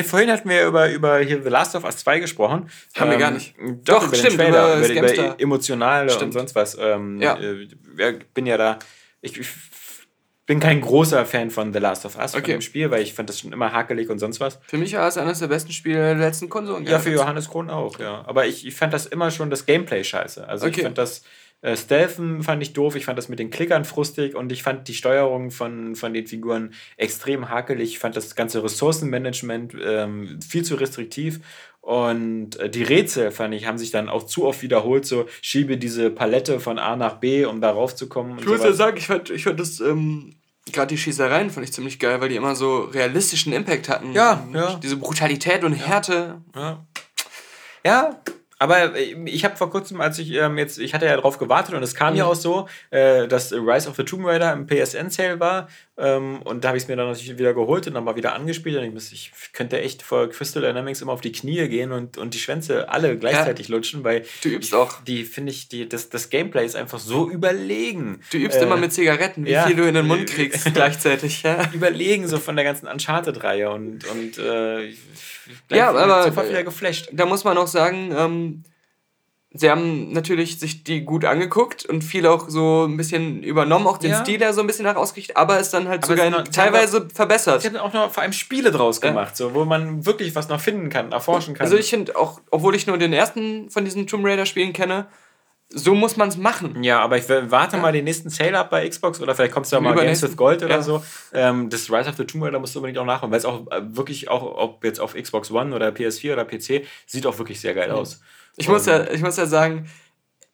Vorhin 0.04 0.30
hatten 0.30 0.48
wir 0.48 0.66
über, 0.66 0.90
über 0.90 1.18
hier 1.18 1.42
The 1.42 1.48
Last 1.48 1.74
of 1.74 1.84
Us 1.84 1.96
2 1.98 2.20
gesprochen. 2.20 2.70
Haben 2.96 3.10
wir 3.10 3.18
gar 3.18 3.30
nicht. 3.30 3.54
Doch, 3.84 4.04
Doch, 4.06 4.14
stimmt, 4.14 4.36
Trailer, 4.36 4.78
über 4.78 4.88
über, 4.88 5.12
über, 5.14 5.40
emotionale 5.40 6.16
und 6.18 6.32
sonst 6.32 6.54
was. 6.54 6.76
Ähm, 6.80 7.20
Ja. 7.20 7.36
äh, 7.38 7.66
ja, 7.96 8.12
bin 8.34 8.46
ja 8.46 8.56
da. 8.56 8.78
Ich, 9.22 9.38
ich 9.40 9.48
bin 10.46 10.60
kein 10.60 10.80
großer 10.80 11.26
Fan 11.26 11.50
von 11.50 11.72
The 11.72 11.78
Last 11.78 12.06
of 12.06 12.16
Us, 12.16 12.30
von 12.32 12.40
Okay. 12.40 12.52
dem 12.52 12.60
Spiel, 12.60 12.90
weil 12.90 13.02
ich 13.02 13.12
fand 13.12 13.28
das 13.28 13.40
schon 13.40 13.52
immer 13.52 13.72
hakelig 13.72 14.08
und 14.08 14.18
sonst 14.18 14.38
was. 14.40 14.60
Für 14.66 14.78
mich 14.78 14.94
war 14.94 15.08
es 15.08 15.18
eines 15.18 15.40
der 15.40 15.48
besten 15.48 15.72
Spiele 15.72 15.96
der 15.98 16.14
letzten 16.14 16.48
Konsolen. 16.48 16.86
Ja, 16.86 17.00
für 17.00 17.10
Johannes 17.10 17.48
Krohn 17.50 17.68
auch, 17.70 17.98
ja. 17.98 18.24
Aber 18.26 18.46
ich, 18.46 18.66
ich 18.66 18.74
fand 18.74 18.94
das 18.94 19.06
immer 19.06 19.30
schon 19.30 19.50
das 19.50 19.66
Gameplay 19.66 20.04
scheiße. 20.04 20.46
Also 20.46 20.66
ich 20.66 20.74
Okay. 20.74 20.84
fand 20.84 20.96
das 20.96 21.22
Äh, 21.60 21.76
Stealthen 21.76 22.42
fand 22.42 22.62
ich 22.62 22.72
doof, 22.72 22.94
ich 22.94 23.04
fand 23.04 23.18
das 23.18 23.28
mit 23.28 23.38
den 23.38 23.50
Klickern 23.50 23.84
frustig 23.84 24.34
und 24.36 24.52
ich 24.52 24.62
fand 24.62 24.86
die 24.86 24.94
Steuerung 24.94 25.50
von, 25.50 25.96
von 25.96 26.14
den 26.14 26.26
Figuren 26.26 26.72
extrem 26.96 27.48
hakelig. 27.48 27.90
Ich 27.90 27.98
fand 27.98 28.16
das 28.16 28.34
ganze 28.34 28.62
Ressourcenmanagement 28.62 29.74
ähm, 29.82 30.38
viel 30.40 30.64
zu 30.64 30.76
restriktiv. 30.76 31.40
Und 31.80 32.56
äh, 32.56 32.68
die 32.68 32.82
Rätsel, 32.82 33.30
fand 33.30 33.54
ich, 33.54 33.66
haben 33.66 33.78
sich 33.78 33.90
dann 33.90 34.08
auch 34.08 34.24
zu 34.24 34.46
oft 34.46 34.62
wiederholt. 34.62 35.06
So, 35.06 35.26
schiebe 35.40 35.78
diese 35.78 36.10
Palette 36.10 36.60
von 36.60 36.78
A 36.78 36.96
nach 36.96 37.14
B, 37.14 37.44
um 37.44 37.60
darauf 37.60 37.96
zu 37.96 38.08
kommen. 38.08 38.38
Ich 38.38 38.46
muss 38.46 38.62
ja 38.62 38.72
sagen, 38.72 38.96
ich 38.98 39.06
fand, 39.06 39.30
ich 39.30 39.44
fand 39.44 39.58
das, 39.58 39.80
ähm, 39.80 40.34
gerade 40.70 40.88
die 40.88 40.98
Schießereien 40.98 41.50
fand 41.50 41.66
ich 41.66 41.72
ziemlich 41.72 41.98
geil, 41.98 42.20
weil 42.20 42.28
die 42.28 42.36
immer 42.36 42.54
so 42.54 42.80
realistischen 42.80 43.52
Impact 43.52 43.88
hatten. 43.88 44.12
Ja, 44.12 44.46
ja. 44.52 44.78
Diese 44.82 44.96
Brutalität 44.96 45.64
und 45.64 45.72
Härte. 45.72 46.42
Ja. 46.54 46.86
Ja, 47.84 48.20
aber 48.58 48.96
äh, 48.96 49.14
ich 49.26 49.44
habe 49.44 49.56
vor 49.56 49.70
kurzem, 49.70 50.00
als 50.00 50.18
ich 50.18 50.32
ähm, 50.32 50.58
jetzt, 50.58 50.78
ich 50.78 50.94
hatte 50.94 51.06
ja 51.06 51.14
darauf 51.14 51.38
gewartet 51.38 51.74
und 51.74 51.82
es 51.82 51.94
kam 51.94 52.14
ja 52.14 52.24
auch 52.24 52.34
so, 52.34 52.68
äh, 52.90 53.28
dass 53.28 53.52
Rise 53.52 53.88
of 53.88 53.96
the 53.96 54.04
Tomb 54.04 54.26
Raider 54.26 54.52
im 54.52 54.66
PSN-Sale 54.66 55.40
war. 55.40 55.68
Ähm, 56.00 56.42
und 56.44 56.62
da 56.62 56.68
habe 56.68 56.78
ich 56.78 56.84
es 56.84 56.88
mir 56.88 56.94
dann 56.94 57.08
natürlich 57.08 57.36
wieder 57.38 57.54
geholt 57.54 57.88
und 57.88 57.94
dann 57.94 58.04
mal 58.04 58.14
wieder 58.14 58.32
angespielt. 58.32 58.76
Und 58.76 58.84
ich, 58.84 58.92
muss, 58.92 59.10
ich 59.10 59.32
könnte 59.52 59.80
echt 59.80 60.02
vor 60.02 60.28
Crystal 60.30 60.62
Dynamics 60.62 61.02
immer 61.02 61.12
auf 61.12 61.20
die 61.20 61.32
Knie 61.32 61.68
gehen 61.68 61.90
und, 61.90 62.16
und 62.18 62.34
die 62.34 62.38
Schwänze 62.38 62.88
alle 62.88 63.18
gleichzeitig 63.18 63.68
ja. 63.68 63.74
lutschen, 63.74 64.04
weil 64.04 64.24
du 64.42 64.48
übst 64.48 64.74
auch. 64.74 65.02
Die 65.02 65.24
finde 65.24 65.50
ich, 65.50 65.68
die, 65.68 65.88
das, 65.88 66.08
das 66.08 66.30
Gameplay 66.30 66.64
ist 66.64 66.76
einfach 66.76 67.00
so 67.00 67.28
überlegen. 67.28 68.20
Du 68.30 68.38
übst 68.38 68.58
äh, 68.58 68.62
immer 68.62 68.76
mit 68.76 68.92
Zigaretten, 68.92 69.44
wie 69.44 69.50
ja. 69.50 69.66
viel 69.66 69.74
du 69.74 69.88
in 69.88 69.94
den 69.94 70.06
Mund 70.06 70.28
kriegst 70.28 70.64
gleichzeitig. 70.72 71.42
Ja. 71.42 71.68
Überlegen 71.72 72.28
so 72.28 72.38
von 72.38 72.54
der 72.54 72.64
ganzen 72.64 72.86
Uncharted-Reihe 72.86 73.70
und, 73.70 74.06
und 74.06 74.38
äh, 74.38 74.90
ja, 75.70 75.90
aber 75.90 76.24
sofort 76.24 76.48
wieder 76.48 76.62
geflasht. 76.62 77.08
Da 77.12 77.26
muss 77.26 77.42
man 77.42 77.58
auch 77.58 77.66
sagen, 77.66 78.14
ähm, 78.16 78.64
sie 79.52 79.70
haben 79.70 80.12
natürlich 80.12 80.58
sich 80.58 80.84
die 80.84 81.02
gut 81.02 81.24
angeguckt 81.24 81.86
und 81.86 82.04
viel 82.04 82.26
auch 82.26 82.48
so 82.48 82.84
ein 82.84 82.96
bisschen 82.96 83.42
übernommen, 83.42 83.86
auch 83.86 83.98
den 83.98 84.10
ja. 84.10 84.20
Stil 84.22 84.38
da 84.38 84.52
so 84.52 84.60
ein 84.60 84.66
bisschen 84.66 84.84
nach 84.84 84.96
ausgerichtet, 84.96 85.36
aber 85.36 85.58
es 85.58 85.70
dann 85.70 85.88
halt 85.88 86.04
aber 86.04 86.16
sogar 86.16 86.30
noch, 86.30 86.44
teilweise 86.48 86.98
haben, 86.98 87.10
verbessert. 87.10 87.62
Sie 87.62 87.68
haben 87.68 87.76
auch 87.76 87.92
noch 87.92 88.10
vor 88.10 88.22
allem 88.22 88.32
Spiele 88.32 88.70
draus 88.70 89.00
gemacht, 89.00 89.30
ja. 89.30 89.36
so, 89.36 89.54
wo 89.54 89.64
man 89.64 90.04
wirklich 90.04 90.34
was 90.34 90.48
noch 90.48 90.60
finden 90.60 90.90
kann, 90.90 91.12
erforschen 91.12 91.54
kann. 91.54 91.64
Also 91.64 91.76
ich 91.76 91.88
finde 91.88 92.16
auch, 92.16 92.40
obwohl 92.50 92.74
ich 92.74 92.86
nur 92.86 92.98
den 92.98 93.12
ersten 93.12 93.70
von 93.70 93.84
diesen 93.84 94.06
Tomb 94.06 94.24
Raider 94.26 94.44
Spielen 94.44 94.72
kenne, 94.72 95.06
so 95.70 95.94
muss 95.94 96.16
man 96.16 96.28
es 96.28 96.36
machen. 96.36 96.82
Ja, 96.82 97.00
aber 97.00 97.18
ich 97.18 97.28
warte 97.28 97.76
ja. 97.76 97.82
mal 97.82 97.92
den 97.92 98.04
nächsten 98.04 98.30
Sale 98.30 98.58
ab 98.58 98.70
bei 98.70 98.88
Xbox 98.88 99.20
oder 99.20 99.34
vielleicht 99.34 99.52
kommst 99.52 99.70
du 99.70 99.76
ja 99.76 99.80
mal 99.80 99.94
Games 99.94 100.22
with 100.22 100.36
Gold 100.36 100.62
oder 100.62 100.76
ja. 100.76 100.82
so. 100.82 101.02
Ähm, 101.34 101.68
das 101.68 101.90
Rise 101.90 102.08
of 102.08 102.16
the 102.16 102.24
Tomb 102.24 102.44
Raider 102.44 102.58
musst 102.58 102.74
du 102.74 102.78
unbedingt 102.78 102.98
auch 102.98 103.04
nachholen, 103.04 103.30
weil 103.30 103.38
es 103.38 103.44
auch 103.44 103.70
äh, 103.70 103.82
wirklich, 103.94 104.30
auch 104.30 104.42
ob 104.42 104.82
jetzt 104.84 104.98
auf 104.98 105.14
Xbox 105.14 105.50
One 105.50 105.74
oder 105.74 105.88
PS4 105.88 106.32
oder 106.32 106.44
PC, 106.46 106.86
sieht 107.06 107.26
auch 107.26 107.38
wirklich 107.38 107.60
sehr 107.60 107.74
geil 107.74 107.88
mhm. 107.88 107.96
aus. 107.96 108.20
Ich 108.58 108.68
muss, 108.68 108.86
ja, 108.86 109.10
ich 109.10 109.22
muss 109.22 109.36
ja 109.36 109.46
sagen, 109.46 109.88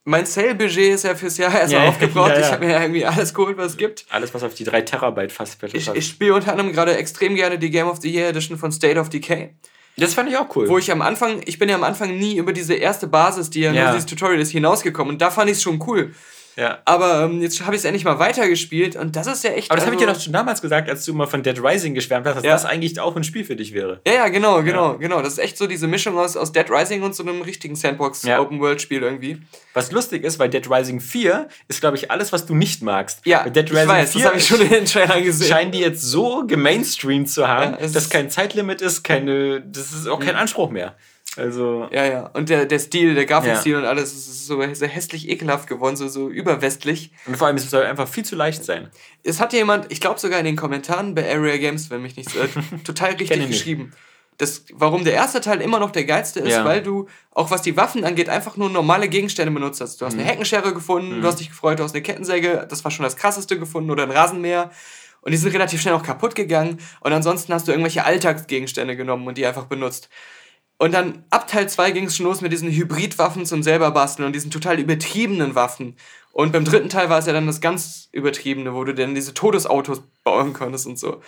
mein 0.05 0.26
Sale-Budget 0.26 0.94
ist 0.94 1.05
ja 1.05 1.14
fürs 1.14 1.38
Jahr 1.38 1.52
erstmal 1.59 1.82
ja, 1.84 1.88
aufgebraucht. 1.88 2.30
Ja, 2.30 2.34
ja. 2.34 2.40
Ich 2.40 2.52
habe 2.52 2.64
mir 2.64 2.72
ja 2.72 2.80
irgendwie 2.82 3.05
alles 3.05 3.32
geholt, 3.32 3.57
was 3.57 3.72
es 3.72 3.76
gibt. 3.76 4.07
Alles, 4.11 4.32
was 4.34 4.42
auf 4.42 4.55
die 4.55 4.64
3 4.64 4.82
Terabyte 4.82 5.32
fast 5.32 5.59
fällt. 5.59 5.74
Ich, 5.74 5.88
ich 5.88 6.07
spiele 6.07 6.34
unter 6.34 6.52
anderem 6.52 6.72
gerade 6.72 6.96
extrem 6.96 7.34
gerne 7.34 7.59
die 7.59 7.70
Game 7.70 7.88
of 7.88 8.00
the 8.00 8.12
Year 8.12 8.28
Edition 8.28 8.59
von 8.59 8.70
State 8.70 8.98
of 9.00 9.09
Decay. 9.09 9.55
Das 9.96 10.14
fand 10.14 10.28
ich 10.28 10.36
auch 10.36 10.55
cool. 10.57 10.68
Wo 10.68 10.76
ich 10.76 10.90
am 10.90 11.02
Anfang, 11.02 11.40
ich 11.46 11.59
bin 11.59 11.68
ja 11.68 11.76
am 11.76 11.84
Anfang 11.84 12.18
nie 12.18 12.36
über 12.36 12.52
diese 12.52 12.74
erste 12.74 13.07
Basis, 13.07 13.50
die 13.50 13.61
ja, 13.61 13.72
nur 13.72 13.92
dieses 13.92 14.07
Tutorial 14.07 14.40
ist, 14.40 14.50
hinausgekommen. 14.50 15.14
Und 15.14 15.22
da 15.22 15.30
fand 15.30 15.50
ich 15.50 15.59
es 15.59 15.62
schon 15.62 15.82
cool. 15.86 16.12
Ja. 16.57 16.78
Aber 16.84 17.24
ähm, 17.24 17.40
jetzt 17.40 17.61
habe 17.64 17.74
ich 17.74 17.80
es 17.80 17.84
endlich 17.84 18.05
mal 18.05 18.18
weitergespielt 18.18 18.96
und 18.96 19.16
das 19.16 19.26
ist 19.26 19.42
ja 19.44 19.50
echt. 19.50 19.70
Aber 19.70 19.76
das 19.76 19.84
also, 19.84 19.92
habe 19.92 20.02
ich 20.02 20.07
dir 20.07 20.12
doch 20.12 20.20
schon 20.20 20.32
damals 20.32 20.62
gesagt, 20.62 20.88
als 20.88 21.05
du 21.05 21.14
mal 21.14 21.26
von 21.26 21.42
Dead 21.42 21.59
Rising 21.62 21.94
geschwärmt 21.94 22.26
hast, 22.26 22.36
dass 22.36 22.44
ja. 22.44 22.52
das 22.52 22.64
eigentlich 22.64 23.00
auch 23.00 23.16
ein 23.16 23.24
Spiel 23.24 23.44
für 23.44 23.57
dich 23.57 23.74
wäre. 23.74 24.00
Ja, 24.07 24.12
ja, 24.14 24.28
genau, 24.28 24.62
genau, 24.62 24.92
ja. 24.92 24.98
genau. 24.98 25.22
Das 25.22 25.34
ist 25.34 25.38
echt 25.38 25.59
so 25.59 25.66
diese 25.66 25.86
Mischung 25.86 26.16
aus, 26.18 26.36
aus 26.36 26.52
Dead 26.52 26.70
Rising 26.70 27.02
und 27.02 27.14
so 27.14 27.22
einem 27.22 27.42
richtigen 27.42 27.74
Sandbox-Open-World-Spiel 27.74 29.02
irgendwie. 29.02 29.38
Was 29.72 29.90
lustig 29.90 30.22
ist, 30.24 30.38
weil 30.38 30.48
Dead 30.48 30.68
Rising 30.70 31.00
4 31.00 31.48
ist, 31.68 31.80
glaube 31.80 31.96
ich, 31.96 32.11
alles, 32.11 32.32
was 32.32 32.46
du 32.46 32.55
nicht 32.55 32.82
magst. 32.82 33.20
Ja, 33.24 33.48
Dead 33.48 33.68
Rising 33.70 33.82
ich 33.82 33.88
weiß, 33.88 34.12
4 34.12 34.20
das 34.20 34.28
habe 34.28 34.38
ich 34.38 34.46
schon 34.46 34.61
in 34.61 34.70
den 34.70 34.84
Trailern 34.84 35.24
gesehen. 35.24 35.48
Scheinen 35.48 35.72
die 35.72 35.80
jetzt 35.80 36.02
so 36.02 36.46
gemainstreamt 36.46 37.28
zu 37.28 37.48
haben, 37.48 37.76
dass 37.80 38.09
kein 38.09 38.30
Zeitlimit 38.30 38.80
ist, 38.80 39.02
keine, 39.02 39.61
das 39.61 39.92
ist 39.92 40.07
auch 40.07 40.20
kein. 40.20 40.34
Anspruch 40.34 40.70
mehr. 40.70 40.94
Also. 41.37 41.89
Ja, 41.91 42.05
ja. 42.05 42.26
Und 42.32 42.49
der, 42.49 42.66
der 42.66 42.78
Stil, 42.78 43.14
der 43.14 43.26
Grafikstil 43.26 43.72
ja. 43.72 43.78
und 43.78 43.85
alles 43.85 44.12
ist 44.12 44.47
so, 44.47 44.62
so 44.74 44.87
hässlich 44.87 45.28
ekelhaft 45.28 45.68
geworden, 45.68 45.97
so, 45.97 46.09
so 46.09 46.28
überwestlich. 46.28 47.11
Und 47.26 47.37
vor 47.37 47.49
allem, 47.49 47.57
es 47.57 47.68
soll 47.68 47.85
einfach 47.85 48.09
viel 48.09 48.24
zu 48.24 48.37
leicht 48.37 48.64
sein. 48.64 48.91
Es 49.22 49.41
hat 49.41 49.53
jemand, 49.53 49.91
ich 49.91 50.01
glaube 50.01 50.20
sogar 50.20 50.39
in 50.39 50.45
den 50.45 50.57
Kommentaren 50.57 51.14
bei 51.14 51.28
Area 51.28 51.57
Games, 51.57 51.91
wenn 51.91 52.03
mich 52.03 52.16
nicht 52.16 52.30
so, 52.30 52.39
total 52.85 53.12
richtig 53.12 53.49
geschrieben. 53.49 53.93
Das, 54.39 54.64
warum 54.72 55.05
der 55.05 55.14
erste 55.14 55.41
Teil 55.41 55.61
immer 55.61 55.78
noch 55.78 55.93
der 55.93 56.05
geilste 56.05 56.41
ist, 56.41 56.51
ja. 56.51 56.64
weil 56.64 56.82
du, 56.82 57.09
auch 57.30 57.53
was 57.53 57.62
die 57.62 57.76
Waffen 57.76 58.05
angeht, 58.05 58.28
einfach 58.28 58.57
nur 58.57 58.68
normale 58.68 59.09
Gegenstände 59.09 59.53
benutzt 59.53 59.80
hast. 59.80 60.01
Du 60.01 60.07
hast 60.07 60.14
mhm. 60.14 60.20
eine 60.20 60.28
Heckenschere 60.28 60.74
gefunden, 60.74 61.18
mhm. 61.18 61.22
du 61.22 61.28
hast 61.28 61.39
dich 61.39 61.51
gefreut, 61.51 61.78
du 61.78 61.85
hast 61.85 61.95
eine 61.95 62.03
Kettensäge, 62.03 62.66
das 62.68 62.82
war 62.82 62.91
schon 62.91 63.05
das 63.05 63.16
krasseste 63.16 63.59
gefunden, 63.59 63.91
oder 63.91 64.03
ein 64.03 64.11
Rasenmäher. 64.11 64.70
Und 65.20 65.30
die 65.30 65.39
sind 65.39 65.53
relativ 65.55 65.80
schnell 65.80 65.95
auch 65.95 66.03
kaputt 66.03 66.35
gegangen. 66.35 66.78
Und 67.01 67.12
ansonsten 67.12 67.55
hast 67.55 67.66
du 67.66 67.72
irgendwelche 67.72 68.05
Alltagsgegenstände 68.05 68.97
genommen 68.97 69.26
und 69.26 69.39
die 69.39 69.47
einfach 69.47 69.64
benutzt. 69.64 70.11
Und 70.79 70.93
dann 70.93 71.25
ab 71.31 71.47
Teil 71.47 71.68
2 71.68 71.93
ging 71.93 72.05
es 72.07 72.16
schon 72.16 72.27
los 72.27 72.41
mit 72.41 72.53
diesen 72.53 72.70
Hybridwaffen 72.70 73.47
zum 73.47 73.62
selber 73.62 73.91
basteln 73.93 74.27
und 74.27 74.33
diesen 74.33 74.51
total 74.51 74.79
übertriebenen 74.81 75.55
Waffen. 75.55 75.97
Und 76.33 76.53
beim 76.53 76.64
dritten 76.64 76.89
Teil 76.89 77.09
war 77.09 77.18
es 77.20 77.27
ja 77.27 77.33
dann 77.33 77.47
das 77.47 77.61
ganz 77.61 78.09
übertriebene, 78.11 78.75
wo 78.75 78.83
du 78.83 78.93
dann 78.93 79.14
diese 79.14 79.35
Todesautos 79.35 80.03
bauen 80.25 80.53
konntest 80.53 80.87
und 80.87 80.99
so. 80.99 81.20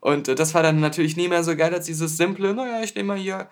Und 0.00 0.28
äh, 0.28 0.34
das 0.34 0.54
war 0.54 0.62
dann 0.62 0.80
natürlich 0.80 1.16
nie 1.16 1.28
mehr 1.28 1.42
so 1.42 1.56
geil 1.56 1.74
als 1.74 1.86
dieses 1.86 2.16
simple, 2.16 2.54
naja, 2.54 2.82
ich 2.82 2.94
nehme 2.94 3.08
mal 3.08 3.18
hier 3.18 3.48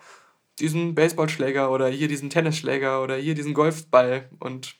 diesen 0.59 0.95
Baseballschläger 0.95 1.71
oder 1.71 1.87
hier 1.87 2.07
diesen 2.07 2.29
Tennisschläger 2.29 3.03
oder 3.03 3.15
hier 3.15 3.35
diesen 3.35 3.53
Golfball 3.53 4.29
und 4.39 4.75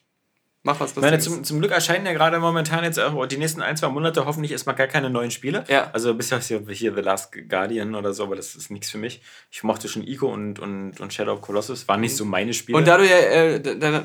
Mach 0.64 0.78
was 0.78 0.94
meine, 0.94 1.18
zum, 1.18 1.42
zum 1.42 1.58
Glück 1.58 1.72
erscheinen 1.72 2.06
ja 2.06 2.12
gerade 2.12 2.38
momentan 2.38 2.84
jetzt 2.84 3.00
auch 3.00 3.26
die 3.26 3.36
nächsten 3.36 3.62
ein, 3.62 3.76
zwei 3.76 3.88
Monate 3.88 4.24
hoffentlich 4.26 4.52
erstmal 4.52 4.76
gar 4.76 4.86
keine 4.86 5.10
neuen 5.10 5.32
Spiele. 5.32 5.64
Ja. 5.68 5.90
Also 5.92 6.14
bisher 6.14 6.38
hier, 6.38 6.62
hier 6.68 6.94
The 6.94 7.00
Last 7.00 7.32
Guardian 7.48 7.96
oder 7.96 8.12
so, 8.12 8.22
aber 8.22 8.36
das 8.36 8.54
ist 8.54 8.70
nichts 8.70 8.88
für 8.88 8.98
mich. 8.98 9.22
Ich 9.50 9.64
mochte 9.64 9.88
schon 9.88 10.06
Ico 10.06 10.28
und, 10.28 10.60
und, 10.60 11.00
und 11.00 11.12
Shadow 11.12 11.32
of 11.32 11.40
Colossus, 11.40 11.88
waren 11.88 12.00
nicht 12.00 12.16
so 12.16 12.24
meine 12.24 12.54
Spiele. 12.54 12.78
Und 12.78 12.86
da 12.86 12.96
du 12.96 13.04
ja 13.04 13.16
äh, 13.16 13.56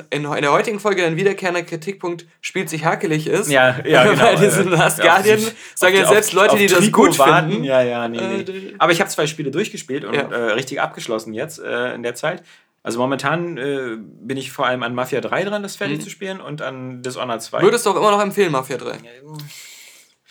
in, 0.10 0.24
der 0.24 0.52
heutigen 0.52 0.80
Folge 0.80 1.04
dein 1.04 1.16
wiederkehrender 1.16 1.62
Kritikpunkt 1.62 2.26
spielt 2.42 2.72
sich 2.72 2.84
hakelig 2.84 3.28
ist, 3.28 3.52
ja, 3.52 3.80
ja, 3.86 4.04
genau, 4.12 4.24
bei 4.24 4.36
diesem 4.36 4.74
äh, 4.74 4.78
Last 4.78 5.00
Guardian 5.00 5.40
ja, 5.40 5.48
sagen 5.76 5.96
ja 5.96 6.08
selbst 6.08 6.30
auf, 6.30 6.42
Leute, 6.42 6.54
auf 6.54 6.58
die 6.58 6.66
das 6.66 6.92
gut 6.92 7.20
warten. 7.20 7.52
finden. 7.52 7.66
Ja, 7.66 7.84
ja, 7.84 8.08
nee, 8.08 8.18
nee. 8.20 8.52
Äh, 8.52 8.76
aber 8.80 8.92
ich 8.92 9.00
habe 9.00 9.12
zwei 9.12 9.28
Spiele 9.28 9.52
durchgespielt 9.52 10.06
und 10.06 10.16
ja. 10.16 10.22
äh, 10.22 10.54
richtig 10.54 10.82
abgeschlossen 10.82 11.36
jetzt 11.36 11.60
äh, 11.60 11.94
in 11.94 12.02
der 12.02 12.16
Zeit. 12.16 12.42
Also 12.84 13.00
momentan 13.00 13.58
äh, 13.58 13.98
bin 13.98 14.38
ich 14.38 14.52
vor 14.52 14.66
allem 14.66 14.84
an 14.84 14.96
Mafia 14.96 15.20
3 15.20 15.44
dran, 15.44 15.64
das 15.64 15.76
fertig 15.76 15.98
mhm. 15.98 16.02
zu 16.02 16.10
spielen 16.10 16.40
und 16.40 16.62
an 16.62 17.02
Dishonored 17.02 17.42
2. 17.42 17.62
Würdest 17.62 17.86
du 17.86 17.90
auch 17.90 17.96
immer 17.96 18.12
noch 18.12 18.22
empfehlen, 18.22 18.52
Mafia 18.52 18.78
3? 18.78 19.00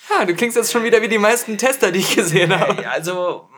Ha, 0.08 0.24
du 0.24 0.34
klingst 0.34 0.56
jetzt 0.56 0.70
schon 0.70 0.84
wieder 0.84 1.02
wie 1.02 1.08
die 1.08 1.18
meisten 1.18 1.58
Tester, 1.58 1.90
die 1.90 1.98
ich 1.98 2.14
gesehen 2.14 2.56
habe. 2.56 2.88
Also, 2.88 3.48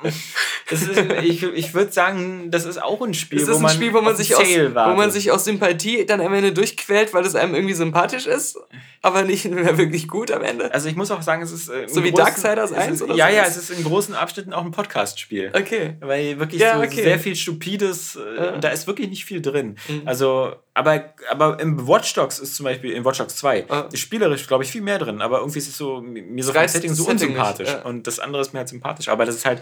ist, 0.70 0.88
ich, 1.22 1.42
ich 1.42 1.74
würde 1.74 1.92
sagen, 1.92 2.50
das 2.50 2.64
ist 2.64 2.82
auch 2.82 3.00
ein 3.02 3.12
Spiel, 3.14 3.38
das 3.38 3.48
ist 3.48 3.62
ein 3.62 3.68
Spiel, 3.68 3.92
wo 3.92 4.00
man, 4.00 4.16
sich 4.16 4.34
aus, 4.34 4.46
wo 4.46 4.94
man 4.94 5.10
sich 5.10 5.30
aus 5.30 5.44
Sympathie 5.44 6.06
dann 6.06 6.20
am 6.20 6.32
Ende 6.32 6.52
durchquält, 6.52 7.12
weil 7.12 7.24
es 7.24 7.34
einem 7.34 7.54
irgendwie 7.54 7.74
sympathisch 7.74 8.26
ist, 8.26 8.58
aber 9.02 9.22
nicht 9.22 9.44
mehr 9.44 9.76
wirklich 9.78 10.08
gut 10.08 10.30
am 10.30 10.42
Ende. 10.42 10.72
Also 10.72 10.88
ich 10.88 10.96
muss 10.96 11.10
auch 11.10 11.22
sagen, 11.22 11.42
es 11.42 11.52
ist 11.52 11.68
äh, 11.68 11.86
so 11.86 12.02
wie 12.02 12.10
großen, 12.10 12.24
Darksiders 12.24 12.72
1 12.72 12.94
ist, 12.94 13.02
oder 13.02 13.14
Ja, 13.14 13.28
so 13.28 13.36
ja, 13.36 13.44
es 13.44 13.56
ist 13.56 13.70
in 13.70 13.84
großen 13.84 14.14
Abschnitten 14.14 14.52
auch 14.52 14.64
ein 14.64 14.70
Podcast-Spiel. 14.70 15.52
Okay. 15.54 15.96
Weil 16.00 16.38
wirklich 16.38 16.60
ja, 16.60 16.76
so 16.76 16.82
okay. 16.82 17.02
sehr 17.02 17.18
viel 17.18 17.36
stupides 17.36 18.16
äh, 18.16 18.36
ja. 18.36 18.54
und 18.54 18.64
da 18.64 18.70
ist 18.70 18.86
wirklich 18.86 19.08
nicht 19.08 19.24
viel 19.24 19.42
drin. 19.42 19.76
Mhm. 19.88 20.02
Also 20.06 20.56
aber, 20.78 21.12
aber 21.28 21.58
im 21.58 21.88
Watch 21.88 22.14
Dogs 22.14 22.38
ist 22.38 22.54
zum 22.54 22.62
Beispiel, 22.62 22.92
in 22.92 23.04
Watch 23.04 23.18
Dogs 23.18 23.34
2, 23.34 23.66
ah. 23.68 23.88
ist 23.90 23.98
spielerisch, 23.98 24.46
glaube 24.46 24.62
ich, 24.62 24.70
viel 24.70 24.80
mehr 24.80 25.00
drin. 25.00 25.20
Aber 25.20 25.40
irgendwie 25.40 25.58
ist 25.58 25.66
es 25.66 25.76
so, 25.76 26.00
mir 26.00 26.44
so 26.44 26.52
vom 26.52 26.68
Setting 26.68 26.94
so 26.94 27.02
Setting 27.02 27.30
unsympathisch. 27.30 27.68
Ja. 27.68 27.82
Und 27.82 28.06
das 28.06 28.20
andere 28.20 28.42
ist 28.42 28.52
mir 28.52 28.60
halt 28.60 28.68
sympathisch. 28.68 29.08
Aber 29.08 29.26
das 29.26 29.34
ist 29.34 29.44
halt, 29.44 29.60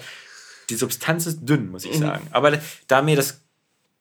die 0.68 0.74
Substanz 0.74 1.24
ist 1.24 1.40
dünn, 1.40 1.70
muss 1.70 1.86
ich 1.86 1.94
mhm. 1.94 2.02
sagen. 2.02 2.26
Aber 2.32 2.59
da 2.86 3.01
mir 3.01 3.16
das 3.16 3.40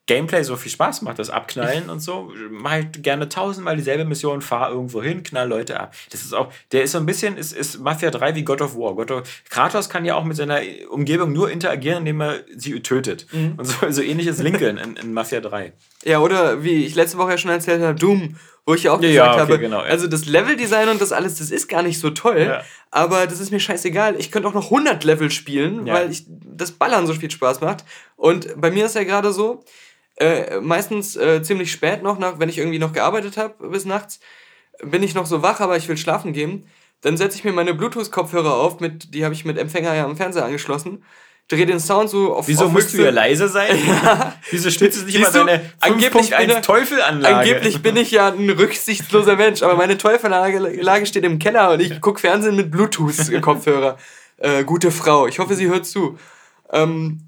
Gameplay 0.06 0.42
so 0.44 0.56
viel 0.56 0.70
Spaß 0.70 1.02
macht, 1.02 1.18
das 1.18 1.30
Abknallen 1.30 1.90
und 1.90 2.00
so, 2.00 2.32
mache 2.50 2.80
ich 2.80 3.02
gerne 3.02 3.28
tausendmal 3.28 3.76
dieselbe 3.76 4.04
Mission, 4.04 4.40
fahr 4.40 4.70
irgendwo 4.70 5.02
hin, 5.02 5.22
knall 5.22 5.48
Leute 5.48 5.78
ab. 5.80 5.94
Das 6.10 6.22
ist 6.22 6.32
auch, 6.32 6.52
der 6.72 6.84
ist 6.84 6.92
so 6.92 6.98
ein 6.98 7.06
bisschen, 7.06 7.36
ist, 7.36 7.52
ist 7.52 7.80
Mafia 7.80 8.10
3 8.10 8.34
wie 8.36 8.42
God 8.42 8.62
of 8.62 8.76
War. 8.76 8.94
God 8.94 9.10
of, 9.10 9.22
Kratos 9.50 9.88
kann 9.88 10.04
ja 10.04 10.14
auch 10.14 10.24
mit 10.24 10.36
seiner 10.36 10.60
Umgebung 10.90 11.32
nur 11.32 11.50
interagieren, 11.50 11.98
indem 11.98 12.22
er 12.22 12.40
sie 12.56 12.80
tötet. 12.80 13.26
Mhm. 13.32 13.54
Und 13.56 13.64
so, 13.64 13.90
so 13.90 14.02
ähnlich 14.02 14.26
ist 14.28 14.40
Lincoln 14.40 14.78
in, 14.78 14.96
in 14.96 15.12
Mafia 15.12 15.40
3. 15.40 15.72
Ja, 16.04 16.20
oder 16.20 16.62
wie 16.62 16.84
ich 16.84 16.94
letzte 16.94 17.18
Woche 17.18 17.32
ja 17.32 17.38
schon 17.38 17.50
erzählt 17.50 17.82
habe, 17.82 17.98
Doom, 17.98 18.36
wo 18.64 18.74
ich 18.74 18.84
ja 18.84 18.92
auch 18.92 19.00
gesagt 19.00 19.14
ja, 19.14 19.32
okay, 19.32 19.40
habe, 19.40 19.58
genau, 19.58 19.78
ja. 19.78 19.84
also 19.84 20.08
das 20.08 20.26
Leveldesign 20.26 20.88
und 20.88 21.00
das 21.00 21.12
alles, 21.12 21.36
das 21.36 21.52
ist 21.52 21.68
gar 21.68 21.82
nicht 21.82 22.00
so 22.00 22.10
toll, 22.10 22.46
ja. 22.48 22.62
aber 22.90 23.26
das 23.26 23.38
ist 23.38 23.52
mir 23.52 23.60
scheißegal. 23.60 24.16
Ich 24.18 24.32
könnte 24.32 24.48
auch 24.48 24.54
noch 24.54 24.64
100 24.64 25.04
Level 25.04 25.30
spielen, 25.30 25.86
weil 25.86 26.10
ich 26.10 26.24
das 26.28 26.72
Ballern 26.72 27.06
so 27.06 27.14
viel 27.14 27.30
Spaß 27.30 27.60
macht. 27.60 27.84
Und 28.16 28.60
bei 28.60 28.70
mir 28.70 28.86
ist 28.86 28.96
ja 28.96 29.04
gerade 29.04 29.32
so, 29.32 29.64
äh, 30.16 30.60
meistens 30.60 31.16
äh, 31.16 31.42
ziemlich 31.42 31.70
spät 31.72 32.02
noch, 32.02 32.18
nach, 32.18 32.38
wenn 32.38 32.48
ich 32.48 32.58
irgendwie 32.58 32.78
noch 32.78 32.92
gearbeitet 32.92 33.36
habe 33.36 33.68
bis 33.68 33.84
nachts, 33.84 34.20
bin 34.82 35.02
ich 35.02 35.14
noch 35.14 35.26
so 35.26 35.42
wach, 35.42 35.60
aber 35.60 35.76
ich 35.76 35.88
will 35.88 35.96
schlafen 35.96 36.32
gehen. 36.32 36.66
Dann 37.02 37.16
setze 37.16 37.36
ich 37.38 37.44
mir 37.44 37.52
meine 37.52 37.74
Bluetooth-Kopfhörer 37.74 38.54
auf, 38.54 38.80
mit, 38.80 39.14
die 39.14 39.24
habe 39.24 39.34
ich 39.34 39.44
mit 39.44 39.58
Empfänger 39.58 39.94
ja 39.94 40.04
am 40.04 40.16
Fernseher 40.16 40.44
angeschlossen. 40.46 41.04
drehe 41.48 41.66
den 41.66 41.78
Sound 41.78 42.10
so 42.10 42.34
auf 42.34 42.48
Wieso 42.48 42.64
auf 42.64 42.72
musst 42.72 42.88
du 42.92 42.98
höchste- 42.98 43.04
ja 43.04 43.10
leise 43.10 43.48
sein? 43.48 43.76
Wieso 44.50 44.70
stützt 44.70 44.96
es 44.98 45.04
nicht 45.04 45.14
immer 45.16 45.30
du? 45.30 45.44
deine 45.44 45.70
Angeblich 45.80 46.30
bin 46.30 46.50
5.1 46.50 46.56
ich- 46.58 46.60
Teufelanlage? 46.66 47.36
Angeblich 47.36 47.82
bin 47.82 47.96
ich 47.96 48.10
ja 48.10 48.28
ein 48.28 48.50
rücksichtsloser 48.50 49.36
Mensch, 49.36 49.62
aber 49.62 49.76
meine 49.76 49.96
Teufelanlage 49.98 50.58
Lage 50.82 51.06
steht 51.06 51.24
im 51.24 51.38
Keller 51.38 51.72
und 51.72 51.80
ich 51.80 52.00
gucke 52.00 52.20
Fernsehen 52.20 52.56
mit 52.56 52.70
Bluetooth-Kopfhörer. 52.70 53.96
äh, 54.38 54.64
gute 54.64 54.90
Frau, 54.90 55.26
ich 55.26 55.38
hoffe, 55.38 55.54
sie 55.54 55.68
hört 55.68 55.86
zu. 55.86 56.18
Ähm, 56.72 57.20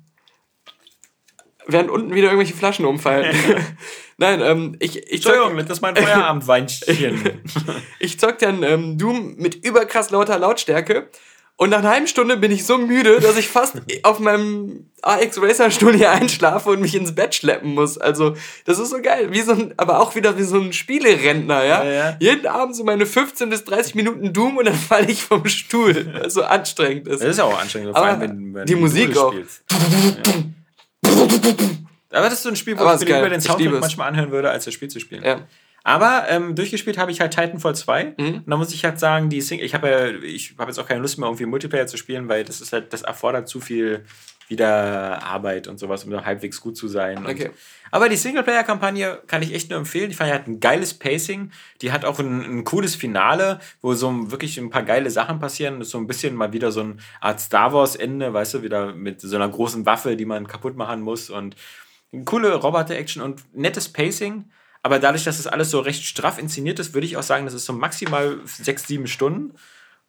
während 1.69 1.91
unten 1.91 2.15
wieder 2.15 2.29
irgendwelche 2.29 2.55
Flaschen 2.55 2.85
umfallen. 2.85 3.37
Nein, 4.17 4.41
ähm, 4.43 4.77
ich, 4.81 4.97
ich 4.97 5.23
zock, 5.23 5.35
Entschuldigung, 5.35 5.59
das 5.59 5.79
ist 5.79 5.81
mein 5.81 5.95
Feierabendweinchen. 5.95 7.41
ich 8.01 8.19
zock 8.19 8.39
dann 8.39 8.65
ähm, 8.65 8.99
Doom 8.99 9.37
mit 9.37 9.65
überkrass 9.65 10.11
lauter 10.11 10.39
Lautstärke. 10.39 11.09
Und 11.61 11.71
nach 11.71 11.79
einer 11.79 11.91
halben 11.91 12.07
Stunde 12.07 12.37
bin 12.37 12.53
ich 12.53 12.65
so 12.65 12.79
müde, 12.79 13.19
dass 13.19 13.37
ich 13.37 13.49
fast 13.49 13.75
auf 14.05 14.21
meinem 14.21 14.87
AX 15.03 15.43
Racer 15.43 15.73
Stuhl 15.73 15.93
hier 15.93 16.13
einschlafe 16.13 16.71
und 16.71 16.81
mich 16.81 16.95
ins 16.95 17.17
Bett 17.17 17.35
schleppen 17.35 17.75
muss. 17.75 17.99
Also, 17.99 18.37
das 18.65 18.79
ist 18.79 18.91
so 18.91 19.03
geil. 19.03 19.33
Wie 19.33 19.41
so 19.41 19.53
ein, 19.53 19.75
aber 19.77 19.99
auch 19.99 20.15
wieder 20.15 20.39
wie 20.39 20.45
so 20.45 20.61
ein 20.61 20.73
Spielerentner, 20.73 21.65
ja? 21.65 21.83
Ja, 21.83 21.91
ja. 21.91 22.17
Jeden 22.21 22.47
Abend 22.47 22.77
so 22.77 22.85
meine 22.85 23.07
15 23.07 23.51
bis 23.51 23.65
30 23.65 23.97
Minuten 23.97 24.33
Doom 24.33 24.59
und 24.59 24.67
dann 24.67 24.75
falle 24.75 25.11
ich 25.11 25.25
vom 25.25 25.47
Stuhl, 25.47 26.13
weil 26.13 26.27
es 26.27 26.35
so 26.35 26.45
anstrengend 26.45 27.09
ist. 27.09 27.23
Das 27.23 27.31
ist 27.31 27.39
ja 27.39 27.45
auch 27.45 27.61
anstrengend, 27.61 27.89
Aber 27.97 27.99
vor 27.99 28.07
allem, 28.07 28.21
wenn, 28.21 28.55
wenn 28.55 28.67
die 28.67 28.77
Musik 28.77 29.17
auch. 29.17 29.35
Ja. 29.35 29.41
Aber 32.11 32.25
das 32.25 32.35
ist 32.35 32.43
so 32.43 32.49
ein 32.49 32.57
Spiel, 32.57 32.79
wo 32.79 32.83
Aber 32.83 32.95
ich 32.95 33.09
mir 33.09 33.17
lieber 33.17 33.29
den 33.29 33.41
Soundtrack 33.41 33.81
manchmal 33.81 34.09
anhören 34.09 34.31
würde, 34.31 34.51
als 34.51 34.65
das 34.65 34.75
Spiel 34.75 34.89
zu 34.89 35.01
spielen. 35.01 35.25
Ja. 35.25 35.47
Aber 35.85 36.27
ähm, 36.29 36.55
durchgespielt 36.55 36.99
habe 36.99 37.11
ich 37.11 37.21
halt 37.21 37.35
Titanfall 37.35 37.75
2. 37.75 38.15
Mhm. 38.17 38.27
Und 38.27 38.45
da 38.47 38.57
muss 38.57 38.73
ich 38.75 38.85
halt 38.85 38.99
sagen, 38.99 39.31
die 39.31 39.41
Sing 39.41 39.61
ich 39.61 39.75
habe 39.75 39.89
ja, 39.89 40.07
ich 40.23 40.55
habe 40.59 40.71
jetzt 40.71 40.79
auch 40.79 40.87
keine 40.87 41.01
Lust 41.01 41.19
mehr, 41.19 41.29
irgendwie 41.29 41.47
Multiplayer 41.47 41.87
zu 41.87 41.97
spielen, 41.97 42.29
weil 42.29 42.45
das 42.45 42.61
ist 42.61 42.73
halt, 42.73 42.93
das 42.93 43.03
erfordert 43.03 43.49
zu 43.49 43.61
viel 43.61 44.05
wieder 44.49 45.23
Arbeit 45.23 45.69
und 45.69 45.79
sowas, 45.79 46.05
um 46.05 46.11
da 46.11 46.25
halbwegs 46.25 46.61
gut 46.61 46.77
zu 46.77 46.89
sein. 46.89 47.27
Okay. 47.27 47.51
aber 47.91 48.09
die 48.09 48.17
Singleplayer-Kampagne 48.17 49.23
kann 49.27 49.43
ich 49.43 49.55
echt 49.55 49.71
nur 49.71 49.79
empfehlen. 49.79 50.09
Die 50.09 50.17
fand, 50.17 50.31
die 50.31 50.35
hat 50.35 50.47
ein 50.47 50.61
geiles 50.61 50.95
Pacing. 50.95 51.51
Die 51.83 51.93
hat 51.93 52.05
auch 52.05 52.19
ein, 52.19 52.43
ein 52.43 52.65
cooles 52.65 52.95
Finale, 52.95 53.61
wo 53.81 53.95
so 53.95 54.31
wirklich 54.31 54.59
ein 54.59 54.71
paar 54.71 54.83
geile 54.83 55.11
Sachen 55.11 55.39
passieren. 55.39 55.79
Das 55.79 55.89
ist 55.89 55.93
so 55.93 55.99
ein 55.99 56.07
bisschen 56.07 56.35
mal 56.35 56.53
wieder 56.53 56.73
so 56.73 56.81
eine 56.81 56.97
Art 57.21 57.41
Star 57.41 57.73
Wars-Ende, 57.73 58.33
weißt 58.33 58.55
du, 58.55 58.63
wieder 58.63 58.95
mit 58.95 59.21
so 59.21 59.37
einer 59.37 59.49
großen 59.49 59.87
Waffe, 59.87 60.17
die 60.17 60.25
man 60.25 60.47
kaputt 60.47 60.77
machen 60.77 61.03
muss. 61.03 61.31
Und 61.31 61.57
coole 62.25 62.55
Roboter-Action 62.55 63.23
und 63.23 63.43
nettes 63.55 63.89
Pacing. 63.93 64.51
Aber 64.83 64.99
dadurch, 64.99 65.25
dass 65.25 65.37
das 65.37 65.47
alles 65.47 65.71
so 65.71 65.81
recht 65.81 66.05
straff 66.05 66.39
inszeniert 66.39 66.79
ist, 66.79 66.95
würde 66.95 67.07
ich 67.07 67.17
auch 67.17 67.23
sagen, 67.23 67.45
das 67.45 67.55
ist 67.55 67.67
so 67.67 67.73
maximal 67.73 68.39
sechs, 68.45 68.87
sieben 68.87 69.07
Stunden. 69.07 69.55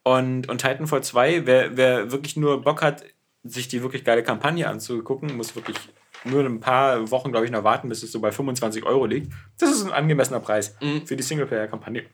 Und, 0.02 0.48
und 0.48 0.58
Titanfall 0.58 1.02
2, 1.02 1.46
wer, 1.46 1.76
wer 1.76 2.10
wirklich 2.10 2.36
nur 2.36 2.62
Bock 2.62 2.80
hat, 2.80 3.04
sich 3.44 3.68
die 3.68 3.82
wirklich 3.82 4.04
geile 4.04 4.22
Kampagne 4.22 4.68
anzugucken, 4.68 5.36
muss 5.36 5.54
wirklich 5.56 5.76
nur 6.24 6.44
ein 6.44 6.60
paar 6.60 7.10
Wochen, 7.10 7.30
glaube 7.30 7.46
ich, 7.46 7.52
noch 7.52 7.64
warten, 7.64 7.88
bis 7.88 8.02
es 8.02 8.12
so 8.12 8.20
bei 8.20 8.30
25 8.30 8.84
Euro 8.84 9.06
liegt. 9.06 9.32
Das 9.58 9.70
ist 9.70 9.84
ein 9.84 9.92
angemessener 9.92 10.40
Preis 10.40 10.76
für 11.06 11.16
die 11.16 11.22
Singleplayer-Kampagne. 11.22 12.04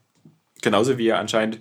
Genauso 0.63 0.97
wie 0.99 1.07
ja 1.07 1.19
anscheinend 1.19 1.61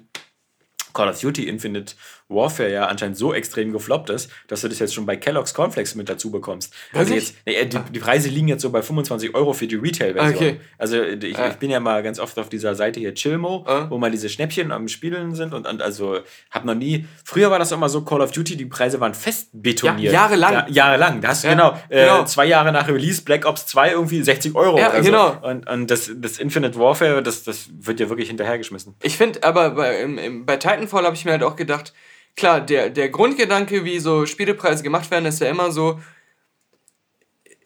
Call 0.93 1.09
of 1.09 1.19
Duty 1.19 1.47
Infinite 1.47 1.95
Warfare 2.27 2.71
ja 2.71 2.87
anscheinend 2.87 3.17
so 3.17 3.33
extrem 3.33 3.71
gefloppt 3.71 4.09
ist, 4.09 4.31
dass 4.47 4.61
du 4.61 4.67
das 4.67 4.79
jetzt 4.79 4.95
schon 4.95 5.05
bei 5.05 5.15
Kellogg's 5.15 5.53
Cornflakes 5.53 5.93
mit 5.95 6.09
dazu 6.09 6.31
bekommst. 6.31 6.73
Also 6.93 7.13
jetzt, 7.13 7.35
nee, 7.45 7.63
die, 7.65 7.77
die 7.91 7.99
Preise 7.99 8.29
liegen 8.29 8.47
jetzt 8.47 8.63
so 8.63 8.71
bei 8.71 8.81
25 8.81 9.35
Euro 9.35 9.53
für 9.53 9.67
die 9.67 9.75
Retail-Version. 9.75 10.35
Okay. 10.35 10.59
Also 10.79 11.01
ich, 11.03 11.37
Ah. 11.37 11.49
ich 11.49 11.55
bin 11.57 11.69
ja 11.69 11.79
mal 11.79 12.01
ganz 12.01 12.19
oft 12.19 12.37
auf 12.39 12.49
dieser 12.49 12.73
Seite 12.73 12.99
hier 12.99 13.13
Chillmo, 13.13 13.63
Ah. 13.67 13.85
wo 13.89 13.97
mal 13.99 14.09
diese 14.09 14.27
Schnäppchen 14.29 14.71
am 14.71 14.87
Spielen 14.87 15.35
sind 15.35 15.53
und, 15.53 15.67
und 15.67 15.81
also 15.83 16.19
hab 16.49 16.65
noch 16.65 16.73
nie. 16.75 17.05
Früher 17.23 17.51
war 17.51 17.59
das 17.59 17.71
immer 17.71 17.89
so 17.89 18.01
Call 18.03 18.21
of 18.21 18.31
Duty, 18.31 18.57
die 18.57 18.65
Preise 18.65 18.99
waren 18.99 19.13
fest 19.13 19.49
betoniert. 19.53 20.11
Ja, 20.11 20.21
jahrelang. 20.21 20.53
Ja, 20.53 20.65
jahrelang. 20.69 21.21
Da 21.21 21.27
hast 21.29 21.43
du 21.43 21.47
Ja, 21.49 21.53
genau, 21.53 21.77
äh, 21.89 22.05
genau. 22.05 22.25
zwei 22.25 22.45
Jahre 22.45 22.71
nach 22.71 22.87
Release 22.87 23.21
Black 23.21 23.45
Ops 23.45 23.67
2 23.67 23.91
irgendwie 23.91 24.23
60 24.23 24.55
Euro. 24.55 24.79
Ja, 24.79 24.89
oder 24.89 24.97
so. 25.03 25.09
genau. 25.11 25.37
Und, 25.43 25.69
und 25.69 25.91
das, 25.91 26.09
das 26.15 26.39
Infinite 26.39 26.79
Warfare, 26.79 27.21
das, 27.21 27.43
das 27.43 27.69
wird 27.79 27.99
ja 27.99 28.09
wirklich 28.09 28.29
hinterhergeschmissen. 28.29 28.95
Ich 29.03 29.15
finde 29.17 29.43
aber 29.43 29.71
bei, 29.71 29.99
im, 30.01 30.17
im, 30.17 30.45
bei 30.45 30.57
Titanfall 30.57 31.05
habe 31.05 31.15
ich 31.15 31.23
mir 31.25 31.31
halt 31.31 31.43
auch 31.43 31.55
gedacht, 31.55 31.93
klar, 32.35 32.61
der, 32.61 32.89
der 32.89 33.09
Grundgedanke, 33.09 33.83
wie 33.85 33.99
so 33.99 34.25
Spielepreise 34.25 34.83
gemacht 34.83 35.09
werden, 35.11 35.25
ist 35.25 35.41
ja 35.41 35.49
immer 35.49 35.71
so, 35.71 35.99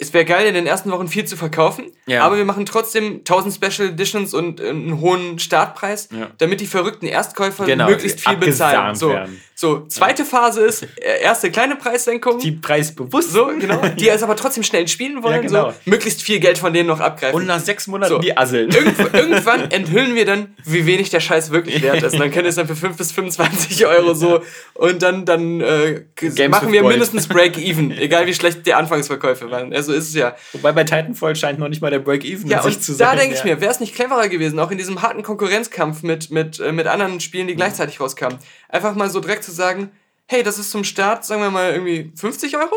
es 0.02 0.14
wäre 0.14 0.24
geil, 0.24 0.48
in 0.48 0.54
den 0.54 0.66
ersten 0.66 0.90
Wochen 0.92 1.10
viel 1.10 1.26
zu 1.26 1.36
verkaufen, 1.36 1.92
Ja. 2.06 2.24
aber 2.24 2.38
wir 2.38 2.46
machen 2.46 2.66
trotzdem 2.66 3.20
1000 3.20 3.54
Special 3.54 3.90
Editions 3.90 4.34
und 4.34 4.62
äh, 4.62 4.70
einen 4.70 5.02
hohen 5.02 5.38
Startpreis, 5.40 6.08
Ja. 6.18 6.30
damit 6.38 6.62
die 6.62 6.68
verrückten 6.68 7.06
Erstkäufer 7.06 7.66
Genau, 7.66 7.90
möglichst 7.90 8.22
viel 8.22 8.38
bezahlen. 8.38 8.96
So, 8.96 9.10
werden. 9.10 9.42
so, 9.56 9.86
zweite 9.88 10.24
Phase 10.24 10.62
ist 10.62 10.84
äh, 10.84 11.22
erste 11.22 11.52
kleine 11.52 11.76
Preissenkung. 11.76 12.40
Die 12.40 12.54
preisbewusst. 12.54 13.34
so, 13.34 13.48
genau, 13.48 13.82
die 14.00 14.08
es 14.08 14.24
aber 14.24 14.38
trotzdem 14.38 14.64
schnell 14.64 14.88
spielen 14.88 15.22
wollen, 15.22 15.42
genau. 15.42 15.72
so, 15.72 15.76
möglichst 15.92 16.22
viel 16.22 16.40
Geld 16.40 16.58
von 16.58 16.72
denen 16.72 16.88
noch 16.88 17.02
abgreifen. 17.02 17.36
Und 17.36 17.46
nach 17.48 17.60
sechs 17.60 17.86
Monaten 17.88 18.14
So. 18.14 18.20
die 18.20 18.38
Asseln. 18.38 18.70
Irgendw 18.72 19.06
irgendwann 19.18 19.70
enthüllen 19.70 20.16
wir 20.16 20.24
dann, 20.24 20.56
wie 20.64 20.86
wenig 20.86 21.10
der 21.10 21.20
Scheiß 21.20 21.52
wirklich 21.52 21.82
wert 21.82 22.02
ist. 22.04 22.14
Und 22.14 22.20
dann 22.20 22.32
können 22.32 22.48
es 22.48 22.56
dann 22.56 22.68
für 22.68 22.76
5 22.78 22.96
bis 22.96 23.12
25 23.12 23.86
Euro 23.86 24.14
so 24.14 24.42
und 24.76 25.02
dann, 25.02 25.26
dann 25.26 25.60
äh, 25.60 26.04
machen 26.48 26.72
wir 26.72 26.82
Gold. 26.82 26.94
mindestens 26.94 27.28
Break-Even, 27.28 27.92
egal 27.98 28.26
wie 28.28 28.34
schlecht 28.34 28.66
die 28.66 28.74
Anfangsverkäufe 28.74 29.52
waren. 29.52 29.74
Also 29.74 29.89
ist 29.94 30.10
es 30.10 30.16
ja. 30.16 30.36
Wobei 30.54 30.72
bei 30.72 30.84
Titanfall 30.84 31.36
scheint 31.36 31.60
noch 31.60 31.68
nicht 31.68 31.82
mal 31.82 31.92
der 31.92 32.00
Break-Even 32.00 32.50
Ja, 32.50 32.62
sich 32.62 32.80
zu 32.82 32.94
da 32.94 33.10
sein. 33.10 33.18
denke 33.18 33.36
ich 33.36 33.40
ja. 33.40 33.46
mir, 33.46 33.62
wäre 33.62 33.72
es 33.72 33.80
nicht 33.80 33.96
cleverer 33.96 34.28
gewesen, 34.28 34.60
auch 34.60 34.72
in 34.72 34.78
diesem 34.78 35.02
harten 35.02 35.24
Konkurrenzkampf 35.24 36.04
mit, 36.04 36.32
mit, 36.32 36.60
äh, 36.60 36.72
mit 36.72 36.88
anderen 36.88 37.20
Spielen, 37.20 37.48
die 37.48 37.56
gleichzeitig 37.56 38.00
rauskamen, 38.00 38.38
einfach 38.68 38.96
mal 38.96 39.10
so 39.10 39.20
direkt 39.20 39.44
zu 39.44 39.52
sagen, 39.52 39.92
hey, 40.28 40.44
das 40.44 40.60
ist 40.60 40.72
zum 40.72 40.84
Start, 40.84 41.26
sagen 41.26 41.42
wir 41.42 41.50
mal, 41.52 41.72
irgendwie 41.74 42.12
50 42.16 42.56
Euro? 42.58 42.76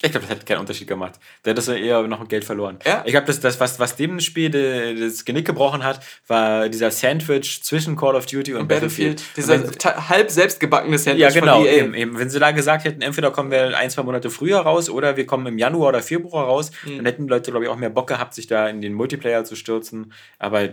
Ich 0.00 0.12
glaube, 0.12 0.26
das 0.28 0.36
hat 0.36 0.46
keinen 0.46 0.58
Unterschied 0.60 0.86
gemacht. 0.86 1.14
Der 1.44 1.50
hat 1.50 1.58
das 1.58 1.66
eher 1.66 2.02
noch 2.02 2.26
Geld 2.28 2.44
verloren. 2.44 2.78
Ja. 2.86 3.02
Ich 3.04 3.10
glaube, 3.10 3.26
das, 3.26 3.40
das, 3.40 3.58
was, 3.58 3.80
was 3.80 3.96
dem 3.96 4.20
Spiel 4.20 4.48
de, 4.48 4.94
das 4.98 5.24
Genick 5.24 5.44
gebrochen 5.44 5.82
hat, 5.82 6.00
war 6.28 6.68
dieser 6.68 6.92
Sandwich 6.92 7.64
zwischen 7.64 7.96
Call 7.96 8.14
of 8.14 8.26
Duty 8.26 8.54
und, 8.54 8.68
Battlefield. 8.68 9.16
Battlefield. 9.16 9.36
Dieser 9.36 9.54
Und 9.54 9.84
wenn- 9.84 10.08
halb 10.08 10.30
selbstgebackene 10.30 10.98
Sandwich 10.98 11.22
ja, 11.22 11.30
genau. 11.30 11.56
von 11.58 11.66
EA. 11.66 11.72
Eben, 11.72 11.94
eben. 11.94 12.18
Wenn 12.18 12.30
sie 12.30 12.38
da 12.38 12.52
gesagt 12.52 12.84
hätten, 12.84 13.02
entweder 13.02 13.32
kommen 13.32 13.50
wir 13.50 13.76
ein, 13.76 13.90
zwei 13.90 14.04
Monate 14.04 14.30
früher 14.30 14.58
raus 14.60 14.88
oder 14.88 15.16
wir 15.16 15.26
kommen 15.26 15.46
im 15.46 15.58
Januar 15.58 15.88
oder 15.88 16.02
Februar 16.02 16.44
raus, 16.46 16.70
Mhm. 16.84 16.96
dann 16.98 17.06
hätten 17.06 17.26
die 17.26 17.30
Leute, 17.30 17.50
glaube 17.50 17.64
ich, 17.64 17.70
auch 17.70 17.76
mehr 17.76 17.90
Bock 17.90 18.06
gehabt, 18.06 18.34
sich 18.34 18.46
da 18.46 18.68
in 18.68 18.80
den 18.80 18.92
Multiplayer 18.94 19.44
zu 19.44 19.56
stürzen. 19.56 20.12
Aber 20.38 20.68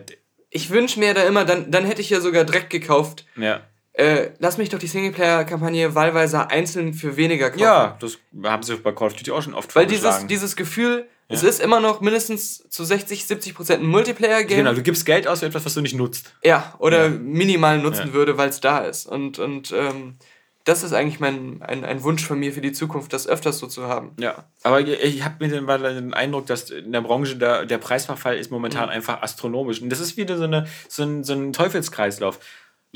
Ich 0.52 0.70
wünsche 0.70 1.00
mir 1.00 1.14
da 1.16 1.24
immer, 1.24 1.44
dann, 1.46 1.72
dann 1.72 1.84
hätte 1.86 2.00
ich 2.02 2.12
ja 2.12 2.22
sogar 2.22 2.44
direkt 2.46 2.70
gekauft, 2.70 3.26
ja. 3.36 3.62
Äh, 3.98 4.32
lass 4.40 4.58
mich 4.58 4.70
doch 4.70 4.80
die 4.80 4.88
Singleplayer-Kampagne 4.88 5.96
wahlweise 5.96 6.50
einzeln 6.50 6.94
für 6.94 7.16
weniger 7.16 7.50
kaufen. 7.50 7.62
Ja, 7.62 7.98
das 8.00 8.18
haben 8.44 8.64
sie 8.64 8.76
bei 8.76 8.92
Call 8.92 9.08
of 9.08 9.14
Duty 9.14 9.32
auch 9.32 9.42
schon 9.42 9.54
oft 9.54 9.76
Weil 9.76 9.88
dieses, 9.88 10.28
dieses 10.28 10.56
Gefühl, 10.56 11.08
es 11.28 11.44
ist 11.44 11.62
immer 11.62 11.80
noch 11.80 12.02
mindestens 12.02 12.70
zu 12.70 12.84
60, 12.84 13.26
70 13.26 13.56
Prozent 13.56 13.84
ein 13.84 13.88
Multiplayer-Game. 13.88 14.60
Genau, 14.60 14.74
du 14.74 14.84
gibst 14.84 15.06
Geld 15.06 15.28
aus 15.28 15.40
für 15.40 15.48
etwas, 15.48 15.66
was 15.66 15.74
du 15.74 15.82
nicht 15.82 15.96
nutzt. 15.96 16.34
Ja, 16.44 16.76
oder 16.78 17.06
Ja. 17.06 17.10
minimal 17.10 17.80
nutzen 17.80 18.08
Ja. 18.08 18.14
würde, 18.14 18.38
weil 18.38 18.50
es 18.50 18.60
da 18.60 18.80
ist. 18.80 19.08
Und, 19.08 19.40
und 19.40 19.72
ähm, 19.72 20.18
das 20.66 20.84
ist 20.84 20.94
eigentlich 20.94 21.20
mein, 21.20 21.62
ein, 21.62 21.86
ein 21.86 22.04
Wunsch 22.04 22.26
von 22.26 22.40
mir 22.40 22.52
für 22.52 22.62
die 22.62 22.72
Zukunft, 22.74 23.14
das 23.14 23.28
öfters 23.28 23.60
so 23.60 23.68
zu 23.68 23.88
haben. 23.88 24.12
Ja, 24.20 24.46
aber 24.64 24.82
ich, 24.82 25.24
habe 25.24 25.36
mir 25.46 25.50
den, 25.50 26.14
Eindruck, 26.14 26.48
dass 26.48 26.72
in 26.72 26.92
der 26.92 27.02
Branche 27.02 27.38
der, 27.38 27.66
der 27.66 27.78
Preisverfall 27.78 28.36
ist 28.38 28.52
momentan 28.52 28.90
einfach 28.90 29.22
astronomisch. 29.22 29.82
Und 29.82 29.90
das 29.90 30.00
ist 30.00 30.18
wieder 30.18 30.38
so, 30.38 30.44
eine, 30.44 30.68
so, 30.90 31.04
ein, 31.04 31.24
so 31.24 31.34
ein 31.34 31.54
Teufelskreislauf. 31.54 32.40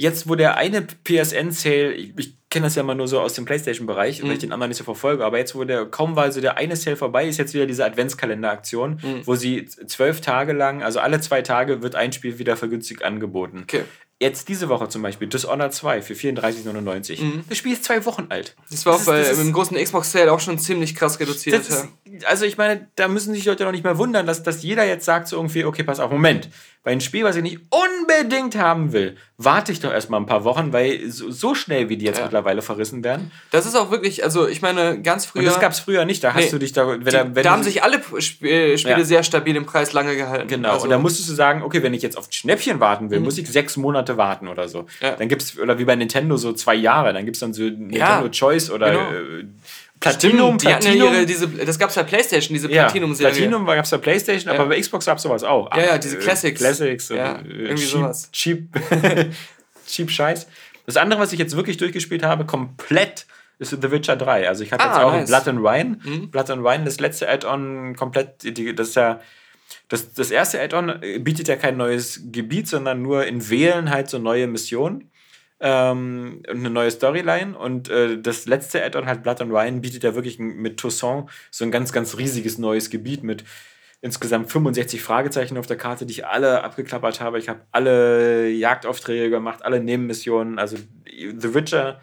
Jetzt, 0.01 0.29
wo 0.29 0.35
der 0.35 0.55
eine 0.55 0.81
PSN-Sale, 0.81 1.91
ich, 1.91 2.13
ich 2.17 2.33
kenne 2.49 2.67
das 2.67 2.75
ja 2.75 2.83
immer 2.83 2.95
nur 2.95 3.09
so 3.09 3.19
aus 3.19 3.33
dem 3.33 3.43
PlayStation-Bereich, 3.43 4.23
weil 4.23 4.31
ich 4.31 4.39
den 4.39 4.53
anderen 4.53 4.69
nicht 4.69 4.77
so 4.77 4.85
verfolge, 4.85 5.25
aber 5.25 5.37
jetzt, 5.39 5.55
wo 5.55 5.65
der 5.65 5.85
kaum 5.87 6.15
war, 6.15 6.31
so 6.31 6.39
der 6.39 6.55
eine 6.57 6.77
Sale 6.77 6.95
vorbei 6.95 7.27
ist, 7.27 7.37
jetzt 7.37 7.53
wieder 7.53 7.65
diese 7.65 7.83
Adventskalender-Aktion, 7.83 8.99
wo 9.25 9.35
sie 9.35 9.65
zwölf 9.65 10.21
Tage 10.21 10.53
lang, 10.53 10.83
also 10.83 10.99
alle 11.01 11.19
zwei 11.19 11.41
Tage, 11.41 11.81
wird 11.81 11.95
ein 11.95 12.13
Spiel 12.13 12.39
wieder 12.39 12.55
vergünstigt 12.55 13.03
angeboten. 13.03 13.59
Okay. 13.63 13.83
Jetzt 14.21 14.49
diese 14.49 14.67
Woche 14.67 14.89
zum 14.89 15.01
Beispiel 15.01 15.27
Dishonored 15.29 15.73
2 15.73 16.01
für 16.01 16.13
34,99. 16.13 17.19
Das 17.47 17.57
Spiel 17.57 17.71
ist 17.73 17.85
zwei 17.85 18.05
Wochen 18.05 18.25
alt. 18.29 18.55
Das 18.69 18.85
war 18.85 18.95
auch 18.95 18.99
ist- 18.99 19.05
bei, 19.05 19.19
das 19.21 19.39
im 19.39 19.53
großen 19.53 19.77
Xbox-Sale 19.77 20.31
auch 20.31 20.39
schon 20.41 20.59
ziemlich 20.59 20.93
krass 20.95 21.19
reduziert. 21.21 21.57
das 21.57 21.69
ist, 21.69 22.25
also 22.25 22.43
ich 22.45 22.57
meine, 22.57 22.87
da 22.95 23.07
müssen 23.07 23.33
sich 23.33 23.45
Leute 23.45 23.63
noch 23.63 23.71
nicht 23.71 23.83
mehr 23.85 23.97
wundern, 23.97 24.25
dass, 24.27 24.43
dass 24.43 24.61
jeder 24.61 24.85
jetzt 24.85 25.05
sagt 25.05 25.27
so 25.29 25.37
irgendwie, 25.37 25.63
okay, 25.63 25.83
pass 25.83 25.99
auf, 26.01 26.11
Moment. 26.11 26.49
Bei 26.81 26.91
einem 26.91 27.01
Spiel, 27.01 27.25
was 27.25 27.35
ich 27.35 27.43
nicht 27.43 27.59
unbedingt 27.69 28.55
haben 28.55 28.93
will, 28.93 29.17
warte 29.37 29.73
ich 29.73 29.81
doch 29.81 29.91
erstmal 29.91 30.19
ein 30.21 30.25
paar 30.25 30.45
Wochen, 30.45 30.71
weil 30.71 31.09
so, 31.11 31.29
so 31.29 31.53
schnell, 31.53 31.89
wie 31.89 31.97
die 31.97 32.05
jetzt 32.05 32.19
Ja. 32.19 32.23
mittlerweile 32.23 32.61
verrissen 32.61 33.03
werden. 33.03 33.31
Das 33.51 33.65
ist 33.65 33.75
auch 33.75 33.91
wirklich, 33.91 34.23
also 34.23 34.47
ich 34.47 34.61
meine, 34.61 35.01
ganz 35.01 35.25
früher. 35.25 35.41
Und 35.41 35.45
das 35.47 35.59
gab 35.59 35.73
es 35.73 35.79
früher 35.79 36.05
nicht. 36.05 36.23
Da 36.23 36.33
hast 36.33 36.45
Nee. 36.45 36.49
du 36.51 36.57
dich 36.57 36.71
da, 36.71 36.87
wenn 36.87 37.01
die, 37.01 37.11
da, 37.11 37.35
wenn 37.35 37.43
da 37.43 37.51
haben 37.51 37.63
sich 37.63 37.83
alle 37.83 37.97
äh, 37.97 38.21
Spiele 38.21 38.77
Ja. 38.79 39.03
sehr 39.03 39.23
stabil 39.23 39.57
im 39.57 39.65
Preis 39.65 39.91
lange 39.91 40.15
gehalten. 40.15 40.47
Genau, 40.47 40.71
Also, 40.71 40.85
und 40.85 40.89
da 40.91 40.97
musstest 40.97 41.27
du 41.29 41.33
sagen, 41.33 41.63
okay, 41.63 41.83
wenn 41.83 41.93
ich 41.93 42.01
jetzt 42.01 42.17
auf 42.17 42.27
Schnäppchen 42.31 42.79
warten 42.79 43.09
will, 43.11 43.19
muss 43.19 43.37
ich 43.37 43.49
sechs 43.49 43.75
Monate 43.75 44.15
warten 44.15 44.47
oder 44.47 44.69
so. 44.69 44.83
Mhm. 44.83 44.87
Ja. 45.01 45.15
Dann 45.17 45.27
gibt's 45.27 45.59
oder 45.59 45.79
wie 45.79 45.85
bei 45.85 45.97
Nintendo 45.97 46.37
so 46.37 46.53
zwei 46.53 46.75
Jahre, 46.75 47.11
dann 47.11 47.25
gibt 47.25 47.35
es 47.35 47.41
dann 47.41 47.53
so 47.53 47.63
Nintendo 47.63 48.29
Choice 48.29 48.71
oder 48.71 48.89
genau. 48.91 49.11
äh, 49.11 49.45
Platinum, 49.99 50.57
die 50.57 50.67
hatten 50.67 50.85
ja 50.85 50.91
Platinum. 50.93 51.13
ihre, 51.13 51.25
diese, 51.25 51.47
das 51.47 51.77
gab 51.77 51.89
es 51.89 51.95
bei 51.95 52.03
PlayStation, 52.03 52.53
diese 52.53 52.71
ja, 52.71 52.83
Platinum-Serie. 52.85 53.33
Platinum 53.33 53.65
gab 53.65 53.83
es 53.85 53.91
bei 53.91 53.97
Playstation, 53.97 54.53
Ja. 54.53 54.59
aber 54.59 54.69
bei 54.69 54.79
Xbox 54.79 55.05
gab 55.05 55.17
es 55.17 55.23
sowas 55.23 55.43
auch. 55.43 55.75
Ja, 55.75 55.83
ja, 55.83 55.97
diese 55.97 56.17
Äh, 56.17 56.21
Classics. 56.21 56.59
Classics, 56.59 57.09
Ja, 57.09 57.35
und, 57.39 57.45
äh, 57.51 57.53
irgendwie 57.53 57.75
cheap, 57.83 57.89
sowas. 57.91 58.29
Cheap, 58.31 58.67
cheap 59.87 60.09
Scheiß. 60.11 60.47
Das 60.85 60.97
andere, 60.97 61.19
was 61.19 61.33
ich 61.33 61.39
jetzt 61.39 61.55
wirklich 61.55 61.77
durchgespielt 61.77 62.23
habe, 62.23 62.45
komplett 62.45 63.25
ist 63.59 63.71
The 63.71 63.91
Witcher 63.91 64.15
3. 64.15 64.47
Also 64.47 64.63
ich 64.63 64.71
habe 64.71 64.81
jetzt 64.83 64.93
Ah, 64.95 65.03
auch 65.03 65.11
nice. 65.11 65.27
Blood 65.29 65.47
and 65.49 65.63
Wine. 65.63 65.99
Mhm. 66.03 66.31
Blood 66.31 66.49
and 66.49 66.63
Wine, 66.63 66.85
das 66.85 66.99
letzte 67.01 67.27
Add-on 67.29 67.95
komplett, 67.95 68.43
die, 68.57 68.73
das 68.73 68.89
ist 68.89 68.95
ja. 68.95 69.19
Das, 69.89 70.13
das 70.13 70.31
erste 70.31 70.59
Add-on 70.61 71.01
äh, 71.03 71.19
bietet 71.19 71.47
ja 71.47 71.55
kein 71.55 71.75
neues 71.77 72.21
Gebiet, 72.31 72.67
sondern 72.67 73.01
nur 73.01 73.25
in 73.25 73.49
Wählen 73.49 73.89
halt 73.91 74.09
so 74.09 74.17
neue 74.17 74.47
Missionen 74.47 75.11
ähm, 75.59 76.41
und 76.49 76.57
eine 76.57 76.69
neue 76.69 76.91
Storyline. 76.91 77.57
Und 77.57 77.89
äh, 77.89 78.21
das 78.21 78.45
letzte 78.45 78.83
Add-on 78.83 79.05
halt 79.07 79.23
Blood 79.23 79.41
and 79.41 79.51
Wine 79.51 79.79
bietet 79.81 80.03
ja 80.03 80.15
wirklich 80.15 80.39
mit 80.39 80.77
Toussaint 80.77 81.29
so 81.51 81.63
ein 81.65 81.71
ganz, 81.71 81.91
ganz 81.91 82.17
riesiges 82.17 82.57
neues 82.57 82.89
Gebiet 82.89 83.23
mit 83.23 83.43
insgesamt 84.01 84.51
65 84.51 85.01
Fragezeichen 85.01 85.57
auf 85.57 85.67
der 85.67 85.77
Karte, 85.77 86.05
die 86.05 86.13
ich 86.13 86.25
alle 86.25 86.63
abgeklappert 86.63 87.19
habe. 87.19 87.37
Ich 87.37 87.49
habe 87.49 87.61
alle 87.71 88.49
Jagdaufträge 88.49 89.29
gemacht, 89.29 89.63
alle 89.63 89.81
Nebenmissionen. 89.81 90.57
Also 90.57 90.77
The 91.05 91.53
Witcher 91.53 91.99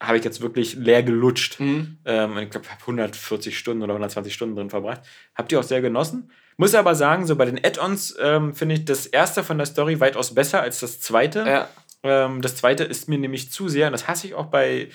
habe 0.00 0.18
ich 0.18 0.24
jetzt 0.24 0.40
wirklich 0.40 0.74
leer 0.74 1.04
gelutscht. 1.04 1.60
Mhm. 1.60 1.98
Ähm, 2.04 2.38
ich 2.38 2.50
glaube, 2.50 2.66
ich 2.66 2.72
habe 2.72 2.80
140 2.80 3.56
Stunden 3.56 3.82
oder 3.82 3.92
120 3.92 4.34
Stunden 4.34 4.56
drin 4.56 4.70
verbracht. 4.70 5.02
Habt 5.34 5.52
ihr 5.52 5.60
auch 5.60 5.64
sehr 5.64 5.80
genossen. 5.80 6.30
Muss 6.56 6.74
aber 6.74 6.94
sagen, 6.94 7.26
so 7.26 7.36
bei 7.36 7.44
den 7.44 7.64
Add-ons 7.64 8.16
ähm, 8.20 8.54
finde 8.54 8.74
ich 8.74 8.84
das 8.84 9.06
erste 9.06 9.42
von 9.42 9.58
der 9.58 9.66
Story 9.66 10.00
weitaus 10.00 10.34
besser 10.34 10.60
als 10.60 10.80
das 10.80 11.00
zweite. 11.00 11.44
Ja. 11.46 11.68
Ähm, 12.04 12.42
das 12.42 12.56
zweite 12.56 12.84
ist 12.84 13.08
mir 13.08 13.18
nämlich 13.18 13.50
zu 13.50 13.68
sehr, 13.68 13.86
und 13.86 13.92
das 13.92 14.08
hasse 14.08 14.26
ich 14.26 14.34
auch 14.34 14.46
bei 14.46 14.88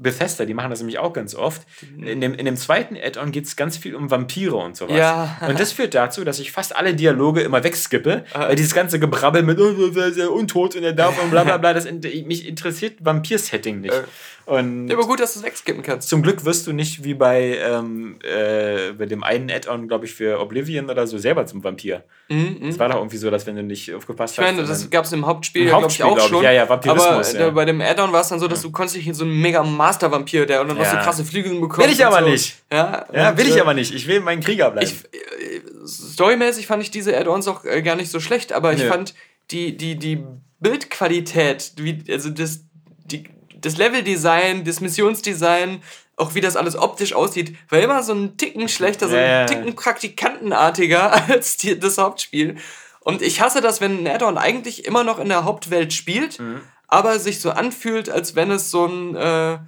Bethesda, 0.00 0.44
die 0.46 0.54
machen 0.54 0.70
das 0.70 0.80
nämlich 0.80 0.98
auch 0.98 1.12
ganz 1.12 1.34
oft. 1.34 1.62
In 1.98 2.20
dem, 2.20 2.34
in 2.34 2.46
dem 2.46 2.56
zweiten 2.56 2.96
Add-on 2.96 3.30
geht 3.32 3.44
es 3.44 3.54
ganz 3.54 3.76
viel 3.76 3.94
um 3.94 4.10
Vampire 4.10 4.56
und 4.56 4.76
sowas. 4.76 4.96
Ja. 4.96 5.36
Und 5.46 5.60
das 5.60 5.72
führt 5.72 5.94
dazu, 5.94 6.24
dass 6.24 6.38
ich 6.40 6.52
fast 6.52 6.74
alle 6.74 6.94
Dialoge 6.94 7.42
immer 7.42 7.62
wegskippe, 7.62 8.24
Ah. 8.32 8.48
weil 8.48 8.56
dieses 8.56 8.74
ganze 8.74 8.98
Gebrabbel 8.98 9.42
mit 9.42 9.60
oh, 9.60 9.88
der 9.90 10.08
ja 10.10 10.28
untot 10.28 10.74
und 10.74 10.84
er 10.84 10.92
darf 10.94 11.22
und 11.22 11.30
bla 11.30 11.44
bla 11.44 11.58
bla, 11.58 11.74
das, 11.74 11.84
mich 12.24 12.46
interessiert 12.48 12.94
Vampir-Setting 13.00 13.80
nicht. 13.82 13.94
Äh. 13.94 14.02
Und 14.46 14.88
Ja, 14.88 14.96
aber 14.96 15.06
gut, 15.06 15.20
dass 15.20 15.34
du 15.34 15.40
es 15.40 15.44
wegskippen 15.44 15.82
kannst. 15.82 16.08
zum 16.08 16.22
Glück 16.22 16.44
wirst 16.44 16.66
du 16.66 16.72
nicht 16.72 17.04
wie 17.04 17.14
bei, 17.14 17.58
ähm, 17.62 18.18
äh, 18.24 18.92
bei 18.92 19.06
dem 19.06 19.22
einen 19.22 19.48
Add-on, 19.50 19.86
glaube 19.86 20.06
ich, 20.06 20.14
für 20.14 20.40
Oblivion 20.40 20.90
oder 20.90 21.06
so 21.06 21.18
selber 21.18 21.46
zum 21.46 21.62
Vampir. 21.62 22.02
Mhm, 22.28 22.56
mhm. 22.60 22.68
Es 22.68 22.78
war 22.78 22.88
doch 22.88 22.96
irgendwie 22.96 23.18
so, 23.18 23.30
dass 23.30 23.46
wenn 23.46 23.54
du 23.54 23.62
nicht 23.62 23.94
aufgepasst 23.94 24.34
Ich 24.34 24.40
meine, 24.40 24.62
hast. 24.62 24.68
das 24.68 24.90
gab 24.90 25.04
es 25.04 25.12
im 25.12 25.24
Hauptspiel, 25.26 25.62
Im 25.62 25.68
glaube 25.68 25.86
ich, 25.88 26.02
Hauptspiel, 26.02 26.06
auch 26.06 26.14
glaub 26.16 26.26
ich. 26.26 26.30
schon. 26.34 26.42
Ja, 26.44 26.50
ja, 26.52 26.68
Vampirismus, 26.68 27.34
Aber 27.34 27.38
ja. 27.38 27.48
äh, 27.48 27.50
bei 27.52 27.64
dem 27.64 27.80
Add-on 27.80 28.12
war 28.12 28.22
es 28.22 28.28
dann 28.28 28.40
so, 28.40 28.48
dass 28.48 28.62
du 28.62 28.70
konntest 28.72 28.96
dich 28.96 29.06
in 29.06 29.14
so 29.14 29.24
einen 29.24 29.40
mega 29.40 29.62
Master-Vampir, 29.90 30.46
der 30.46 30.60
und 30.60 30.68
dann 30.68 30.78
noch 30.78 30.84
so 30.84 30.96
krasse 30.96 31.24
Flügel 31.24 31.58
bekommt. 31.60 31.86
Will 31.86 31.92
ich 31.92 32.04
aber 32.06 32.20
so. 32.22 32.28
nicht. 32.28 32.56
Ja, 32.72 33.06
ja, 33.12 33.36
will 33.36 33.48
ich 33.48 33.56
äh, 33.56 33.60
aber 33.60 33.74
nicht. 33.74 33.92
Ich 33.94 34.06
will 34.06 34.20
mein 34.20 34.40
Krieger 34.40 34.70
bleiben. 34.70 34.86
Ich, 34.86 35.04
äh, 35.12 35.60
storymäßig 35.86 36.66
fand 36.66 36.82
ich 36.82 36.90
diese 36.90 37.16
Add-ons 37.16 37.48
auch 37.48 37.64
äh, 37.64 37.82
gar 37.82 37.96
nicht 37.96 38.10
so 38.10 38.20
schlecht, 38.20 38.52
aber 38.52 38.72
ich 38.72 38.82
Nö. 38.82 38.88
fand 38.88 39.14
die, 39.50 39.76
die, 39.76 39.96
die 39.96 40.22
Bildqualität, 40.60 41.72
wie, 41.76 42.04
also 42.10 42.30
das, 42.30 42.60
die, 43.04 43.24
das 43.60 43.76
Leveldesign, 43.76 44.64
das 44.64 44.80
Missionsdesign, 44.80 45.82
auch 46.16 46.34
wie 46.34 46.40
das 46.40 46.56
alles 46.56 46.76
optisch 46.76 47.14
aussieht, 47.14 47.56
war 47.68 47.80
immer 47.80 48.02
so 48.02 48.12
ein 48.14 48.36
Ticken 48.36 48.68
schlechter, 48.68 49.08
so 49.08 49.16
ein. 49.16 49.46
Ticken 49.46 49.74
praktikantenartiger 49.74 51.12
als 51.28 51.56
die, 51.56 51.78
das 51.78 51.98
Hauptspiel. 51.98 52.56
Und 53.00 53.22
ich 53.22 53.40
hasse 53.40 53.60
das, 53.60 53.80
wenn 53.80 54.04
ein 54.04 54.06
Add-on 54.06 54.38
eigentlich 54.38 54.84
immer 54.84 55.02
noch 55.04 55.18
in 55.18 55.28
der 55.28 55.44
Hauptwelt 55.44 55.92
spielt, 55.92 56.38
Mhm. 56.38 56.60
aber 56.86 57.18
sich 57.18 57.40
so 57.40 57.50
anfühlt, 57.50 58.10
als 58.10 58.34
wenn 58.36 58.50
es 58.50 58.70
so 58.70 58.84
ein 58.86 59.16
äh, 59.16 59.58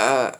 äh, 0.00 0.32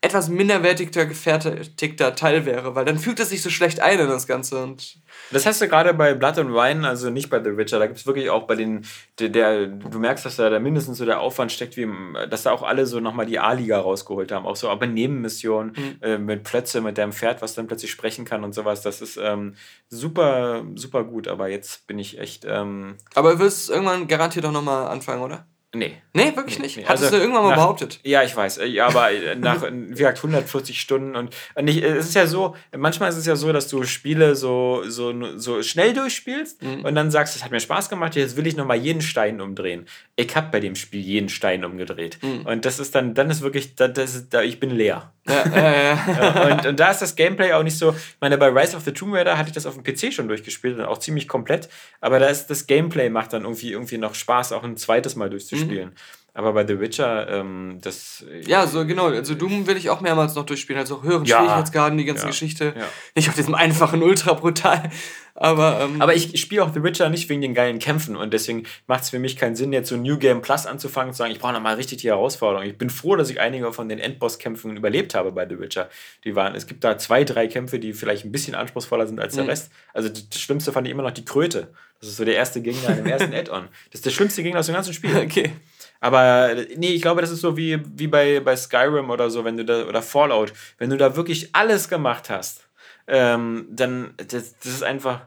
etwas 0.00 0.28
minderwertiger 0.28 1.06
gefertigter 1.06 2.14
Teil 2.14 2.44
wäre, 2.44 2.74
weil 2.74 2.84
dann 2.84 2.98
fühlt 2.98 3.20
es 3.20 3.30
sich 3.30 3.42
so 3.42 3.50
schlecht 3.50 3.80
ein 3.80 3.98
in 3.98 4.08
das 4.08 4.26
Ganze. 4.26 4.62
Und 4.62 4.98
Das 5.30 5.46
hast 5.46 5.60
du 5.60 5.68
gerade 5.68 5.94
bei 5.94 6.14
Blood 6.14 6.38
and 6.38 6.50
Wine, 6.50 6.86
also 6.86 7.10
nicht 7.10 7.30
bei 7.30 7.42
The 7.42 7.56
Witcher. 7.56 7.78
Da 7.78 7.86
gibt 7.86 7.98
es 7.98 8.06
wirklich 8.06 8.28
auch 8.30 8.46
bei 8.46 8.54
den, 8.54 8.84
der, 9.18 9.28
der, 9.30 9.66
du 9.66 9.98
merkst, 9.98 10.24
dass 10.24 10.36
da, 10.36 10.50
da 10.50 10.58
mindestens 10.58 10.98
so 10.98 11.04
der 11.04 11.20
Aufwand 11.20 11.52
steckt, 11.52 11.76
wie 11.76 11.88
dass 12.28 12.42
da 12.42 12.52
auch 12.52 12.62
alle 12.62 12.86
so 12.86 13.00
nochmal 13.00 13.26
die 13.26 13.38
A-Liga 13.38 13.78
rausgeholt 13.78 14.32
haben. 14.32 14.46
Auch 14.46 14.56
so, 14.56 14.68
aber 14.68 14.86
Nebenmissionen 14.86 15.98
äh, 16.02 16.18
mit 16.18 16.44
Plötze, 16.44 16.80
mit 16.80 16.98
deinem 16.98 17.12
Pferd, 17.12 17.40
was 17.40 17.54
dann 17.54 17.66
plötzlich 17.66 17.90
sprechen 17.90 18.24
kann 18.24 18.44
und 18.44 18.54
sowas. 18.54 18.82
Das 18.82 19.00
ist 19.00 19.18
ähm, 19.22 19.54
super, 19.88 20.64
super 20.74 21.04
gut. 21.04 21.28
Aber 21.28 21.48
jetzt 21.48 21.86
bin 21.86 21.98
ich 21.98 22.18
echt, 22.18 22.44
ähm, 22.46 22.96
aber 23.14 23.32
du 23.32 23.38
wirst 23.40 23.70
irgendwann 23.70 24.08
garantiert 24.08 24.44
auch 24.44 24.52
nochmal 24.52 24.88
anfangen, 24.88 25.22
oder? 25.22 25.46
Nee. 25.74 25.96
Nee, 26.12 26.36
wirklich 26.36 26.58
nicht. 26.58 26.76
Nee, 26.76 26.84
Hattest 26.84 27.04
also 27.06 27.16
du 27.16 27.22
irgendwann 27.22 27.42
mal 27.44 27.50
nach- 27.50 27.56
behauptet. 27.56 28.00
Ja, 28.04 28.22
ich 28.22 28.36
weiß. 28.36 28.58
äh, 28.58 28.66
Ja, 28.66 28.86
aber 28.86 29.10
äh, 29.10 29.34
nach, 29.34 29.62
äh, 29.62 29.70
wie 29.72 29.88
gesagt, 29.94 30.18
140 30.18 30.80
Stunden 30.80 31.16
und, 31.16 31.34
und 31.54 31.68
ich, 31.68 31.82
es 31.82 32.06
ist 32.10 32.14
ja 32.14 32.26
so, 32.26 32.54
manchmal 32.76 33.08
ist 33.08 33.16
es 33.16 33.26
ja 33.26 33.34
so, 33.36 33.52
dass 33.52 33.68
du 33.68 33.82
Spiele 33.84 34.36
so, 34.36 34.82
so, 34.86 35.12
so 35.38 35.62
schnell 35.62 35.92
durchspielst 35.94 36.62
Mhm. 36.62 36.84
und 36.84 36.94
dann 36.94 37.10
sagst, 37.10 37.34
es 37.36 37.42
hat 37.44 37.50
mir 37.50 37.60
Spaß 37.60 37.88
gemacht, 37.88 38.14
jetzt 38.16 38.36
will 38.36 38.46
ich 38.46 38.56
nochmal 38.56 38.76
jeden 38.76 39.00
Stein 39.02 39.40
umdrehen. 39.40 39.86
Ich 40.16 40.36
habe 40.36 40.48
bei 40.52 40.60
dem 40.60 40.74
Spiel 40.76 41.00
jeden 41.00 41.28
Stein 41.28 41.64
umgedreht. 41.64 42.18
Mhm. 42.22 42.46
Und 42.46 42.64
das 42.64 42.78
ist 42.78 42.94
dann, 42.94 43.14
dann 43.14 43.30
ist 43.30 43.40
wirklich, 43.40 43.74
da, 43.74 43.88
das 43.88 44.14
ist, 44.14 44.34
da, 44.34 44.42
ich 44.42 44.60
bin 44.60 44.70
leer. 44.70 45.12
Ja, 45.26 46.52
und, 46.52 46.66
und 46.66 46.80
da 46.80 46.90
ist 46.90 47.00
das 47.00 47.16
Gameplay 47.16 47.52
auch 47.52 47.62
nicht 47.62 47.78
so. 47.78 47.90
Ich 47.90 48.16
meine, 48.20 48.36
bei 48.36 48.48
Rise 48.48 48.76
of 48.76 48.84
the 48.84 48.92
Tomb 48.92 49.14
Raider 49.14 49.38
hatte 49.38 49.48
ich 49.48 49.54
das 49.54 49.66
auf 49.66 49.74
dem 49.74 49.82
PC 49.82 50.12
schon 50.12 50.28
durchgespielt 50.28 50.78
und 50.78 50.84
auch 50.84 50.98
ziemlich 50.98 51.28
komplett. 51.28 51.68
Aber 52.00 52.18
da 52.18 52.26
ist 52.26 52.48
das 52.48 52.66
Gameplay 52.66 53.08
macht 53.08 53.32
dann 53.32 53.42
irgendwie, 53.44 53.72
irgendwie 53.72 53.98
noch 53.98 54.14
Spaß, 54.14 54.52
auch 54.52 54.62
ein 54.64 54.76
zweites 54.76 55.16
Mal 55.16 55.30
durchzuspielen. 55.30 55.92
Aber 56.36 56.52
bei 56.52 56.66
The 56.66 56.80
Witcher, 56.80 57.28
ähm, 57.30 57.78
das. 57.80 58.24
ja, 58.44 58.66
so 58.66 58.84
genau. 58.84 59.06
Also 59.06 59.34
Doom 59.36 59.68
will 59.68 59.76
ich 59.76 59.88
auch 59.88 60.00
mehrmals 60.00 60.34
noch 60.34 60.44
durchspielen. 60.44 60.80
Also 60.80 60.96
auch 60.96 61.02
höheren 61.04 61.24
Ja. 61.24 61.38
Schwierigkeitsgraden, 61.38 61.96
die 61.96 62.04
ganze 62.04 62.24
Ja. 62.24 62.28
Geschichte. 62.30 62.74
Ja. 62.76 62.86
Nicht 63.14 63.28
auf 63.28 63.36
diesem 63.36 63.54
einfachen, 63.54 64.02
ultra 64.02 64.32
brutal. 64.32 64.90
Aber, 65.36 65.80
ähm, 65.82 66.00
Aber 66.02 66.14
ich 66.14 66.40
spiele 66.40 66.62
auch 66.64 66.72
The 66.74 66.82
Witcher 66.82 67.08
nicht 67.08 67.28
wegen 67.28 67.40
den 67.40 67.54
geilen 67.54 67.78
Kämpfen 67.80 68.16
und 68.16 68.32
deswegen 68.32 68.64
macht 68.86 69.02
es 69.04 69.10
für 69.10 69.18
mich 69.20 69.36
keinen 69.36 69.54
Sinn, 69.56 69.72
jetzt 69.72 69.88
so 69.88 69.96
New 69.96 70.16
Game 70.18 70.42
Plus 70.42 70.66
anzufangen 70.66 71.08
und 71.08 71.14
zu 71.14 71.18
sagen, 71.18 71.32
ich 71.32 71.38
brauche 71.40 71.52
nochmal 71.52 71.74
richtig 71.76 71.98
die 71.98 72.08
Herausforderung. 72.08 72.64
Ich 72.66 72.78
bin 72.78 72.88
froh, 72.90 73.14
dass 73.16 73.30
ich 73.30 73.40
einige 73.40 73.72
von 73.72 73.88
den 73.88 73.98
Endboss-Kämpfen 74.00 74.76
überlebt 74.76 75.14
habe 75.14 75.32
bei 75.32 75.48
The 75.48 75.58
Witcher. 75.58 75.88
Die 76.24 76.34
waren, 76.36 76.54
es 76.54 76.66
gibt 76.66 76.82
da 76.84 76.98
zwei, 76.98 77.22
drei 77.24 77.46
Kämpfe, 77.48 77.78
die 77.80 77.92
vielleicht 77.92 78.24
ein 78.24 78.32
bisschen 78.32 78.54
anspruchsvoller 78.56 79.06
sind 79.06 79.20
als 79.20 79.34
der 79.34 79.44
Mhm. 79.44 79.50
Rest. 79.50 79.70
Also 79.92 80.08
das 80.08 80.40
Schlimmste 80.40 80.72
fand 80.72 80.86
ich 80.86 80.92
immer 80.92 81.02
noch 81.04 81.10
die 81.12 81.24
Kröte. 81.24 81.68
Das 82.00 82.08
ist 82.10 82.16
so 82.16 82.24
der 82.24 82.36
erste 82.36 82.60
Gegner 82.60 82.90
in 82.90 82.96
dem 82.96 83.06
ersten 83.06 83.32
Add-on. 83.34 83.68
Das 83.90 84.00
ist 84.00 84.06
der 84.06 84.10
schlimmste 84.10 84.42
Gegner 84.42 84.60
aus 84.60 84.66
dem 84.66 84.74
ganzen 84.74 84.94
Spiel. 84.94 85.16
okay. 85.16 85.52
Aber 86.00 86.54
nee, 86.76 86.90
ich 86.92 87.02
glaube, 87.02 87.20
das 87.22 87.30
ist 87.30 87.40
so 87.40 87.56
wie, 87.56 87.80
wie 87.98 88.06
bei, 88.06 88.40
bei 88.40 88.56
Skyrim 88.56 89.10
oder 89.10 89.30
so, 89.30 89.44
wenn 89.44 89.56
du 89.56 89.64
da, 89.64 89.84
oder 89.86 90.02
Fallout, 90.02 90.52
wenn 90.78 90.90
du 90.90 90.96
da 90.96 91.16
wirklich 91.16 91.54
alles 91.54 91.88
gemacht 91.88 92.28
hast, 92.30 92.68
ähm, 93.06 93.66
dann, 93.70 94.14
das, 94.16 94.58
das 94.58 94.66
ist 94.66 94.82
einfach. 94.82 95.20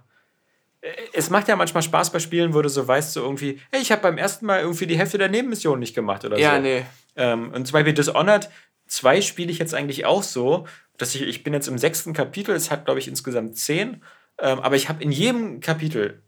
äh, 0.81 0.89
Es 1.13 1.29
macht 1.29 1.47
ja 1.47 1.55
manchmal 1.55 1.83
Spaß 1.83 2.11
bei 2.11 2.19
Spielen, 2.19 2.53
wo 2.53 2.61
du 2.61 2.69
so 2.69 2.87
weißt, 2.87 3.13
so 3.13 3.21
irgendwie, 3.23 3.59
hey, 3.71 3.81
ich 3.81 3.91
habe 3.91 4.01
beim 4.03 4.17
ersten 4.17 4.45
Mal 4.45 4.61
irgendwie 4.61 4.87
die 4.87 4.97
Hälfte 4.97 5.17
der 5.17 5.29
Nebenmission 5.29 5.79
nicht 5.79 5.95
gemacht 5.95 6.23
oder 6.25 6.37
Ja, 6.37 6.55
so. 6.55 6.61
nee. 6.61 6.85
Ähm, 7.15 7.51
und 7.53 7.65
zum 7.65 7.73
Beispiel 7.73 7.93
Dishonored 7.93 8.49
2 8.87 9.21
spiele 9.21 9.51
ich 9.51 9.57
jetzt 9.59 9.73
eigentlich 9.73 10.05
auch 10.05 10.23
so, 10.23 10.67
dass 10.97 11.13
ich, 11.15 11.23
ich 11.23 11.43
bin 11.43 11.53
jetzt 11.53 11.67
im 11.67 11.77
sechsten 11.77 12.13
Kapitel, 12.13 12.55
es 12.55 12.69
hat, 12.71 12.85
glaube 12.85 12.99
ich, 12.99 13.07
insgesamt 13.07 13.57
zehn, 13.57 14.03
ähm, 14.39 14.59
aber 14.59 14.75
ich 14.75 14.89
habe 14.89 15.01
in 15.03 15.11
jedem 15.11 15.59
Kapitel, 15.59 16.21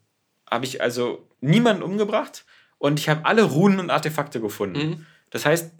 habe 0.49 0.65
ich 0.65 0.81
also 0.81 1.27
niemanden 1.41 1.83
umgebracht 1.83 2.45
und 2.79 2.99
ich 2.99 3.07
habe 3.09 3.25
alle 3.25 3.43
Runen 3.43 3.79
und 3.79 3.91
Artefakte 3.91 4.41
gefunden. 4.41 4.79
Mhm. 4.89 5.05
Das 5.29 5.45
heißt, 5.45 5.71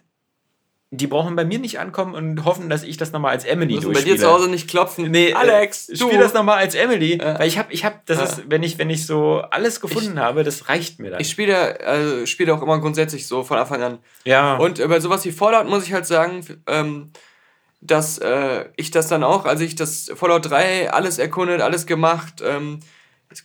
die 0.92 1.06
brauchen 1.06 1.36
bei 1.36 1.46
mir 1.46 1.60
nicht 1.60 1.78
ankommen 1.80 2.16
und 2.16 2.46
hoffen, 2.46 2.68
dass 2.68 2.82
ich 2.82 2.98
das 2.98 3.12
nochmal 3.12 3.32
als 3.32 3.46
Emily 3.46 3.76
Müssen 3.76 3.88
bei 3.90 3.94
durchspiele. 3.94 4.16
dir 4.16 4.22
zu 4.24 4.32
Hause 4.32 4.50
nicht 4.50 4.68
klopfen. 4.68 5.12
Nee, 5.12 5.34
Alex, 5.34 5.88
äh, 5.90 5.94
du. 5.96 6.08
spiel 6.08 6.18
das 6.18 6.34
nochmal 6.34 6.58
als 6.58 6.74
Emily, 6.74 7.20
Ja. 7.22 7.38
weil 7.38 7.48
ich 7.48 7.60
habe, 7.60 7.72
ich 7.72 7.86
habe, 7.86 7.98
das 8.08 8.18
Ja. 8.18 8.24
ist, 8.24 8.44
wenn 8.50 8.64
ich, 8.64 8.80
wenn 8.80 8.90
ich 8.90 9.06
so 9.06 9.42
alles 9.52 9.82
gefunden 9.82 10.20
habe, 10.20 10.44
das 10.44 10.68
reicht 10.68 11.00
mir 11.00 11.12
dann. 11.12 11.22
Ich 11.22 11.30
spiele 11.30 11.80
also 11.86 12.26
spiele 12.26 12.52
auch 12.56 12.64
immer 12.64 12.80
grundsätzlich 12.80 13.28
so 13.28 13.44
von 13.44 13.60
Anfang 13.60 13.84
an. 13.84 13.98
ja. 14.26 14.56
Und 14.58 14.80
äh, 14.80 14.88
bei 14.88 15.00
sowas 15.00 15.24
wie 15.26 15.32
Fallout 15.32 15.68
muss 15.70 15.86
ich 15.86 15.94
halt 15.94 16.08
sagen, 16.08 16.44
ähm, 16.66 17.12
dass 17.82 18.18
äh, 18.18 18.66
ich 18.76 18.90
das 18.90 19.08
dann 19.08 19.24
auch, 19.24 19.46
als 19.46 19.62
ich 19.62 19.76
das 19.76 20.12
Fallout 20.16 20.50
3 20.50 20.92
alles 20.92 21.20
erkundet, 21.20 21.62
alles 21.62 21.86
gemacht, 21.86 22.42
ähm, 22.44 22.80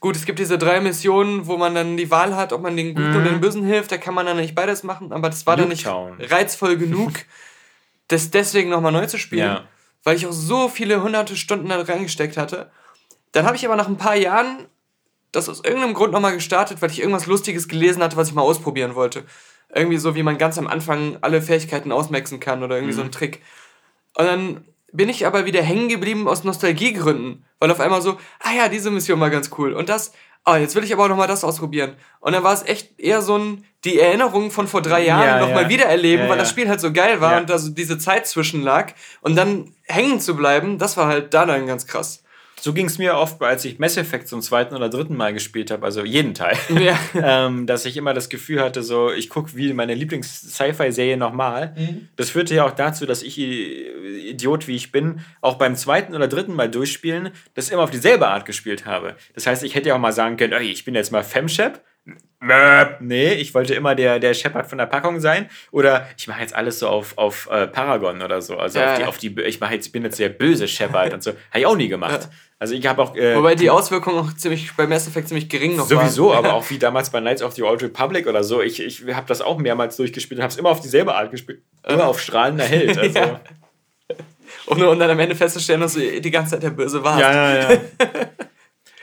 gut, 0.01 0.17
es 0.17 0.25
gibt 0.25 0.39
diese 0.39 0.59
drei 0.59 0.81
Missionen, 0.81 1.47
wo 1.47 1.57
man 1.57 1.75
dann 1.75 1.97
die 1.97 2.11
Wahl 2.11 2.35
hat, 2.37 2.53
ob 2.53 2.63
man 2.63 2.77
den 2.77 2.95
Guten 2.95 3.17
oder 3.17 3.31
den 3.31 3.41
Bösen 3.41 3.65
hilft, 3.65 3.93
da 3.93 3.99
kann 3.99 4.15
man 4.15 4.27
dann 4.27 4.37
nicht 4.39 4.55
beides 4.55 4.83
machen, 4.83 5.13
aber 5.13 5.29
das 5.29 5.47
war 5.47 5.57
dann 5.57 5.69
nicht 5.69 5.87
reizvoll 5.87 6.77
genug, 6.77 7.13
das 8.09 8.31
deswegen 8.31 8.71
nochmal 8.71 8.93
neu 8.93 9.07
zu 9.07 9.19
spielen, 9.19 9.47
Ja. 9.47 9.65
weil 10.03 10.17
ich 10.17 10.27
auch 10.27 10.33
so 10.33 10.69
viele 10.69 11.03
hunderte 11.03 11.37
Stunden 11.37 11.69
da 11.69 11.81
reingesteckt 11.81 12.37
hatte. 12.37 12.71
Dann 13.33 13.47
habe 13.47 13.57
ich 13.57 13.65
aber 13.67 13.77
nach 13.77 13.89
ein 13.89 13.97
paar 13.97 14.17
Jahren 14.17 14.67
das 15.33 15.49
aus 15.49 15.63
irgendeinem 15.65 15.95
Grund 15.95 16.13
nochmal 16.13 16.35
gestartet, 16.35 16.81
weil 16.81 16.91
ich 16.91 17.01
irgendwas 17.01 17.27
Lustiges 17.27 17.67
gelesen 17.69 18.03
hatte, 18.03 18.17
was 18.17 18.29
ich 18.29 18.35
mal 18.35 18.43
ausprobieren 18.43 18.95
wollte. 18.95 19.25
Irgendwie 19.75 19.99
so, 19.99 20.15
wie 20.15 20.23
man 20.23 20.39
ganz 20.39 20.57
am 20.59 20.69
Anfang 20.69 21.19
alle 21.23 21.43
Fähigkeiten 21.43 21.91
ausmaxen 21.91 22.39
kann 22.39 22.63
oder 22.63 22.77
irgendwie 22.77 22.93
so 22.95 23.03
ein 23.03 23.11
Trick. 23.11 23.43
Und 24.17 24.27
dann 24.27 24.65
bin 24.95 25.09
ich 25.09 25.27
aber 25.27 25.45
wieder 25.45 25.61
hängen 25.61 25.89
geblieben 25.89 26.29
aus 26.29 26.45
Nostalgiegründen, 26.45 27.45
weil 27.59 27.71
auf 27.71 27.81
einmal 27.81 28.01
so, 28.01 28.17
ah 28.41 28.53
ja, 28.57 28.69
diese 28.69 28.91
Mission 28.91 29.21
war 29.21 29.31
ganz 29.31 29.51
cool. 29.59 29.73
Und 29.73 29.89
das, 29.89 30.13
ah, 30.45 30.57
jetzt 30.57 30.75
will 30.77 30.85
ich 30.85 30.93
aber 30.93 31.05
auch 31.05 31.09
nochmal 31.09 31.27
das 31.27 31.45
ausprobieren. 31.45 31.97
Und 32.21 32.33
dann 32.33 32.45
war 32.45 32.53
es 32.53 32.63
echt 32.63 32.99
eher 32.99 33.21
so 33.21 33.37
ein, 33.37 33.65
die 33.85 33.99
Erinnerung 33.99 34.51
von 34.51 34.69
vor 34.69 34.83
drei 34.83 35.05
Jahren 35.05 35.27
Ja, 35.27 35.41
nochmal 35.41 35.65
ja. 35.65 35.69
wieder 35.69 35.85
erleben, 35.87 36.23
Ja, 36.25 36.29
weil 36.29 36.37
ja. 36.37 36.43
das 36.43 36.51
Spiel 36.51 36.69
halt 36.69 36.81
so 36.81 36.93
geil 36.93 37.21
war 37.21 37.39
und 37.39 37.51
da 37.51 37.59
so 37.59 37.71
diese 37.71 37.99
Zeit 37.99 38.27
zwischen 38.27 38.63
lag. 38.63 38.93
Und 39.21 39.37
dann 39.37 39.75
hängen 39.85 40.21
zu 40.21 40.37
bleiben, 40.37 40.79
das 40.79 40.97
war 40.97 41.07
halt 41.07 41.35
da 41.35 41.45
dann 41.45 41.67
ganz 41.67 41.87
krass. 41.87 42.24
So 42.65 42.73
ging 42.73 42.87
es 42.87 42.97
mir 42.97 43.19
oft, 43.19 43.43
als 43.43 43.67
ich 43.67 43.79
Mass 43.79 43.99
Effect 43.99 44.27
zum 44.27 44.41
zweiten 44.41 44.75
oder 44.75 44.89
dritten 44.89 45.19
Mal 45.19 45.35
gespielt 45.35 45.71
habe, 45.71 45.85
also 45.85 46.03
jeden 46.03 46.33
Teil, 46.33 46.57
ja. 46.81 46.99
ähm, 47.47 47.67
dass 47.67 47.85
ich 47.85 47.95
immer 47.99 48.15
das 48.15 48.31
Gefühl 48.31 48.63
hatte, 48.63 48.83
so 48.83 49.13
ich 49.13 49.29
gucke 49.29 49.55
wie 49.55 49.75
meine 49.75 49.93
Lieblings-Sci-Fi-Serie 49.93 51.19
nochmal. 51.19 51.75
Mhm. 51.77 52.09
Das 52.17 52.31
führte 52.31 52.55
ja 52.55 52.65
auch 52.65 52.71
dazu, 52.71 53.05
dass 53.05 53.23
ich, 53.23 53.39
Idiot 53.39 54.67
wie 54.67 54.77
ich 54.77 54.93
bin, 54.93 55.21
auch 55.43 55.57
beim 55.57 55.77
zweiten 55.77 56.15
oder 56.15 56.27
dritten 56.27 56.55
Mal 56.55 56.71
durchspielen, 56.71 57.33
das 57.53 57.69
immer 57.69 57.83
auf 57.83 57.91
dieselbe 57.91 58.29
Art 58.29 58.47
gespielt 58.47 58.87
habe. 58.87 59.15
Das 59.35 59.47
heißt, 59.47 59.63
ich 59.63 59.75
hätte 59.75 59.91
ja 59.91 59.97
auch 59.97 60.01
mal 60.01 60.13
sagen 60.13 60.39
können, 60.39 60.55
ich 60.63 60.87
bin 60.87 60.95
jetzt 60.95 61.13
mal 61.13 61.23
Femshep 61.23 61.83
Nee, 63.01 63.33
ich 63.35 63.55
wollte 63.55 63.75
immer 63.75 63.95
der, 63.95 64.19
der 64.19 64.35
Shepard 64.35 64.67
von 64.67 64.77
der 64.77 64.87
Packung 64.87 65.19
sein. 65.19 65.49
Oder 65.71 66.09
ich 66.19 66.29
mache 66.29 66.43
jetzt 66.43 66.55
alles 66.55 66.79
so 66.79 66.89
auf, 66.89 67.17
auf 67.17 67.49
äh, 67.51 67.67
Paragon 67.67 68.21
oder 68.21 68.43
so. 68.43 68.59
Also 68.59 68.79
ja, 68.81 68.93
auf 68.93 68.99
die, 68.99 69.05
auf 69.05 69.19
die, 69.37 69.43
ich 69.43 69.61
mache 69.61 69.75
jetzt, 69.75 69.91
bin 69.93 70.03
jetzt 70.03 70.19
der 70.19 70.29
böse 70.29 70.69
Shepard 70.69 71.15
und 71.15 71.23
so. 71.23 71.31
Habe 71.31 71.59
ich 71.61 71.67
auch 71.67 71.77
nie 71.77 71.89
gemacht. 71.89 72.21
Ja. 72.23 72.31
Also 72.59 72.75
ich 72.75 72.87
habe 72.87 73.03
auch. 73.03 73.17
Äh, 73.17 73.37
Wobei 73.37 73.55
die 73.55 73.71
Auswirkungen 73.71 74.19
auch 74.19 74.33
ziemlich 74.35 74.71
bei 74.77 74.87
Mass 74.87 75.09
Effect 75.09 75.29
ziemlich 75.29 75.49
gering 75.49 75.77
noch 75.77 75.87
Sowieso, 75.89 76.31
waren. 76.31 76.39
aber 76.39 76.55
auch 76.55 76.69
wie 76.71 76.79
damals 76.79 77.11
bei 77.11 77.21
Knights 77.21 77.43
of 77.43 77.55
the 77.55 77.63
Old 77.63 77.83
Republic 77.83 78.27
oder 78.27 78.45
so. 78.45 78.61
Ich, 78.61 78.81
ich 78.81 79.05
habe 79.15 79.27
das 79.27 79.41
auch 79.41 79.59
mehrmals 79.59 79.97
durchgespielt 79.97 80.39
und 80.39 80.43
habe 80.43 80.53
es 80.53 80.59
immer 80.59 80.71
auf 80.71 80.81
dieselbe 80.81 81.15
Art 81.15 81.31
gespielt. 81.31 81.63
Immer 81.87 82.07
auf 82.07 82.21
strahlender 82.21 82.65
Held. 82.65 82.97
Also. 83.05 83.19
ja. 83.19 83.41
Um, 84.67 84.81
und 84.81 84.99
dann 84.99 85.11
am 85.11 85.19
Ende 85.19 85.35
festzustellen, 85.35 85.81
dass 85.81 85.93
du 85.95 86.21
die 86.21 86.31
ganze 86.31 86.53
Zeit 86.53 86.63
der 86.63 86.71
Böse 86.71 87.03
warst. 87.05 87.21
Ja, 87.21 87.33
ja, 87.33 87.73
ja. 87.73 87.79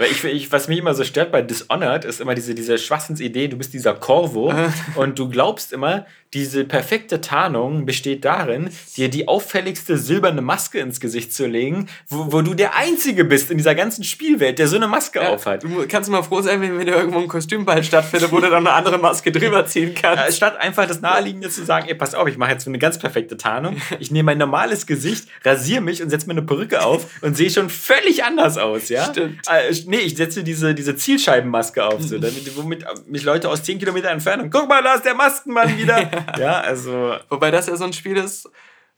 Weil 0.01 0.09
ich, 0.09 0.23
ich, 0.23 0.51
was 0.51 0.67
mich 0.67 0.79
immer 0.79 0.95
so 0.95 1.03
stört 1.03 1.31
bei 1.31 1.43
Dishonored, 1.43 2.05
ist 2.05 2.21
immer 2.21 2.33
diese, 2.33 2.55
diese 2.55 2.79
Schwachsinnsidee, 2.79 3.49
du 3.49 3.57
bist 3.57 3.71
dieser 3.71 3.93
Corvo 3.93 4.51
und 4.95 5.19
du 5.19 5.29
glaubst 5.29 5.71
immer, 5.71 6.07
diese 6.33 6.63
perfekte 6.63 7.19
Tarnung 7.19 7.85
besteht 7.85 8.23
darin, 8.23 8.69
dir 8.95 9.09
die 9.09 9.27
auffälligste 9.27 9.97
silberne 9.97 10.41
Maske 10.41 10.79
ins 10.79 11.01
Gesicht 11.01 11.33
zu 11.33 11.45
legen, 11.45 11.87
wo, 12.07 12.31
wo 12.31 12.41
du 12.41 12.53
der 12.53 12.75
Einzige 12.75 13.25
bist 13.25 13.51
in 13.51 13.57
dieser 13.57 13.75
ganzen 13.75 14.05
Spielwelt, 14.05 14.57
der 14.57 14.69
so 14.69 14.77
eine 14.77 14.87
Maske 14.87 15.19
ja, 15.19 15.29
aufhat. 15.29 15.63
Du 15.63 15.85
kannst 15.89 16.09
mal 16.09 16.23
froh 16.23 16.41
sein, 16.41 16.61
wenn 16.61 16.79
wieder 16.79 16.95
irgendwo 16.95 17.19
ein 17.19 17.27
Kostümball 17.27 17.83
stattfindet, 17.83 18.31
wo 18.31 18.37
du 18.37 18.49
dann 18.49 18.65
eine 18.65 18.71
andere 18.71 18.97
Maske 18.97 19.31
drüber 19.31 19.65
ziehen 19.65 19.93
kannst. 19.93 20.23
Ja, 20.23 20.31
statt 20.31 20.57
einfach 20.57 20.87
das 20.87 21.01
Naheliegende 21.01 21.49
zu 21.49 21.65
sagen, 21.65 21.89
ey, 21.89 21.95
pass 21.95 22.15
auf, 22.15 22.27
ich 22.29 22.37
mache 22.37 22.51
jetzt 22.51 22.65
eine 22.65 22.79
ganz 22.79 22.97
perfekte 22.97 23.35
Tarnung, 23.35 23.75
ich 23.99 24.09
nehme 24.09 24.27
mein 24.27 24.37
normales 24.37 24.87
Gesicht, 24.87 25.27
rasiere 25.43 25.81
mich 25.81 26.01
und 26.01 26.09
setze 26.09 26.27
mir 26.27 26.33
eine 26.33 26.43
Perücke 26.43 26.81
auf 26.81 27.07
und 27.21 27.35
sehe 27.35 27.49
schon 27.49 27.69
völlig 27.69 28.23
anders 28.23 28.57
aus, 28.57 28.87
ja? 28.87 29.03
Stimmt. 29.03 29.41
Äh, 29.49 29.73
nee, 29.91 29.99
ich 29.99 30.15
setze 30.15 30.41
diese, 30.41 30.73
diese 30.73 30.95
Zielscheibenmaske 30.95 31.85
auf, 31.85 32.01
so, 32.01 32.17
damit, 32.17 32.55
womit 32.55 32.85
mich 33.07 33.23
Leute 33.23 33.49
aus 33.49 33.61
10 33.63 33.77
Kilometer 33.77 34.09
Entfernung, 34.09 34.49
guck 34.49 34.67
mal, 34.67 34.81
da 34.81 34.95
ist 34.95 35.03
der 35.03 35.13
Maskenmann 35.13 35.77
wieder. 35.77 36.09
ja, 36.39 36.61
also. 36.61 37.15
Wobei 37.29 37.51
das 37.51 37.67
ja 37.67 37.75
so 37.75 37.83
ein 37.83 37.91
Spiel 37.91 38.15
ist, 38.15 38.49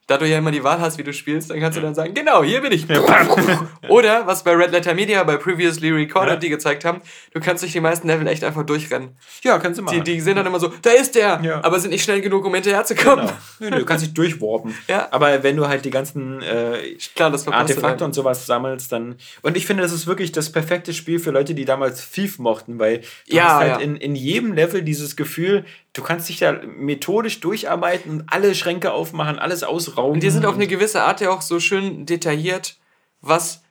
da 0.08 0.18
du 0.18 0.28
ja 0.28 0.38
immer 0.38 0.52
die 0.52 0.64
Wahl 0.64 0.82
hast, 0.82 0.98
wie 0.98 1.04
du 1.04 1.14
spielst, 1.14 1.50
dann 1.50 1.60
kannst 1.62 1.78
du 1.78 1.82
dann 1.82 1.96
sagen, 1.96 2.14
genau, 2.14 2.44
hier 2.44 2.62
bin 2.62 2.74
ich. 2.74 2.86
Oder, 3.88 4.28
was 4.28 4.44
bei 4.44 4.52
Red 4.52 4.72
Letter 4.72 4.94
Media, 4.94 5.24
bei 5.24 5.38
Previously 5.38 5.92
Recorded, 5.92 6.34
ja. 6.34 6.36
die 6.36 6.50
gezeigt 6.50 6.84
haben, 6.84 7.02
du 7.34 7.40
kannst 7.40 7.64
durch 7.64 7.72
die 7.72 7.80
meisten 7.80 8.08
Level 8.08 8.28
echt 8.28 8.44
einfach 8.44 8.66
durchrennen. 8.66 9.16
Ja, 9.44 9.58
kannst 9.60 9.80
du 9.80 9.84
machen. 9.84 10.04
Die, 10.04 10.14
die 10.14 10.20
sind 10.20 10.36
dann 10.36 10.46
immer 10.46 10.60
so, 10.60 10.74
da 10.82 10.92
ist 10.92 11.16
der, 11.16 11.40
ja. 11.42 11.64
aber 11.64 11.80
sind 11.80 11.92
nicht 11.92 12.04
schnell 12.04 12.20
genug, 12.20 12.46
um 12.46 12.54
hinterherzukommen. 12.54 13.30
Genau. 13.60 13.78
du 13.78 13.86
kannst 13.86 14.06
dich 14.06 14.14
durchwarpen. 14.14 14.76
Ja. 14.88 15.08
Aber 15.12 15.44
wenn 15.44 15.56
du 15.56 15.68
halt 15.68 15.86
die 15.86 15.90
ganzen 15.90 16.42
äh, 16.42 16.98
Klar, 17.16 17.34
Artefakte 17.52 18.04
und 18.04 18.14
sowas 18.14 18.46
sammelst, 18.46 18.92
dann... 18.92 19.16
Und 19.42 19.56
ich 19.56 19.66
finde, 19.66 19.82
das 19.82 19.94
ist 19.94 20.08
wirklich 20.08 20.32
das 20.32 20.52
perfekte 20.52 20.94
Spiel 20.94 21.20
für 21.20 21.32
Leute, 21.32 21.56
die 21.56 21.64
damals 21.64 22.12
Thief 22.12 22.38
mochten, 22.38 22.80
weil 22.80 23.00
du 23.00 23.38
ja, 23.38 23.46
hast 23.46 23.54
halt 23.56 23.82
in, 23.82 23.96
in 23.96 24.16
jedem 24.16 24.54
Level 24.54 24.82
dieses 24.82 25.16
Gefühl, 25.16 25.66
du 25.94 26.02
kannst 26.02 26.28
dich 26.28 26.40
da 26.40 26.52
methodisch 26.52 27.40
durcharbeiten 27.40 28.12
und 28.12 28.24
alle 28.28 28.56
Schränke 28.56 28.92
aufmachen, 28.92 29.40
alles 29.40 29.64
ausrauben. 29.64 30.16
Und 30.16 30.24
die 30.24 30.30
sind 30.30 30.46
auf 30.46 30.56
eine 30.56 30.68
gewisse 30.68 31.04
Art 31.04 31.22
ja 31.22 31.30
auch 31.30 31.42
so 31.42 31.60
schön 31.60 32.06
detailliert, 32.06 32.78
was 33.22 33.64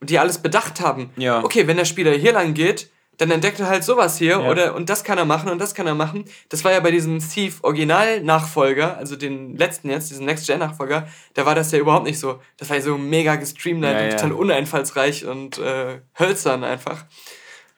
die 0.00 0.18
alles 0.18 0.38
bedacht 0.38 0.80
haben. 0.80 1.10
Ja. 1.16 1.42
Okay, 1.42 1.66
wenn 1.66 1.76
der 1.76 1.84
Spieler 1.84 2.12
hier 2.12 2.32
lang 2.32 2.54
geht, 2.54 2.90
dann 3.18 3.32
entdeckt 3.32 3.58
er 3.58 3.66
halt 3.66 3.82
sowas 3.82 4.16
hier 4.16 4.40
ja. 4.40 4.48
oder 4.48 4.74
und 4.76 4.88
das 4.88 5.02
kann 5.02 5.18
er 5.18 5.24
machen 5.24 5.50
und 5.50 5.58
das 5.58 5.74
kann 5.74 5.88
er 5.88 5.96
machen. 5.96 6.24
Das 6.50 6.64
war 6.64 6.70
ja 6.70 6.78
bei 6.80 6.92
diesem 6.92 7.18
Thief 7.18 7.58
Original 7.62 8.22
Nachfolger, 8.22 8.96
also 8.96 9.16
den 9.16 9.56
letzten 9.56 9.90
jetzt, 9.90 10.10
diesen 10.10 10.24
Next 10.24 10.46
Gen 10.46 10.60
Nachfolger, 10.60 11.08
da 11.34 11.44
war 11.44 11.56
das 11.56 11.72
ja 11.72 11.80
überhaupt 11.80 12.06
nicht 12.06 12.18
so. 12.18 12.40
Das 12.58 12.68
war 12.70 12.76
ja 12.76 12.82
so 12.82 12.96
mega 12.96 13.34
gestreamlined 13.34 13.98
ja, 13.98 14.04
und 14.04 14.10
total 14.12 14.32
uneinfallsreich 14.32 15.26
und 15.26 15.58
äh, 15.58 16.00
hölzern 16.18 16.62
einfach. 16.62 17.06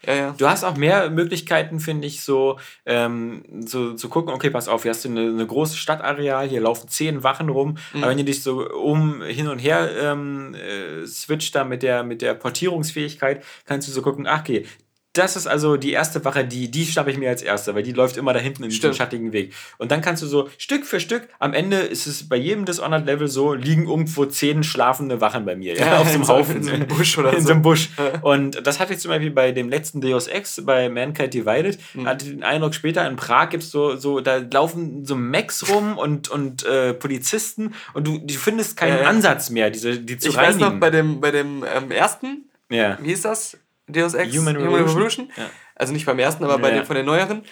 Ja, 0.07 0.15
ja. 0.15 0.35
Du 0.37 0.49
hast 0.49 0.65
auch 0.65 0.77
mehr 0.77 1.11
Möglichkeiten, 1.11 1.79
finde 1.79 2.07
ich, 2.07 2.23
so 2.23 2.59
ähm, 2.87 3.43
so 3.67 3.95
zu 3.95 4.09
gucken, 4.09 4.33
okay, 4.33 4.51
pass 4.51 4.69
auf, 4.69 4.83
hier 4.83 4.93
hast 4.93 5.05
du 5.05 5.11
eine, 5.11 5.21
eine 5.21 5.47
große 5.47 5.77
Stadtareal, 5.77 6.49
hier 6.49 6.61
laufen 6.61 6.89
zehn 6.89 7.23
Wachen 7.23 7.49
rum, 7.51 7.77
mhm. 7.93 8.03
aber 8.03 8.11
wenn 8.11 8.19
du 8.19 8.25
dich 8.25 8.43
so 8.43 8.69
um 8.71 9.23
hin 9.23 9.49
und 9.49 9.59
her 9.59 9.91
ähm, 10.01 10.55
äh, 10.55 11.07
switcht 11.07 11.55
da 11.55 11.65
mit 11.65 11.83
der, 11.83 12.03
mit 12.03 12.23
der 12.23 12.35
Portierungsfähigkeit, 12.35 13.45
kannst 13.67 13.89
du 13.89 13.93
so 13.93 14.01
gucken, 14.01 14.27
ach 14.27 14.41
okay, 14.41 14.67
das 15.13 15.35
ist 15.35 15.49
also 15.49 15.77
die 15.77 15.91
erste 15.91 16.25
Wache, 16.25 16.45
die, 16.45 16.71
die 16.71 16.87
schnappe 16.87 17.11
ich 17.11 17.19
mir 17.19 17.29
als 17.31 17.43
erste, 17.43 17.75
weil 17.75 17.83
die 17.83 17.93
läuft 17.93 18.17
immer 18.17 18.33
da 18.33 18.39
hinten 18.39 18.63
in 18.63 18.71
diesem 18.71 18.95
schattigen 18.95 19.33
Weg. 19.33 19.53
Und 19.79 19.91
dann 19.91 20.03
kannst 20.03 20.23
du 20.23 20.27
so 20.27 20.49
Stück 20.57 20.87
für 20.87 21.01
Stück, 21.01 21.29
am 21.41 21.53
Ende 21.53 21.79
ist 21.79 22.07
es 22.07 22.29
bei 22.29 22.37
jedem 22.37 22.65
Dishonored-Level 22.65 23.27
so, 23.27 23.55
liegen 23.55 23.89
irgendwo 23.89 24.25
zehn 24.27 24.63
schlafende 24.63 25.21
Wachen 25.21 25.45
bei 25.45 25.57
mir, 25.57 25.75
ja, 25.75 25.87
ja 25.87 25.99
auf 25.99 26.09
so 26.09 26.15
einem 26.15 26.29
Haufen. 26.29 26.57
In 26.59 26.63
so 26.63 26.71
einem 26.71 26.87
Busch 26.87 27.19
oder 27.19 27.33
in 27.37 27.43
so. 27.43 27.51
einem 27.51 27.63
Busch. 27.63 27.91
Und 28.23 28.65
das 28.65 28.79
hatte 28.79 28.93
ich 28.95 29.01
zum 29.01 29.09
Beispiel 29.09 29.33
bei 29.33 29.51
dem 29.51 29.69
letzten 29.69 30.01
Deus 30.01 30.29
Ex, 30.29 30.65
bei 30.65 30.89
Mankind 30.89 31.35
Divided, 31.35 31.79
mhm. 31.95 32.07
hatte 32.07 32.27
den 32.27 32.45
Eindruck, 32.45 32.75
später 32.75 33.05
in 33.09 33.17
Prag 33.17 33.51
gibt 33.51 33.65
es 33.65 33.73
so, 33.73 33.97
so, 33.97 34.21
da 34.21 34.37
laufen 34.37 35.05
so 35.05 35.17
Macs 35.17 35.69
rum 35.69 35.99
und, 35.99 36.29
und 36.29 36.65
äh, 36.65 36.95
Polizisten 36.95 37.75
und 37.95 38.07
du, 38.07 38.19
du 38.19 38.35
findest 38.35 38.77
keinen 38.77 38.99
ja, 38.99 39.03
ja. 39.03 39.09
Ansatz 39.09 39.51
mehr, 39.51 39.71
diese, 39.71 39.99
die 39.99 40.19
zu 40.19 40.29
ich 40.29 40.37
reinigen. 40.37 40.61
weiß 40.61 40.73
noch, 40.73 40.79
bei 40.79 40.91
dem, 40.91 41.21
bei 41.21 41.33
dem 41.33 41.65
ähm, 41.65 41.91
ersten, 41.91 42.49
ja. 42.71 42.97
wie 43.01 43.09
hieß 43.09 43.23
das? 43.23 43.59
Deus 43.93 44.15
Ex 44.15 44.37
Human 44.37 44.57
Revolution. 44.57 44.79
Human 44.79 44.89
Revolution. 44.89 45.33
Ja. 45.37 45.51
Also 45.75 45.93
nicht 45.93 46.07
beim 46.07 46.19
ersten, 46.19 46.45
aber 46.45 46.59
bei 46.59 46.71
ja. 46.71 46.77
den 46.77 46.87
von 46.87 46.97
den 46.97 47.07
neueren. 47.07 47.43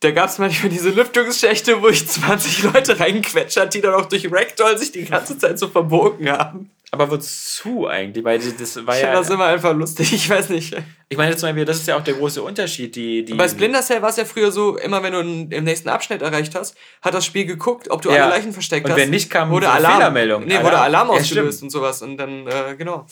Da 0.00 0.10
gab 0.12 0.30
es 0.30 0.38
manchmal 0.38 0.70
diese 0.70 0.90
Lüftungsschächte, 0.90 1.82
wo 1.82 1.88
ich 1.88 2.08
20 2.08 2.62
Leute 2.62 2.98
reinquetscht 2.98 3.58
hat, 3.58 3.74
die 3.74 3.82
dann 3.82 3.94
auch 3.94 4.06
durch 4.06 4.32
Ragdoll 4.32 4.78
sich 4.78 4.92
die 4.92 5.04
ganze 5.04 5.36
Zeit 5.38 5.58
so 5.58 5.68
verbogen 5.68 6.30
haben. 6.30 6.70
Aber 6.92 7.08
wozu 7.10 7.86
eigentlich? 7.86 8.24
Weil 8.24 8.40
das 8.40 8.84
war 8.84 8.96
ich 8.96 9.02
ja. 9.02 9.12
Das 9.12 9.30
immer 9.30 9.44
einfach 9.44 9.74
lustig, 9.74 10.12
ich 10.12 10.28
weiß 10.28 10.48
nicht. 10.48 10.76
Ich 11.08 11.16
meine 11.16 11.36
zum 11.36 11.48
Beispiel, 11.48 11.64
das 11.64 11.76
ist 11.76 11.86
ja 11.86 11.96
auch 11.96 12.02
der 12.02 12.14
große 12.14 12.42
Unterschied. 12.42 12.96
Die, 12.96 13.24
die 13.24 13.34
Bei 13.34 13.48
Splinter 13.48 13.82
Cell 13.82 14.02
war 14.02 14.08
es 14.08 14.16
ja 14.16 14.24
früher 14.24 14.50
so, 14.50 14.76
immer 14.76 15.02
wenn 15.02 15.12
du 15.12 15.20
im 15.54 15.64
nächsten 15.64 15.88
Abschnitt 15.88 16.22
erreicht 16.22 16.54
hast, 16.54 16.76
hat 17.02 17.14
das 17.14 17.24
Spiel 17.24 17.44
geguckt, 17.44 17.90
ob 17.90 18.02
du 18.02 18.10
ja. 18.10 18.24
alle 18.24 18.30
Leichen 18.30 18.52
versteckt 18.52 18.86
und 18.86 18.92
hast. 18.92 18.96
Und 18.96 19.02
wenn 19.02 19.10
nicht 19.10 19.30
kam, 19.30 19.50
wurde 19.50 19.66
so 19.66 19.72
Alarm. 19.72 19.94
Fehlermeldung. 19.94 20.44
Nee, 20.46 20.54
Alarm. 20.54 20.64
wurde 20.64 20.78
Alarm 20.78 21.10
ausgelöst 21.10 21.60
ja, 21.60 21.64
und 21.64 21.70
sowas. 21.70 22.02
Und 22.02 22.16
dann, 22.16 22.46
äh, 22.46 22.74
genau 22.76 23.06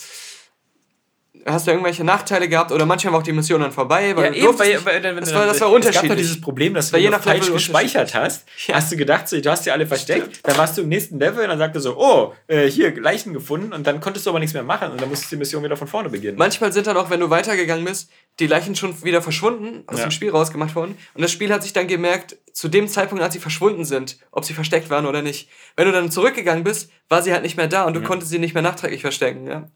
hast 1.50 1.66
du 1.66 1.70
irgendwelche 1.70 2.04
Nachteile 2.04 2.48
gehabt 2.48 2.72
oder 2.72 2.86
manchmal 2.86 3.12
war 3.12 3.20
auch 3.20 3.24
die 3.24 3.32
Mission 3.32 3.60
dann 3.60 3.72
vorbei. 3.72 4.16
Weil 4.16 4.36
ja, 4.36 4.48
eben, 4.48 4.58
weil, 4.58 4.84
weil, 4.84 5.14
das, 5.16 5.34
war, 5.34 5.46
das 5.46 5.60
war 5.60 5.70
unterschiedlich. 5.70 6.02
Es 6.02 6.08
gab 6.08 6.16
dieses 6.16 6.40
Problem, 6.40 6.74
dass 6.74 6.90
du 6.90 6.98
je 6.98 7.10
falsch 7.10 7.52
gespeichert 7.52 8.14
hast. 8.14 8.46
Ja. 8.66 8.76
Hast 8.76 8.92
du 8.92 8.96
gedacht, 8.96 9.30
du 9.32 9.50
hast 9.50 9.66
die 9.66 9.70
alle 9.70 9.86
versteckt, 9.86 10.22
Stimmt. 10.22 10.40
dann 10.48 10.58
warst 10.58 10.76
du 10.76 10.82
im 10.82 10.88
nächsten 10.88 11.18
Level 11.18 11.42
und 11.42 11.48
dann 11.48 11.58
sagte 11.58 11.80
so, 11.80 11.96
oh, 11.98 12.34
äh, 12.46 12.68
hier, 12.68 12.98
Leichen 13.00 13.32
gefunden 13.32 13.72
und 13.72 13.86
dann 13.86 14.00
konntest 14.00 14.26
du 14.26 14.30
aber 14.30 14.38
nichts 14.38 14.54
mehr 14.54 14.62
machen 14.62 14.90
und 14.90 15.00
dann 15.00 15.08
musstest 15.08 15.32
du 15.32 15.36
die 15.36 15.40
Mission 15.40 15.62
wieder 15.62 15.76
von 15.76 15.88
vorne 15.88 16.08
beginnen. 16.08 16.38
Manchmal 16.38 16.72
sind 16.72 16.86
dann 16.86 16.96
auch, 16.96 17.10
wenn 17.10 17.20
du 17.20 17.30
weitergegangen 17.30 17.84
bist, 17.84 18.10
die 18.40 18.46
Leichen 18.46 18.76
schon 18.76 19.02
wieder 19.02 19.22
verschwunden, 19.22 19.84
aus 19.86 19.98
ja. 19.98 20.06
dem 20.06 20.10
Spiel 20.10 20.30
rausgemacht 20.30 20.74
worden 20.74 20.96
und 21.14 21.22
das 21.22 21.30
Spiel 21.30 21.52
hat 21.52 21.62
sich 21.62 21.72
dann 21.72 21.88
gemerkt, 21.88 22.36
zu 22.52 22.68
dem 22.68 22.88
Zeitpunkt, 22.88 23.22
als 23.22 23.34
sie 23.34 23.40
verschwunden 23.40 23.84
sind, 23.84 24.18
ob 24.32 24.44
sie 24.44 24.52
versteckt 24.52 24.90
waren 24.90 25.06
oder 25.06 25.22
nicht. 25.22 25.48
Wenn 25.76 25.86
du 25.86 25.92
dann 25.92 26.10
zurückgegangen 26.10 26.64
bist, 26.64 26.90
war 27.08 27.22
sie 27.22 27.32
halt 27.32 27.42
nicht 27.42 27.56
mehr 27.56 27.68
da 27.68 27.84
und 27.84 27.94
du 27.94 28.00
ja. 28.00 28.06
konntest 28.06 28.30
sie 28.30 28.38
nicht 28.38 28.54
mehr 28.54 28.62
nachträglich 28.62 29.02
verstecken, 29.02 29.46
ja. 29.46 29.68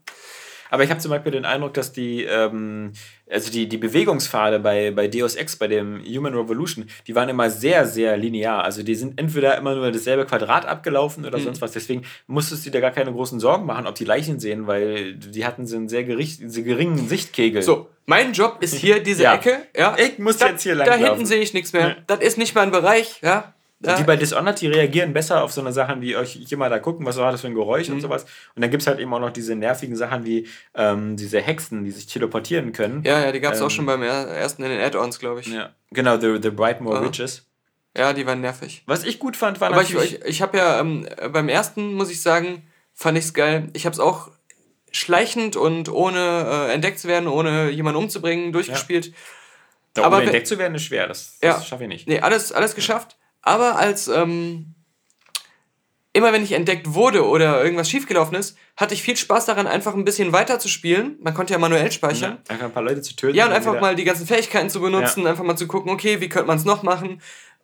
Aber 0.73 0.85
ich 0.85 0.91
habe 0.91 1.01
zum 1.01 1.11
Beispiel 1.11 1.33
den 1.33 1.45
Eindruck, 1.45 1.75
dass 1.75 1.93
die, 1.93 2.25
ähm, 2.25 2.93
also 3.31 3.53
die, 3.53 3.69
die 3.69 3.77
Bewegungspfade 3.77 4.59
bei, 4.59 4.91
bei 4.91 5.07
Deus 5.07 5.35
Ex, 5.35 5.57
bei 5.57 5.69
dem 5.69 6.03
Human 6.03 6.35
Revolution, 6.35 6.87
die 7.07 7.15
waren 7.15 7.29
immer 7.29 7.51
sehr, 7.51 7.85
sehr 7.87 8.17
linear. 8.17 8.65
Also 8.65 8.83
die 8.83 8.95
sind 8.95 9.21
entweder 9.21 9.59
immer 9.59 9.75
nur 9.75 9.93
dasselbe 9.93 10.25
Quadrat 10.25 10.65
abgelaufen 10.65 11.27
oder 11.27 11.37
mhm. 11.37 11.43
sonst 11.43 11.61
was. 11.61 11.73
Deswegen 11.73 12.05
musstest 12.27 12.65
du 12.65 12.71
dir 12.71 12.81
gar 12.81 12.91
keine 12.91 13.13
großen 13.13 13.39
Sorgen 13.39 13.67
machen, 13.67 13.87
ob 13.87 13.97
die 13.97 14.07
Leichen 14.07 14.41
sehen, 14.41 14.67
weil 14.67 15.13
die 15.13 15.45
hatten 15.45 15.67
so 15.67 15.77
einen 15.77 15.91
sehr, 15.91 16.05
gericht, 16.05 16.41
sehr 16.43 16.63
geringen 16.63 17.07
Sichtkegel. 17.07 17.61
So, 17.61 17.91
mein 18.07 18.33
Job 18.33 18.57
ist 18.61 18.75
hier 18.75 19.03
diese 19.03 19.25
ja. 19.25 19.35
Ecke. 19.35 19.67
Ja. 19.77 19.95
Ich 19.99 20.19
muss 20.19 20.39
da, 20.39 20.49
jetzt 20.49 20.63
hier 20.63 20.75
lang 20.75 20.87
Da 20.87 20.95
hinten 20.95 21.27
sehe 21.27 21.43
ich 21.43 21.53
nichts 21.53 21.75
mehr. 21.75 21.89
Ja. 21.89 21.97
Das 22.07 22.21
ist 22.21 22.39
nicht 22.39 22.55
mein 22.55 22.71
Bereich. 22.71 23.21
Ja. 23.21 23.53
Ja. 23.85 23.97
Die 23.97 24.05
bei 24.05 24.17
Dishonored, 24.17 24.61
die 24.61 24.69
reagieren 24.69 25.13
besser 25.13 25.43
auf 25.43 25.53
so 25.53 25.61
eine 25.61 25.73
Sachen 25.73 26.01
wie 26.01 26.17
euch 26.17 26.39
hier 26.47 26.57
mal 26.57 26.71
da 26.71 26.79
gucken, 26.79 27.05
was 27.05 27.17
war 27.17 27.33
das 27.33 27.41
für 27.41 27.49
ein 27.49 27.55
Geräusch 27.55 27.89
mhm. 27.89 27.97
und 27.97 28.01
sowas. 28.01 28.25
Und 28.55 28.63
dann 28.63 28.71
gibt 28.71 28.83
es 28.83 28.87
halt 28.87 29.01
eben 29.01 29.13
auch 29.13 29.19
noch 29.19 29.33
diese 29.33 29.57
nervigen 29.57 29.97
Sachen 29.97 30.25
wie 30.25 30.47
ähm, 30.75 31.17
diese 31.17 31.41
Hexen, 31.41 31.85
die 31.85 31.91
sich 31.91 32.07
teleportieren 32.07 32.73
können. 32.73 33.03
Ja, 33.05 33.25
ja, 33.25 33.33
die 33.33 33.41
gab 33.41 33.55
es 33.55 33.61
ähm, 33.61 33.67
auch 33.67 33.71
schon 33.71 33.87
beim 33.87 34.03
ersten 34.03 34.63
in 34.63 34.71
den 34.71 34.81
Add-ons, 34.81 35.19
glaube 35.19 35.41
ich. 35.41 35.49
Ja, 35.49 35.71
genau, 35.91 36.19
The, 36.19 36.39
the 36.41 36.51
Brightmore 36.51 36.99
ah. 36.99 37.05
Witches. 37.05 37.47
Ja, 37.97 38.13
die 38.13 38.27
waren 38.27 38.41
nervig. 38.41 38.83
Was 38.87 39.05
ich 39.05 39.19
gut 39.19 39.37
fand, 39.37 39.61
war 39.61 39.69
Aber 39.69 39.83
natürlich... 39.83 40.15
ich, 40.15 40.21
ich, 40.21 40.27
ich 40.27 40.43
habe 40.43 40.57
ja 40.57 40.81
ähm, 40.81 41.07
beim 41.33 41.49
ersten, 41.49 41.95
muss 41.95 42.11
ich 42.11 42.23
sagen, 42.23 42.63
fand 42.95 43.19
ich 43.19 43.25
es 43.25 43.35
geil. 43.35 43.69
Ich 43.75 43.85
habe 43.85 43.93
es 43.93 44.01
auch 44.01 44.31
schleichend 44.93 45.57
und 45.57 45.91
ohne 45.91 46.69
äh, 46.69 46.73
entdeckt 46.73 46.99
zu 46.99 47.09
werden, 47.09 47.29
ohne 47.29 47.71
jemanden 47.71 47.99
umzubringen, 47.99 48.53
durchgespielt. 48.53 49.07
Ja. 49.07 49.13
Da 49.95 50.05
Aber 50.05 50.23
entdeckt 50.23 50.47
zu 50.47 50.59
werden 50.59 50.75
ist 50.75 50.85
schwer, 50.85 51.07
das, 51.07 51.39
das 51.41 51.61
ja, 51.61 51.63
schaffe 51.63 51.85
ich 51.85 51.89
nicht. 51.89 52.09
Nee, 52.09 52.21
alles, 52.21 52.53
alles 52.53 52.75
geschafft. 52.75 53.17
Aber 53.43 53.77
als, 53.77 54.09
ähm, 54.09 54.75
immer 56.13 56.33
wenn 56.33 56.43
ich 56.43 56.53
entdeckt 56.53 56.95
wurde 56.95 57.27
oder 57.27 57.63
irgendwas 57.63 57.91
schiefgelaufen 57.91 58.37
ist, 58.37 58.57
hatte 58.77 58.95
ich 58.95 59.03
viel 59.03 59.17
Spaß 59.17 59.47
daran, 59.47 59.67
einfach 59.67 59.95
ein 59.95 60.05
bisschen 60.05 60.33
weiter 60.33 60.59
zu 60.59 60.69
spielen. 60.69 61.17
Man 61.21 61.35
konnte 61.35 61.53
ja 61.53 61.59
manuell 61.59 61.91
speichern. 61.91 62.39
Ja, 62.47 62.53
einfach 62.53 62.67
ein 62.67 62.73
paar 62.73 62.83
Leute 62.83 63.03
zu 63.03 63.17
töten. 63.17 63.37
Ja, 63.37 63.47
und 63.47 63.53
einfach 63.53 63.81
mal 63.81 63.95
die 63.95 64.05
ganzen 64.05 64.27
Fähigkeiten 64.27 64.71
zu 64.71 64.81
benutzen, 64.81 65.25
ja. 65.25 65.31
einfach 65.31 65.45
mal 65.45 65.57
zu 65.57 65.67
gucken, 65.67 65.91
okay, 65.93 66.21
wie 66.21 66.29
könnte 66.29 66.47
man 66.47 66.59
es 66.59 66.65
noch 66.65 66.83
machen 66.83 67.21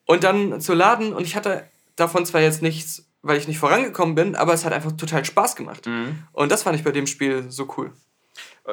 und 0.06 0.24
dann 0.24 0.60
zu 0.60 0.74
laden. 0.74 1.12
Und 1.12 1.24
ich 1.24 1.36
hatte 1.36 1.68
davon 1.96 2.26
zwar 2.26 2.40
jetzt 2.40 2.62
nichts, 2.62 3.06
weil 3.22 3.38
ich 3.38 3.48
nicht 3.48 3.58
vorangekommen 3.58 4.14
bin, 4.14 4.34
aber 4.34 4.54
es 4.54 4.64
hat 4.64 4.72
einfach 4.72 4.92
total 4.92 5.24
Spaß 5.24 5.54
gemacht. 5.56 5.86
Mhm. 5.86 6.24
Und 6.32 6.50
das 6.50 6.62
fand 6.62 6.76
ich 6.76 6.84
bei 6.84 6.92
dem 6.92 7.06
Spiel 7.06 7.46
so 7.50 7.68
cool. 7.76 7.92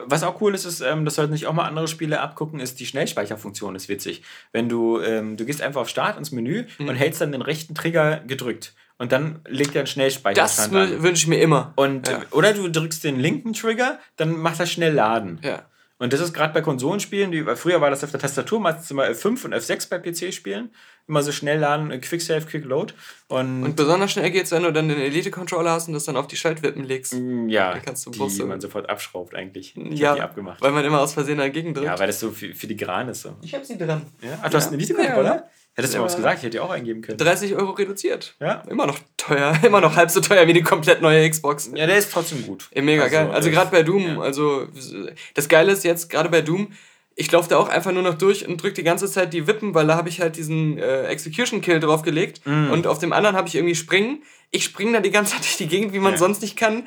Was 0.07 0.23
auch 0.23 0.41
cool 0.41 0.53
ist, 0.53 0.65
ist, 0.65 0.81
ähm, 0.81 1.05
das 1.05 1.15
sollten 1.15 1.31
sich 1.31 1.47
auch 1.47 1.53
mal 1.53 1.65
andere 1.65 1.87
Spiele 1.87 2.19
abgucken, 2.19 2.59
ist 2.59 2.81
die 2.81 2.85
Schnellspeicherfunktion, 2.85 3.75
ist 3.75 3.87
witzig. 3.87 4.23
Wenn 4.51 4.67
du, 4.67 4.99
ähm, 4.99 5.37
du 5.37 5.45
gehst 5.45 5.61
einfach 5.61 5.81
auf 5.81 5.89
Start 5.89 6.17
ins 6.17 6.31
Menü 6.31 6.65
mhm. 6.77 6.89
und 6.89 6.95
hältst 6.95 7.21
dann 7.21 7.31
den 7.31 7.41
rechten 7.41 7.75
Trigger 7.75 8.19
gedrückt. 8.27 8.73
Und 8.97 9.11
dann 9.11 9.39
legt 9.47 9.75
er 9.75 9.81
einen 9.81 9.87
Schnellspeicherstand 9.87 10.73
Das 10.73 11.01
wünsche 11.01 11.23
ich 11.23 11.27
mir 11.27 11.39
immer. 11.39 11.73
Und, 11.75 12.07
ja. 12.07 12.23
Oder 12.31 12.53
du 12.53 12.69
drückst 12.69 13.03
den 13.03 13.19
linken 13.19 13.53
Trigger, 13.53 13.99
dann 14.17 14.37
macht 14.37 14.59
er 14.59 14.65
schnell 14.65 14.93
laden. 14.93 15.39
Ja. 15.43 15.63
Und 15.97 16.11
das 16.11 16.19
ist 16.19 16.33
gerade 16.33 16.53
bei 16.53 16.61
Konsolenspielen, 16.61 17.31
die, 17.31 17.43
früher 17.55 17.79
war 17.79 17.89
das 17.89 18.03
auf 18.03 18.11
der 18.11 18.19
Tastatur, 18.19 18.59
meistens 18.59 18.91
immer 18.91 19.05
F5 19.05 19.45
und 19.45 19.53
F6 19.53 19.89
bei 19.89 19.99
PC-Spielen 19.99 20.71
immer 21.07 21.21
so 21.21 21.31
schnell 21.31 21.59
laden, 21.59 21.91
äh, 21.91 21.99
Quick 21.99 22.21
Save, 22.21 22.41
Quick 22.41 22.65
Load. 22.65 22.93
Und, 23.27 23.63
und 23.63 23.75
besonders 23.75 24.11
schnell 24.11 24.31
geht 24.31 24.45
es, 24.45 24.51
wenn 24.51 24.63
du 24.63 24.73
dann 24.73 24.89
den 24.89 24.99
Elite-Controller 24.99 25.71
hast 25.71 25.87
und 25.87 25.93
das 25.93 26.05
dann 26.05 26.17
auf 26.17 26.27
die 26.27 26.35
Schaltwippen 26.35 26.83
legst. 26.83 27.13
Mm, 27.13 27.47
ja, 27.47 27.73
dann 27.73 27.81
kannst 27.83 28.05
du 28.05 28.11
die 28.11 28.19
Busse. 28.19 28.45
man 28.45 28.59
sofort 28.59 28.89
abschraubt 28.89 29.35
eigentlich. 29.35 29.75
Ich 29.77 29.99
ja, 29.99 30.15
abgemacht. 30.15 30.61
weil 30.61 30.71
man 30.71 30.83
immer 30.83 30.99
aus 30.99 31.13
Versehen 31.13 31.37
dagegen 31.37 31.73
drückt. 31.73 31.85
Ja, 31.85 31.99
weil 31.99 32.07
das 32.07 32.19
so 32.19 32.31
filigran 32.31 33.09
ist. 33.09 33.21
So. 33.21 33.35
Ich 33.41 33.53
hab 33.53 33.63
sie 33.65 33.77
dran. 33.77 34.01
Ja? 34.21 34.39
Ach, 34.41 34.49
du 34.49 34.53
ja. 34.53 34.57
hast 34.57 34.67
einen 34.67 34.79
Elite-Controller? 34.79 35.35
Ja, 35.35 35.49
Hättest 35.75 35.93
du 35.93 35.97
ja. 35.97 36.05
was 36.05 36.15
gesagt, 36.15 36.37
ich 36.37 36.43
hätte 36.43 36.57
dir 36.57 36.63
auch 36.63 36.69
eingeben 36.69 37.01
können. 37.01 37.17
30 37.17 37.53
Euro 37.55 37.71
reduziert. 37.71 38.35
Ja. 38.39 38.63
Immer 38.69 38.87
noch 38.87 38.97
teuer. 39.17 39.53
Immer 39.63 39.81
noch 39.81 39.97
halb 39.97 40.09
so 40.09 40.21
teuer 40.21 40.47
wie 40.47 40.53
die 40.53 40.63
komplett 40.63 41.01
neue 41.01 41.29
Xbox. 41.29 41.69
Ja, 41.75 41.85
der 41.85 41.97
ist 41.97 42.13
trotzdem 42.13 42.45
gut. 42.45 42.69
Mega 42.73 43.03
also, 43.03 43.15
geil. 43.15 43.31
Also 43.31 43.49
gerade 43.51 43.71
bei 43.71 43.83
Doom, 43.83 44.07
ja. 44.07 44.21
also 44.21 44.67
das 45.33 45.49
Geile 45.49 45.73
ist 45.73 45.83
jetzt, 45.83 46.09
gerade 46.09 46.29
bei 46.29 46.41
Doom, 46.41 46.71
ich 47.15 47.31
laufe 47.31 47.49
da 47.49 47.57
auch 47.57 47.69
einfach 47.69 47.93
nur 47.93 48.03
noch 48.03 48.15
durch 48.15 48.47
und 48.47 48.61
drücke 48.61 48.75
die 48.75 48.83
ganze 48.83 49.09
Zeit 49.09 49.33
die 49.33 49.47
Wippen, 49.47 49.73
weil 49.73 49.87
da 49.87 49.95
habe 49.95 50.09
ich 50.09 50.19
halt 50.19 50.35
diesen 50.35 50.77
äh, 50.77 51.03
Execution 51.03 51.61
Kill 51.61 51.79
draufgelegt 51.79 52.41
mm. 52.45 52.71
und 52.71 52.87
auf 52.87 52.99
dem 52.99 53.13
anderen 53.13 53.37
habe 53.37 53.47
ich 53.47 53.55
irgendwie 53.55 53.75
Springen. 53.75 54.21
Ich 54.51 54.65
springe 54.65 54.93
da 54.93 54.99
die 54.99 55.11
ganze 55.11 55.33
Zeit 55.33 55.41
durch 55.43 55.57
die 55.57 55.67
Gegend, 55.67 55.93
wie 55.93 55.99
man 55.99 56.13
ja. 56.13 56.17
sonst 56.17 56.41
nicht 56.41 56.57
kann. 56.57 56.83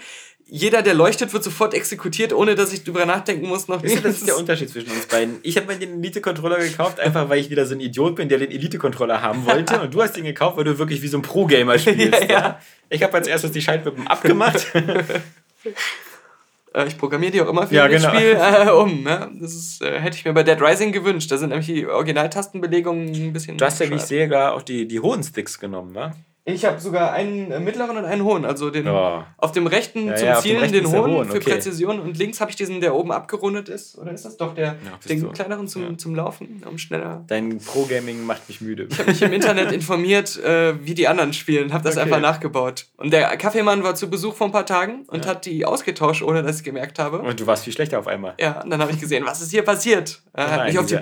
Jeder, 0.50 0.80
der 0.80 0.94
leuchtet, 0.94 1.34
wird 1.34 1.44
sofort 1.44 1.74
exekutiert, 1.74 2.32
ohne 2.32 2.54
dass 2.54 2.72
ich 2.72 2.82
drüber 2.82 3.04
nachdenken 3.04 3.46
muss. 3.48 3.68
Noch 3.68 3.82
nicht. 3.82 4.02
Das 4.02 4.16
ist 4.16 4.26
der 4.26 4.38
Unterschied 4.38 4.70
zwischen 4.70 4.90
uns 4.90 5.04
beiden. 5.04 5.36
Ich 5.42 5.58
habe 5.58 5.66
mir 5.66 5.78
den 5.78 6.02
Elite-Controller 6.02 6.58
gekauft, 6.58 7.00
einfach 7.00 7.28
weil 7.28 7.38
ich 7.38 7.50
wieder 7.50 7.66
so 7.66 7.74
ein 7.74 7.80
Idiot 7.80 8.16
bin, 8.16 8.30
der 8.30 8.38
den 8.38 8.50
Elite-Controller 8.50 9.20
haben 9.20 9.44
wollte. 9.44 9.78
Und 9.82 9.92
du 9.92 10.02
hast 10.02 10.16
den 10.16 10.24
gekauft, 10.24 10.56
weil 10.56 10.64
du 10.64 10.78
wirklich 10.78 11.02
wie 11.02 11.08
so 11.08 11.18
ein 11.18 11.22
Pro-Gamer 11.22 11.78
spielst. 11.78 12.22
ja, 12.28 12.28
ja. 12.28 12.60
Ich 12.88 13.02
habe 13.02 13.12
als 13.14 13.28
erstes 13.28 13.50
die 13.50 13.60
Schaltwippen 13.60 14.06
abgemacht. 14.06 14.66
Äh, 16.78 16.86
ich 16.86 16.96
programmiere 16.96 17.32
die 17.32 17.40
auch 17.42 17.48
immer 17.48 17.66
für 17.66 17.74
ja, 17.74 17.88
das 17.88 18.02
genau. 18.02 18.14
Spiel 18.14 18.38
äh, 18.40 18.70
um. 18.70 19.02
Ne? 19.02 19.30
Das 19.40 19.54
ist, 19.54 19.82
äh, 19.82 19.98
hätte 19.98 20.16
ich 20.16 20.24
mir 20.24 20.32
bei 20.32 20.42
Dead 20.42 20.60
Rising 20.60 20.92
gewünscht. 20.92 21.30
Da 21.30 21.36
sind 21.36 21.50
nämlich 21.50 21.66
die 21.66 21.86
Originaltastenbelegungen 21.86 23.08
ein 23.08 23.32
bisschen. 23.32 23.58
Du 23.58 23.64
hast 23.64 23.80
ja, 23.80 23.90
wie 23.90 23.94
ich 23.94 24.02
sehe, 24.02 24.28
gar 24.28 24.54
auch 24.54 24.62
die, 24.62 24.86
die 24.86 25.00
hohen 25.00 25.22
Sticks 25.22 25.58
genommen, 25.58 25.92
ne? 25.92 26.12
Ich 26.48 26.64
habe 26.64 26.80
sogar 26.80 27.12
einen 27.12 27.50
äh, 27.50 27.60
mittleren 27.60 27.96
und 27.98 28.04
einen 28.06 28.24
hohen. 28.24 28.46
Also 28.46 28.70
den 28.70 28.88
oh. 28.88 29.22
auf 29.36 29.52
dem 29.52 29.66
rechten 29.66 30.08
ja, 30.08 30.16
zum 30.16 30.26
ja, 30.26 30.40
Zielen 30.40 30.60
rechten 30.60 30.76
den 30.76 30.86
hohen 30.86 31.12
hohen, 31.12 31.28
okay. 31.28 31.40
für 31.40 31.50
Präzision 31.50 32.00
und 32.00 32.16
links 32.16 32.40
habe 32.40 32.50
ich 32.50 32.56
diesen, 32.56 32.80
der 32.80 32.94
oben 32.94 33.12
abgerundet 33.12 33.68
ist. 33.68 33.98
Oder 33.98 34.12
ist 34.12 34.24
das 34.24 34.38
doch 34.38 34.54
der 34.54 34.66
ja, 34.66 34.76
den 35.06 35.20
so. 35.20 35.28
kleineren 35.28 35.68
zum, 35.68 35.98
zum 35.98 36.14
Laufen, 36.14 36.62
um 36.66 36.78
schneller. 36.78 37.24
Dein 37.26 37.58
Pro-Gaming 37.58 38.24
macht 38.24 38.48
mich 38.48 38.62
müde. 38.62 38.88
Ich 38.90 38.98
habe 38.98 39.10
mich 39.10 39.20
im 39.20 39.32
Internet 39.32 39.72
informiert, 39.72 40.42
äh, 40.42 40.74
wie 40.84 40.94
die 40.94 41.06
anderen 41.06 41.34
spielen, 41.34 41.74
habe 41.74 41.84
das 41.84 41.96
okay. 41.96 42.04
einfach 42.04 42.20
nachgebaut. 42.20 42.86
Und 42.96 43.12
der 43.12 43.36
Kaffeemann 43.36 43.82
war 43.82 43.94
zu 43.94 44.08
Besuch 44.08 44.34
vor 44.34 44.46
ein 44.48 44.52
paar 44.52 44.66
Tagen 44.66 45.04
und 45.08 45.26
hat 45.26 45.44
die 45.44 45.66
ausgetauscht, 45.66 46.22
ohne 46.22 46.42
dass 46.42 46.58
ich 46.58 46.64
gemerkt 46.64 46.98
habe. 46.98 47.18
Und 47.18 47.40
du 47.40 47.46
warst 47.46 47.64
viel 47.64 47.74
schlechter 47.74 47.98
auf 47.98 48.06
einmal. 48.06 48.34
Ja, 48.40 48.62
und 48.62 48.70
dann 48.70 48.80
habe 48.80 48.90
ich 48.92 48.98
gesehen, 48.98 49.24
was 49.26 49.42
ist 49.42 49.50
hier 49.50 49.62
passiert. 49.62 50.22
Er 50.32 50.50
hat 50.50 50.66
mich 50.66 50.78
auf 50.78 50.86
die 50.86 50.98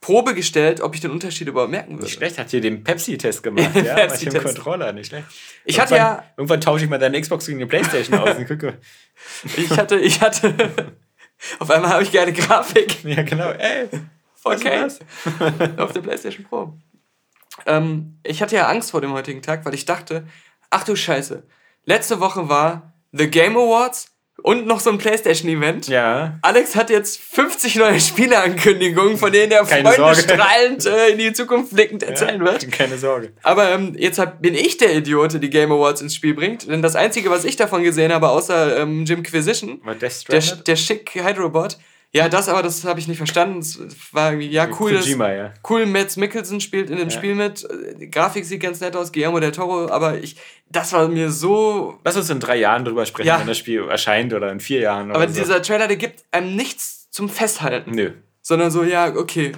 Probe 0.00 0.34
gestellt, 0.34 0.80
ob 0.80 0.94
ich 0.94 1.00
den 1.00 1.10
Unterschied 1.10 1.48
überhaupt 1.48 1.72
merken 1.72 1.94
würde. 1.94 2.04
Nicht 2.04 2.14
schlecht, 2.14 2.38
hat 2.38 2.50
hier 2.50 2.60
den 2.60 2.84
Pepsi-Test 2.84 3.42
gemacht, 3.42 3.74
ja? 3.74 3.94
Pepsi 3.94 4.28
-Test. 4.28 4.42
Controller, 4.42 4.92
nicht 4.92 5.08
schlecht. 5.08 5.26
Ich 5.64 5.76
irgendwann, 5.76 6.00
hatte 6.00 6.22
ja. 6.22 6.24
Irgendwann 6.36 6.60
tausche 6.60 6.84
ich 6.84 6.90
mal 6.90 6.98
deine 6.98 7.20
Xbox 7.20 7.46
gegen 7.46 7.58
die 7.58 7.66
Playstation 7.66 8.18
aus 8.18 8.36
und 8.36 8.46
gucke. 8.46 8.78
Ich 9.56 9.70
hatte, 9.76 9.98
ich 9.98 10.20
hatte. 10.20 10.54
auf 11.58 11.70
einmal 11.70 11.90
habe 11.90 12.04
ich 12.04 12.12
gerne 12.12 12.32
Grafik. 12.32 13.04
Ja, 13.04 13.22
genau, 13.22 13.50
ey. 13.50 13.88
Okay. 14.44 14.86
auf 15.76 15.92
der 15.92 16.00
Playstation 16.00 16.46
Pro. 16.46 16.78
Ähm, 17.66 18.18
ich 18.22 18.40
hatte 18.40 18.54
ja 18.54 18.68
Angst 18.68 18.92
vor 18.92 19.00
dem 19.00 19.12
heutigen 19.12 19.42
Tag, 19.42 19.64
weil 19.64 19.74
ich 19.74 19.84
dachte, 19.84 20.26
ach 20.70 20.84
du 20.84 20.94
Scheiße, 20.94 21.42
letzte 21.84 22.20
Woche 22.20 22.48
war 22.48 22.94
The 23.12 23.28
Game 23.28 23.56
Awards 23.56 24.16
und 24.48 24.66
noch 24.66 24.80
so 24.80 24.88
ein 24.88 24.96
PlayStation-Event. 24.96 25.88
Ja. 25.88 26.38
Alex 26.40 26.74
hat 26.74 26.88
jetzt 26.88 27.20
50 27.20 27.76
neue 27.76 28.00
Spieleankündigungen, 28.00 29.18
von 29.18 29.30
denen 29.30 29.52
er 29.52 29.62
keine 29.64 29.90
Freunde 29.90 30.14
Sorge. 30.14 30.20
strahlend 30.22 30.86
äh, 30.86 31.08
in 31.10 31.18
die 31.18 31.34
Zukunft 31.34 31.74
blickend 31.74 32.02
erzählen 32.02 32.40
ja, 32.40 32.52
wird. 32.52 32.72
Keine 32.72 32.96
Sorge. 32.96 33.34
Aber 33.42 33.70
ähm, 33.72 33.94
jetzt 33.98 34.18
hab, 34.18 34.40
bin 34.40 34.54
ich 34.54 34.78
der 34.78 34.96
Idiot, 34.96 35.34
der 35.34 35.40
die 35.40 35.50
Game 35.50 35.70
Awards 35.70 36.00
ins 36.00 36.14
Spiel 36.14 36.32
bringt. 36.32 36.66
Denn 36.66 36.80
das 36.80 36.96
Einzige, 36.96 37.28
was 37.28 37.44
ich 37.44 37.56
davon 37.56 37.82
gesehen 37.82 38.10
habe, 38.10 38.30
außer 38.30 38.78
ähm, 38.78 39.04
Jim 39.04 39.22
Quisition, 39.22 39.82
der, 40.30 40.40
der 40.40 40.76
schick 40.76 41.10
Hydrobot, 41.14 41.76
ja, 42.14 42.28
das 42.30 42.48
aber, 42.48 42.62
das 42.62 42.84
habe 42.84 43.00
ich 43.00 43.06
nicht 43.06 43.18
verstanden. 43.18 43.58
Es 43.58 43.78
war 44.12 44.32
irgendwie, 44.32 44.48
ja, 44.48 44.66
cool. 44.80 44.94
Kojima, 44.94 45.30
ja. 45.30 45.52
Cool, 45.68 45.84
Mads 45.84 46.16
Mikkelsen 46.16 46.60
spielt 46.60 46.88
in 46.88 46.96
dem 46.96 47.10
ja. 47.10 47.14
Spiel 47.14 47.34
mit. 47.34 47.68
Die 48.00 48.10
Grafik 48.10 48.46
sieht 48.46 48.62
ganz 48.62 48.80
nett 48.80 48.96
aus, 48.96 49.12
Guillermo 49.12 49.40
del 49.40 49.52
Toro, 49.52 49.90
aber 49.90 50.18
ich, 50.18 50.36
das 50.70 50.92
war 50.94 51.06
mir 51.08 51.30
so. 51.30 51.98
Lass 52.04 52.16
uns 52.16 52.30
in 52.30 52.40
drei 52.40 52.56
Jahren 52.56 52.86
drüber 52.86 53.04
sprechen, 53.04 53.28
ja. 53.28 53.38
wenn 53.38 53.46
das 53.46 53.58
Spiel 53.58 53.86
erscheint 53.88 54.32
oder 54.32 54.50
in 54.50 54.60
vier 54.60 54.80
Jahren. 54.80 55.10
aber 55.10 55.28
so. 55.28 55.38
dieser 55.38 55.60
Trailer, 55.60 55.86
der 55.86 55.98
gibt 55.98 56.24
einem 56.30 56.56
nichts 56.56 57.10
zum 57.10 57.28
Festhalten. 57.28 57.90
Nö. 57.90 58.12
Sondern 58.40 58.70
so, 58.70 58.84
ja, 58.84 59.14
okay, 59.14 59.52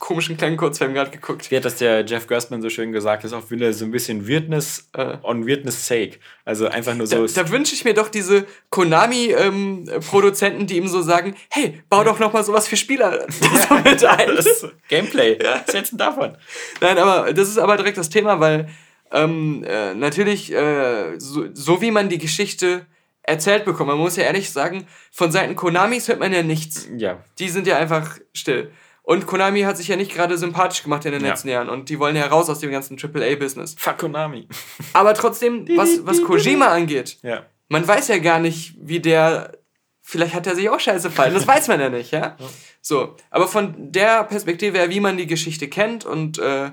komischen 0.00 0.36
kleinen 0.36 0.56
Kurzfilm 0.56 0.94
gerade 0.94 1.10
geguckt. 1.12 1.48
Wie 1.50 1.56
hat 1.56 1.64
das 1.64 1.76
der 1.76 2.04
Jeff 2.04 2.26
Gerstmann 2.26 2.62
so 2.62 2.70
schön 2.70 2.90
gesagt? 2.90 3.22
Das 3.22 3.30
ist 3.30 3.36
auch 3.38 3.50
wieder 3.50 3.72
so 3.72 3.84
ein 3.84 3.92
bisschen 3.92 4.26
Weirdness 4.26 4.90
äh. 4.94 5.18
on 5.22 5.46
Weirdness 5.46 5.86
sake. 5.86 6.18
Also 6.44 6.66
einfach 6.66 6.94
nur 6.94 7.06
so. 7.06 7.26
Da, 7.26 7.42
da 7.42 7.50
wünsche 7.50 7.74
ich 7.74 7.84
mir 7.84 7.94
doch 7.94 8.08
diese 8.08 8.46
Konami-Produzenten, 8.70 10.62
ähm, 10.62 10.66
die 10.66 10.78
ihm 10.78 10.88
so 10.88 11.02
sagen: 11.02 11.36
Hey, 11.50 11.80
bau 11.88 12.02
doch 12.02 12.18
noch 12.18 12.32
mal 12.32 12.42
sowas 12.42 12.66
für 12.66 12.76
Spieler 12.76 13.26
so 13.68 13.74
mit 13.84 14.04
ein. 14.04 14.34
Das 14.34 14.66
Gameplay. 14.88 15.38
Ja. 15.40 15.62
Was 15.64 15.74
hältst 15.74 15.92
du 15.92 15.96
davon? 15.98 16.36
Nein, 16.80 16.98
aber 16.98 17.32
das 17.32 17.48
ist 17.48 17.58
aber 17.58 17.76
direkt 17.76 17.98
das 17.98 18.08
Thema, 18.08 18.40
weil 18.40 18.68
ähm, 19.12 19.64
äh, 19.66 19.94
natürlich, 19.94 20.52
äh, 20.52 21.18
so, 21.18 21.46
so 21.52 21.80
wie 21.82 21.90
man 21.90 22.08
die 22.08 22.18
Geschichte 22.18 22.86
erzählt 23.22 23.64
bekommt. 23.64 23.88
Man 23.88 23.98
muss 23.98 24.16
ja 24.16 24.24
ehrlich 24.24 24.50
sagen, 24.50 24.86
von 25.12 25.30
Seiten 25.30 25.56
Konamis 25.56 26.08
hört 26.08 26.20
man 26.20 26.32
ja 26.32 26.42
nichts. 26.42 26.88
Ja. 26.96 27.22
Die 27.38 27.48
sind 27.48 27.66
ja 27.66 27.76
einfach 27.76 28.18
still. 28.32 28.70
Und 29.10 29.26
Konami 29.26 29.62
hat 29.62 29.76
sich 29.76 29.88
ja 29.88 29.96
nicht 29.96 30.14
gerade 30.14 30.38
sympathisch 30.38 30.84
gemacht 30.84 31.04
in 31.04 31.10
den 31.10 31.22
ja. 31.22 31.30
letzten 31.30 31.48
Jahren 31.48 31.68
und 31.68 31.88
die 31.88 31.98
wollen 31.98 32.14
ja 32.14 32.26
raus 32.28 32.48
aus 32.48 32.60
dem 32.60 32.70
ganzen 32.70 32.96
AAA-Business. 32.96 33.74
Fuck 33.76 33.98
Konami. 33.98 34.46
Aber 34.92 35.14
trotzdem, 35.14 35.66
was, 35.76 36.06
was 36.06 36.22
Kojima 36.22 36.66
angeht, 36.66 37.18
ja. 37.24 37.44
man 37.68 37.88
weiß 37.88 38.06
ja 38.06 38.18
gar 38.18 38.38
nicht, 38.38 38.76
wie 38.80 39.00
der. 39.00 39.58
Vielleicht 40.00 40.34
hat 40.34 40.46
er 40.46 40.54
sich 40.54 40.70
auch 40.70 40.78
scheiße 40.78 41.10
fallen, 41.10 41.34
das 41.34 41.44
weiß 41.44 41.66
man 41.66 41.80
ja 41.80 41.88
nicht, 41.88 42.12
ja? 42.12 42.36
ja? 42.38 42.48
So, 42.82 43.16
aber 43.30 43.48
von 43.48 43.90
der 43.90 44.22
Perspektive 44.22 44.78
her, 44.78 44.90
wie 44.90 45.00
man 45.00 45.16
die 45.16 45.26
Geschichte 45.26 45.66
kennt 45.66 46.04
und 46.04 46.38
äh, 46.38 46.70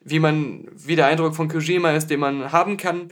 wie 0.00 0.20
man, 0.20 0.66
wie 0.72 0.96
der 0.96 1.08
Eindruck 1.08 1.36
von 1.36 1.48
Kojima 1.48 1.90
ist, 1.90 2.08
den 2.08 2.20
man 2.20 2.50
haben 2.50 2.78
kann, 2.78 3.10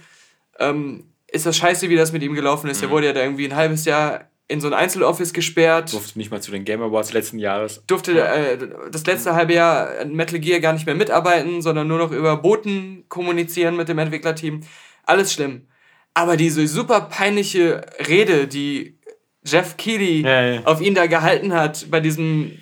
ähm, 0.58 1.12
ist 1.26 1.44
das 1.44 1.58
scheiße, 1.58 1.90
wie 1.90 1.96
das 1.96 2.12
mit 2.12 2.22
ihm 2.22 2.32
gelaufen 2.32 2.70
ist. 2.70 2.80
Mhm. 2.80 2.88
Er 2.88 2.90
wurde 2.90 3.06
ja 3.08 3.12
da 3.12 3.20
irgendwie 3.20 3.44
ein 3.44 3.56
halbes 3.56 3.84
Jahr 3.84 4.31
in 4.52 4.60
so 4.60 4.68
ein 4.68 4.74
Einzeloffice 4.74 5.32
gesperrt. 5.32 5.92
Durfte 5.92 6.18
nicht 6.18 6.30
mal 6.30 6.40
zu 6.40 6.50
den 6.50 6.64
Game 6.64 6.82
Awards 6.82 7.12
letzten 7.12 7.38
Jahres. 7.38 7.82
Durfte 7.86 8.20
äh, 8.20 8.58
das 8.90 9.06
letzte 9.06 9.34
halbe 9.34 9.54
Jahr 9.54 10.00
in 10.00 10.14
Metal 10.14 10.38
Gear 10.38 10.60
gar 10.60 10.72
nicht 10.72 10.86
mehr 10.86 10.94
mitarbeiten, 10.94 11.62
sondern 11.62 11.88
nur 11.88 11.98
noch 11.98 12.12
über 12.12 12.36
Boten 12.36 13.04
kommunizieren 13.08 13.76
mit 13.76 13.88
dem 13.88 13.98
Entwicklerteam. 13.98 14.60
Alles 15.04 15.32
schlimm. 15.32 15.66
Aber 16.14 16.36
diese 16.36 16.66
super 16.66 17.00
peinliche 17.02 17.84
Rede, 18.06 18.46
die 18.46 18.98
Jeff 19.44 19.76
Keighley 19.76 20.20
ja, 20.20 20.42
ja. 20.42 20.60
auf 20.64 20.80
ihn 20.80 20.94
da 20.94 21.06
gehalten 21.06 21.52
hat, 21.52 21.90
bei 21.90 22.00
diesem 22.00 22.58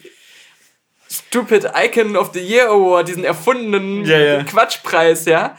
Stupid 1.11 1.73
Icon 1.75 2.17
of 2.17 2.31
the 2.33 2.41
Year 2.41 2.69
Award, 2.69 3.09
diesen 3.09 3.25
erfundenen 3.25 4.05
ja, 4.05 4.45
Quatschpreis, 4.45 5.25
ja. 5.25 5.59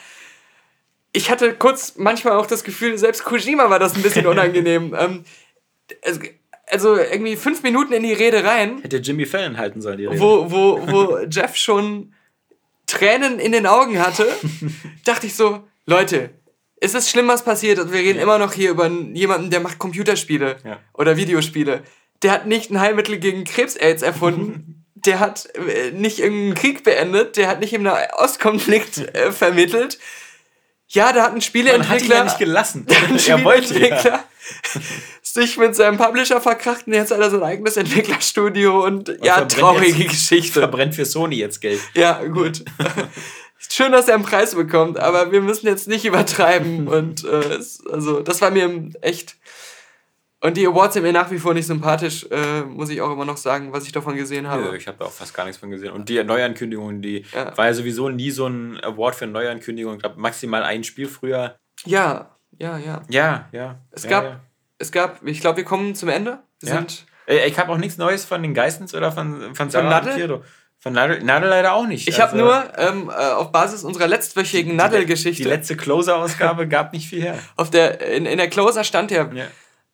Ich 1.11 1.29
hatte 1.29 1.53
kurz 1.53 1.95
manchmal 1.97 2.37
auch 2.37 2.45
das 2.45 2.63
Gefühl, 2.63 2.97
selbst 2.97 3.25
Kojima 3.25 3.69
war 3.69 3.79
das 3.79 3.95
ein 3.95 4.01
bisschen 4.01 4.25
unangenehm. 4.27 4.95
ähm, 4.97 5.25
also 6.72 6.97
irgendwie 6.97 7.35
fünf 7.35 7.63
Minuten 7.63 7.93
in 7.93 8.03
die 8.03 8.13
Rede 8.13 8.43
rein. 8.43 8.81
Hätte 8.81 8.97
Jimmy 8.97 9.26
Fallon 9.26 9.57
halten 9.57 9.81
sollen, 9.81 9.97
die 9.97 10.05
Rede. 10.05 10.19
Wo, 10.19 10.49
wo, 10.49 10.80
wo 10.88 11.18
Jeff 11.30 11.55
schon 11.55 12.13
Tränen 12.88 13.39
in 13.39 13.51
den 13.51 13.68
Augen 13.68 13.99
hatte, 13.99 14.27
dachte 15.05 15.27
ich 15.27 15.35
so, 15.35 15.63
Leute, 15.85 16.31
ist 16.81 16.95
es 16.95 17.09
schlimm, 17.09 17.27
was 17.27 17.43
passiert? 17.43 17.80
Und 17.80 17.91
wir 17.91 17.99
reden 17.99 18.18
ja. 18.18 18.23
immer 18.23 18.38
noch 18.38 18.53
hier 18.53 18.72
über 18.72 18.89
jemanden, 18.89 19.49
der 19.49 19.59
macht 19.59 19.80
Computerspiele 19.80 20.57
ja. 20.65 20.80
oder 20.93 21.18
Videospiele. 21.18 21.84
Der 22.23 22.31
hat 22.31 22.47
nicht 22.47 22.72
ein 22.72 22.80
Heilmittel 22.80 23.18
gegen 23.18 23.43
Krebs-Aids 23.43 24.01
erfunden. 24.01 24.85
der 24.95 25.19
hat 25.19 25.49
äh, 25.55 25.91
nicht 25.91 26.19
irgendeinen 26.19 26.55
Krieg 26.55 26.84
beendet. 26.84 27.38
Der 27.38 27.47
hat 27.47 27.59
nicht 27.59 27.73
im 27.73 27.88
Ostkonflikt 28.18 28.97
äh, 29.15 29.31
vermittelt 29.31 29.99
Ja, 30.88 31.13
da 31.13 31.23
hat 31.23 31.34
ein 31.34 31.34
Man 31.34 31.34
hat 31.34 31.38
ihn 31.38 31.41
Spieleentwickler, 31.41 32.15
ja 32.15 32.23
nicht 32.23 32.39
gelassen. 32.39 32.85
er 33.27 33.43
wollte 33.43 33.80
ja. 33.80 34.23
Sich 35.33 35.57
mit 35.57 35.75
seinem 35.75 35.97
Publisher 35.97 36.41
verkracht 36.41 36.87
und 36.87 36.93
jetzt 36.93 37.11
hat 37.11 37.19
er 37.19 37.29
so 37.29 37.37
ein 37.37 37.43
eigenes 37.43 37.77
Entwicklerstudio 37.77 38.83
und, 38.85 39.07
ja, 39.23 39.35
verbrennt 39.35 39.51
traurige 39.51 39.97
jetzt- 40.03 40.09
Geschichte. 40.11 40.59
Verbrennt 40.59 40.93
für 40.95 41.05
Sony 41.05 41.35
jetzt 41.37 41.61
Geld. 41.61 41.79
Ja, 41.93 42.21
gut. 42.25 42.63
Schön, 43.69 43.91
dass 43.93 44.07
er 44.09 44.15
einen 44.15 44.23
Preis 44.23 44.55
bekommt, 44.55 44.99
aber 44.99 45.31
wir 45.31 45.39
müssen 45.41 45.67
jetzt 45.67 45.87
nicht 45.87 46.03
übertreiben. 46.03 46.87
Und 46.89 47.23
äh, 47.23 47.59
also, 47.91 48.19
das 48.21 48.41
war 48.41 48.51
mir 48.51 48.89
echt. 49.01 49.37
Und 50.41 50.57
die 50.57 50.65
Awards 50.67 50.95
sind 50.95 51.03
mir 51.03 51.13
nach 51.13 51.29
wie 51.31 51.37
vor 51.37 51.53
nicht 51.53 51.67
sympathisch, 51.67 52.25
äh, 52.31 52.63
muss 52.63 52.89
ich 52.89 52.99
auch 52.99 53.11
immer 53.13 53.23
noch 53.25 53.37
sagen, 53.37 53.71
was 53.71 53.85
ich 53.85 53.91
davon 53.91 54.15
gesehen 54.17 54.47
habe. 54.47 54.63
Nö, 54.63 54.75
ich 54.75 54.87
habe 54.87 54.97
da 54.97 55.05
auch 55.05 55.11
fast 55.11 55.33
gar 55.35 55.45
nichts 55.45 55.59
von 55.59 55.69
gesehen. 55.69 55.91
Und 55.93 56.09
die 56.09 56.21
Neuankündigung, 56.23 57.01
die 57.01 57.23
Ja. 57.33 57.55
war 57.55 57.67
ja 57.67 57.73
sowieso 57.73 58.09
nie 58.09 58.31
so 58.31 58.47
ein 58.47 58.77
Award 58.83 59.15
für 59.15 59.27
Neuankündigung. 59.27 59.93
Ich 59.93 59.99
glaube, 59.99 60.19
maximal 60.19 60.63
ein 60.63 60.83
Spiel 60.83 61.07
früher. 61.07 61.55
Ja, 61.85 62.35
ja, 62.59 62.77
ja. 62.79 63.03
Ja, 63.09 63.47
ja. 63.51 63.79
Es 63.91 64.03
ja, 64.03 64.09
gab, 64.09 64.23
Ja. 64.25 64.39
Es 64.81 64.91
gab, 64.91 65.25
ich 65.25 65.39
glaube, 65.39 65.57
wir 65.57 65.63
kommen 65.65 65.95
zum 65.95 66.09
Ende. 66.09 66.39
Wir 66.59 66.69
Ja. 66.69 66.75
sind. 66.77 67.05
Äh, 67.27 67.47
Ich 67.47 67.57
habe 67.59 67.71
auch 67.71 67.77
nichts 67.77 67.97
Neues 67.97 68.25
von 68.25 68.41
den 68.41 68.53
Geistens 68.53 68.93
oder 68.93 69.11
von, 69.11 69.55
von 69.55 69.69
Sarah 69.69 69.89
Nadel? 69.89 70.11
und 70.11 70.17
Pierdo. 70.17 70.43
Von 70.79 70.93
Nadel, 70.93 71.21
Nadel 71.23 71.47
leider 71.49 71.73
auch 71.73 71.85
nicht. 71.85 72.07
Ich 72.07 72.19
habe 72.19 72.31
Also, 72.33 72.43
nur 72.43 72.63
ähm, 72.77 73.09
äh, 73.09 73.13
auf 73.13 73.51
Basis 73.51 73.83
unserer 73.83 74.07
letztwöchigen 74.07 74.71
Die 74.71 74.77
Nadel-Geschichte, 74.77 75.47
letzte 75.47 75.77
Closer-Ausgabe 75.77 76.67
gab 76.67 76.91
nicht 76.93 77.07
viel 77.07 77.21
her. 77.21 77.37
auf 77.55 77.69
der, 77.69 78.01
in, 78.01 78.25
in 78.25 78.37
der 78.39 78.49
Closer 78.49 78.83
stand 78.83 79.11
ja, 79.11 79.29
Ja, 79.31 79.45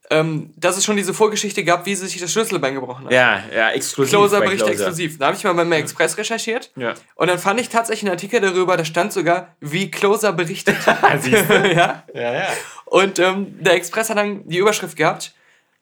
ähm, 0.10 0.54
dass 0.56 0.78
es 0.78 0.86
schon 0.86 0.96
diese 0.96 1.14
Vorgeschichte 1.14 1.66
gab, 1.66 1.86
wie 1.86 1.94
sie 1.94 2.08
sich 2.08 2.22
das 2.22 2.32
Schlüsselbein 2.32 2.74
gebrochen 2.76 3.04
hat. 3.08 3.12
ja, 3.12 3.44
ja 3.54 3.72
exklusiv. 3.72 4.12
Closer-Bericht 4.12 4.60
Closer. 4.64 4.72
exklusiv. 4.72 5.18
Da 5.18 5.26
habe 5.26 5.36
ich 5.36 5.44
mal 5.44 5.54
beim 5.54 5.70
Express 5.74 6.18
recherchiert. 6.18 6.72
Ja. 6.78 6.94
Und 7.16 7.28
dann 7.28 7.38
fand 7.40 7.60
ich 7.60 7.68
tatsächlich 7.68 8.04
einen 8.04 8.12
Artikel 8.18 8.40
darüber, 8.40 8.78
da 8.78 8.86
stand 8.86 9.12
sogar, 9.12 9.58
wie 9.60 9.92
Closer 9.92 10.32
berichtet. 10.32 10.78
Siehst 11.20 11.50
du? 11.50 11.54
ja. 11.76 12.04
ja, 12.14 12.34
ja. 12.34 12.48
Und 12.90 13.20
ähm, 13.20 13.56
der 13.64 13.74
Express 13.76 14.10
hat 14.10 14.18
dann 14.18 14.48
die 14.48 14.58
Überschrift 14.58 14.96
gehabt: 14.98 15.34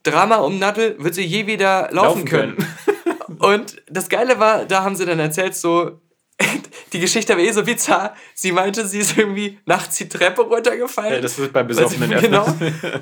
Drama 0.03 0.38
um 0.38 0.60
Nadel, 0.60 0.95
wird 0.99 1.15
sie 1.15 1.23
je 1.23 1.48
wieder 1.48 1.90
laufen, 1.91 1.95
Laufen 1.95 2.26
können. 2.26 2.56
können. 2.57 3.38
Und 3.40 3.82
das 3.90 4.10
Geile 4.10 4.40
war, 4.40 4.65
da 4.65 4.84
haben 4.84 4.95
sie 4.95 5.06
dann 5.06 5.19
erzählt, 5.19 5.56
so, 5.56 5.99
die 6.94 6.99
Geschichte 6.99 7.34
war 7.34 7.40
eh 7.40 7.52
so 7.52 7.64
bizarr. 7.64 8.15
Sie 8.34 8.52
meinte, 8.52 8.86
sie 8.88 8.99
ist 8.99 9.18
irgendwie 9.18 9.60
nachts 9.65 9.98
die 9.98 10.07
Treppe 10.10 10.41
runtergefallen. 10.44 11.14
Ja, 11.14 11.22
das 11.22 11.38
wird 11.38 11.53
bei 11.53 11.61
Weil 11.68 11.73
sie- 11.73 11.82
Besoffenen 11.84 12.22
genau. 12.22 12.45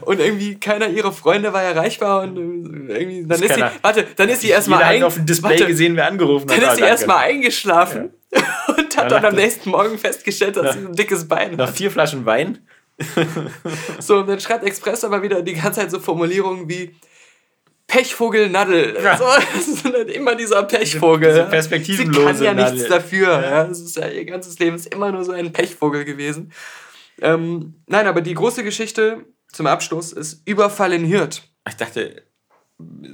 Und 0.01 0.19
irgendwie 0.19 0.59
keiner 0.59 0.87
ihrer 0.87 1.11
Freunde 1.11 1.51
war 1.53 1.61
erreichbar 1.63 2.23
und 2.23 2.89
äh, 2.89 2.99
irgendwie 2.99 3.25
dann 3.27 3.41
ist 3.41 3.55
sie, 3.55 3.63
warte, 3.81 4.05
dann 4.15 4.29
ist 4.29 4.41
sie 4.41 4.49
erstmal 4.49 4.83
ein, 4.83 5.03
auf 5.03 5.15
dem 5.15 5.25
Display 5.25 5.51
warte, 5.51 5.67
gesehen, 5.67 5.95
wer 5.95 6.07
angerufen 6.07 6.49
hat. 6.49 6.57
dann 6.57 6.65
Ah, 6.69 6.71
ist 6.71 6.77
sie 6.77 6.83
erstmal 6.83 7.17
eingeschlafen 7.25 8.13
und 8.67 8.77
hat 8.77 8.93
Ja, 8.95 9.07
dann 9.07 9.25
am 9.25 9.33
nach- 9.35 9.41
nächsten 9.41 9.69
Morgen 9.69 9.97
festgestellt, 9.97 10.55
dass 10.57 10.73
sie 10.75 10.79
ein 10.85 10.93
dickes 10.93 11.27
Bein 11.27 11.55
Nach 11.55 11.67
hat. 11.67 11.75
vier 11.77 11.91
Flaschen 11.91 12.25
Wein. 12.25 12.67
So, 13.99 14.17
und 14.17 14.27
dann 14.27 14.39
schreibt 14.39 14.65
Express 14.65 15.03
aber 15.03 15.21
wieder 15.21 15.41
die 15.41 15.53
ganze 15.53 15.81
Zeit 15.81 15.91
so 15.91 15.99
Formulierungen 15.99 16.67
wie 16.67 16.95
Pechvogel 17.87 18.49
Nadel. 18.49 18.97
Ja. 19.01 19.17
So, 19.17 19.25
das 19.53 19.67
ist 19.67 19.85
halt 19.85 20.09
immer 20.09 20.35
dieser 20.35 20.63
Pechvogel. 20.63 21.29
diese 21.29 21.39
ja. 21.39 21.45
perspektivenlose 21.45 22.19
Sie 22.19 22.25
kann 22.25 22.43
ja 22.43 22.53
Nadel. 22.53 22.73
nichts 22.73 22.89
dafür. 22.89 23.41
Ja. 23.41 23.63
Das 23.65 23.79
ist 23.79 23.95
ja, 23.97 24.07
ihr 24.07 24.25
ganzes 24.25 24.57
Leben 24.59 24.75
ist 24.75 24.93
immer 24.93 25.11
nur 25.11 25.23
so 25.23 25.31
ein 25.31 25.51
Pechvogel 25.51 26.05
gewesen. 26.05 26.51
Ähm, 27.21 27.75
nein, 27.87 28.07
aber 28.07 28.21
die 28.21 28.33
große 28.33 28.63
Geschichte 28.63 29.25
zum 29.51 29.67
Abschluss 29.67 30.11
ist 30.11 30.41
Überfall 30.47 30.93
in 30.93 31.07
Hürth. 31.07 31.41
Ich 31.67 31.75
dachte, 31.75 32.23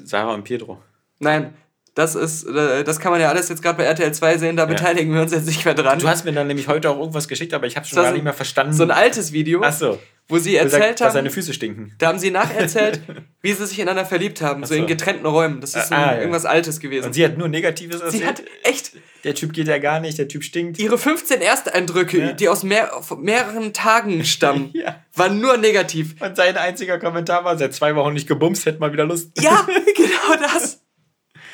Sarah 0.04 0.34
und 0.34 0.44
Pedro. 0.44 0.82
Nein, 1.20 1.54
das 2.00 2.16
ist, 2.16 2.46
äh, 2.46 2.84
das 2.84 3.00
kann 3.00 3.12
man 3.12 3.22
ja 3.22 3.30
alles 3.30 3.50
jetzt 3.50 3.62
gerade 3.62 3.78
bei 3.78 3.84
RTL 3.84 4.12
2 4.12 4.38
sehen, 4.38 4.56
da 4.56 4.66
beteiligen 4.66 5.14
wir 5.14 5.22
uns 5.22 5.32
jetzt 5.32 5.46
nicht 5.48 5.64
mehr 5.66 5.74
dran. 5.74 6.00
Du 6.00 6.08
hast 6.08 6.26
mir 6.26 6.32
dann 6.32 6.48
nämlich 6.48 6.68
heute 6.68 6.90
auch 6.90 6.98
irgendwas 6.98 7.28
geschickt, 7.28 7.54
aber 7.54 7.68
ich 7.68 7.76
habe 7.76 7.86
schon 7.86 7.98
Das 7.98 8.06
gar 8.06 8.14
nicht 8.14 8.24
mehr 8.24 8.34
verstanden. 8.34 8.74
so 8.74 8.84
ein 8.84 8.92
altes 8.92 9.32
Video, 9.34 9.62
Ach 9.64 9.74
so. 9.74 10.00
wo 10.28 10.38
sie 10.38 10.54
Gesagt, 10.54 10.74
erzählt 10.74 11.00
dass 11.02 11.06
haben, 11.08 11.14
seine 11.14 11.30
Füße 11.30 11.54
stinken. 11.54 11.94
Da 11.98 12.08
haben 12.08 12.18
sie 12.20 12.32
nacherzählt, 12.32 13.02
wie 13.42 13.54
sie 13.54 13.66
sich 13.66 13.78
ineinander 13.80 14.06
verliebt 14.06 14.42
haben, 14.42 14.64
so 14.64 14.74
so. 14.74 14.80
in 14.80 14.88
getrennten 14.88 15.26
Räumen. 15.26 15.62
Das 15.62 15.76
ist 15.76 15.92
Ah, 15.92 15.96
ein, 15.98 16.04
ah, 16.04 16.12
ja. 16.14 16.20
irgendwas 16.20 16.46
Altes 16.46 16.80
gewesen. 16.80 17.08
Und 17.08 17.14
sie 17.14 17.26
hat 17.26 17.38
nur 17.38 17.48
Negatives 17.50 18.02
erzählt. 18.02 18.22
Sie 18.24 18.28
hat 18.28 18.44
echt 18.64 18.92
der 19.26 19.36
Typ 19.36 19.52
geht 19.52 19.68
ja 19.68 19.80
gar 19.80 20.00
nicht, 20.00 20.18
der 20.18 20.30
Typ 20.30 20.44
stinkt. 20.46 20.80
ihre 20.80 20.98
15 20.98 21.42
Ersteindrücke, 21.42 22.18
Ja. 22.20 22.32
die 22.32 22.48
aus 22.48 22.64
mehr, 22.64 22.90
mehreren 23.18 23.74
Tagen 23.74 24.24
stammen, 24.24 24.70
Ja. 24.74 25.04
waren 25.14 25.42
nur 25.42 25.58
negativ. 25.58 26.16
Und 26.22 26.38
sein 26.38 26.56
einziger 26.56 27.00
Kommentar 27.00 27.44
war, 27.44 27.58
seit 27.58 27.74
zwei 27.74 27.94
Wochen 27.96 28.14
nicht 28.14 28.30
gebumst, 28.30 28.66
hätte 28.66 28.80
mal 28.80 28.94
wieder 28.94 29.04
Lust. 29.04 29.32
Ja, 29.42 29.68
genau 29.96 30.42
das. 30.42 30.80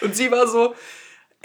Und 0.01 0.15
sie 0.15 0.31
war 0.31 0.47
so, 0.47 0.75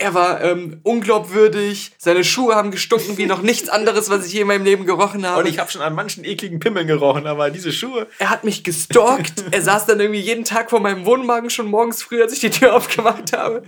er 0.01 0.15
war 0.15 0.43
ähm, 0.43 0.81
unglaubwürdig, 0.83 1.93
seine 1.99 2.25
Schuhe 2.25 2.55
haben 2.55 2.71
gestunken 2.71 3.19
wie 3.19 3.27
noch 3.27 3.43
nichts 3.43 3.69
anderes, 3.69 4.09
was 4.09 4.25
ich 4.25 4.33
je 4.33 4.41
in 4.41 4.47
meinem 4.47 4.65
Leben 4.65 4.87
gerochen 4.87 5.27
habe. 5.27 5.41
Und 5.41 5.47
ich 5.47 5.59
habe 5.59 5.71
schon 5.71 5.83
an 5.83 5.95
manchen 5.95 6.25
ekligen 6.25 6.59
Pimmeln 6.59 6.87
gerochen, 6.87 7.27
aber 7.27 7.51
diese 7.51 7.71
Schuhe. 7.71 8.07
Er 8.19 8.31
hat 8.31 8.43
mich 8.43 8.65
gestalkt. 8.65 9.45
er 9.51 9.61
saß 9.61 9.85
dann 9.85 10.01
irgendwie 10.01 10.21
jeden 10.21 10.47
Tag 10.47 10.71
vor 10.71 10.81
meinem 10.81 11.05
Wohnwagen 11.05 11.51
schon 11.51 11.69
morgens 11.69 12.03
früh, 12.03 12.23
als 12.23 12.33
ich 12.33 12.41
die 12.41 12.49
Tür 12.49 12.75
aufgemacht 12.77 13.37
habe. 13.37 13.63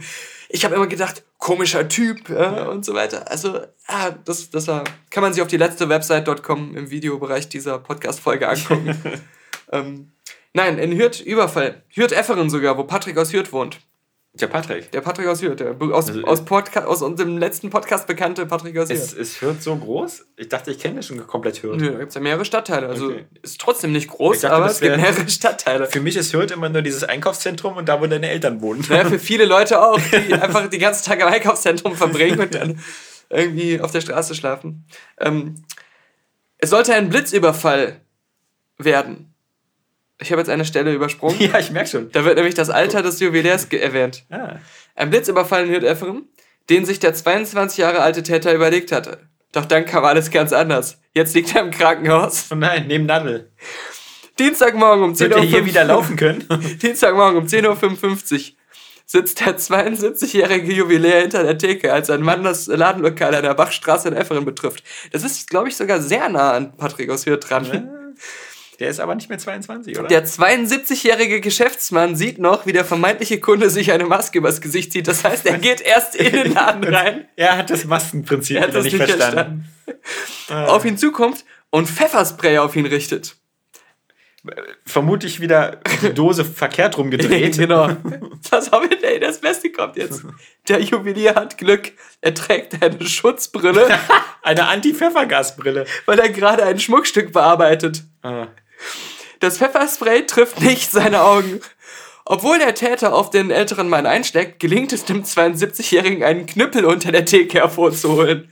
Ich 0.49 0.65
habe 0.65 0.75
immer 0.75 0.87
gedacht, 0.87 1.23
komischer 1.37 1.87
Typ 1.87 2.31
ja, 2.31 2.63
und 2.63 2.83
so 2.87 2.95
weiter. 2.95 3.31
Also, 3.31 3.61
ah, 3.87 4.13
das, 4.25 4.49
das 4.49 4.69
war, 4.69 4.85
kann 5.11 5.23
man 5.23 5.35
sich 5.35 5.43
auf 5.43 5.49
die 5.49 5.59
letzte 5.59 5.91
Website.com 5.91 6.75
im 6.75 6.91
Videobereich 6.91 7.51
dieser 7.51 7.79
Podcast-Folge 7.79 8.49
angucken. 8.49 8.99
ähm, 9.71 10.13
nein, 10.55 10.79
in 10.79 10.97
Hürth 10.97 11.21
Überfall. 11.21 11.83
Hürth-Efferen 11.91 12.49
sogar, 12.49 12.79
wo 12.79 12.85
Patrick 12.85 13.19
aus 13.19 13.35
Hürth 13.35 13.53
wohnt. 13.53 13.81
Der 14.35 14.47
Patrick. 14.47 14.91
Der 14.93 15.03
Patrick 15.03 15.27
aus 15.27 15.43
Hürth, 15.43 15.57
der 15.61 15.77
aus, 15.79 16.09
Also, 16.09 16.23
aus, 16.25 16.43
Podca 16.47 16.85
aus 16.85 17.03
unserem 17.03 17.37
letzten 17.37 17.69
Podcast 17.69 18.07
bekannte 18.07 18.47
Patrick 18.47 18.79
aus 18.79 18.89
Ist, 18.89 19.13
Hürth. 19.13 19.21
ist 19.21 19.41
Hürth 19.43 19.63
so 19.63 19.77
groß? 19.77 20.25
Ich 20.39 20.49
dachte, 20.49 20.71
ich 20.71 20.79
kenne 20.79 20.97
das 20.97 21.07
schon 21.09 21.27
komplett 21.27 21.63
Hürth. 21.63 21.77
Nö, 21.79 21.91
da 21.93 21.99
gibt 21.99 22.09
es 22.09 22.15
ja 22.15 22.23
mehrere 22.23 22.47
Stadtteile. 22.47 22.87
Also 22.89 23.09
Okay. 23.09 23.27
ist 23.43 23.61
trotzdem 23.61 23.93
nicht 23.93 24.09
groß, 24.09 24.41
dachte, 24.41 24.55
aber 24.57 24.67
es 24.67 24.81
gibt 24.81 24.97
mehrere 24.97 25.29
Stadtteile. 25.29 25.87
Für 25.87 26.01
mich 26.01 26.17
ist 26.17 26.33
Hürth 26.33 26.51
immer 26.51 26.71
nur 26.71 26.81
dieses 26.81 27.05
Einkaufszentrum 27.05 27.77
und 27.77 27.91
da, 27.91 28.01
wo 28.01 28.07
deine 28.07 28.31
Eltern 28.31 28.63
wohnen. 28.63 28.83
Ja, 28.89 29.05
für 29.05 29.19
viele 29.19 29.45
Leute 29.45 29.83
auch, 29.83 30.01
die 30.29 30.33
einfach 30.33 30.67
die 30.71 30.79
ganzen 30.79 31.05
Tage 31.05 31.23
im 31.25 31.29
Einkaufszentrum 31.29 31.95
verbringen 31.95 32.41
und 32.41 32.55
dann 32.55 32.81
irgendwie 33.29 33.83
auf 33.83 33.91
der 33.91 34.01
Straße 34.01 34.35
schlafen. 34.35 34.87
Ähm, 35.21 35.63
es 36.57 36.71
sollte 36.71 36.95
ein 36.95 37.11
Blitzüberfall 37.11 38.01
werden. 38.79 39.32
Ich 40.23 40.31
habe 40.33 40.41
jetzt 40.41 40.49
eine 40.49 40.65
Stelle 40.65 40.93
übersprungen. 40.93 41.37
ja, 41.41 41.59
ich 41.59 41.71
merke 41.71 41.89
schon. 41.91 42.11
Da 42.13 42.25
wird 42.25 42.37
nämlich 42.37 42.55
das 42.55 42.71
Alter 42.71 43.03
des 43.03 43.19
ge- 43.19 43.79
erwähnt. 43.81 44.25
Ah. 44.31 44.57
Ein 44.95 45.11
Blitzüberfall 45.11 45.65
in 45.67 45.71
Hürth-Efferen, 45.73 46.29
den 46.71 46.85
sich 46.85 46.99
der 47.01 47.15
22 47.15 47.79
Jahre 47.79 48.01
alte 48.01 48.23
Täter 48.23 48.55
überlegt 48.55 48.93
hatte. 48.93 49.19
Doch 49.53 49.65
dann 49.67 49.85
kam 49.85 50.05
alles 50.05 50.31
ganz 50.31 50.53
anders. 50.53 50.99
Jetzt 51.13 51.35
liegt 51.35 51.55
er 51.55 51.63
im 51.63 51.71
Krankenhaus. 51.71 52.47
Oh 52.51 52.55
nein, 52.55 52.87
neben 52.87 53.05
Nadel. 53.07 53.51
Dienstagmorgen 54.39 55.05
um 55.05 55.15
10 55.15 55.29
Wird 55.31 55.39
Uhr. 55.39 55.45
er 55.45 55.49
hier 55.51 55.67
wieder 55.67 55.85
laufen 55.85 56.17
können? 56.17 56.45
Dienstagmorgen 56.83 57.37
um 57.39 57.47
10.55 57.47 58.35
Uhr 58.53 58.57
sitzt 59.05 59.41
der 59.41 59.59
72-jährige 59.59 60.73
Jubiläer 60.73 61.21
hinter 61.21 61.43
der 61.43 61.59
Theke, 61.59 61.93
als 61.93 62.09
ein 62.09 62.23
Mann 62.23 62.45
das 62.45 62.67
Ladenlokal 62.67 63.35
an 63.35 63.43
der 63.43 63.53
Bachstraße 63.53 64.09
in 64.09 64.15
Efferen 64.17 64.47
betrifft. 64.47 64.83
Das 65.13 65.23
ist, 65.23 65.51
glaube 65.51 65.69
ich, 65.69 65.77
sogar 65.77 66.01
sehr 66.01 66.31
nah 66.31 66.53
an 66.53 66.75
Patrick 66.79 67.11
aus 67.11 67.27
Hürth 67.27 67.41
dran. 67.51 68.15
Der 68.81 68.89
ist 68.89 69.01
aber 69.01 69.15
nicht 69.15 69.29
mehr 69.29 69.39
22, 69.39 69.99
oder? 69.99 70.09
Der 70.09 70.27
72-jährige 70.27 71.41
Geschäftsmann 71.41 72.17
sieht 72.17 72.39
noch, 72.39 72.67
wie 72.67 72.73
der 72.73 72.85
vermeintliche 72.85 73.39
Kunde 73.39 73.71
sich 73.71 73.93
eine 73.93 74.07
Maske 74.07 74.39
übers 74.39 74.61
Gesicht 74.61 74.93
zieht. 74.93 75.07
Das 75.07 75.23
heißt, 75.25 75.47
er 75.47 75.59
geht 75.59 75.81
erst 75.83 76.17
in 76.17 76.33
den 76.33 76.53
Laden 76.55 76.83
rein. 76.95 77.29
er 77.37 77.59
hat 77.59 77.71
das 77.71 77.85
Maskenprinzip 77.85 78.57
Er 78.57 78.63
hat 78.65 78.75
das 78.75 78.85
nicht 78.85 78.97
verstanden. 78.97 79.65
verstanden. 79.85 80.69
Auf 80.71 80.85
ihn 80.85 80.97
zukommt 80.97 81.45
und 81.71 81.89
Pfefferspray 81.89 82.59
auf 82.59 82.75
ihn 82.75 82.87
richtet. 82.87 83.37
Vermutlich 84.85 85.39
wieder 85.41 85.79
die 86.03 86.13
Dose 86.13 86.45
verkehrt 86.45 86.99
rumgedreht. 86.99 87.57
genau. 87.59 87.91
Pass 88.51 88.73
auf, 88.73 88.83
ey, 89.03 89.21
das 89.21 89.41
Beste 89.41 89.71
kommt 89.71 89.97
jetzt. 89.97 90.25
Der 90.67 90.81
Juwelier 90.81 91.37
hat 91.37 91.59
Glück. 91.59 91.93
Er 92.21 92.35
trägt 92.35 92.83
eine 92.83 93.07
Schutzbrille, 93.07 93.87
Eine 94.43 94.67
Anti-Pfeffergasbrille. 94.67 95.85
weil 96.07 96.19
er 96.19 96.29
gerade 96.31 96.65
ein 96.65 96.81
Schmuckstück 96.81 97.33
bearbeitet. 97.33 98.03
Ah. 98.23 98.49
Das 99.41 99.59
Pfefferspray 99.59 100.27
trifft 100.27 100.61
nicht 100.61 100.91
seine 100.91 101.23
Augen. 101.23 101.61
Obwohl 102.25 102.59
der 102.59 102.75
Täter 102.75 103.13
auf 103.15 103.31
den 103.31 103.51
älteren 103.51 103.89
Mann 103.89 104.07
einsteckt, 104.07 104.61
gelingt 104.61 104.93
es 104.93 105.05
dem 105.05 105.25
72-Jährigen, 105.25 106.23
einen 106.23 106.47
Knüppel 106.47 106.85
unter 106.85 107.11
der 107.11 107.25
Theke 107.25 107.59
hervorzuholen. 107.59 108.49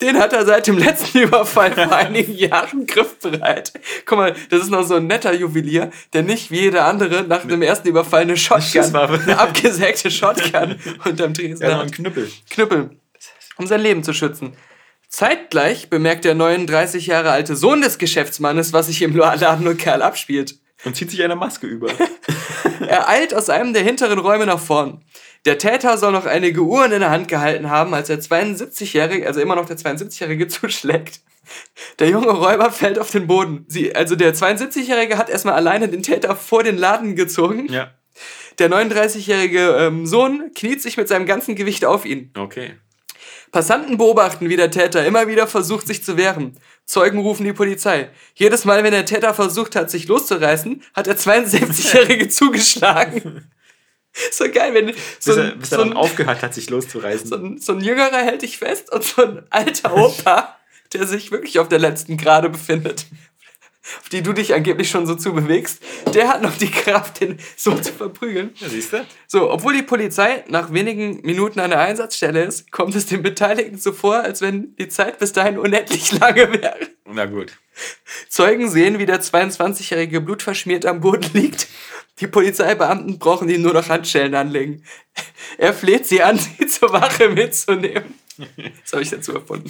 Den 0.00 0.18
hat 0.18 0.32
er 0.32 0.46
seit 0.46 0.66
dem 0.68 0.78
letzten 0.78 1.18
Überfall 1.22 1.72
vor 1.72 1.92
einigen 1.92 2.32
Jahren 2.34 2.86
griffbereit. 2.86 3.72
Guck 4.06 4.18
mal, 4.18 4.34
das 4.50 4.62
ist 4.62 4.70
noch 4.70 4.84
so 4.84 4.94
ein 4.94 5.08
netter 5.08 5.34
Juwelier, 5.34 5.90
der 6.12 6.22
nicht 6.22 6.50
wie 6.52 6.60
jeder 6.60 6.86
andere 6.86 7.24
nach 7.24 7.44
dem 7.44 7.60
ersten 7.60 7.88
Überfall 7.88 8.22
eine 8.22 8.36
Shotgun, 8.36 8.94
eine 8.94 9.38
abgesägte 9.38 10.10
Shotgun 10.10 10.76
unterm 11.04 11.34
Tresen 11.34 11.66
Ja, 11.66 11.74
hat. 11.78 11.82
ein 11.82 11.90
Knüppel. 11.90 12.30
Knüppel, 12.48 12.90
um 13.56 13.66
sein 13.66 13.80
Leben 13.80 14.02
zu 14.04 14.14
schützen. 14.14 14.56
Zeitgleich 15.08 15.88
bemerkt 15.88 16.24
der 16.24 16.34
39 16.34 17.06
Jahre 17.06 17.30
alte 17.30 17.56
Sohn 17.56 17.80
des 17.80 17.98
Geschäftsmannes, 17.98 18.72
was 18.72 18.86
sich 18.86 19.02
im 19.02 19.16
Ladenlokal 19.16 20.02
abspielt. 20.02 20.58
Und 20.84 20.96
zieht 20.96 21.10
sich 21.10 21.22
eine 21.22 21.36
Maske 21.36 21.66
über. 21.66 21.88
Er 22.86 23.08
eilt 23.08 23.34
aus 23.34 23.50
einem 23.50 23.74
der 23.74 23.82
hinteren 23.82 24.18
Räume 24.18 24.46
nach 24.46 24.60
vorn. 24.60 25.04
Der 25.44 25.58
Täter 25.58 25.98
soll 25.98 26.12
noch 26.12 26.26
einige 26.26 26.62
Uhren 26.62 26.92
in 26.92 27.00
der 27.00 27.10
Hand 27.10 27.28
gehalten 27.28 27.70
haben, 27.70 27.92
als 27.92 28.06
der 28.06 28.20
72-Jährige, 28.20 29.26
also 29.26 29.40
immer 29.40 29.56
noch 29.56 29.66
der 29.66 29.76
72-Jährige, 29.76 30.48
zuschlägt. 30.48 31.20
Der 31.98 32.08
junge 32.08 32.30
Räuber 32.30 32.70
fällt 32.70 32.98
auf 32.98 33.10
den 33.10 33.26
Boden. 33.26 33.64
Sie, 33.68 33.94
also 33.94 34.16
der 34.16 34.34
72-Jährige 34.34 35.18
hat 35.18 35.28
erstmal 35.28 35.54
alleine 35.54 35.88
den 35.88 36.02
Täter 36.02 36.36
vor 36.36 36.62
den 36.62 36.76
Laden 36.78 37.16
gezogen. 37.16 37.66
Ja. 37.70 37.90
Der 38.58 38.70
39-jährige 38.70 39.76
ähm, 39.78 40.06
Sohn 40.06 40.52
kniet 40.54 40.82
sich 40.82 40.96
mit 40.96 41.08
seinem 41.08 41.26
ganzen 41.26 41.54
Gewicht 41.54 41.84
auf 41.84 42.04
ihn. 42.04 42.32
Okay. 42.36 42.74
Passanten 43.50 43.96
beobachten, 43.96 44.48
wie 44.48 44.56
der 44.56 44.70
Täter 44.70 45.04
immer 45.06 45.26
wieder 45.28 45.46
versucht, 45.46 45.86
sich 45.86 46.04
zu 46.04 46.16
wehren. 46.16 46.58
Zeugen 46.84 47.18
rufen 47.18 47.44
die 47.44 47.52
Polizei. 47.52 48.10
Jedes 48.34 48.64
Mal, 48.64 48.82
wenn 48.84 48.92
der 48.92 49.04
Täter 49.04 49.34
versucht 49.34 49.76
hat, 49.76 49.90
sich 49.90 50.08
loszureißen, 50.08 50.82
hat 50.94 51.06
der 51.06 51.16
72-Jährige 51.16 52.28
zugeschlagen. 52.28 53.50
So 54.32 54.50
geil, 54.50 54.74
wenn 54.74 54.94
so 55.18 55.32
Bis 55.32 55.36
er, 55.36 55.52
ein, 55.52 55.58
bis 55.58 55.70
so, 55.70 55.76
er 55.76 55.78
dann 55.78 55.90
ein, 55.92 55.96
aufgehört 55.96 56.42
hat, 56.42 56.54
sich 56.54 56.70
loszureißen. 56.70 57.26
so, 57.26 57.36
ein, 57.36 57.58
so 57.58 57.72
ein 57.72 57.80
Jüngerer 57.80 58.18
hält 58.18 58.42
dich 58.42 58.58
fest 58.58 58.92
und 58.92 59.04
so 59.04 59.22
ein 59.22 59.42
alter 59.50 59.94
Opa, 59.94 60.56
der 60.92 61.06
sich 61.06 61.30
wirklich 61.30 61.58
auf 61.58 61.68
der 61.68 61.78
letzten 61.78 62.16
Gerade 62.16 62.48
befindet, 62.48 63.06
auf 64.00 64.08
die 64.08 64.22
du 64.22 64.32
dich 64.32 64.54
angeblich 64.54 64.90
schon 64.90 65.06
so 65.06 65.14
zu 65.14 65.32
bewegst, 65.32 65.82
der 66.14 66.28
hat 66.28 66.42
noch 66.42 66.56
die 66.56 66.70
Kraft, 66.70 67.20
den 67.20 67.38
so 67.56 67.74
zu 67.74 67.92
verprügeln. 67.92 68.50
Ja, 68.56 68.68
siehst 68.68 68.92
du? 68.92 69.06
So, 69.26 69.50
obwohl 69.50 69.74
die 69.74 69.82
Polizei 69.82 70.44
nach 70.48 70.72
wenigen 70.72 71.20
Minuten 71.22 71.60
an 71.60 71.70
der 71.70 71.80
Einsatzstelle 71.80 72.44
ist, 72.44 72.70
kommt 72.70 72.94
es 72.94 73.06
den 73.06 73.22
Beteiligten 73.22 73.78
so 73.78 73.92
vor, 73.92 74.16
als 74.16 74.40
wenn 74.40 74.76
die 74.76 74.88
Zeit 74.88 75.18
bis 75.18 75.32
dahin 75.32 75.58
unendlich 75.58 76.12
lange 76.18 76.52
wäre. 76.52 76.78
Na 77.06 77.26
gut. 77.26 77.52
Zeugen 78.28 78.68
sehen, 78.68 78.98
wie 78.98 79.06
der 79.06 79.20
22-jährige 79.20 80.20
blutverschmiert 80.20 80.84
am 80.84 81.00
Boden 81.00 81.30
liegt. 81.32 81.68
Die 82.20 82.26
Polizeibeamten 82.26 83.18
brauchen 83.18 83.48
ihm 83.48 83.62
nur 83.62 83.72
noch 83.72 83.88
Handschellen 83.88 84.34
anlegen. 84.34 84.84
Er 85.56 85.72
fleht 85.72 86.06
sie 86.06 86.22
an, 86.22 86.38
sie 86.58 86.66
zur 86.66 86.92
Wache 86.92 87.28
mitzunehmen. 87.28 88.14
Das 88.82 88.92
habe 88.92 89.02
ich 89.02 89.10
dazu 89.10 89.34
erfunden. 89.34 89.68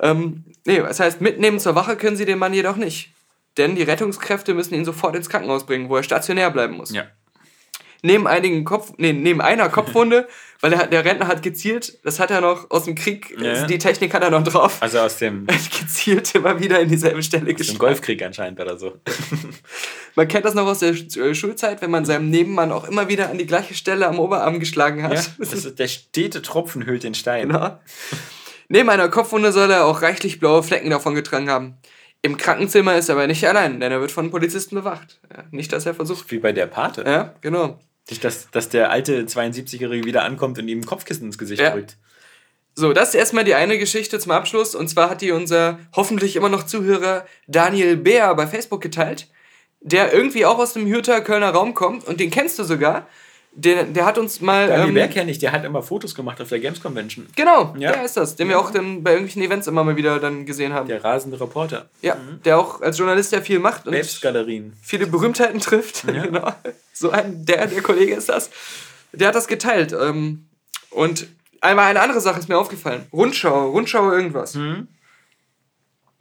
Ähm, 0.00 0.44
nee, 0.66 0.78
das 0.78 1.00
heißt, 1.00 1.20
mitnehmen 1.20 1.58
zur 1.60 1.74
Wache 1.74 1.96
können 1.96 2.16
sie 2.16 2.24
den 2.24 2.38
Mann 2.38 2.54
jedoch 2.54 2.76
nicht. 2.76 3.10
Denn 3.56 3.74
die 3.74 3.82
Rettungskräfte 3.82 4.54
müssen 4.54 4.74
ihn 4.74 4.84
sofort 4.84 5.16
ins 5.16 5.28
Krankenhaus 5.28 5.66
bringen, 5.66 5.88
wo 5.88 5.96
er 5.96 6.02
stationär 6.02 6.50
bleiben 6.50 6.76
muss. 6.76 6.92
Ja. 6.92 7.04
Neben 8.02 8.28
einigen 8.28 8.64
Kopf, 8.64 8.92
nee, 8.98 9.12
neben 9.12 9.40
einer 9.40 9.68
Kopfwunde, 9.68 10.28
weil 10.60 10.72
er, 10.72 10.86
der 10.86 11.04
Rentner 11.04 11.26
hat 11.26 11.42
gezielt, 11.42 11.98
das 12.04 12.20
hat 12.20 12.30
er 12.30 12.40
noch 12.40 12.70
aus 12.70 12.84
dem 12.84 12.94
Krieg, 12.94 13.34
Ja. 13.40 13.66
die 13.66 13.78
Technik 13.78 14.14
hat 14.14 14.22
er 14.22 14.30
noch 14.30 14.44
drauf. 14.44 14.76
Also 14.80 15.00
aus 15.00 15.16
dem, 15.16 15.46
gezielt 15.80 16.32
immer 16.36 16.60
wieder 16.60 16.78
in 16.78 16.88
dieselbe 16.88 17.20
Stelle 17.24 17.52
geschlagen. 17.54 17.80
Golfkrieg 17.80 18.22
anscheinend 18.22 18.60
oder 18.60 18.78
so. 18.78 19.00
Man 20.14 20.28
kennt 20.28 20.44
das 20.44 20.54
noch 20.54 20.66
aus 20.66 20.78
der 20.78 20.90
äh, 20.90 21.34
Schulzeit, 21.34 21.82
wenn 21.82 21.90
man 21.90 22.04
seinem 22.04 22.30
Nebenmann 22.30 22.70
auch 22.70 22.84
immer 22.84 23.08
wieder 23.08 23.30
an 23.30 23.38
die 23.38 23.46
gleiche 23.46 23.74
Stelle 23.74 24.06
am 24.06 24.20
Oberarm 24.20 24.60
geschlagen 24.60 25.02
hat. 25.02 25.14
Ja, 25.14 25.24
das 25.38 25.52
ist, 25.52 25.78
der 25.78 25.88
stete 25.88 26.42
Tropfen 26.42 26.86
hüllt 26.86 27.02
den 27.02 27.14
Stein. 27.14 27.48
Genau. 27.48 27.78
Neben 28.68 28.88
einer 28.90 29.08
Kopfwunde 29.08 29.52
soll 29.52 29.70
er 29.70 29.86
auch 29.86 30.02
reichlich 30.02 30.40
blaue 30.40 30.62
Flecken 30.62 30.90
davon 30.90 31.14
getragen 31.14 31.50
haben. 31.50 31.78
Im 32.20 32.36
Krankenzimmer 32.36 32.96
ist 32.96 33.08
er 33.08 33.14
aber 33.14 33.26
nicht 33.26 33.46
allein, 33.46 33.80
denn 33.80 33.92
er 33.92 34.00
wird 34.00 34.10
von 34.10 34.30
Polizisten 34.30 34.74
bewacht. 34.74 35.20
Ja, 35.34 35.44
nicht, 35.50 35.72
dass 35.72 35.86
er 35.86 35.94
versucht. 35.94 36.30
Wie 36.30 36.38
bei 36.38 36.52
der 36.52 36.66
Pate. 36.66 37.04
Ja, 37.06 37.34
genau. 37.40 37.78
Nicht, 38.10 38.24
dass, 38.24 38.50
dass 38.50 38.68
der 38.68 38.90
alte 38.90 39.22
72-Jährige 39.22 40.04
wieder 40.04 40.24
ankommt 40.24 40.58
und 40.58 40.68
ihm 40.68 40.80
ein 40.80 40.86
Kopfkissen 40.86 41.26
ins 41.26 41.38
Gesicht 41.38 41.62
Ja. 41.62 41.70
drückt. 41.70 41.96
So, 42.74 42.92
das 42.92 43.10
ist 43.10 43.14
erstmal 43.16 43.44
die 43.44 43.54
eine 43.54 43.78
Geschichte 43.78 44.18
zum 44.18 44.32
Abschluss. 44.32 44.74
Und 44.74 44.88
zwar 44.88 45.10
hat 45.10 45.20
die 45.20 45.32
unser 45.32 45.78
hoffentlich 45.94 46.36
immer 46.36 46.48
noch 46.48 46.64
Zuhörer 46.64 47.26
Daniel 47.46 47.96
Beer 47.96 48.34
bei 48.34 48.46
Facebook 48.46 48.80
geteilt, 48.80 49.28
der 49.80 50.12
irgendwie 50.12 50.46
auch 50.46 50.58
aus 50.58 50.74
dem 50.74 50.86
Hürter 50.86 51.20
Kölner 51.20 51.50
Raum 51.50 51.74
kommt 51.74 52.04
und 52.04 52.20
den 52.20 52.30
kennst 52.30 52.58
du 52.58 52.64
sogar. 52.64 53.08
Der, 53.60 53.82
der 53.82 54.06
hat 54.06 54.18
uns 54.18 54.40
mal. 54.40 54.68
Daniel 54.68 54.88
ähm, 54.88 54.94
Bär 54.94 55.08
kenne 55.08 55.30
ich, 55.32 55.38
der 55.40 55.50
hat 55.50 55.64
immer 55.64 55.82
Fotos 55.82 56.14
gemacht 56.14 56.40
auf 56.40 56.48
der 56.48 56.60
Games 56.60 56.80
Convention. 56.80 57.26
Genau, 57.34 57.74
Ja. 57.76 57.90
der 57.92 58.04
ist 58.04 58.16
das, 58.16 58.36
den 58.36 58.48
wir 58.48 58.58
auch 58.60 58.70
dann 58.70 59.02
bei 59.02 59.10
irgendwelchen 59.10 59.42
Events 59.42 59.66
immer 59.66 59.82
mal 59.82 59.96
wieder 59.96 60.20
dann 60.20 60.46
gesehen 60.46 60.72
haben. 60.72 60.86
Der 60.86 61.02
rasende 61.02 61.40
Reporter. 61.40 61.88
Ja, 62.00 62.16
der 62.44 62.56
auch 62.58 62.80
als 62.82 62.98
Journalist 62.98 63.32
ja 63.32 63.40
viel 63.40 63.58
macht 63.58 63.86
und 63.86 63.92
Babes-Galerien. 63.92 64.74
viele 64.80 65.08
Berühmtheiten 65.08 65.58
trifft. 65.58 66.06
genau. 66.06 66.52
So 66.92 67.10
ein, 67.10 67.44
der, 67.46 67.66
der 67.66 67.82
Kollege 67.82 68.14
ist 68.14 68.28
das. 68.28 68.50
Der 69.12 69.28
hat 69.28 69.34
das 69.34 69.48
geteilt. 69.48 69.92
Ähm, 69.92 70.46
und 70.90 71.26
einmal 71.60 71.86
eine 71.86 72.00
andere 72.00 72.20
Sache 72.20 72.38
ist 72.38 72.48
mir 72.48 72.58
aufgefallen. 72.58 73.06
Rundschau, 73.12 73.70
Rundschau 73.70 74.12
irgendwas. 74.12 74.54
Mhm. 74.54 74.86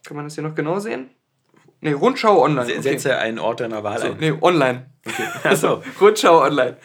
Kann 0.06 0.16
man 0.18 0.26
das 0.26 0.34
hier 0.36 0.44
noch 0.44 0.56
genau 0.56 0.80
sehen? 0.80 1.10
Nee, 1.82 1.92
Rundschau 1.92 2.42
online. 2.42 2.72
Okay. 2.72 2.82
Setze 2.82 3.16
einen 3.18 3.38
Ort 3.38 3.60
deiner 3.60 3.84
Wahl 3.84 4.00
So, 4.02 4.08
ein. 4.08 4.18
nee, 4.20 4.34
online. 4.42 4.88
Achso. 5.44 5.84
Rundschau 6.02 6.42
online. 6.42 6.78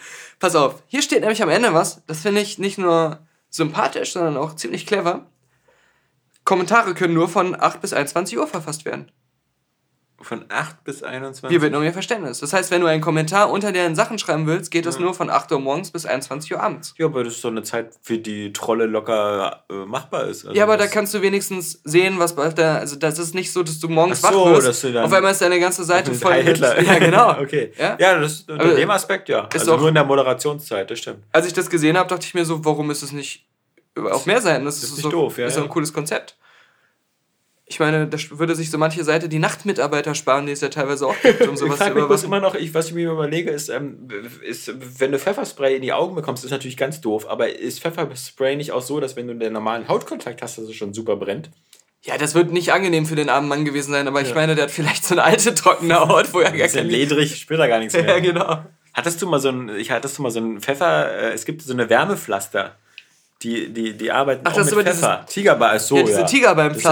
Pass 0.43 0.57
auf, 0.57 0.83
hier 0.87 1.01
steht 1.01 1.21
nämlich 1.21 1.41
am 1.41 1.47
Ende 1.47 1.73
was, 1.73 2.01
das 2.05 2.19
finde 2.19 2.41
ich 2.41 2.59
nicht 2.59 2.77
nur 2.77 3.19
sympathisch, 3.49 4.11
sondern 4.11 4.35
auch 4.35 4.57
ziemlich 4.57 4.85
clever. 4.85 5.25
Kommentare 6.43 6.93
können 6.95 7.13
nur 7.13 7.29
von 7.29 7.55
8 7.57 7.79
bis 7.79 7.93
21 7.93 8.37
Uhr 8.37 8.45
verfasst 8.45 8.83
werden. 8.83 9.09
Von 10.23 10.45
8 10.49 10.83
bis 10.85 11.03
21. 11.03 11.49
Hier 11.49 11.61
wird 11.61 11.71
nur 11.73 11.81
mehr 11.81 11.93
Verständnis. 11.93 12.39
Das 12.39 12.53
heißt, 12.53 12.71
wenn 12.71 12.81
du 12.81 12.87
einen 12.87 13.01
Kommentar 13.01 13.51
unter 13.51 13.71
deren 13.71 13.93
Sachen 13.95 14.17
schreiben 14.17 14.47
willst, 14.47 14.71
geht 14.71 14.85
das 14.85 14.97
nur 14.97 15.13
von 15.13 15.29
8 15.29 15.51
Uhr 15.51 15.59
morgens 15.59 15.91
bis 15.91 16.05
21 16.05 16.53
Uhr 16.53 16.61
abends. 16.61 16.93
Ja, 16.97 17.07
aber 17.07 17.23
das 17.23 17.33
ist 17.33 17.41
so 17.41 17.49
eine 17.49 17.63
Zeit, 17.63 17.91
für 18.01 18.17
die 18.17 18.53
Trolle 18.53 18.85
locker 18.85 19.63
äh, 19.69 19.73
machbar 19.85 20.25
ist. 20.27 20.45
Also 20.45 20.57
Ja, 20.57 20.63
aber 20.63 20.77
da 20.77 20.85
das- 20.85 20.93
kannst 20.93 21.13
du 21.13 21.21
wenigstens 21.21 21.81
sehen, 21.83 22.19
was 22.19 22.35
bei 22.35 22.47
der. 22.49 22.79
Also, 22.79 22.95
das 22.95 23.19
ist 23.19 23.35
nicht 23.35 23.51
so, 23.51 23.63
dass 23.63 23.79
du 23.79 23.89
morgens 23.89 24.23
Ach 24.23 24.31
so, 24.31 24.45
wach 24.45 24.51
wirst. 24.51 24.67
dass 24.67 24.81
du 24.81 24.93
dann- 24.93 25.03
auf 25.05 25.13
einmal 25.13 25.31
ist 25.31 25.41
deine 25.41 25.59
ganze 25.59 25.83
Seite 25.83 26.11
mit 26.11 26.21
voll. 26.21 26.33
Hitler. 26.35 26.81
Ja, 26.83 26.97
genau. 26.99 27.37
okay. 27.41 27.71
Ja? 27.77 27.97
Ja, 27.99 28.19
das 28.19 28.41
unter 28.41 28.63
Aber 28.63 28.73
dem 28.75 28.89
Aspekt, 28.89 29.29
ja. 29.29 29.41
ist 29.53 29.59
Also 29.61 29.77
nur 29.77 29.89
in 29.89 29.95
der 29.95 30.05
Moderationszeit, 30.05 30.89
das 30.89 30.99
stimmt. 30.99 31.23
Als 31.31 31.45
ich 31.47 31.53
das 31.53 31.69
gesehen 31.69 31.97
habe, 31.97 32.07
dachte 32.09 32.25
ich 32.25 32.33
mir 32.33 32.45
so, 32.45 32.63
warum 32.63 32.89
ist 32.91 33.03
es 33.03 33.11
nicht 33.11 33.45
auf 33.95 34.25
mehr 34.25 34.41
Seiten? 34.41 34.65
Das, 34.65 34.81
ist, 34.81 34.91
nicht 34.93 35.01
so, 35.03 35.09
doof, 35.11 35.37
ja, 35.37 35.47
ist 35.47 35.55
so 35.55 35.59
ein 35.61 35.65
ja. 35.67 35.71
cooles 35.71 35.91
Konzept. 35.93 36.35
Ich 37.65 37.79
meine, 37.79 38.07
da 38.07 38.17
würde 38.31 38.55
sich 38.55 38.69
so 38.69 38.77
manche 38.77 39.03
Seite 39.03 39.29
die 39.29 39.39
Nachtmitarbeiter 39.39 40.15
sparen, 40.15 40.45
die 40.45 40.51
es 40.51 40.59
ja 40.61 40.67
teilweise 40.69 41.07
auch 41.07 41.15
gibt, 41.21 41.41
um 41.47 41.53
Ich 41.53 41.59
sowas 41.59 41.77
zu 41.77 41.83
frage 41.85 41.95
mich 41.95 42.05
bloß 42.05 42.23
überwachen. 42.23 42.25
immer 42.25 42.39
noch, 42.41 42.55
ich, 42.55 42.73
was 42.73 42.87
ich 42.87 42.93
mir 42.93 43.11
überlege, 43.11 43.51
ist, 43.51 43.69
ähm, 43.69 44.09
ist, 44.45 44.71
wenn 44.99 45.11
du 45.13 45.19
Pfefferspray 45.19 45.75
in 45.77 45.81
die 45.81 45.93
Augen 45.93 46.13
bekommst, 46.13 46.43
ist 46.43 46.51
natürlich 46.51 46.75
ganz 46.77 46.99
doof, 46.99 47.25
aber 47.27 47.57
ist 47.57 47.79
Pfefferspray 47.79 48.57
nicht 48.57 48.73
auch 48.73 48.81
so, 48.81 48.99
dass 48.99 49.15
wenn 49.15 49.27
du 49.27 49.35
den 49.35 49.53
normalen 49.53 49.87
Hautkontakt 49.87 50.41
hast, 50.41 50.57
dass 50.57 50.65
es 50.65 50.75
schon 50.75 50.93
super 50.93 51.15
brennt? 51.15 51.49
Ja, 52.05 52.17
das 52.17 52.35
wird 52.35 52.51
nicht 52.51 52.73
angenehm 52.73 53.05
für 53.05 53.15
den 53.15 53.29
armen 53.29 53.47
Mann 53.47 53.63
gewesen 53.63 53.93
sein, 53.93 54.09
aber 54.09 54.21
ich 54.21 54.35
meine, 54.35 54.55
der 54.55 54.65
hat 54.65 54.71
vielleicht 54.71 55.05
so 55.05 55.15
eine 55.15 55.23
alte, 55.23 55.55
trockene 55.55 55.97
Haut, 56.01 56.33
wo 56.33 56.41
er 56.41 56.51
gar 56.51 56.65
Ist 56.65 56.75
ja 56.75 56.81
kein 56.81 56.89
ledrig, 56.89 57.37
spürt 57.37 57.61
er 57.61 57.69
gar 57.69 57.79
nichts 57.79 57.93
mehr. 57.93 58.03
Ja, 58.07 58.19
genau. 58.19 58.65
Hattest 58.93 59.21
du 59.21 59.27
mal 59.27 59.39
so 59.39 59.49
ein, 59.49 59.69
ich 59.69 59.89
hattest 59.89 60.17
du 60.17 60.21
mal 60.21 60.29
so 60.29 60.39
ein 60.39 60.59
Pfeffer, 60.59 61.09
äh, 61.11 61.31
es 61.31 61.45
gibt 61.45 61.61
so 61.61 61.71
eine 61.71 61.89
Wärmepflaster. 61.89 62.75
Die, 63.43 63.67
die, 63.73 63.93
die 63.97 64.09
arbeiten 64.11 64.41
Ach, 64.45 64.51
auch 64.51 64.55
das 64.55 64.67
ist 64.67 64.75
mit 64.75 64.87
dieses- 64.87 64.99
Pfeffer. 65.01 65.25
Tigerbar 65.27 65.75
ist 65.75 65.87
so, 65.87 65.97
ja, 65.97 66.03
diese 66.03 66.19
ja. 66.19 66.25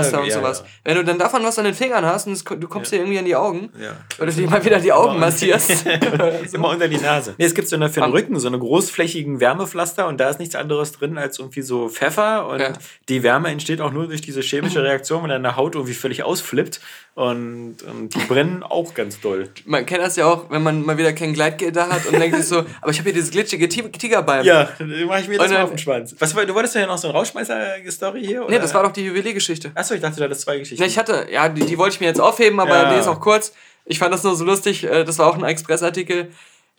Ist 0.02 0.12
ja- 0.12 0.20
und 0.20 0.26
ja, 0.28 0.34
sowas. 0.36 0.64
Wenn 0.84 0.96
du 0.98 1.04
dann 1.06 1.18
davon 1.18 1.44
was 1.44 1.58
an 1.58 1.66
den 1.66 1.74
Fingern 1.74 2.06
hast 2.06 2.28
und 2.28 2.34
es, 2.34 2.44
du 2.44 2.68
kommst 2.68 2.92
dir 2.92 2.98
irgendwie 2.98 3.20
an 3.20 3.26
die 3.26 3.36
Augen, 3.36 3.70
Ja. 3.82 3.92
oder 4.22 4.32
dir 4.32 4.50
mal 4.50 4.64
wieder 4.64 4.80
die 4.80 4.92
Augen 4.92 5.18
massierst. 5.20 5.86
Immer 6.54 6.70
unter 6.70 6.88
die 6.90 6.98
Nase. 6.98 7.36
Nee, 7.38 7.46
es 7.46 7.54
gibt 7.56 7.70
so 7.70 7.76
eine 7.78 7.90
für 7.90 8.02
den 8.02 8.12
Rücken, 8.12 8.38
so 8.40 8.48
eine 8.50 8.60
großflächigen 8.60 9.40
Wärmepflaster 9.40 10.08
und 10.08 10.20
da 10.20 10.30
ist 10.30 10.40
nichts 10.40 10.56
anderes 10.56 10.92
drin 10.92 11.18
als 11.18 11.40
irgendwie 11.40 11.62
so 11.62 11.88
Pfeffer 11.90 12.48
und 12.48 12.60
Ja. 12.60 12.74
die 13.10 13.24
Wärme 13.24 13.50
entsteht 13.50 13.80
auch 13.80 13.92
nur 13.92 14.08
durch 14.08 14.22
diese 14.22 14.42
chemische 14.42 14.84
Reaktion, 14.84 15.24
wenn 15.24 15.30
deine 15.30 15.56
Haut 15.56 15.76
irgendwie 15.76 15.94
völlig 15.94 16.24
ausflippt 16.24 16.82
und, 17.14 17.78
und 17.84 18.16
die 18.16 18.20
brennen 18.20 18.64
auch 18.64 18.94
ganz 18.94 19.20
doll. 19.20 19.50
Man 19.66 19.86
kennt 19.86 20.02
das 20.02 20.16
ja 20.16 20.26
auch, 20.28 20.50
wenn 20.50 20.64
man 20.64 20.82
mal 20.86 20.98
wieder 20.98 21.12
kein 21.12 21.34
Gleitgel 21.34 21.72
da 21.74 21.90
hat 21.90 22.06
und 22.06 22.18
denkt 22.18 22.38
sich 22.38 22.46
so, 22.48 22.60
aber 22.82 22.92
ich 22.92 22.98
habe 23.00 23.10
hier 23.10 23.14
dieses 23.14 23.32
glitschige 23.32 23.68
Ti- 23.68 23.92
Tigerbalm. 23.92 24.46
Ja, 24.46 24.70
dann 24.80 24.90
mache 25.06 25.20
ich 25.22 25.28
mir 25.28 25.38
das 25.38 25.48
Und 25.48 25.54
mal 25.54 25.64
auf 25.64 25.70
den 25.72 25.78
Schwanz. 25.78 26.16
Was, 26.20 26.34
war- 26.36 26.46
du 26.46 26.54
wolltest 26.56 26.76
ja 26.76 26.86
noch 26.88 26.98
so 26.98 27.10
eine 27.10 27.18
Rausschmeißer-Story 27.18 28.24
hier? 28.26 28.46
Nee, 28.50 28.60
das 28.60 28.74
war 28.74 28.84
doch 28.84 28.92
die 28.94 29.04
Juweliergeschichte. 29.06 29.72
Achso, 29.76 29.94
ich 29.94 30.02
dachte, 30.02 30.18
du 30.18 30.24
hattest 30.24 30.42
zwei 30.42 30.58
Geschichten. 30.60 30.82
Ne, 30.82 30.88
ich 30.88 30.98
hatte, 30.98 31.28
ja, 31.32 31.50
die, 31.50 31.66
die 31.66 31.78
wollte 31.78 31.96
ich 31.96 32.00
mir 32.00 32.08
jetzt 32.08 32.22
aufheben, 32.22 32.60
aber 32.60 32.72
Ja. 32.84 32.94
die 32.94 33.00
ist 33.00 33.08
auch 33.08 33.20
kurz. 33.20 33.54
Ich 33.86 34.00
fand 34.00 34.14
das 34.14 34.24
nur 34.24 34.36
so 34.36 34.46
lustig, 34.46 34.84
äh, 34.86 35.04
das 35.04 35.18
war 35.20 35.28
auch 35.28 35.36
ein 35.38 35.44
Expressartikel. 35.44 36.32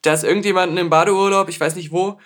Da 0.03 0.15
ist 0.15 0.25
irgendjemand 0.25 0.79
im 0.79 0.89
Badeurlaub, 0.89 1.49
ich 1.51 1.61
weiß 1.61 1.77
nicht 1.77 1.93
wo, 1.93 2.19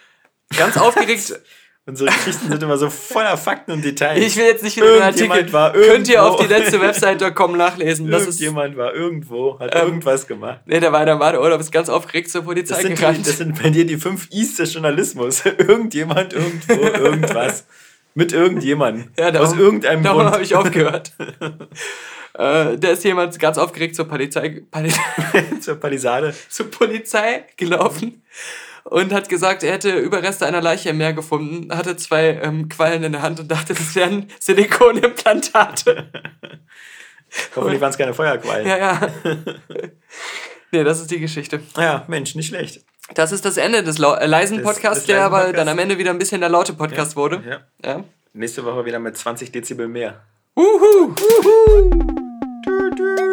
ganz 0.57 0.77
aufgeregt. 0.79 1.41
Unsere 1.89 2.11
Geschichten 2.11 2.49
sind 2.51 2.61
immer 2.63 2.77
so 2.77 2.91
voller 2.91 3.37
Fakten 3.37 3.71
und 3.71 3.85
Details. 3.85 4.19
Ich 4.21 4.37
will 4.37 4.45
jetzt 4.47 4.65
nicht 4.65 4.77
wieder 4.77 4.93
den 4.95 5.03
Artikel. 5.03 5.53
war 5.53 5.73
Könnt 5.73 6.09
ihr 6.09 6.21
auf 6.25 6.41
irgendwo. 6.41 6.55
die 6.55 6.61
letzte 6.61 6.81
Website.com 6.81 7.57
nachlesen. 7.57 8.11
Das 8.11 8.23
ist, 8.27 8.41
Irgendjemand 8.41 8.77
war 8.77 8.93
irgendwo, 8.93 9.57
hat 9.61 9.73
Ähm, 9.75 9.83
irgendwas 9.83 10.27
gemacht. 10.27 10.61
nee, 10.67 10.81
der 10.81 10.91
war 10.93 11.01
in 11.03 11.07
der 11.07 11.17
Badeurlaub, 11.17 11.61
ist 11.61 11.71
ganz 11.71 11.89
aufgeregt 11.89 12.29
zur 12.29 12.43
Polizei 12.43 12.75
Das 12.75 12.83
sind, 12.83 12.91
die, 12.99 13.01
gerannt. 13.01 13.27
das 13.27 13.39
sind 13.39 13.63
bei 13.63 13.71
dir 13.71 13.87
die 13.87 13.99
fünf 13.99 14.29
Is 14.33 14.57
des 14.57 14.75
Journalismus. 14.75 15.45
Irgendjemand, 15.59 16.33
irgendwo, 16.33 16.73
irgendwas. 16.75 17.67
Mit 18.15 18.33
irgendjemandem. 18.33 19.11
Ja, 19.17 19.27
Aus 19.29 19.33
darum- 19.51 19.59
irgendeinem 19.61 20.03
Darum 20.03 20.23
Grund. 20.23 20.33
habe 20.35 20.43
ich 20.43 20.57
aufgehört. 20.57 21.13
äh, 22.39 22.77
da 22.79 22.89
ist 22.89 23.05
jemand 23.05 23.39
ganz 23.39 23.59
aufgeregt 23.59 23.95
zur 23.95 24.07
Polizei, 24.09 24.63
Poli 24.71 24.91
Zur 25.61 25.77
Palisade. 25.77 26.35
zur 26.49 26.71
Polizei 26.71 27.45
gelaufen 27.57 28.23
und 28.91 29.13
hat 29.13 29.29
gesagt, 29.29 29.63
er 29.63 29.73
hätte 29.73 29.97
Überreste 29.97 30.47
einer 30.47 30.63
Leiche 30.63 30.91
im 30.91 30.99
Meer 30.99 31.13
gefunden, 31.13 31.77
hatte 31.77 31.97
zwei 31.97 32.41
ähm, 32.43 32.69
Quallen 32.69 33.03
in 33.03 33.13
der 33.13 33.23
Hand 33.23 33.41
und 33.41 33.51
dachte, 33.51 33.75
das 33.75 33.95
wären 33.95 34.29
Silikonimplantate. 34.41 36.11
Hoffentlich 37.55 37.81
waren 37.81 37.91
es 37.91 37.99
keine 37.99 38.15
Feuerquallen. 38.15 38.67
ja, 38.67 38.77
ja. 38.77 39.01
nee, 40.71 40.85
das 40.85 41.01
ist 41.01 41.11
die 41.11 41.21
Geschichte. 41.21 41.61
Ja, 41.77 42.05
Mensch, 42.07 42.35
nicht 42.35 42.49
schlecht. 42.49 42.85
Das 43.15 43.33
ist 43.33 43.45
das 43.45 43.57
Ende 43.57 43.83
des 43.83 43.99
äh, 43.99 44.27
leisen 44.27 44.63
Podcasts, 44.63 45.07
der 45.07 45.25
aber 45.25 45.39
Podcasts. 45.39 45.57
dann 45.57 45.69
am 45.69 45.79
Ende 45.79 45.99
wieder 45.99 46.11
ein 46.11 46.19
bisschen 46.19 46.41
der 46.41 46.51
laute 46.51 46.73
Podcast 46.73 47.17
wurde. 47.17 47.43
Ja. 47.49 47.61
Ja. 47.85 48.05
Nächste 48.33 48.65
Woche 48.65 48.85
wieder 48.85 48.99
mit 48.99 49.17
20 49.17 49.51
Dezibel 49.53 49.89
mehr. 49.89 50.23
Uhu. 50.57 51.15
Du, 52.65 52.91
du. 52.97 53.26